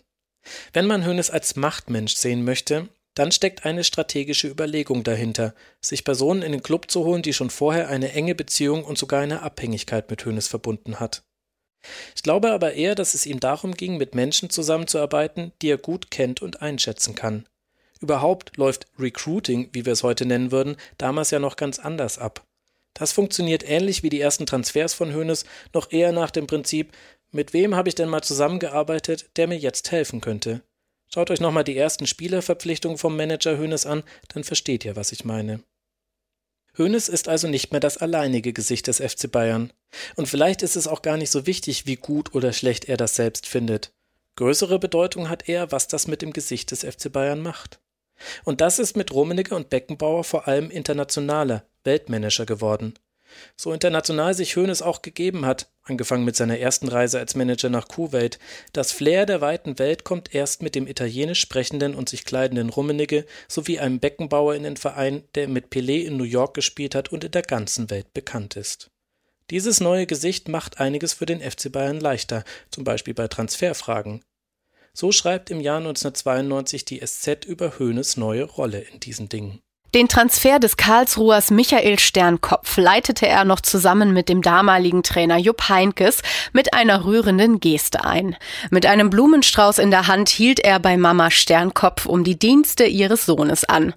Wenn 0.73 0.87
man 0.87 1.05
Hoeneß 1.05 1.29
als 1.29 1.55
Machtmensch 1.55 2.15
sehen 2.15 2.43
möchte, 2.43 2.89
dann 3.13 3.31
steckt 3.31 3.65
eine 3.65 3.83
strategische 3.83 4.47
Überlegung 4.47 5.03
dahinter, 5.03 5.53
sich 5.81 6.03
Personen 6.03 6.41
in 6.41 6.53
den 6.53 6.63
Club 6.63 6.89
zu 6.89 7.03
holen, 7.03 7.21
die 7.21 7.33
schon 7.33 7.49
vorher 7.49 7.89
eine 7.89 8.13
enge 8.13 8.35
Beziehung 8.35 8.83
und 8.85 8.97
sogar 8.97 9.21
eine 9.21 9.41
Abhängigkeit 9.41 10.09
mit 10.09 10.25
Hoeneß 10.25 10.47
verbunden 10.47 10.99
hat. 10.99 11.23
Ich 12.15 12.23
glaube 12.23 12.51
aber 12.51 12.73
eher, 12.73 12.95
dass 12.95 13.13
es 13.13 13.25
ihm 13.25 13.39
darum 13.39 13.73
ging, 13.73 13.97
mit 13.97 14.15
Menschen 14.15 14.49
zusammenzuarbeiten, 14.49 15.51
die 15.61 15.69
er 15.69 15.77
gut 15.77 16.11
kennt 16.11 16.41
und 16.41 16.61
einschätzen 16.61 17.15
kann. 17.15 17.45
Überhaupt 18.01 18.57
läuft 18.57 18.87
Recruiting, 18.99 19.69
wie 19.73 19.85
wir 19.85 19.93
es 19.93 20.03
heute 20.03 20.25
nennen 20.25 20.51
würden, 20.51 20.75
damals 20.97 21.31
ja 21.31 21.39
noch 21.39 21.55
ganz 21.55 21.79
anders 21.79 22.17
ab. 22.17 22.43
Das 22.93 23.13
funktioniert 23.13 23.67
ähnlich 23.67 24.03
wie 24.03 24.09
die 24.09 24.19
ersten 24.19 24.45
Transfers 24.45 24.93
von 24.93 25.13
Hoeneß, 25.13 25.45
noch 25.73 25.91
eher 25.91 26.11
nach 26.11 26.31
dem 26.31 26.47
Prinzip, 26.47 26.91
mit 27.31 27.53
wem 27.53 27.75
habe 27.75 27.87
ich 27.87 27.95
denn 27.95 28.09
mal 28.09 28.23
zusammengearbeitet, 28.23 29.29
der 29.37 29.47
mir 29.47 29.57
jetzt 29.57 29.91
helfen 29.91 30.19
könnte? 30.19 30.61
Schaut 31.13 31.29
euch 31.29 31.39
nochmal 31.39 31.63
die 31.63 31.77
ersten 31.77 32.07
Spielerverpflichtungen 32.07 32.97
vom 32.97 33.15
Manager 33.15 33.57
Hoeneß 33.57 33.85
an, 33.85 34.03
dann 34.29 34.43
versteht 34.43 34.83
ihr, 34.83 34.95
was 34.95 35.11
ich 35.11 35.23
meine. 35.23 35.63
Hoeneß 36.77 37.09
ist 37.09 37.27
also 37.27 37.47
nicht 37.47 37.71
mehr 37.71 37.81
das 37.81 37.97
alleinige 37.97 38.53
Gesicht 38.53 38.87
des 38.87 38.97
FC 38.97 39.29
Bayern. 39.29 39.73
Und 40.15 40.27
vielleicht 40.27 40.61
ist 40.61 40.75
es 40.75 40.87
auch 40.87 41.01
gar 41.01 41.17
nicht 41.17 41.29
so 41.29 41.45
wichtig, 41.45 41.85
wie 41.85 41.97
gut 41.97 42.33
oder 42.33 42.53
schlecht 42.53 42.85
er 42.85 42.97
das 42.97 43.15
selbst 43.15 43.45
findet. 43.45 43.91
Größere 44.37 44.79
Bedeutung 44.79 45.29
hat 45.29 45.49
er, 45.49 45.71
was 45.71 45.87
das 45.87 46.07
mit 46.07 46.21
dem 46.21 46.31
Gesicht 46.31 46.71
des 46.71 46.85
FC 46.85 47.11
Bayern 47.11 47.41
macht. 47.41 47.81
Und 48.43 48.61
das 48.61 48.79
ist 48.79 48.97
mit 48.97 49.11
Rummenigge 49.11 49.55
und 49.55 49.69
Beckenbauer 49.69 50.23
vor 50.23 50.47
allem 50.47 50.69
internationaler 50.69 51.63
Weltmanager 51.83 52.45
geworden. 52.45 52.93
So 53.55 53.71
international 53.71 54.33
sich 54.33 54.55
Hoeneß 54.55 54.81
auch 54.81 55.01
gegeben 55.01 55.45
hat, 55.45 55.69
angefangen 55.83 56.25
mit 56.25 56.35
seiner 56.35 56.59
ersten 56.59 56.87
Reise 56.87 57.19
als 57.19 57.35
Manager 57.35 57.69
nach 57.69 57.87
Kuwait, 57.87 58.39
das 58.73 58.91
Flair 58.91 59.25
der 59.25 59.41
weiten 59.41 59.79
Welt 59.79 60.03
kommt 60.03 60.33
erst 60.33 60.61
mit 60.61 60.75
dem 60.75 60.87
italienisch 60.87 61.39
sprechenden 61.39 61.95
und 61.95 62.09
sich 62.09 62.25
kleidenden 62.25 62.69
Rummenigge 62.69 63.25
sowie 63.47 63.79
einem 63.79 63.99
Beckenbauer 63.99 64.55
in 64.55 64.63
den 64.63 64.77
Verein, 64.77 65.23
der 65.35 65.47
mit 65.47 65.67
Pelé 65.71 66.03
in 66.03 66.17
New 66.17 66.23
York 66.23 66.53
gespielt 66.53 66.95
hat 66.95 67.09
und 67.09 67.23
in 67.23 67.31
der 67.31 67.43
ganzen 67.43 67.89
Welt 67.89 68.13
bekannt 68.13 68.55
ist. 68.55 68.89
Dieses 69.49 69.81
neue 69.81 70.05
Gesicht 70.07 70.47
macht 70.47 70.79
einiges 70.79 71.13
für 71.13 71.25
den 71.25 71.41
FC 71.41 71.71
Bayern 71.71 71.99
leichter, 71.99 72.43
zum 72.69 72.83
Beispiel 72.85 73.13
bei 73.13 73.27
Transferfragen. 73.27 74.23
So 74.93 75.11
schreibt 75.11 75.49
im 75.49 75.61
Jahr 75.61 75.77
1992 75.77 76.85
die 76.85 76.99
SZ 77.05 77.45
über 77.45 77.79
Hoeneß 77.79 78.17
neue 78.17 78.43
Rolle 78.43 78.79
in 78.79 78.99
diesen 78.99 79.29
Dingen. 79.29 79.61
Den 79.93 80.07
Transfer 80.07 80.57
des 80.57 80.77
Karlsruhers 80.77 81.51
Michael 81.51 81.99
Sternkopf 81.99 82.77
leitete 82.77 83.27
er 83.27 83.43
noch 83.43 83.59
zusammen 83.59 84.13
mit 84.13 84.29
dem 84.29 84.41
damaligen 84.41 85.03
Trainer 85.03 85.37
Jupp 85.37 85.67
Heinkes 85.67 86.21
mit 86.53 86.73
einer 86.73 87.03
rührenden 87.03 87.59
Geste 87.59 88.05
ein. 88.05 88.37
Mit 88.69 88.85
einem 88.85 89.09
Blumenstrauß 89.09 89.79
in 89.79 89.91
der 89.91 90.07
Hand 90.07 90.29
hielt 90.29 90.61
er 90.61 90.79
bei 90.79 90.95
Mama 90.95 91.29
Sternkopf 91.29 92.05
um 92.05 92.23
die 92.23 92.39
Dienste 92.39 92.85
ihres 92.85 93.25
Sohnes 93.25 93.65
an. 93.65 93.93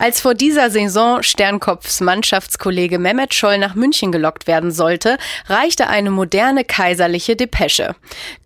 Als 0.00 0.18
vor 0.18 0.32
dieser 0.32 0.70
Saison 0.70 1.22
Sternkopfs 1.22 2.00
Mannschaftskollege 2.00 2.98
Mehmet 2.98 3.34
Scholl 3.34 3.58
nach 3.58 3.74
München 3.74 4.10
gelockt 4.12 4.46
werden 4.46 4.70
sollte, 4.70 5.18
reichte 5.46 5.88
eine 5.88 6.10
moderne 6.10 6.64
kaiserliche 6.64 7.36
Depesche. 7.36 7.94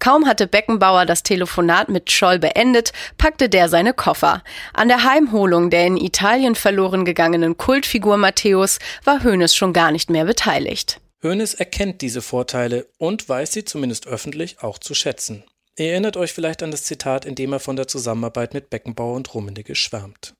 Kaum 0.00 0.26
hatte 0.26 0.48
Beckenbauer 0.48 1.06
das 1.06 1.22
Telefonat 1.22 1.90
mit 1.90 2.10
Scholl 2.10 2.40
beendet, 2.40 2.92
packte 3.18 3.48
der 3.48 3.68
seine 3.68 3.94
Koffer. 3.94 4.42
An 4.72 4.88
der 4.88 5.04
Heimholung 5.04 5.70
der 5.70 5.86
in 5.86 5.96
Italien 5.96 6.56
verloren 6.56 7.04
gegangenen 7.04 7.56
Kultfigur 7.56 8.16
Matthäus 8.16 8.80
war 9.04 9.22
Hoeneß 9.22 9.54
schon 9.54 9.72
gar 9.72 9.92
nicht 9.92 10.10
mehr 10.10 10.24
beteiligt. 10.24 11.00
Hoeneß 11.22 11.54
erkennt 11.54 12.02
diese 12.02 12.20
Vorteile 12.20 12.88
und 12.98 13.28
weiß 13.28 13.52
sie 13.52 13.64
zumindest 13.64 14.08
öffentlich 14.08 14.60
auch 14.60 14.78
zu 14.78 14.92
schätzen. 14.92 15.44
Ihr 15.78 15.92
erinnert 15.92 16.16
euch 16.16 16.32
vielleicht 16.32 16.64
an 16.64 16.72
das 16.72 16.82
Zitat, 16.82 17.24
in 17.24 17.36
dem 17.36 17.52
er 17.52 17.60
von 17.60 17.76
der 17.76 17.86
Zusammenarbeit 17.86 18.54
mit 18.54 18.70
Beckenbauer 18.70 19.14
und 19.14 19.32
Rummenigge 19.32 19.76
schwärmt. 19.76 20.34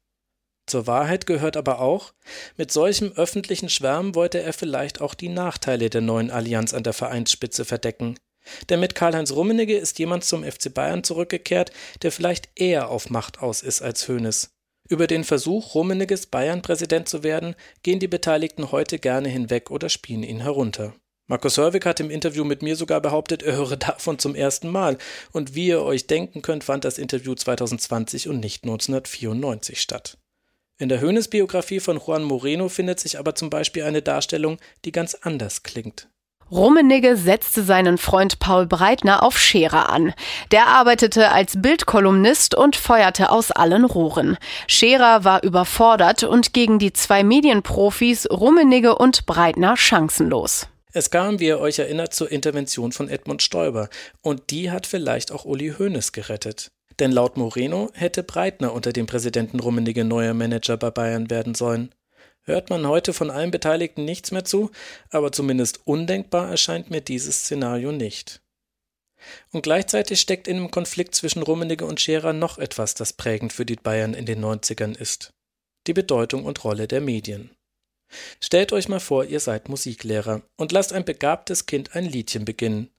Zur 0.67 0.87
Wahrheit 0.87 1.27
gehört 1.27 1.57
aber 1.57 1.81
auch, 1.81 2.15
mit 2.57 2.73
solchem 2.73 3.13
öffentlichen 3.13 3.69
Schwärmen 3.69 4.15
wollte 4.15 4.41
er 4.41 4.53
vielleicht 4.53 5.01
auch 5.01 5.15
die 5.15 5.29
Nachteile 5.29 5.91
der 5.91 6.01
neuen 6.01 6.31
Allianz 6.31 6.73
an 6.73 6.83
der 6.83 6.95
Vereinsspitze 6.95 7.65
verdecken. 7.65 8.17
Denn 8.69 8.81
mit 8.81 8.95
Karl-Heinz 8.95 9.33
Rummenigge 9.33 9.77
ist 9.77 9.99
jemand 9.99 10.25
zum 10.25 10.45
FC 10.45 10.73
Bayern 10.73 11.05
zurückgekehrt, 11.05 11.71
der 12.03 12.13
vielleicht 12.13 12.49
eher 12.57 12.91
auf 12.91 13.11
Macht 13.11 13.41
aus 13.41 13.63
ist 13.63 13.83
als 13.83 14.09
Hoeneß. 14.09 14.51
Über 14.89 15.07
den 15.07 15.25
Versuch, 15.25 15.75
Rummenigges 15.75 16.27
Bayern-Präsident 16.27 17.09
zu 17.09 17.23
werden, 17.23 17.55
gehen 17.83 18.01
die 18.01 18.09
Beteiligten 18.09 18.71
heute 18.71 18.99
gerne 18.99 19.29
hinweg 19.29 19.71
oder 19.71 19.89
spielen 19.89 20.23
ihn 20.23 20.41
herunter. 20.41 20.95
Markus 21.27 21.57
Hörwig 21.57 21.87
hat 21.87 22.01
im 22.01 22.11
Interview 22.11 22.45
mit 22.45 22.61
mir 22.61 22.77
sogar 22.77 23.01
behauptet, 23.01 23.43
er 23.43 23.57
höre 23.57 23.77
davon 23.79 24.19
zum 24.19 24.35
ersten 24.35 24.69
Mal. 24.69 24.99
Und 25.33 25.55
wie 25.55 25.69
ihr 25.69 25.83
euch 25.83 26.07
denken 26.07 26.43
könnt, 26.43 26.65
fand 26.65 26.85
das 26.85 26.99
Interview 26.99 27.35
2020 27.35 28.29
und 28.29 28.41
nicht 28.41 28.65
1994 28.65 29.81
statt. 29.81 30.19
In 30.85 30.91
der 30.91 31.01
Hoeneß-Biografie 31.01 31.81
von 31.81 31.99
Juan 31.99 32.25
Moreno 32.25 32.69
findet 32.69 33.01
sich 33.01 33.19
aber 33.19 33.35
zum 33.35 33.49
Beispiel 33.49 33.85
eine 33.85 34.03
Darstellung, 34.03 34.59
die 34.85 34.93
ganz 34.93 35.15
anders 35.15 35.63
klingt. 35.63 36.09
Rummenigge 36.51 37.17
setzte 37.17 37.63
seinen 37.63 37.97
Freund 37.97 38.39
Paul 38.39 38.67
Breitner 38.67 39.23
auf 39.23 39.39
Scherer 39.39 39.89
an. 39.89 40.13
Der 40.51 40.67
arbeitete 40.67 41.33
als 41.33 41.55
Bildkolumnist 41.57 42.55
und 42.55 42.77
feuerte 42.77 43.31
aus 43.31 43.51
allen 43.51 43.87
Rohren. 43.87 44.37
Scherer 44.67 45.25
war 45.25 45.43
überfordert 45.43 46.23
und 46.23 46.53
gegen 46.53 46.79
die 46.79 46.93
zwei 46.93 47.25
Medienprofis 47.25 48.29
Rummenigge 48.31 48.95
und 48.99 49.25
Breitner 49.25 49.79
chancenlos. 49.79 50.69
Es 50.93 51.09
kam, 51.09 51.41
wie 51.41 51.47
ihr 51.47 51.61
euch 51.61 51.79
erinnert, 51.79 52.13
zur 52.13 52.31
Intervention 52.31 52.93
von 52.93 53.09
Edmund 53.09 53.43
Stoiber 53.43 53.89
und 54.21 54.51
die 54.51 54.71
hat 54.71 54.87
vielleicht 54.87 55.33
auch 55.33 55.47
Uli 55.47 55.77
Hoeneß 55.79 56.13
gerettet. 56.13 56.69
Denn 57.01 57.13
laut 57.13 57.37
Moreno 57.37 57.91
hätte 57.95 58.23
Breitner 58.23 58.73
unter 58.73 58.93
dem 58.93 59.07
Präsidenten 59.07 59.61
Rummenigge 59.61 60.05
neuer 60.05 60.35
Manager 60.35 60.77
bei 60.77 60.91
Bayern 60.91 61.31
werden 61.31 61.55
sollen. 61.55 61.95
Hört 62.43 62.71
man 62.71 62.87
heute 62.87 63.13
von 63.13 63.31
allen 63.31 63.51
Beteiligten 63.51 64.05
nichts 64.05 64.31
mehr 64.31 64.45
zu, 64.45 64.71
aber 65.11 65.33
zumindest 65.33 65.87
undenkbar 65.87 66.51
erscheint 66.51 66.91
mir 66.91 67.01
dieses 67.01 67.41
Szenario 67.41 67.91
nicht. 67.91 68.43
Und 69.51 69.63
gleichzeitig 69.63 70.21
steckt 70.21 70.47
in 70.47 70.59
dem 70.59 70.71
Konflikt 70.71 71.15
zwischen 71.15 71.43
Rummenigge 71.43 71.87
und 71.87 72.01
Scherer 72.01 72.35
noch 72.35 72.59
etwas, 72.59 72.95
das 72.95 73.15
prägend 73.15 73.53
für 73.53 73.65
die 73.65 73.77
Bayern 73.77 74.13
in 74.13 74.27
den 74.27 74.45
90ern 74.45 74.97
ist. 74.97 75.33
Die 75.87 75.95
Bedeutung 75.95 76.45
und 76.45 76.63
Rolle 76.65 76.87
der 76.87 77.01
Medien. 77.01 77.51
Stellt 78.41 78.73
euch 78.73 78.89
mal 78.89 79.01
vor, 79.01 79.25
ihr 79.25 79.41
seid 79.41 79.69
Musiklehrer 79.71 80.43
und 80.57 80.73
lasst 80.73 80.93
ein 80.93 81.05
begabtes 81.05 81.67
Kind 81.67 81.97
ein 81.97 82.05
Liedchen 82.05 82.45
beginnen. 82.45 82.91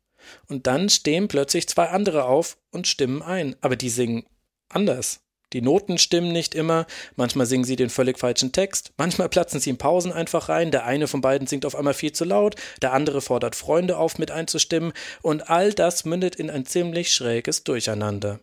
Und 0.47 0.67
dann 0.67 0.89
stehen 0.89 1.27
plötzlich 1.27 1.67
zwei 1.67 1.89
andere 1.89 2.25
auf 2.25 2.57
und 2.71 2.87
stimmen 2.87 3.21
ein, 3.21 3.55
aber 3.61 3.75
die 3.75 3.89
singen 3.89 4.25
anders. 4.69 5.21
Die 5.53 5.61
Noten 5.61 5.97
stimmen 5.97 6.31
nicht 6.31 6.55
immer, 6.55 6.85
manchmal 7.15 7.45
singen 7.45 7.63
sie 7.63 7.75
den 7.75 7.89
völlig 7.89 8.19
falschen 8.19 8.51
Text, 8.51 8.91
manchmal 8.97 9.29
platzen 9.29 9.59
sie 9.59 9.69
in 9.69 9.77
Pausen 9.77 10.11
einfach 10.11 10.49
rein, 10.49 10.71
der 10.71 10.85
eine 10.85 11.07
von 11.07 11.21
beiden 11.21 11.47
singt 11.47 11.65
auf 11.65 11.75
einmal 11.75 11.93
viel 11.93 12.11
zu 12.11 12.25
laut, 12.25 12.55
der 12.81 12.93
andere 12.93 13.21
fordert 13.21 13.55
Freunde 13.55 13.97
auf, 13.97 14.17
mit 14.17 14.31
einzustimmen, 14.31 14.91
und 15.21 15.49
all 15.49 15.73
das 15.73 16.03
mündet 16.03 16.35
in 16.35 16.49
ein 16.49 16.65
ziemlich 16.65 17.13
schräges 17.13 17.63
Durcheinander. 17.63 18.39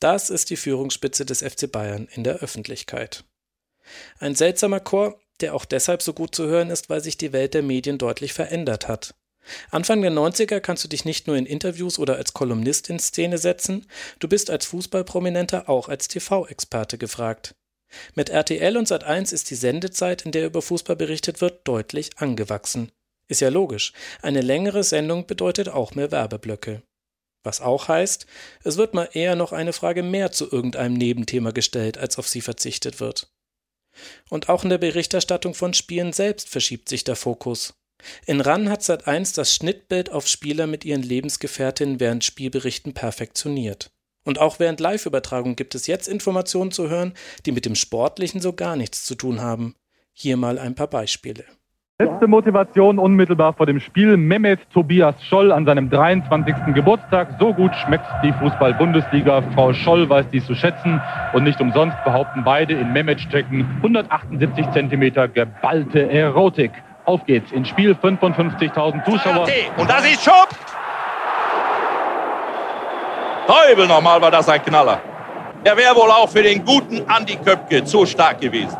Das 0.00 0.30
ist 0.30 0.50
die 0.50 0.56
Führungsspitze 0.56 1.24
des 1.24 1.42
FC 1.42 1.70
Bayern 1.70 2.08
in 2.10 2.24
der 2.24 2.38
Öffentlichkeit. 2.38 3.24
Ein 4.18 4.34
seltsamer 4.34 4.80
Chor, 4.80 5.20
der 5.40 5.54
auch 5.54 5.64
deshalb 5.64 6.02
so 6.02 6.12
gut 6.12 6.34
zu 6.34 6.46
hören 6.46 6.70
ist, 6.70 6.90
weil 6.90 7.02
sich 7.02 7.18
die 7.18 7.32
Welt 7.32 7.54
der 7.54 7.62
Medien 7.62 7.98
deutlich 7.98 8.32
verändert 8.32 8.88
hat. 8.88 9.14
Anfang 9.70 10.02
der 10.02 10.12
90er 10.12 10.60
kannst 10.60 10.84
du 10.84 10.88
dich 10.88 11.04
nicht 11.04 11.26
nur 11.26 11.36
in 11.36 11.46
Interviews 11.46 11.98
oder 11.98 12.16
als 12.16 12.32
Kolumnist 12.32 12.88
in 12.88 12.98
Szene 12.98 13.38
setzen, 13.38 13.86
du 14.18 14.28
bist 14.28 14.50
als 14.50 14.66
Fußballprominenter 14.66 15.68
auch 15.68 15.88
als 15.88 16.08
TV-Experte 16.08 16.98
gefragt. 16.98 17.54
Mit 18.14 18.30
RTL 18.30 18.76
und 18.76 18.88
Sat1 18.88 19.32
ist 19.32 19.50
die 19.50 19.54
Sendezeit, 19.54 20.22
in 20.22 20.32
der 20.32 20.46
über 20.46 20.62
Fußball 20.62 20.96
berichtet 20.96 21.40
wird, 21.40 21.66
deutlich 21.68 22.18
angewachsen. 22.18 22.90
Ist 23.28 23.40
ja 23.40 23.48
logisch. 23.48 23.92
Eine 24.20 24.40
längere 24.40 24.84
Sendung 24.84 25.26
bedeutet 25.26 25.68
auch 25.68 25.94
mehr 25.94 26.10
Werbeblöcke. 26.10 26.82
Was 27.44 27.60
auch 27.60 27.88
heißt, 27.88 28.26
es 28.62 28.76
wird 28.76 28.94
mal 28.94 29.08
eher 29.12 29.36
noch 29.36 29.52
eine 29.52 29.72
Frage 29.72 30.02
mehr 30.02 30.30
zu 30.30 30.50
irgendeinem 30.50 30.94
Nebenthema 30.94 31.50
gestellt, 31.50 31.98
als 31.98 32.18
auf 32.18 32.28
sie 32.28 32.40
verzichtet 32.40 33.00
wird. 33.00 33.32
Und 34.30 34.48
auch 34.48 34.64
in 34.64 34.70
der 34.70 34.78
Berichterstattung 34.78 35.54
von 35.54 35.74
Spielen 35.74 36.12
selbst 36.12 36.48
verschiebt 36.48 36.88
sich 36.88 37.04
der 37.04 37.16
Fokus. 37.16 37.74
In 38.26 38.40
RAN 38.40 38.68
hat 38.68 38.82
Sat1 38.82 39.34
das 39.34 39.54
Schnittbild 39.54 40.10
auf 40.10 40.26
Spieler 40.26 40.66
mit 40.66 40.84
ihren 40.84 41.02
Lebensgefährtinnen 41.02 42.00
während 42.00 42.24
Spielberichten 42.24 42.94
perfektioniert. 42.94 43.90
Und 44.24 44.38
auch 44.38 44.58
während 44.58 44.80
Live-Übertragung 44.80 45.56
gibt 45.56 45.74
es 45.74 45.86
jetzt 45.86 46.08
Informationen 46.08 46.70
zu 46.70 46.88
hören, 46.88 47.14
die 47.44 47.52
mit 47.52 47.66
dem 47.66 47.74
Sportlichen 47.74 48.40
so 48.40 48.52
gar 48.52 48.76
nichts 48.76 49.04
zu 49.04 49.14
tun 49.14 49.40
haben. 49.40 49.74
Hier 50.12 50.36
mal 50.36 50.58
ein 50.58 50.74
paar 50.74 50.88
Beispiele. 50.88 51.44
Letzte 51.98 52.26
Motivation 52.26 52.98
unmittelbar 52.98 53.52
vor 53.52 53.66
dem 53.66 53.78
Spiel. 53.78 54.16
Mehmet 54.16 54.58
Tobias 54.72 55.14
Scholl 55.28 55.52
an 55.52 55.66
seinem 55.66 55.88
23. 55.88 56.74
Geburtstag. 56.74 57.36
So 57.38 57.54
gut 57.54 57.72
schmeckt 57.76 58.06
die 58.24 58.32
Fußball-Bundesliga. 58.32 59.42
Frau 59.54 59.72
Scholl 59.72 60.08
weiß 60.08 60.26
dies 60.32 60.44
zu 60.46 60.54
schätzen. 60.54 61.00
Und 61.32 61.44
nicht 61.44 61.60
umsonst 61.60 61.96
behaupten 62.04 62.42
beide 62.44 62.74
in 62.74 62.92
Mehmet-Strecken 62.92 63.68
178 63.76 64.70
Zentimeter 64.72 65.28
geballte 65.28 66.10
Erotik. 66.10 66.72
Auf 67.04 67.24
geht's 67.26 67.50
ins 67.50 67.68
Spiel, 67.68 67.96
55.000 68.00 69.04
Zuschauer. 69.04 69.46
Und 69.76 69.90
das 69.90 70.04
ist 70.04 70.22
Schub! 70.22 70.48
Teubel 73.46 73.88
nochmal 73.88 74.22
war 74.22 74.30
das 74.30 74.48
ein 74.48 74.62
Knaller. 74.62 75.00
Er 75.64 75.76
wäre 75.76 75.96
wohl 75.96 76.10
auch 76.10 76.28
für 76.28 76.42
den 76.42 76.64
guten 76.64 77.08
Andi 77.08 77.36
Köpke 77.36 77.84
zu 77.84 78.06
stark 78.06 78.40
gewesen. 78.40 78.76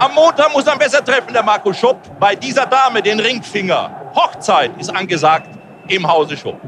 Am 0.00 0.14
Montag 0.14 0.52
muss 0.52 0.66
er 0.66 0.76
besser 0.76 1.04
treffen, 1.04 1.32
der 1.32 1.42
Marco 1.42 1.72
Schupp. 1.72 1.98
Bei 2.18 2.34
dieser 2.34 2.66
Dame 2.66 3.02
den 3.02 3.20
Ringfinger. 3.20 3.90
Hochzeit 4.14 4.72
ist 4.78 4.94
angesagt 4.94 5.48
im 5.88 6.10
Hause 6.10 6.36
Schupp. 6.36 6.60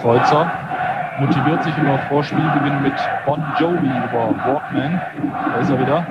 Kreuzer 0.00 0.50
motiviert 1.20 1.62
sich 1.62 1.76
immer 1.78 1.98
vor 2.08 2.24
Spielgewinn 2.24 2.82
mit 2.82 2.94
Bon 3.24 3.42
Jovi 3.58 3.86
über 3.86 4.34
Walkman. 4.44 5.00
Da 5.52 5.60
ist 5.60 5.70
er 5.70 5.78
wieder. 5.78 6.06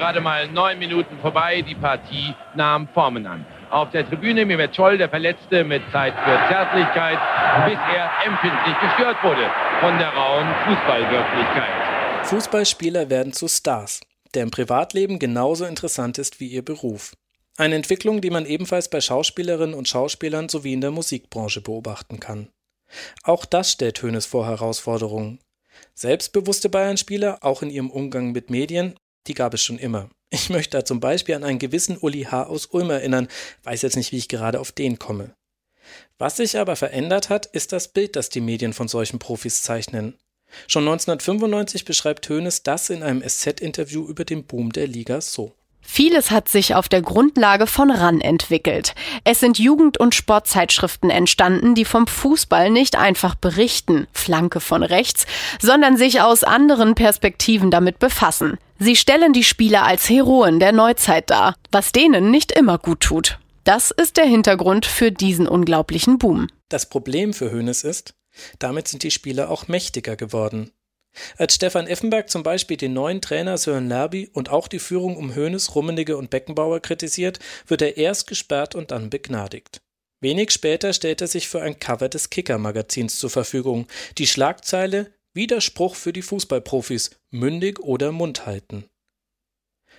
Gerade 0.00 0.22
mal 0.22 0.48
neun 0.48 0.78
Minuten 0.78 1.18
vorbei, 1.20 1.60
die 1.60 1.74
Partie 1.74 2.34
nahm 2.54 2.88
Formen 2.88 3.26
an. 3.26 3.44
Auf 3.68 3.90
der 3.90 4.08
Tribüne 4.08 4.46
Mehmet 4.46 4.74
Scholl, 4.74 4.96
der 4.96 5.10
Verletzte 5.10 5.62
mit 5.62 5.82
Zeit 5.92 6.14
für 6.14 6.38
Zärtlichkeit, 6.48 7.18
bis 7.66 7.78
er 7.94 8.10
empfindlich 8.24 8.80
gestört 8.80 9.22
wurde 9.22 9.50
von 9.80 9.98
der 9.98 10.08
rauen 10.08 10.48
Fußballwirklichkeit. 10.64 12.26
Fußballspieler 12.28 13.10
werden 13.10 13.34
zu 13.34 13.46
Stars, 13.46 14.00
der 14.32 14.44
im 14.44 14.50
Privatleben 14.50 15.18
genauso 15.18 15.66
interessant 15.66 16.16
ist 16.16 16.40
wie 16.40 16.48
ihr 16.48 16.64
Beruf. 16.64 17.12
Eine 17.58 17.74
Entwicklung, 17.74 18.22
die 18.22 18.30
man 18.30 18.46
ebenfalls 18.46 18.88
bei 18.88 19.02
Schauspielerinnen 19.02 19.74
und 19.74 19.86
Schauspielern 19.86 20.48
sowie 20.48 20.72
in 20.72 20.80
der 20.80 20.92
Musikbranche 20.92 21.60
beobachten 21.60 22.20
kann. 22.20 22.48
Auch 23.22 23.44
das 23.44 23.72
stellt 23.72 24.02
Hoeneß 24.02 24.24
vor 24.24 24.46
Herausforderungen. 24.46 25.40
Selbstbewusste 25.92 26.70
Bayern-Spieler, 26.70 27.40
auch 27.42 27.60
in 27.60 27.68
ihrem 27.68 27.90
Umgang 27.90 28.32
mit 28.32 28.48
Medien, 28.48 28.94
die 29.30 29.34
gab 29.34 29.54
es 29.54 29.62
schon 29.62 29.78
immer. 29.78 30.10
Ich 30.30 30.50
möchte 30.50 30.76
da 30.76 30.84
zum 30.84 30.98
Beispiel 30.98 31.36
an 31.36 31.44
einen 31.44 31.60
gewissen 31.60 31.96
Uli 31.96 32.24
H. 32.24 32.48
aus 32.48 32.66
Ulm 32.66 32.90
erinnern, 32.90 33.28
weiß 33.62 33.82
jetzt 33.82 33.94
nicht, 33.94 34.10
wie 34.10 34.16
ich 34.16 34.26
gerade 34.26 34.58
auf 34.58 34.72
den 34.72 34.98
komme. 34.98 35.36
Was 36.18 36.38
sich 36.38 36.58
aber 36.58 36.74
verändert 36.74 37.28
hat, 37.28 37.46
ist 37.46 37.70
das 37.70 37.86
Bild, 37.86 38.16
das 38.16 38.28
die 38.28 38.40
Medien 38.40 38.72
von 38.72 38.88
solchen 38.88 39.20
Profis 39.20 39.62
zeichnen. 39.62 40.18
Schon 40.66 40.82
1995 40.82 41.84
beschreibt 41.84 42.28
Hoeneß 42.28 42.64
das 42.64 42.90
in 42.90 43.04
einem 43.04 43.22
SZ-Interview 43.22 44.04
über 44.04 44.24
den 44.24 44.42
Boom 44.42 44.72
der 44.72 44.88
Liga 44.88 45.20
so. 45.20 45.54
Vieles 45.80 46.32
hat 46.32 46.48
sich 46.48 46.74
auf 46.74 46.88
der 46.88 47.02
Grundlage 47.02 47.68
von 47.68 47.92
RAN 47.92 48.20
entwickelt. 48.20 48.96
Es 49.22 49.38
sind 49.38 49.60
Jugend- 49.60 49.98
und 49.98 50.16
Sportzeitschriften 50.16 51.08
entstanden, 51.08 51.76
die 51.76 51.84
vom 51.84 52.08
Fußball 52.08 52.70
nicht 52.70 52.96
einfach 52.96 53.36
berichten, 53.36 54.08
Flanke 54.12 54.58
von 54.58 54.82
rechts, 54.82 55.26
sondern 55.60 55.96
sich 55.96 56.20
aus 56.20 56.42
anderen 56.42 56.96
Perspektiven 56.96 57.70
damit 57.70 58.00
befassen. 58.00 58.58
Sie 58.82 58.96
stellen 58.96 59.34
die 59.34 59.44
Spieler 59.44 59.84
als 59.84 60.08
Heroen 60.08 60.58
der 60.58 60.72
Neuzeit 60.72 61.28
dar, 61.28 61.54
was 61.70 61.92
denen 61.92 62.30
nicht 62.30 62.50
immer 62.50 62.78
gut 62.78 63.00
tut. 63.00 63.38
Das 63.62 63.90
ist 63.90 64.16
der 64.16 64.24
Hintergrund 64.24 64.86
für 64.86 65.12
diesen 65.12 65.46
unglaublichen 65.46 66.16
Boom. 66.16 66.48
Das 66.70 66.88
Problem 66.88 67.34
für 67.34 67.52
Hoeneß 67.52 67.84
ist, 67.84 68.14
damit 68.58 68.88
sind 68.88 69.02
die 69.02 69.10
Spieler 69.10 69.50
auch 69.50 69.68
mächtiger 69.68 70.16
geworden. 70.16 70.70
Als 71.36 71.56
Stefan 71.56 71.88
Effenberg 71.88 72.30
zum 72.30 72.42
Beispiel 72.42 72.78
den 72.78 72.94
neuen 72.94 73.20
Trainer 73.20 73.58
Sören 73.58 73.86
Lerby 73.86 74.30
und 74.32 74.48
auch 74.48 74.66
die 74.66 74.78
Führung 74.78 75.18
um 75.18 75.36
Hoeneß, 75.36 75.74
Rummenigge 75.74 76.16
und 76.16 76.30
Beckenbauer 76.30 76.80
kritisiert, 76.80 77.38
wird 77.66 77.82
er 77.82 77.98
erst 77.98 78.28
gesperrt 78.28 78.74
und 78.74 78.92
dann 78.92 79.10
begnadigt. 79.10 79.82
Wenig 80.22 80.52
später 80.52 80.94
stellt 80.94 81.20
er 81.20 81.26
sich 81.26 81.48
für 81.48 81.60
ein 81.60 81.78
Cover 81.78 82.08
des 82.08 82.30
Kicker-Magazins 82.30 83.18
zur 83.18 83.28
Verfügung. 83.28 83.88
Die 84.16 84.26
Schlagzeile 84.26 85.12
Widerspruch 85.32 85.94
für 85.94 86.12
die 86.12 86.22
Fußballprofis, 86.22 87.10
mündig 87.30 87.78
oder 87.78 88.10
Mund 88.10 88.46
halten. 88.46 88.84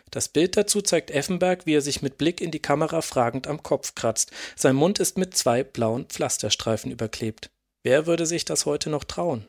Das 0.10 0.28
Bild 0.28 0.58
dazu 0.58 0.82
zeigt 0.82 1.10
Effenberg, 1.10 1.66
wie 1.66 1.76
er 1.76 1.82
sich 1.82 2.02
mit 2.02 2.18
Blick 2.18 2.42
in 2.42 2.52
die 2.52 2.62
Kamera 2.62 3.02
fragend 3.02 3.48
am 3.48 3.64
Kopf 3.64 3.96
kratzt. 3.96 4.32
Sein 4.58 4.76
Mund 4.76 5.00
ist 5.00 5.18
mit 5.18 5.38
zwei 5.38 5.64
blauen 5.64 6.06
Pflasterstreifen 6.06 6.92
überklebt. 6.92 7.50
Wer 7.84 8.08
würde 8.08 8.26
sich 8.26 8.44
das 8.44 8.66
heute 8.66 8.90
noch 8.90 9.06
trauen? 9.06 9.48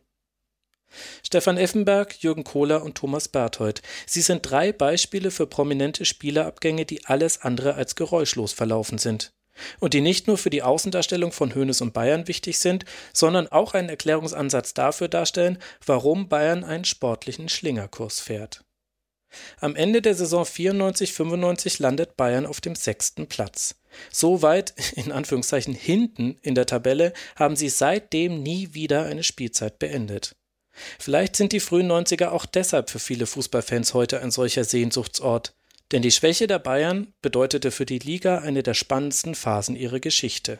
Stefan 1.24 1.56
Effenberg, 1.56 2.22
Jürgen 2.22 2.44
Kohler 2.44 2.82
und 2.82 2.96
Thomas 2.96 3.26
Berthold. 3.26 3.82
Sie 4.06 4.20
sind 4.20 4.42
drei 4.48 4.72
Beispiele 4.72 5.30
für 5.30 5.46
prominente 5.46 6.04
Spielerabgänge, 6.04 6.84
die 6.84 7.06
alles 7.06 7.40
andere 7.40 7.74
als 7.74 7.96
geräuschlos 7.96 8.52
verlaufen 8.52 8.98
sind. 8.98 9.32
Und 9.80 9.94
die 9.94 10.00
nicht 10.00 10.26
nur 10.26 10.38
für 10.38 10.50
die 10.50 10.62
Außendarstellung 10.62 11.32
von 11.32 11.54
Hoeneß 11.54 11.82
und 11.82 11.92
Bayern 11.92 12.28
wichtig 12.28 12.58
sind, 12.58 12.84
sondern 13.12 13.48
auch 13.48 13.74
einen 13.74 13.88
Erklärungsansatz 13.88 14.74
dafür 14.74 15.08
darstellen, 15.08 15.58
warum 15.84 16.28
Bayern 16.28 16.64
einen 16.64 16.84
sportlichen 16.84 17.48
Schlingerkurs 17.48 18.20
fährt. 18.20 18.64
Am 19.60 19.76
Ende 19.76 20.02
der 20.02 20.14
Saison 20.14 20.44
94-95 20.44 21.80
landet 21.80 22.16
Bayern 22.16 22.46
auf 22.46 22.60
dem 22.60 22.74
sechsten 22.74 23.26
Platz. 23.26 23.76
So 24.10 24.42
weit, 24.42 24.74
in 24.94 25.12
Anführungszeichen, 25.12 25.74
hinten 25.74 26.38
in 26.42 26.54
der 26.54 26.66
Tabelle 26.66 27.12
haben 27.36 27.56
sie 27.56 27.68
seitdem 27.68 28.42
nie 28.42 28.74
wieder 28.74 29.04
eine 29.04 29.22
Spielzeit 29.22 29.78
beendet. 29.78 30.36
Vielleicht 30.98 31.36
sind 31.36 31.52
die 31.52 31.60
frühen 31.60 31.90
90er 31.90 32.28
auch 32.28 32.46
deshalb 32.46 32.88
für 32.88 32.98
viele 32.98 33.26
Fußballfans 33.26 33.92
heute 33.92 34.20
ein 34.20 34.30
solcher 34.30 34.64
Sehnsuchtsort, 34.64 35.54
denn 35.92 36.02
die 36.02 36.10
Schwäche 36.10 36.46
der 36.46 36.58
Bayern 36.58 37.12
bedeutete 37.22 37.70
für 37.70 37.86
die 37.86 37.98
Liga 37.98 38.38
eine 38.38 38.62
der 38.62 38.74
spannendsten 38.74 39.34
Phasen 39.34 39.76
ihrer 39.76 40.00
Geschichte. 40.00 40.58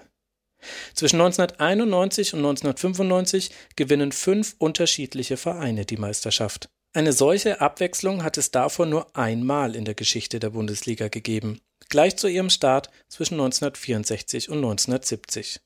Zwischen 0.94 1.20
1991 1.20 2.34
und 2.34 2.40
1995 2.40 3.50
gewinnen 3.74 4.12
fünf 4.12 4.54
unterschiedliche 4.58 5.36
Vereine 5.36 5.84
die 5.84 5.96
Meisterschaft. 5.96 6.68
Eine 6.94 7.12
solche 7.12 7.60
Abwechslung 7.60 8.22
hat 8.22 8.36
es 8.36 8.50
davor 8.50 8.86
nur 8.86 9.16
einmal 9.16 9.74
in 9.74 9.84
der 9.84 9.94
Geschichte 9.94 10.38
der 10.38 10.50
Bundesliga 10.50 11.08
gegeben, 11.08 11.60
gleich 11.88 12.16
zu 12.16 12.28
ihrem 12.28 12.50
Start 12.50 12.90
zwischen 13.08 13.34
1964 13.34 14.50
und 14.50 14.58
1970. 14.58 15.60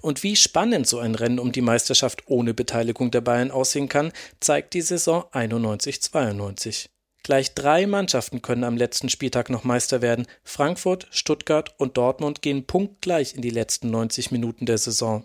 Und 0.00 0.22
wie 0.22 0.36
spannend 0.36 0.86
so 0.86 0.98
ein 0.98 1.14
Rennen 1.14 1.38
um 1.38 1.50
die 1.50 1.62
Meisterschaft 1.62 2.24
ohne 2.26 2.54
Beteiligung 2.54 3.10
der 3.10 3.22
Bayern 3.22 3.50
aussehen 3.50 3.88
kann, 3.88 4.12
zeigt 4.38 4.74
die 4.74 4.82
Saison 4.82 5.24
91-92. 5.32 6.88
Gleich 7.22 7.54
drei 7.54 7.86
Mannschaften 7.86 8.42
können 8.42 8.64
am 8.64 8.76
letzten 8.76 9.08
Spieltag 9.08 9.48
noch 9.48 9.62
Meister 9.62 10.02
werden. 10.02 10.26
Frankfurt, 10.42 11.06
Stuttgart 11.10 11.74
und 11.78 11.96
Dortmund 11.96 12.42
gehen 12.42 12.66
punktgleich 12.66 13.34
in 13.34 13.42
die 13.42 13.50
letzten 13.50 13.90
90 13.90 14.32
Minuten 14.32 14.66
der 14.66 14.78
Saison. 14.78 15.24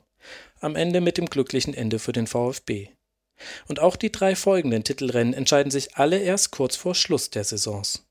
Am 0.59 0.75
Ende 0.75 1.01
mit 1.01 1.17
dem 1.17 1.25
glücklichen 1.25 1.73
Ende 1.73 1.97
für 1.97 2.11
den 2.11 2.27
VfB. 2.27 2.89
Und 3.67 3.79
auch 3.79 3.95
die 3.95 4.11
drei 4.11 4.35
folgenden 4.35 4.83
Titelrennen 4.83 5.33
entscheiden 5.33 5.71
sich 5.71 5.95
alle 5.95 6.19
erst 6.19 6.51
kurz 6.51 6.75
vor 6.75 6.95
Schluss 6.95 7.29
der 7.29 7.43
Saisons. 7.43 8.06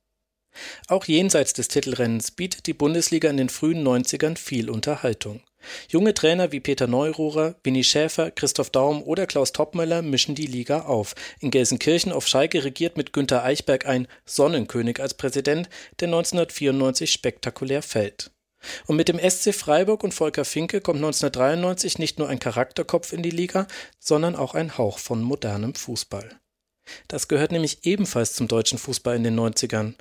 Auch 0.89 1.05
jenseits 1.05 1.53
des 1.53 1.69
Titelrennens 1.69 2.31
bietet 2.31 2.67
die 2.67 2.75
Bundesliga 2.75 3.29
in 3.29 3.37
den 3.37 3.49
frühen 3.49 3.87
90ern 3.87 4.37
viel 4.37 4.71
Unterhaltung. 4.71 5.41
Junge 5.89 6.15
Trainer 6.15 6.53
wie 6.53 6.61
Peter 6.61 6.87
Neururer, 6.87 7.57
Winnie 7.65 7.85
Schäfer, 7.85 8.31
Christoph 8.31 8.71
Daum 8.71 9.03
oder 9.03 9.27
Klaus 9.27 9.53
Toppmöller 9.53 10.03
mischen 10.03 10.35
die 10.35 10.47
Liga 10.47 10.83
auf. 10.83 11.15
In 11.41 11.51
Gelsenkirchen 11.51 12.13
auf 12.13 12.27
Schalke 12.27 12.65
regiert 12.65 12.97
mit 12.97 13.13
Günter 13.13 13.45
Eichberg 13.45 13.87
ein 13.87 14.07
Sonnenkönig 14.25 15.01
als 15.01 15.15
Präsident, 15.15 15.69
der 16.01 16.09
1994 16.09 17.11
spektakulär 17.11 17.83
fällt. 17.83 18.31
Und 18.87 18.97
mit 18.97 19.09
dem 19.09 19.19
SC 19.19 19.55
Freiburg 19.55 20.03
und 20.03 20.15
Volker 20.15 20.45
Finke 20.45 20.81
kommt 20.81 20.99
1993 20.99 21.99
nicht 21.99 22.19
nur 22.19 22.29
ein 22.29 22.39
Charakterkopf 22.39 23.13
in 23.13 23.23
die 23.23 23.31
Liga, 23.31 23.67
sondern 23.99 24.35
auch 24.37 24.55
ein 24.55 24.79
Hauch 24.79 24.99
von 24.99 25.23
modernem 25.23 25.75
Fußball. 25.75 26.31
Das 27.09 27.29
gehört 27.29 27.53
nämlich 27.53 27.85
ebenfalls 27.85 28.35
zum 28.35 28.49
deutschen 28.49 28.79
Fußball 28.79 29.17
in 29.17 29.25
den 29.25 29.39
90ern. 29.39 29.95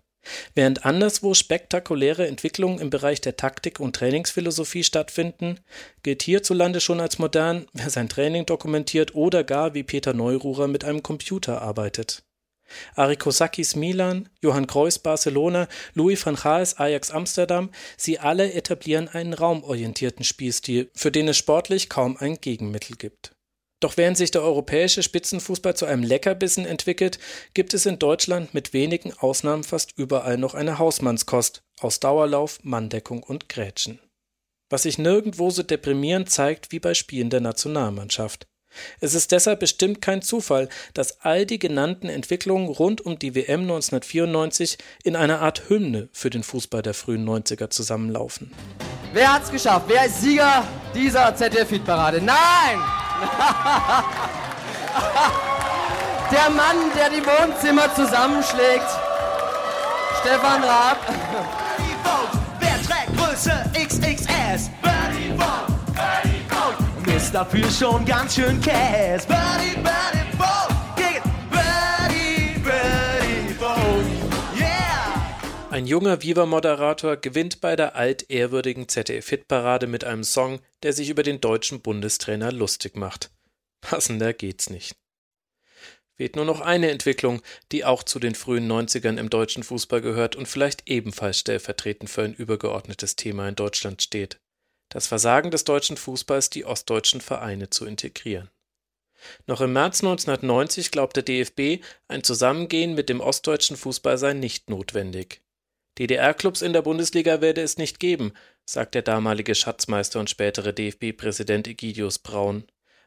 Während 0.54 0.86
anderswo 0.86 1.34
spektakuläre 1.34 2.28
Entwicklungen 2.28 2.80
im 2.80 2.90
Bereich 2.90 3.22
der 3.22 3.38
Taktik 3.38 3.80
und 3.80 3.96
Trainingsphilosophie 3.96 4.84
stattfinden, 4.84 5.60
gilt 6.04 6.24
hierzulande 6.24 6.82
schon 6.82 7.00
als 7.00 7.20
modern, 7.20 7.68
wer 7.74 7.90
sein 7.90 8.10
Training 8.10 8.46
dokumentiert 8.46 9.16
oder 9.16 9.44
gar 9.44 9.74
wie 9.74 9.84
Peter 9.84 10.14
Neururer 10.14 10.68
mit 10.68 10.84
einem 10.84 11.04
Computer 11.04 11.62
arbeitet. 11.62 12.24
Ari 12.96 13.16
Kosakis 13.16 13.76
Milan, 13.76 14.30
Johann 14.42 14.68
Kreuz 14.68 14.98
Barcelona, 14.98 15.68
Louis 15.94 16.26
van 16.26 16.36
Gaals 16.36 16.78
Ajax 16.80 17.12
Amsterdam, 17.12 17.70
sie 17.98 18.20
alle 18.20 18.54
etablieren 18.54 19.08
einen 19.08 19.34
raumorientierten 19.34 20.24
Spielstil, 20.24 20.90
für 20.96 21.12
den 21.12 21.28
es 21.28 21.38
sportlich 21.38 21.90
kaum 21.90 22.18
ein 22.18 22.42
Gegenmittel 22.42 22.96
gibt. 22.98 23.35
Doch 23.82 23.98
während 23.98 24.18
sich 24.18 24.32
der 24.32 24.42
europäische 24.42 25.04
Spitzenfußball 25.04 25.76
zu 25.76 25.86
einem 25.86 26.04
Leckerbissen 26.04 26.66
entwickelt, 26.66 27.20
gibt 27.54 27.74
es 27.74 27.86
in 27.86 28.00
Deutschland 28.00 28.54
mit 28.54 28.74
wenigen 28.74 29.14
Ausnahmen 29.14 29.64
fast 29.64 29.98
überall 29.98 30.38
noch 30.38 30.54
eine 30.54 30.80
Hausmannskost 30.80 31.64
aus 31.80 32.00
Dauerlauf, 32.00 32.60
Manndeckung 32.64 33.22
und 33.22 33.50
Grätschen. 33.50 34.00
Was 34.70 34.84
sich 34.84 34.98
nirgendwo 34.98 35.52
so 35.52 35.62
deprimierend 35.62 36.30
zeigt 36.30 36.72
wie 36.72 36.80
bei 36.80 36.94
Spielen 36.94 37.30
der 37.30 37.42
Nationalmannschaft. 37.42 38.48
Es 39.00 39.14
ist 39.14 39.32
deshalb 39.32 39.60
bestimmt 39.60 40.02
kein 40.02 40.22
Zufall, 40.22 40.70
dass 40.94 41.22
all 41.22 41.46
die 41.46 41.60
genannten 41.60 42.10
Entwicklungen 42.10 42.68
rund 42.68 43.02
um 43.02 43.20
die 43.20 43.36
WM 43.36 43.62
1994 43.62 44.78
in 45.04 45.16
einer 45.16 45.42
Art 45.42 45.70
Hymne 45.70 46.10
für 46.12 46.30
den 46.30 46.44
Fußball 46.44 46.82
der 46.82 46.94
frühen 46.94 47.28
90er 47.28 47.70
zusammenlaufen. 47.70 48.52
Wer 49.14 49.34
hat's 49.34 49.52
geschafft? 49.52 49.86
Wer 49.88 50.06
ist 50.06 50.22
Sieger 50.22 50.64
dieser 50.94 51.36
ZDF-Hitparade? 51.36 52.22
Nein! 52.22 52.80
der 56.32 56.50
Mann, 56.50 56.92
der 56.96 57.10
die 57.10 57.26
Wohnzimmer 57.26 57.94
zusammenschlägt. 57.96 58.88
Stefan 60.22 60.64
Raab. 60.64 60.98
Wer 62.60 62.82
trägt 62.82 63.16
Größe 63.16 63.52
XXS? 63.74 64.70
Birdie 64.82 65.34
Bob. 65.38 65.75
Ist 67.26 67.34
dafür 67.34 67.72
schon 67.72 68.06
ganz 68.06 68.36
schön 68.36 68.62
Cash. 68.62 69.26
Birdie, 69.26 69.74
Birdie 69.78 70.38
Bob. 70.38 70.96
Gegen 70.96 71.24
Birdie, 71.50 72.60
Birdie 72.60 73.54
Bob. 73.58 74.56
Yeah! 74.56 75.36
Ein 75.72 75.88
junger 75.88 76.22
Viva-Moderator 76.22 77.18
gewinnt 77.18 77.62
bei 77.62 77.76
der 77.76 77.96
altehrwürdigen 77.96 78.88
ZDF-Hitparade 78.88 79.88
mit 79.88 80.04
einem 80.04 80.24
Song, 80.24 80.60
der 80.84 80.94
sich 80.94 81.10
über 81.10 81.24
den 81.24 81.42
deutschen 81.42 81.82
Bundestrainer 81.82 82.52
lustig 82.52 82.96
macht. 82.96 83.32
Passender 83.82 84.32
geht's 84.32 84.70
nicht. 84.70 84.96
Fehlt 86.18 86.36
nur 86.36 86.46
noch 86.46 86.62
eine 86.62 86.92
Entwicklung, 86.92 87.42
die 87.72 87.86
auch 87.86 88.04
zu 88.04 88.20
den 88.20 88.36
frühen 88.36 88.72
90ern 88.72 89.18
im 89.18 89.32
deutschen 89.32 89.64
Fußball 89.64 90.02
gehört 90.02 90.36
und 90.36 90.48
vielleicht 90.48 90.88
ebenfalls 90.88 91.40
stellvertretend 91.40 92.08
für 92.08 92.22
ein 92.22 92.36
übergeordnetes 92.36 93.16
Thema 93.16 93.50
in 93.50 93.56
Deutschland 93.56 94.04
steht. 94.04 94.40
Das 94.96 95.08
Versagen 95.08 95.52
des 95.52 95.66
deutschen 95.66 95.98
Fußballs, 95.98 96.50
die 96.50 96.64
ostdeutschen 96.64 97.20
Vereine 97.20 97.70
zu 97.70 97.86
integrieren. 97.86 98.50
Noch 99.46 99.60
im 99.60 99.74
März 99.74 100.02
1990 100.02 100.90
glaubte 100.90 101.22
DFB, 101.22 101.84
ein 102.08 102.24
Zusammengehen 102.24 102.94
mit 102.94 103.10
dem 103.10 103.20
ostdeutschen 103.20 103.76
Fußball 103.76 104.18
sei 104.18 104.32
nicht 104.32 104.70
notwendig. 104.70 105.42
DDR-Clubs 105.98 106.62
in 106.62 106.72
der 106.72 106.82
Bundesliga 106.82 107.42
werde 107.42 107.62
es 107.62 107.78
nicht 107.78 108.00
geben, 108.00 108.32
sagt 108.64 108.96
der 108.96 109.02
damalige 109.02 109.54
Schatzmeister 109.54 110.22
und 110.22 110.30
spätere 110.30 110.72
DFB-Präsident 110.72 111.68
Egidius 111.68 112.18
Braun. 112.20 112.64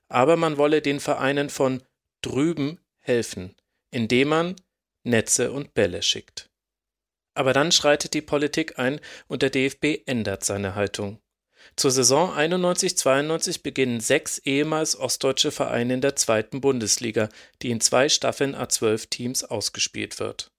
Aber 0.09 0.36
man 0.36 0.59
wolle 0.59 0.82
den 0.82 1.01
Vereinen 1.01 1.48
von 1.48 1.82
drüben 2.20 2.81
helfen, 2.98 3.56
indem 3.90 4.28
man 4.28 4.56
Netze 5.05 5.52
und 5.52 5.73
Bälle 5.73 6.02
schickt. 6.02 6.51
Aber 7.32 7.55
dann 7.55 7.73
schreitet 7.73 8.12
die 8.12 8.20
Politik 8.20 8.78
ein 8.78 9.01
und 9.27 9.40
der 9.40 9.48
DFB 9.48 10.02
ändert 10.05 10.44
seine 10.44 10.74
Haltung. 10.74 11.19
Zur 11.77 11.90
Saison 11.90 12.31
91-92 12.32 13.62
beginnen 13.62 14.01
sechs 14.01 14.39
ehemals 14.39 14.97
ostdeutsche 14.99 15.51
Vereine 15.51 15.95
in 15.95 16.01
der 16.01 16.16
zweiten 16.16 16.61
Bundesliga, 16.61 17.28
die 17.62 17.70
in 17.70 17.81
zwei 17.81 18.09
Staffeln 18.09 18.57
A12 18.57 19.09
Teams 19.11 19.45
ausgespielt 19.45 20.19
wird. 20.19 20.51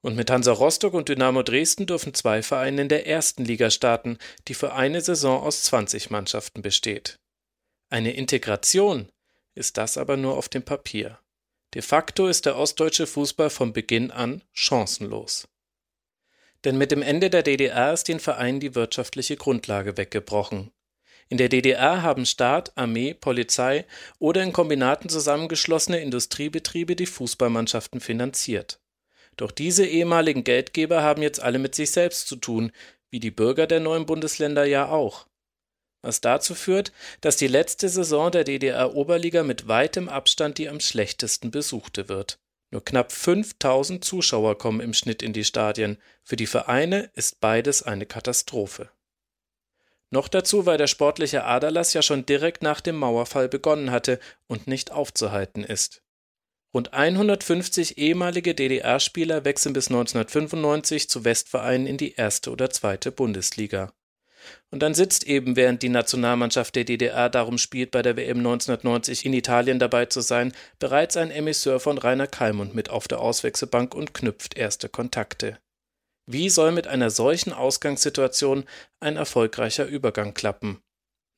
Und 0.00 0.16
mit 0.16 0.30
Hansa 0.30 0.52
Rostock 0.52 0.94
und 0.94 1.08
Dynamo 1.08 1.42
Dresden 1.42 1.86
dürfen 1.86 2.14
zwei 2.14 2.42
Vereine 2.42 2.82
in 2.82 2.88
der 2.88 3.06
ersten 3.06 3.44
Liga 3.44 3.70
starten, 3.70 4.18
die 4.46 4.54
für 4.54 4.72
eine 4.72 5.00
Saison 5.00 5.42
aus 5.42 5.62
20 5.64 6.10
Mannschaften 6.10 6.62
besteht. 6.62 7.18
Eine 7.90 8.12
Integration 8.12 9.10
ist 9.54 9.78
das 9.78 9.96
aber 9.96 10.16
nur 10.16 10.36
auf 10.36 10.48
dem 10.48 10.62
Papier. 10.62 11.18
De 11.74 11.82
facto 11.82 12.28
ist 12.28 12.46
der 12.46 12.56
ostdeutsche 12.56 13.06
Fußball 13.06 13.50
von 13.50 13.72
Beginn 13.72 14.10
an 14.10 14.42
chancenlos. 14.52 15.48
Denn 16.66 16.78
mit 16.78 16.90
dem 16.90 17.00
Ende 17.00 17.30
der 17.30 17.44
DDR 17.44 17.92
ist 17.92 18.08
den 18.08 18.18
Vereinen 18.18 18.58
die 18.58 18.74
wirtschaftliche 18.74 19.36
Grundlage 19.36 19.96
weggebrochen. 19.96 20.72
In 21.28 21.38
der 21.38 21.48
DDR 21.48 22.02
haben 22.02 22.26
Staat, 22.26 22.76
Armee, 22.76 23.14
Polizei 23.14 23.84
oder 24.18 24.42
in 24.42 24.52
Kombinaten 24.52 25.08
zusammengeschlossene 25.08 26.00
Industriebetriebe 26.00 26.96
die 26.96 27.06
Fußballmannschaften 27.06 28.00
finanziert. 28.00 28.80
Doch 29.36 29.52
diese 29.52 29.86
ehemaligen 29.86 30.42
Geldgeber 30.42 31.04
haben 31.04 31.22
jetzt 31.22 31.40
alle 31.40 31.60
mit 31.60 31.76
sich 31.76 31.92
selbst 31.92 32.26
zu 32.26 32.34
tun, 32.34 32.72
wie 33.10 33.20
die 33.20 33.30
Bürger 33.30 33.68
der 33.68 33.78
neuen 33.78 34.04
Bundesländer 34.04 34.64
ja 34.64 34.88
auch. 34.88 35.28
Was 36.02 36.20
dazu 36.20 36.56
führt, 36.56 36.90
dass 37.20 37.36
die 37.36 37.46
letzte 37.46 37.88
Saison 37.88 38.32
der 38.32 38.42
DDR-Oberliga 38.42 39.44
mit 39.44 39.68
weitem 39.68 40.08
Abstand 40.08 40.58
die 40.58 40.68
am 40.68 40.80
schlechtesten 40.80 41.52
besuchte 41.52 42.08
wird. 42.08 42.40
Nur 42.76 42.84
knapp 42.84 43.10
5000 43.10 44.04
Zuschauer 44.04 44.58
kommen 44.58 44.80
im 44.80 44.92
Schnitt 44.92 45.22
in 45.22 45.32
die 45.32 45.44
Stadien. 45.44 45.96
Für 46.22 46.36
die 46.36 46.46
Vereine 46.46 47.10
ist 47.14 47.40
beides 47.40 47.82
eine 47.82 48.04
Katastrophe. 48.04 48.90
Noch 50.10 50.28
dazu, 50.28 50.66
weil 50.66 50.76
der 50.76 50.86
sportliche 50.86 51.44
Aderlass 51.44 51.94
ja 51.94 52.02
schon 52.02 52.26
direkt 52.26 52.62
nach 52.62 52.82
dem 52.82 52.98
Mauerfall 52.98 53.48
begonnen 53.48 53.90
hatte 53.90 54.20
und 54.46 54.66
nicht 54.66 54.92
aufzuhalten 54.92 55.64
ist. 55.64 56.02
Rund 56.74 56.92
150 56.92 57.96
ehemalige 57.96 58.54
DDR-Spieler 58.54 59.46
wechseln 59.46 59.72
bis 59.72 59.88
1995 59.88 61.08
zu 61.08 61.24
Westvereinen 61.24 61.86
in 61.86 61.96
die 61.96 62.12
erste 62.12 62.50
oder 62.50 62.68
zweite 62.68 63.10
Bundesliga. 63.10 63.94
Und 64.70 64.80
dann 64.82 64.94
sitzt 64.94 65.24
eben, 65.24 65.56
während 65.56 65.82
die 65.82 65.88
Nationalmannschaft 65.88 66.74
der 66.74 66.84
DDR 66.84 67.28
darum 67.28 67.58
spielt, 67.58 67.90
bei 67.90 68.02
der 68.02 68.16
WM 68.16 68.38
1990 68.38 69.24
in 69.24 69.32
Italien 69.32 69.78
dabei 69.78 70.06
zu 70.06 70.20
sein, 70.20 70.52
bereits 70.78 71.16
ein 71.16 71.30
Emisseur 71.30 71.80
von 71.80 71.98
Rainer 71.98 72.26
Kallmund 72.26 72.74
mit 72.74 72.90
auf 72.90 73.08
der 73.08 73.20
Auswechselbank 73.20 73.94
und 73.94 74.14
knüpft 74.14 74.56
erste 74.56 74.88
Kontakte. 74.88 75.58
Wie 76.28 76.50
soll 76.50 76.72
mit 76.72 76.88
einer 76.88 77.10
solchen 77.10 77.52
Ausgangssituation 77.52 78.64
ein 79.00 79.16
erfolgreicher 79.16 79.86
Übergang 79.86 80.34
klappen? 80.34 80.80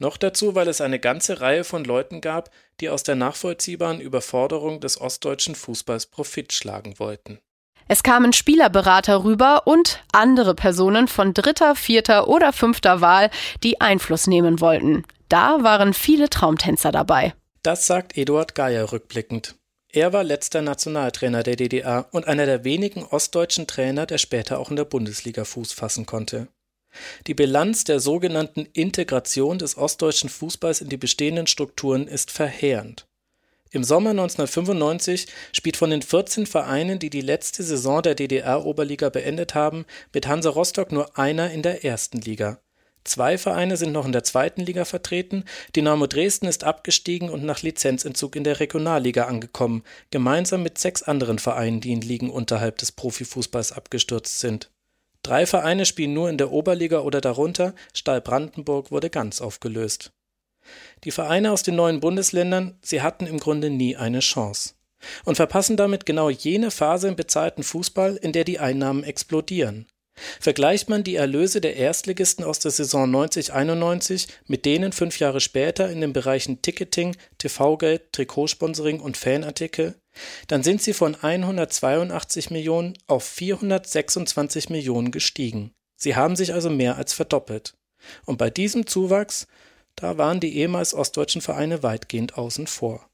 Noch 0.00 0.16
dazu, 0.16 0.54
weil 0.54 0.68
es 0.68 0.80
eine 0.80 1.00
ganze 1.00 1.40
Reihe 1.40 1.64
von 1.64 1.84
Leuten 1.84 2.20
gab, 2.20 2.50
die 2.80 2.88
aus 2.88 3.02
der 3.02 3.16
nachvollziehbaren 3.16 4.00
Überforderung 4.00 4.80
des 4.80 5.00
ostdeutschen 5.00 5.56
Fußballs 5.56 6.06
Profit 6.06 6.52
schlagen 6.52 6.98
wollten. 6.98 7.40
Es 7.86 8.02
kamen 8.02 8.32
Spielerberater 8.32 9.24
rüber 9.24 9.66
und 9.66 10.02
andere 10.12 10.54
Personen 10.54 11.08
von 11.08 11.32
dritter, 11.32 11.74
vierter 11.74 12.28
oder 12.28 12.52
fünfter 12.52 13.00
Wahl, 13.00 13.30
die 13.62 13.80
Einfluss 13.80 14.26
nehmen 14.26 14.60
wollten. 14.60 15.04
Da 15.28 15.62
waren 15.62 15.94
viele 15.94 16.28
Traumtänzer 16.28 16.92
dabei. 16.92 17.34
Das 17.62 17.86
sagt 17.86 18.16
Eduard 18.16 18.54
Geier 18.54 18.92
rückblickend. 18.92 19.56
Er 19.90 20.12
war 20.12 20.22
letzter 20.22 20.60
Nationaltrainer 20.60 21.42
der 21.42 21.56
DDR 21.56 22.08
und 22.12 22.26
einer 22.26 22.44
der 22.44 22.64
wenigen 22.64 23.04
ostdeutschen 23.04 23.66
Trainer, 23.66 24.04
der 24.04 24.18
später 24.18 24.58
auch 24.58 24.70
in 24.70 24.76
der 24.76 24.84
Bundesliga 24.84 25.44
Fuß 25.44 25.72
fassen 25.72 26.04
konnte. 26.04 26.48
Die 27.26 27.34
Bilanz 27.34 27.84
der 27.84 28.00
sogenannten 28.00 28.66
Integration 28.72 29.58
des 29.58 29.76
ostdeutschen 29.76 30.28
Fußballs 30.28 30.80
in 30.80 30.88
die 30.88 30.96
bestehenden 30.96 31.46
Strukturen 31.46 32.06
ist 32.06 32.30
verheerend. 32.30 33.07
Im 33.70 33.84
Sommer 33.84 34.10
1995 34.10 35.26
spielt 35.52 35.76
von 35.76 35.90
den 35.90 36.02
14 36.02 36.46
Vereinen, 36.46 36.98
die 36.98 37.10
die 37.10 37.20
letzte 37.20 37.62
Saison 37.62 38.02
der 38.02 38.14
DDR-Oberliga 38.14 39.10
beendet 39.10 39.54
haben, 39.54 39.84
mit 40.14 40.26
Hansa 40.26 40.50
Rostock 40.50 40.90
nur 40.90 41.18
einer 41.18 41.50
in 41.50 41.62
der 41.62 41.84
ersten 41.84 42.18
Liga. 42.18 42.60
Zwei 43.04 43.38
Vereine 43.38 43.76
sind 43.76 43.92
noch 43.92 44.04
in 44.04 44.12
der 44.12 44.24
zweiten 44.24 44.62
Liga 44.62 44.84
vertreten. 44.84 45.44
Dynamo 45.74 46.06
Dresden 46.06 46.46
ist 46.46 46.64
abgestiegen 46.64 47.30
und 47.30 47.44
nach 47.44 47.62
Lizenzentzug 47.62 48.36
in 48.36 48.44
der 48.44 48.60
Regionalliga 48.60 49.24
angekommen, 49.24 49.82
gemeinsam 50.10 50.62
mit 50.62 50.78
sechs 50.78 51.02
anderen 51.02 51.38
Vereinen, 51.38 51.80
die 51.80 51.92
in 51.92 52.02
Ligen 52.02 52.30
unterhalb 52.30 52.78
des 52.78 52.92
Profifußballs 52.92 53.72
abgestürzt 53.72 54.40
sind. 54.40 54.70
Drei 55.22 55.46
Vereine 55.46 55.84
spielen 55.84 56.14
nur 56.14 56.30
in 56.30 56.38
der 56.38 56.52
Oberliga 56.52 57.00
oder 57.00 57.20
darunter. 57.20 57.74
Stahl 57.92 58.20
Brandenburg 58.20 58.90
wurde 58.90 59.10
ganz 59.10 59.40
aufgelöst. 59.40 60.12
Die 61.04 61.10
Vereine 61.10 61.52
aus 61.52 61.62
den 61.62 61.76
neuen 61.76 62.00
Bundesländern, 62.00 62.78
sie 62.82 63.02
hatten 63.02 63.26
im 63.26 63.38
Grunde 63.38 63.70
nie 63.70 63.96
eine 63.96 64.20
Chance 64.20 64.74
und 65.24 65.36
verpassen 65.36 65.76
damit 65.76 66.06
genau 66.06 66.28
jene 66.28 66.70
Phase 66.70 67.08
im 67.08 67.16
bezahlten 67.16 67.62
Fußball, 67.62 68.16
in 68.16 68.32
der 68.32 68.44
die 68.44 68.58
Einnahmen 68.58 69.04
explodieren. 69.04 69.86
Vergleicht 70.40 70.88
man 70.88 71.04
die 71.04 71.14
Erlöse 71.14 71.60
der 71.60 71.76
Erstligisten 71.76 72.44
aus 72.44 72.58
der 72.58 72.72
Saison 72.72 73.08
90-91 73.14 74.26
mit 74.46 74.64
denen 74.64 74.90
fünf 74.90 75.20
Jahre 75.20 75.40
später 75.40 75.90
in 75.90 76.00
den 76.00 76.12
Bereichen 76.12 76.60
Ticketing, 76.60 77.16
TV-Geld, 77.38 78.12
Trikotsponsoring 78.12 78.98
und 78.98 79.16
Fanartikel, 79.16 79.94
dann 80.48 80.64
sind 80.64 80.82
sie 80.82 80.92
von 80.92 81.14
182 81.14 82.50
Millionen 82.50 82.98
auf 83.06 83.24
426 83.24 84.70
Millionen 84.70 85.12
gestiegen. 85.12 85.72
Sie 85.96 86.16
haben 86.16 86.34
sich 86.34 86.52
also 86.52 86.70
mehr 86.70 86.96
als 86.96 87.12
verdoppelt. 87.12 87.74
Und 88.24 88.38
bei 88.38 88.50
diesem 88.50 88.86
Zuwachs 88.86 89.46
da 89.98 90.16
waren 90.16 90.38
die 90.38 90.56
ehemals 90.56 90.94
ostdeutschen 90.94 91.40
Vereine 91.40 91.82
weitgehend 91.82 92.38
außen 92.38 92.68
vor. 92.68 93.08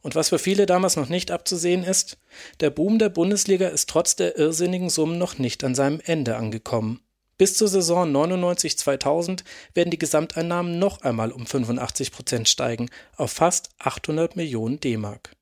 Und 0.00 0.14
was 0.14 0.30
für 0.30 0.38
viele 0.38 0.64
damals 0.64 0.96
noch 0.96 1.10
nicht 1.10 1.30
abzusehen 1.30 1.84
ist, 1.84 2.16
der 2.60 2.70
Boom 2.70 2.98
der 2.98 3.10
Bundesliga 3.10 3.68
ist 3.68 3.88
trotz 3.90 4.16
der 4.16 4.38
irrsinnigen 4.38 4.88
Summen 4.88 5.18
noch 5.18 5.38
nicht 5.38 5.62
an 5.62 5.74
seinem 5.74 6.00
Ende 6.04 6.36
angekommen. 6.36 7.00
Bis 7.36 7.54
zur 7.54 7.68
Saison 7.68 8.10
99-2000 8.14 9.44
werden 9.74 9.90
die 9.90 9.98
Gesamteinnahmen 9.98 10.78
noch 10.78 11.02
einmal 11.02 11.32
um 11.32 11.46
85 11.46 12.12
Prozent 12.12 12.48
steigen, 12.48 12.88
auf 13.16 13.32
fast 13.32 13.70
800 13.78 14.36
Millionen 14.36 14.80
D-Mark. 14.80 15.36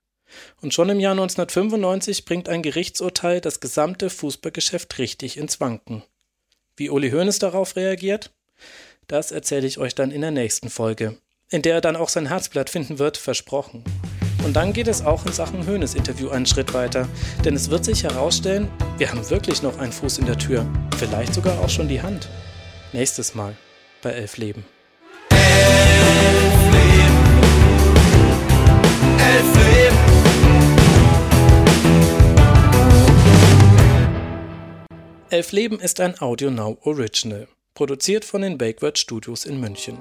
Und 0.60 0.74
schon 0.74 0.88
im 0.88 0.98
Jahr 0.98 1.12
1995 1.12 2.24
bringt 2.24 2.48
ein 2.48 2.62
Gerichtsurteil 2.62 3.40
das 3.40 3.60
gesamte 3.60 4.10
Fußballgeschäft 4.10 4.98
richtig 4.98 5.36
ins 5.36 5.60
Wanken. 5.60 6.02
Wie 6.76 6.90
Uli 6.90 7.10
Hoeneß 7.10 7.38
darauf 7.38 7.76
reagiert? 7.76 8.32
Das 9.08 9.32
erzähle 9.32 9.66
ich 9.66 9.78
euch 9.78 9.94
dann 9.94 10.10
in 10.10 10.20
der 10.20 10.30
nächsten 10.30 10.70
Folge, 10.70 11.18
in 11.50 11.62
der 11.62 11.74
er 11.74 11.80
dann 11.80 11.96
auch 11.96 12.08
sein 12.08 12.26
Herzblatt 12.26 12.70
finden 12.70 12.98
wird, 12.98 13.16
versprochen. 13.16 13.84
Und 14.44 14.54
dann 14.54 14.72
geht 14.72 14.88
es 14.88 15.04
auch 15.04 15.26
in 15.26 15.32
Sachen 15.32 15.66
Höhnes 15.66 15.94
Interview 15.94 16.30
einen 16.30 16.46
Schritt 16.46 16.74
weiter, 16.74 17.08
denn 17.44 17.54
es 17.54 17.70
wird 17.70 17.84
sich 17.84 18.02
herausstellen, 18.04 18.68
wir 18.98 19.10
haben 19.10 19.28
wirklich 19.30 19.62
noch 19.62 19.78
einen 19.78 19.92
Fuß 19.92 20.18
in 20.18 20.26
der 20.26 20.38
Tür, 20.38 20.66
vielleicht 20.98 21.34
sogar 21.34 21.60
auch 21.60 21.68
schon 21.68 21.88
die 21.88 22.02
Hand. 22.02 22.28
Nächstes 22.92 23.34
Mal 23.34 23.56
bei 24.02 24.10
Elf 24.10 24.36
Leben. 24.36 24.64
Elf 25.30 25.50
Leben. 26.72 27.16
Elf 29.18 29.54
Leben. 29.56 29.96
Elf 35.30 35.52
Leben 35.52 35.80
ist 35.80 36.00
ein 36.00 36.20
Audio 36.20 36.50
Now 36.50 36.78
Original. 36.82 37.48
Produziert 37.74 38.26
von 38.26 38.42
den 38.42 38.58
Bakeword 38.58 38.98
Studios 38.98 39.46
in 39.46 39.58
München. 39.58 39.96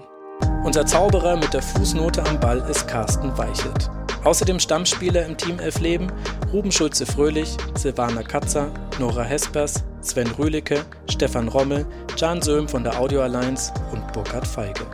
Unser 0.66 0.86
Zauberer 0.86 1.38
mit 1.38 1.54
der 1.54 1.62
Fußnote 1.62 2.22
am 2.26 2.38
Ball 2.38 2.60
ist 2.70 2.86
Carsten 2.86 3.38
Weichelt. 3.38 3.90
Außerdem 4.26 4.60
Stammspieler 4.60 5.26
im 5.26 5.38
Team 5.38 5.58
Elf 5.58 5.80
Leben 5.80 6.12
Ruben 6.52 6.70
Schulze-Fröhlich, 6.70 7.56
Silvana 7.76 8.24
Katzer, 8.24 8.74
Nora 9.00 9.24
Hespers, 9.24 9.86
Sven 10.02 10.30
Rühlicke, 10.32 10.84
Stefan 11.10 11.48
Rommel, 11.48 11.86
Jan 12.18 12.42
Söhm 12.42 12.68
von 12.68 12.84
der 12.84 13.00
Audio 13.00 13.22
Alliance 13.22 13.72
und 13.94 14.06
Burkhard 14.12 14.46
Feige. 14.46 14.86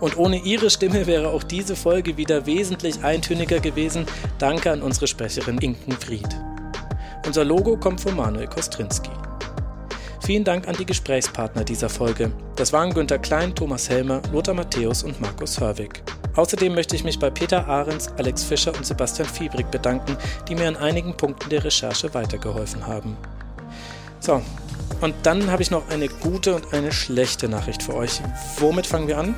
Und 0.00 0.18
ohne 0.18 0.36
ihre 0.36 0.68
Stimme 0.68 1.06
wäre 1.06 1.30
auch 1.30 1.42
diese 1.42 1.74
Folge 1.74 2.18
wieder 2.18 2.44
wesentlich 2.44 3.02
eintöniger 3.02 3.60
gewesen. 3.60 4.04
Danke 4.38 4.70
an 4.70 4.82
unsere 4.82 5.06
Sprecherin 5.06 5.56
Inken 5.56 5.92
Fried. 5.92 6.28
Unser 7.24 7.46
Logo 7.46 7.78
kommt 7.78 8.02
von 8.02 8.14
Manuel 8.14 8.46
Kostrinski. 8.46 9.10
Vielen 10.30 10.44
Dank 10.44 10.68
an 10.68 10.76
die 10.76 10.86
Gesprächspartner 10.86 11.64
dieser 11.64 11.88
Folge. 11.88 12.30
Das 12.54 12.72
waren 12.72 12.94
Günter 12.94 13.18
Klein, 13.18 13.52
Thomas 13.52 13.90
Helmer, 13.90 14.22
Lothar 14.30 14.54
Matthäus 14.54 15.02
und 15.02 15.20
Markus 15.20 15.58
Hörwig. 15.58 16.04
Außerdem 16.36 16.72
möchte 16.72 16.94
ich 16.94 17.02
mich 17.02 17.18
bei 17.18 17.30
Peter 17.30 17.66
Ahrens, 17.66 18.12
Alex 18.16 18.44
Fischer 18.44 18.72
und 18.72 18.86
Sebastian 18.86 19.26
Fiebrig 19.26 19.68
bedanken, 19.72 20.16
die 20.46 20.54
mir 20.54 20.68
an 20.68 20.76
einigen 20.76 21.16
Punkten 21.16 21.50
der 21.50 21.64
Recherche 21.64 22.14
weitergeholfen 22.14 22.86
haben. 22.86 23.16
So, 24.20 24.40
und 25.00 25.16
dann 25.24 25.50
habe 25.50 25.62
ich 25.62 25.72
noch 25.72 25.88
eine 25.88 26.06
gute 26.06 26.54
und 26.54 26.72
eine 26.72 26.92
schlechte 26.92 27.48
Nachricht 27.48 27.82
für 27.82 27.96
euch. 27.96 28.20
Womit 28.60 28.86
fangen 28.86 29.08
wir 29.08 29.18
an? 29.18 29.34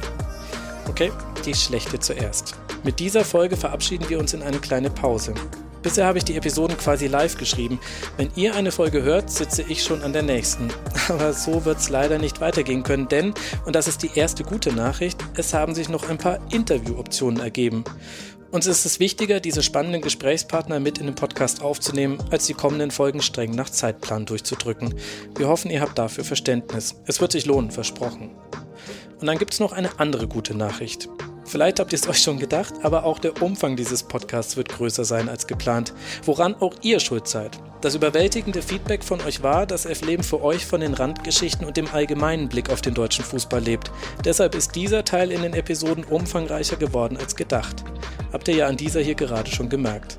Okay, 0.90 1.10
die 1.46 1.54
schlechte 1.54 2.00
zuerst. 2.00 2.54
Mit 2.84 3.00
dieser 3.00 3.24
Folge 3.24 3.56
verabschieden 3.56 4.10
wir 4.10 4.18
uns 4.18 4.34
in 4.34 4.42
eine 4.42 4.58
kleine 4.58 4.90
Pause. 4.90 5.32
Bisher 5.82 6.06
habe 6.06 6.18
ich 6.18 6.24
die 6.24 6.36
Episoden 6.36 6.76
quasi 6.76 7.08
live 7.08 7.36
geschrieben. 7.36 7.80
Wenn 8.16 8.30
ihr 8.36 8.54
eine 8.54 8.70
Folge 8.70 9.02
hört, 9.02 9.30
sitze 9.30 9.62
ich 9.62 9.82
schon 9.82 10.02
an 10.02 10.12
der 10.12 10.22
nächsten. 10.22 10.68
Aber 11.08 11.32
so 11.32 11.64
wird 11.64 11.78
es 11.78 11.88
leider 11.88 12.18
nicht 12.18 12.40
weitergehen 12.40 12.82
können, 12.84 13.08
denn, 13.08 13.34
und 13.66 13.74
das 13.74 13.88
ist 13.88 14.02
die 14.02 14.10
erste 14.14 14.44
gute 14.44 14.72
Nachricht, 14.72 15.18
es 15.36 15.54
haben 15.54 15.74
sich 15.74 15.88
noch 15.88 16.08
ein 16.08 16.18
paar 16.18 16.38
Interviewoptionen 16.52 17.40
ergeben. 17.40 17.84
Uns 18.52 18.66
ist 18.66 18.84
es 18.84 19.00
wichtiger, 19.00 19.40
diese 19.40 19.62
spannenden 19.62 20.02
Gesprächspartner 20.02 20.78
mit 20.78 20.98
in 20.98 21.06
den 21.06 21.14
Podcast 21.14 21.62
aufzunehmen, 21.62 22.18
als 22.30 22.46
die 22.46 22.54
kommenden 22.54 22.90
Folgen 22.90 23.22
streng 23.22 23.52
nach 23.52 23.70
Zeitplan 23.70 24.26
durchzudrücken. 24.26 24.94
Wir 25.36 25.48
hoffen, 25.48 25.70
ihr 25.70 25.80
habt 25.80 25.98
dafür 25.98 26.22
Verständnis. 26.22 26.96
Es 27.06 27.20
wird 27.22 27.32
sich 27.32 27.46
lohnen, 27.46 27.70
versprochen. 27.70 28.30
Und 29.20 29.26
dann 29.26 29.38
gibt 29.38 29.54
es 29.54 29.60
noch 29.60 29.72
eine 29.72 29.98
andere 29.98 30.28
gute 30.28 30.54
Nachricht. 30.54 31.08
Vielleicht 31.44 31.80
habt 31.80 31.92
ihr 31.92 31.98
es 31.98 32.08
euch 32.08 32.22
schon 32.22 32.38
gedacht, 32.38 32.74
aber 32.82 33.04
auch 33.04 33.18
der 33.18 33.42
Umfang 33.42 33.76
dieses 33.76 34.02
Podcasts 34.02 34.56
wird 34.56 34.68
größer 34.68 35.04
sein 35.04 35.28
als 35.28 35.46
geplant, 35.46 35.92
woran 36.24 36.54
auch 36.54 36.74
ihr 36.82 37.00
schuld 37.00 37.26
seid. 37.26 37.58
Das 37.80 37.96
überwältigende 37.96 38.62
Feedback 38.62 39.02
von 39.02 39.20
euch 39.22 39.42
war, 39.42 39.66
dass 39.66 39.86
F-Leben 39.86 40.22
für 40.22 40.42
euch 40.42 40.64
von 40.64 40.80
den 40.80 40.94
Randgeschichten 40.94 41.66
und 41.66 41.76
dem 41.76 41.88
allgemeinen 41.92 42.48
Blick 42.48 42.70
auf 42.70 42.80
den 42.80 42.94
deutschen 42.94 43.24
Fußball 43.24 43.60
lebt. 43.60 43.90
Deshalb 44.24 44.54
ist 44.54 44.76
dieser 44.76 45.04
Teil 45.04 45.32
in 45.32 45.42
den 45.42 45.54
Episoden 45.54 46.04
umfangreicher 46.04 46.76
geworden 46.76 47.16
als 47.16 47.34
gedacht. 47.34 47.82
Habt 48.32 48.46
ihr 48.46 48.54
ja 48.54 48.66
an 48.68 48.76
dieser 48.76 49.00
hier 49.00 49.16
gerade 49.16 49.50
schon 49.50 49.68
gemerkt. 49.68 50.16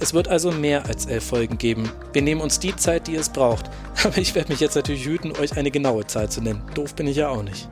Es 0.00 0.12
wird 0.12 0.28
also 0.28 0.50
mehr 0.50 0.86
als 0.86 1.06
elf 1.06 1.24
Folgen 1.24 1.56
geben. 1.56 1.88
Wir 2.12 2.22
nehmen 2.22 2.40
uns 2.40 2.58
die 2.58 2.74
Zeit, 2.74 3.06
die 3.06 3.14
es 3.14 3.28
braucht. 3.28 3.70
Aber 4.04 4.18
ich 4.18 4.34
werde 4.34 4.50
mich 4.50 4.60
jetzt 4.60 4.74
natürlich 4.74 5.04
hüten, 5.04 5.32
euch 5.32 5.56
eine 5.56 5.70
genaue 5.70 6.06
Zahl 6.06 6.28
zu 6.28 6.40
nennen. 6.40 6.62
Doof 6.74 6.94
bin 6.94 7.06
ich 7.06 7.16
ja 7.16 7.28
auch 7.28 7.42
nicht. 7.42 7.68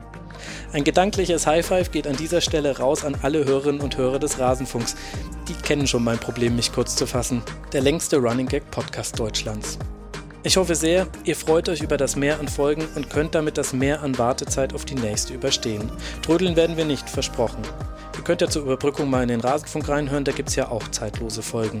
Ein 0.71 0.83
gedankliches 0.83 1.47
High 1.47 1.65
Five 1.65 1.91
geht 1.91 2.07
an 2.07 2.15
dieser 2.15 2.41
Stelle 2.41 2.77
raus 2.77 3.03
an 3.05 3.17
alle 3.21 3.45
Hörerinnen 3.45 3.81
und 3.81 3.97
Hörer 3.97 4.19
des 4.19 4.39
Rasenfunks. 4.39 4.95
Die 5.47 5.53
kennen 5.53 5.87
schon 5.87 6.03
mein 6.03 6.17
Problem, 6.17 6.55
mich 6.55 6.71
kurz 6.71 6.95
zu 6.95 7.05
fassen. 7.05 7.41
Der 7.73 7.81
längste 7.81 8.17
Running 8.17 8.47
Gag 8.47 8.69
Podcast 8.71 9.19
Deutschlands. 9.19 9.77
Ich 10.45 10.57
hoffe 10.57 10.75
sehr, 10.75 11.07
ihr 11.23 11.37
freut 11.37 11.69
euch 11.69 11.81
über 11.81 11.95
das 11.95 12.17
Mehr 12.17 12.39
an 12.39 12.49
Folgen 12.49 12.85
und 12.95 13.09
könnt 13.09 13.33
damit 13.33 13.57
das 13.57 13.71
Mehr 13.71 14.01
an 14.01 14.17
Wartezeit 14.17 14.73
auf 14.73 14.83
die 14.83 14.95
nächste 14.95 15.33
überstehen. 15.33 15.89
Trödeln 16.21 16.57
werden 16.57 16.75
wir 16.75 16.83
nicht, 16.83 17.09
versprochen. 17.09 17.61
Ihr 18.17 18.23
könnt 18.25 18.41
ja 18.41 18.49
zur 18.49 18.63
Überbrückung 18.63 19.09
mal 19.09 19.23
in 19.23 19.29
den 19.29 19.39
Rasenfunk 19.39 19.87
reinhören, 19.87 20.25
da 20.25 20.33
gibt 20.33 20.49
es 20.49 20.55
ja 20.55 20.67
auch 20.69 20.85
zeitlose 20.89 21.41
Folgen. 21.41 21.79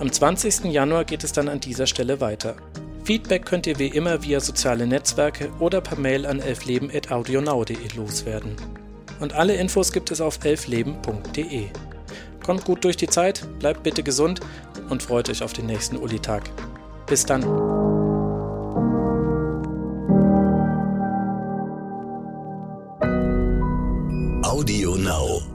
Am 0.00 0.12
20. 0.12 0.64
Januar 0.64 1.04
geht 1.04 1.24
es 1.24 1.32
dann 1.32 1.48
an 1.48 1.60
dieser 1.60 1.86
Stelle 1.86 2.20
weiter. 2.20 2.56
Feedback 3.04 3.44
könnt 3.44 3.66
ihr 3.66 3.78
wie 3.78 3.88
immer 3.88 4.22
via 4.22 4.40
soziale 4.40 4.86
Netzwerke 4.86 5.50
oder 5.58 5.82
per 5.82 5.98
Mail 5.98 6.24
an 6.24 6.40
elfleben.audionau.de 6.40 7.76
loswerden. 7.96 8.56
Und 9.20 9.34
alle 9.34 9.54
Infos 9.56 9.92
gibt 9.92 10.10
es 10.10 10.22
auf 10.22 10.42
elfleben.de. 10.42 11.66
Kommt 12.42 12.64
gut 12.64 12.82
durch 12.82 12.96
die 12.96 13.06
Zeit, 13.06 13.46
bleibt 13.58 13.82
bitte 13.82 14.02
gesund 14.02 14.40
und 14.88 15.02
freut 15.02 15.28
euch 15.28 15.42
auf 15.42 15.52
den 15.52 15.66
nächsten 15.66 15.98
Uli-Tag. 15.98 16.44
Bis 17.06 17.26
dann. 17.26 17.44
Audio 24.42 24.96
Now. 24.96 25.53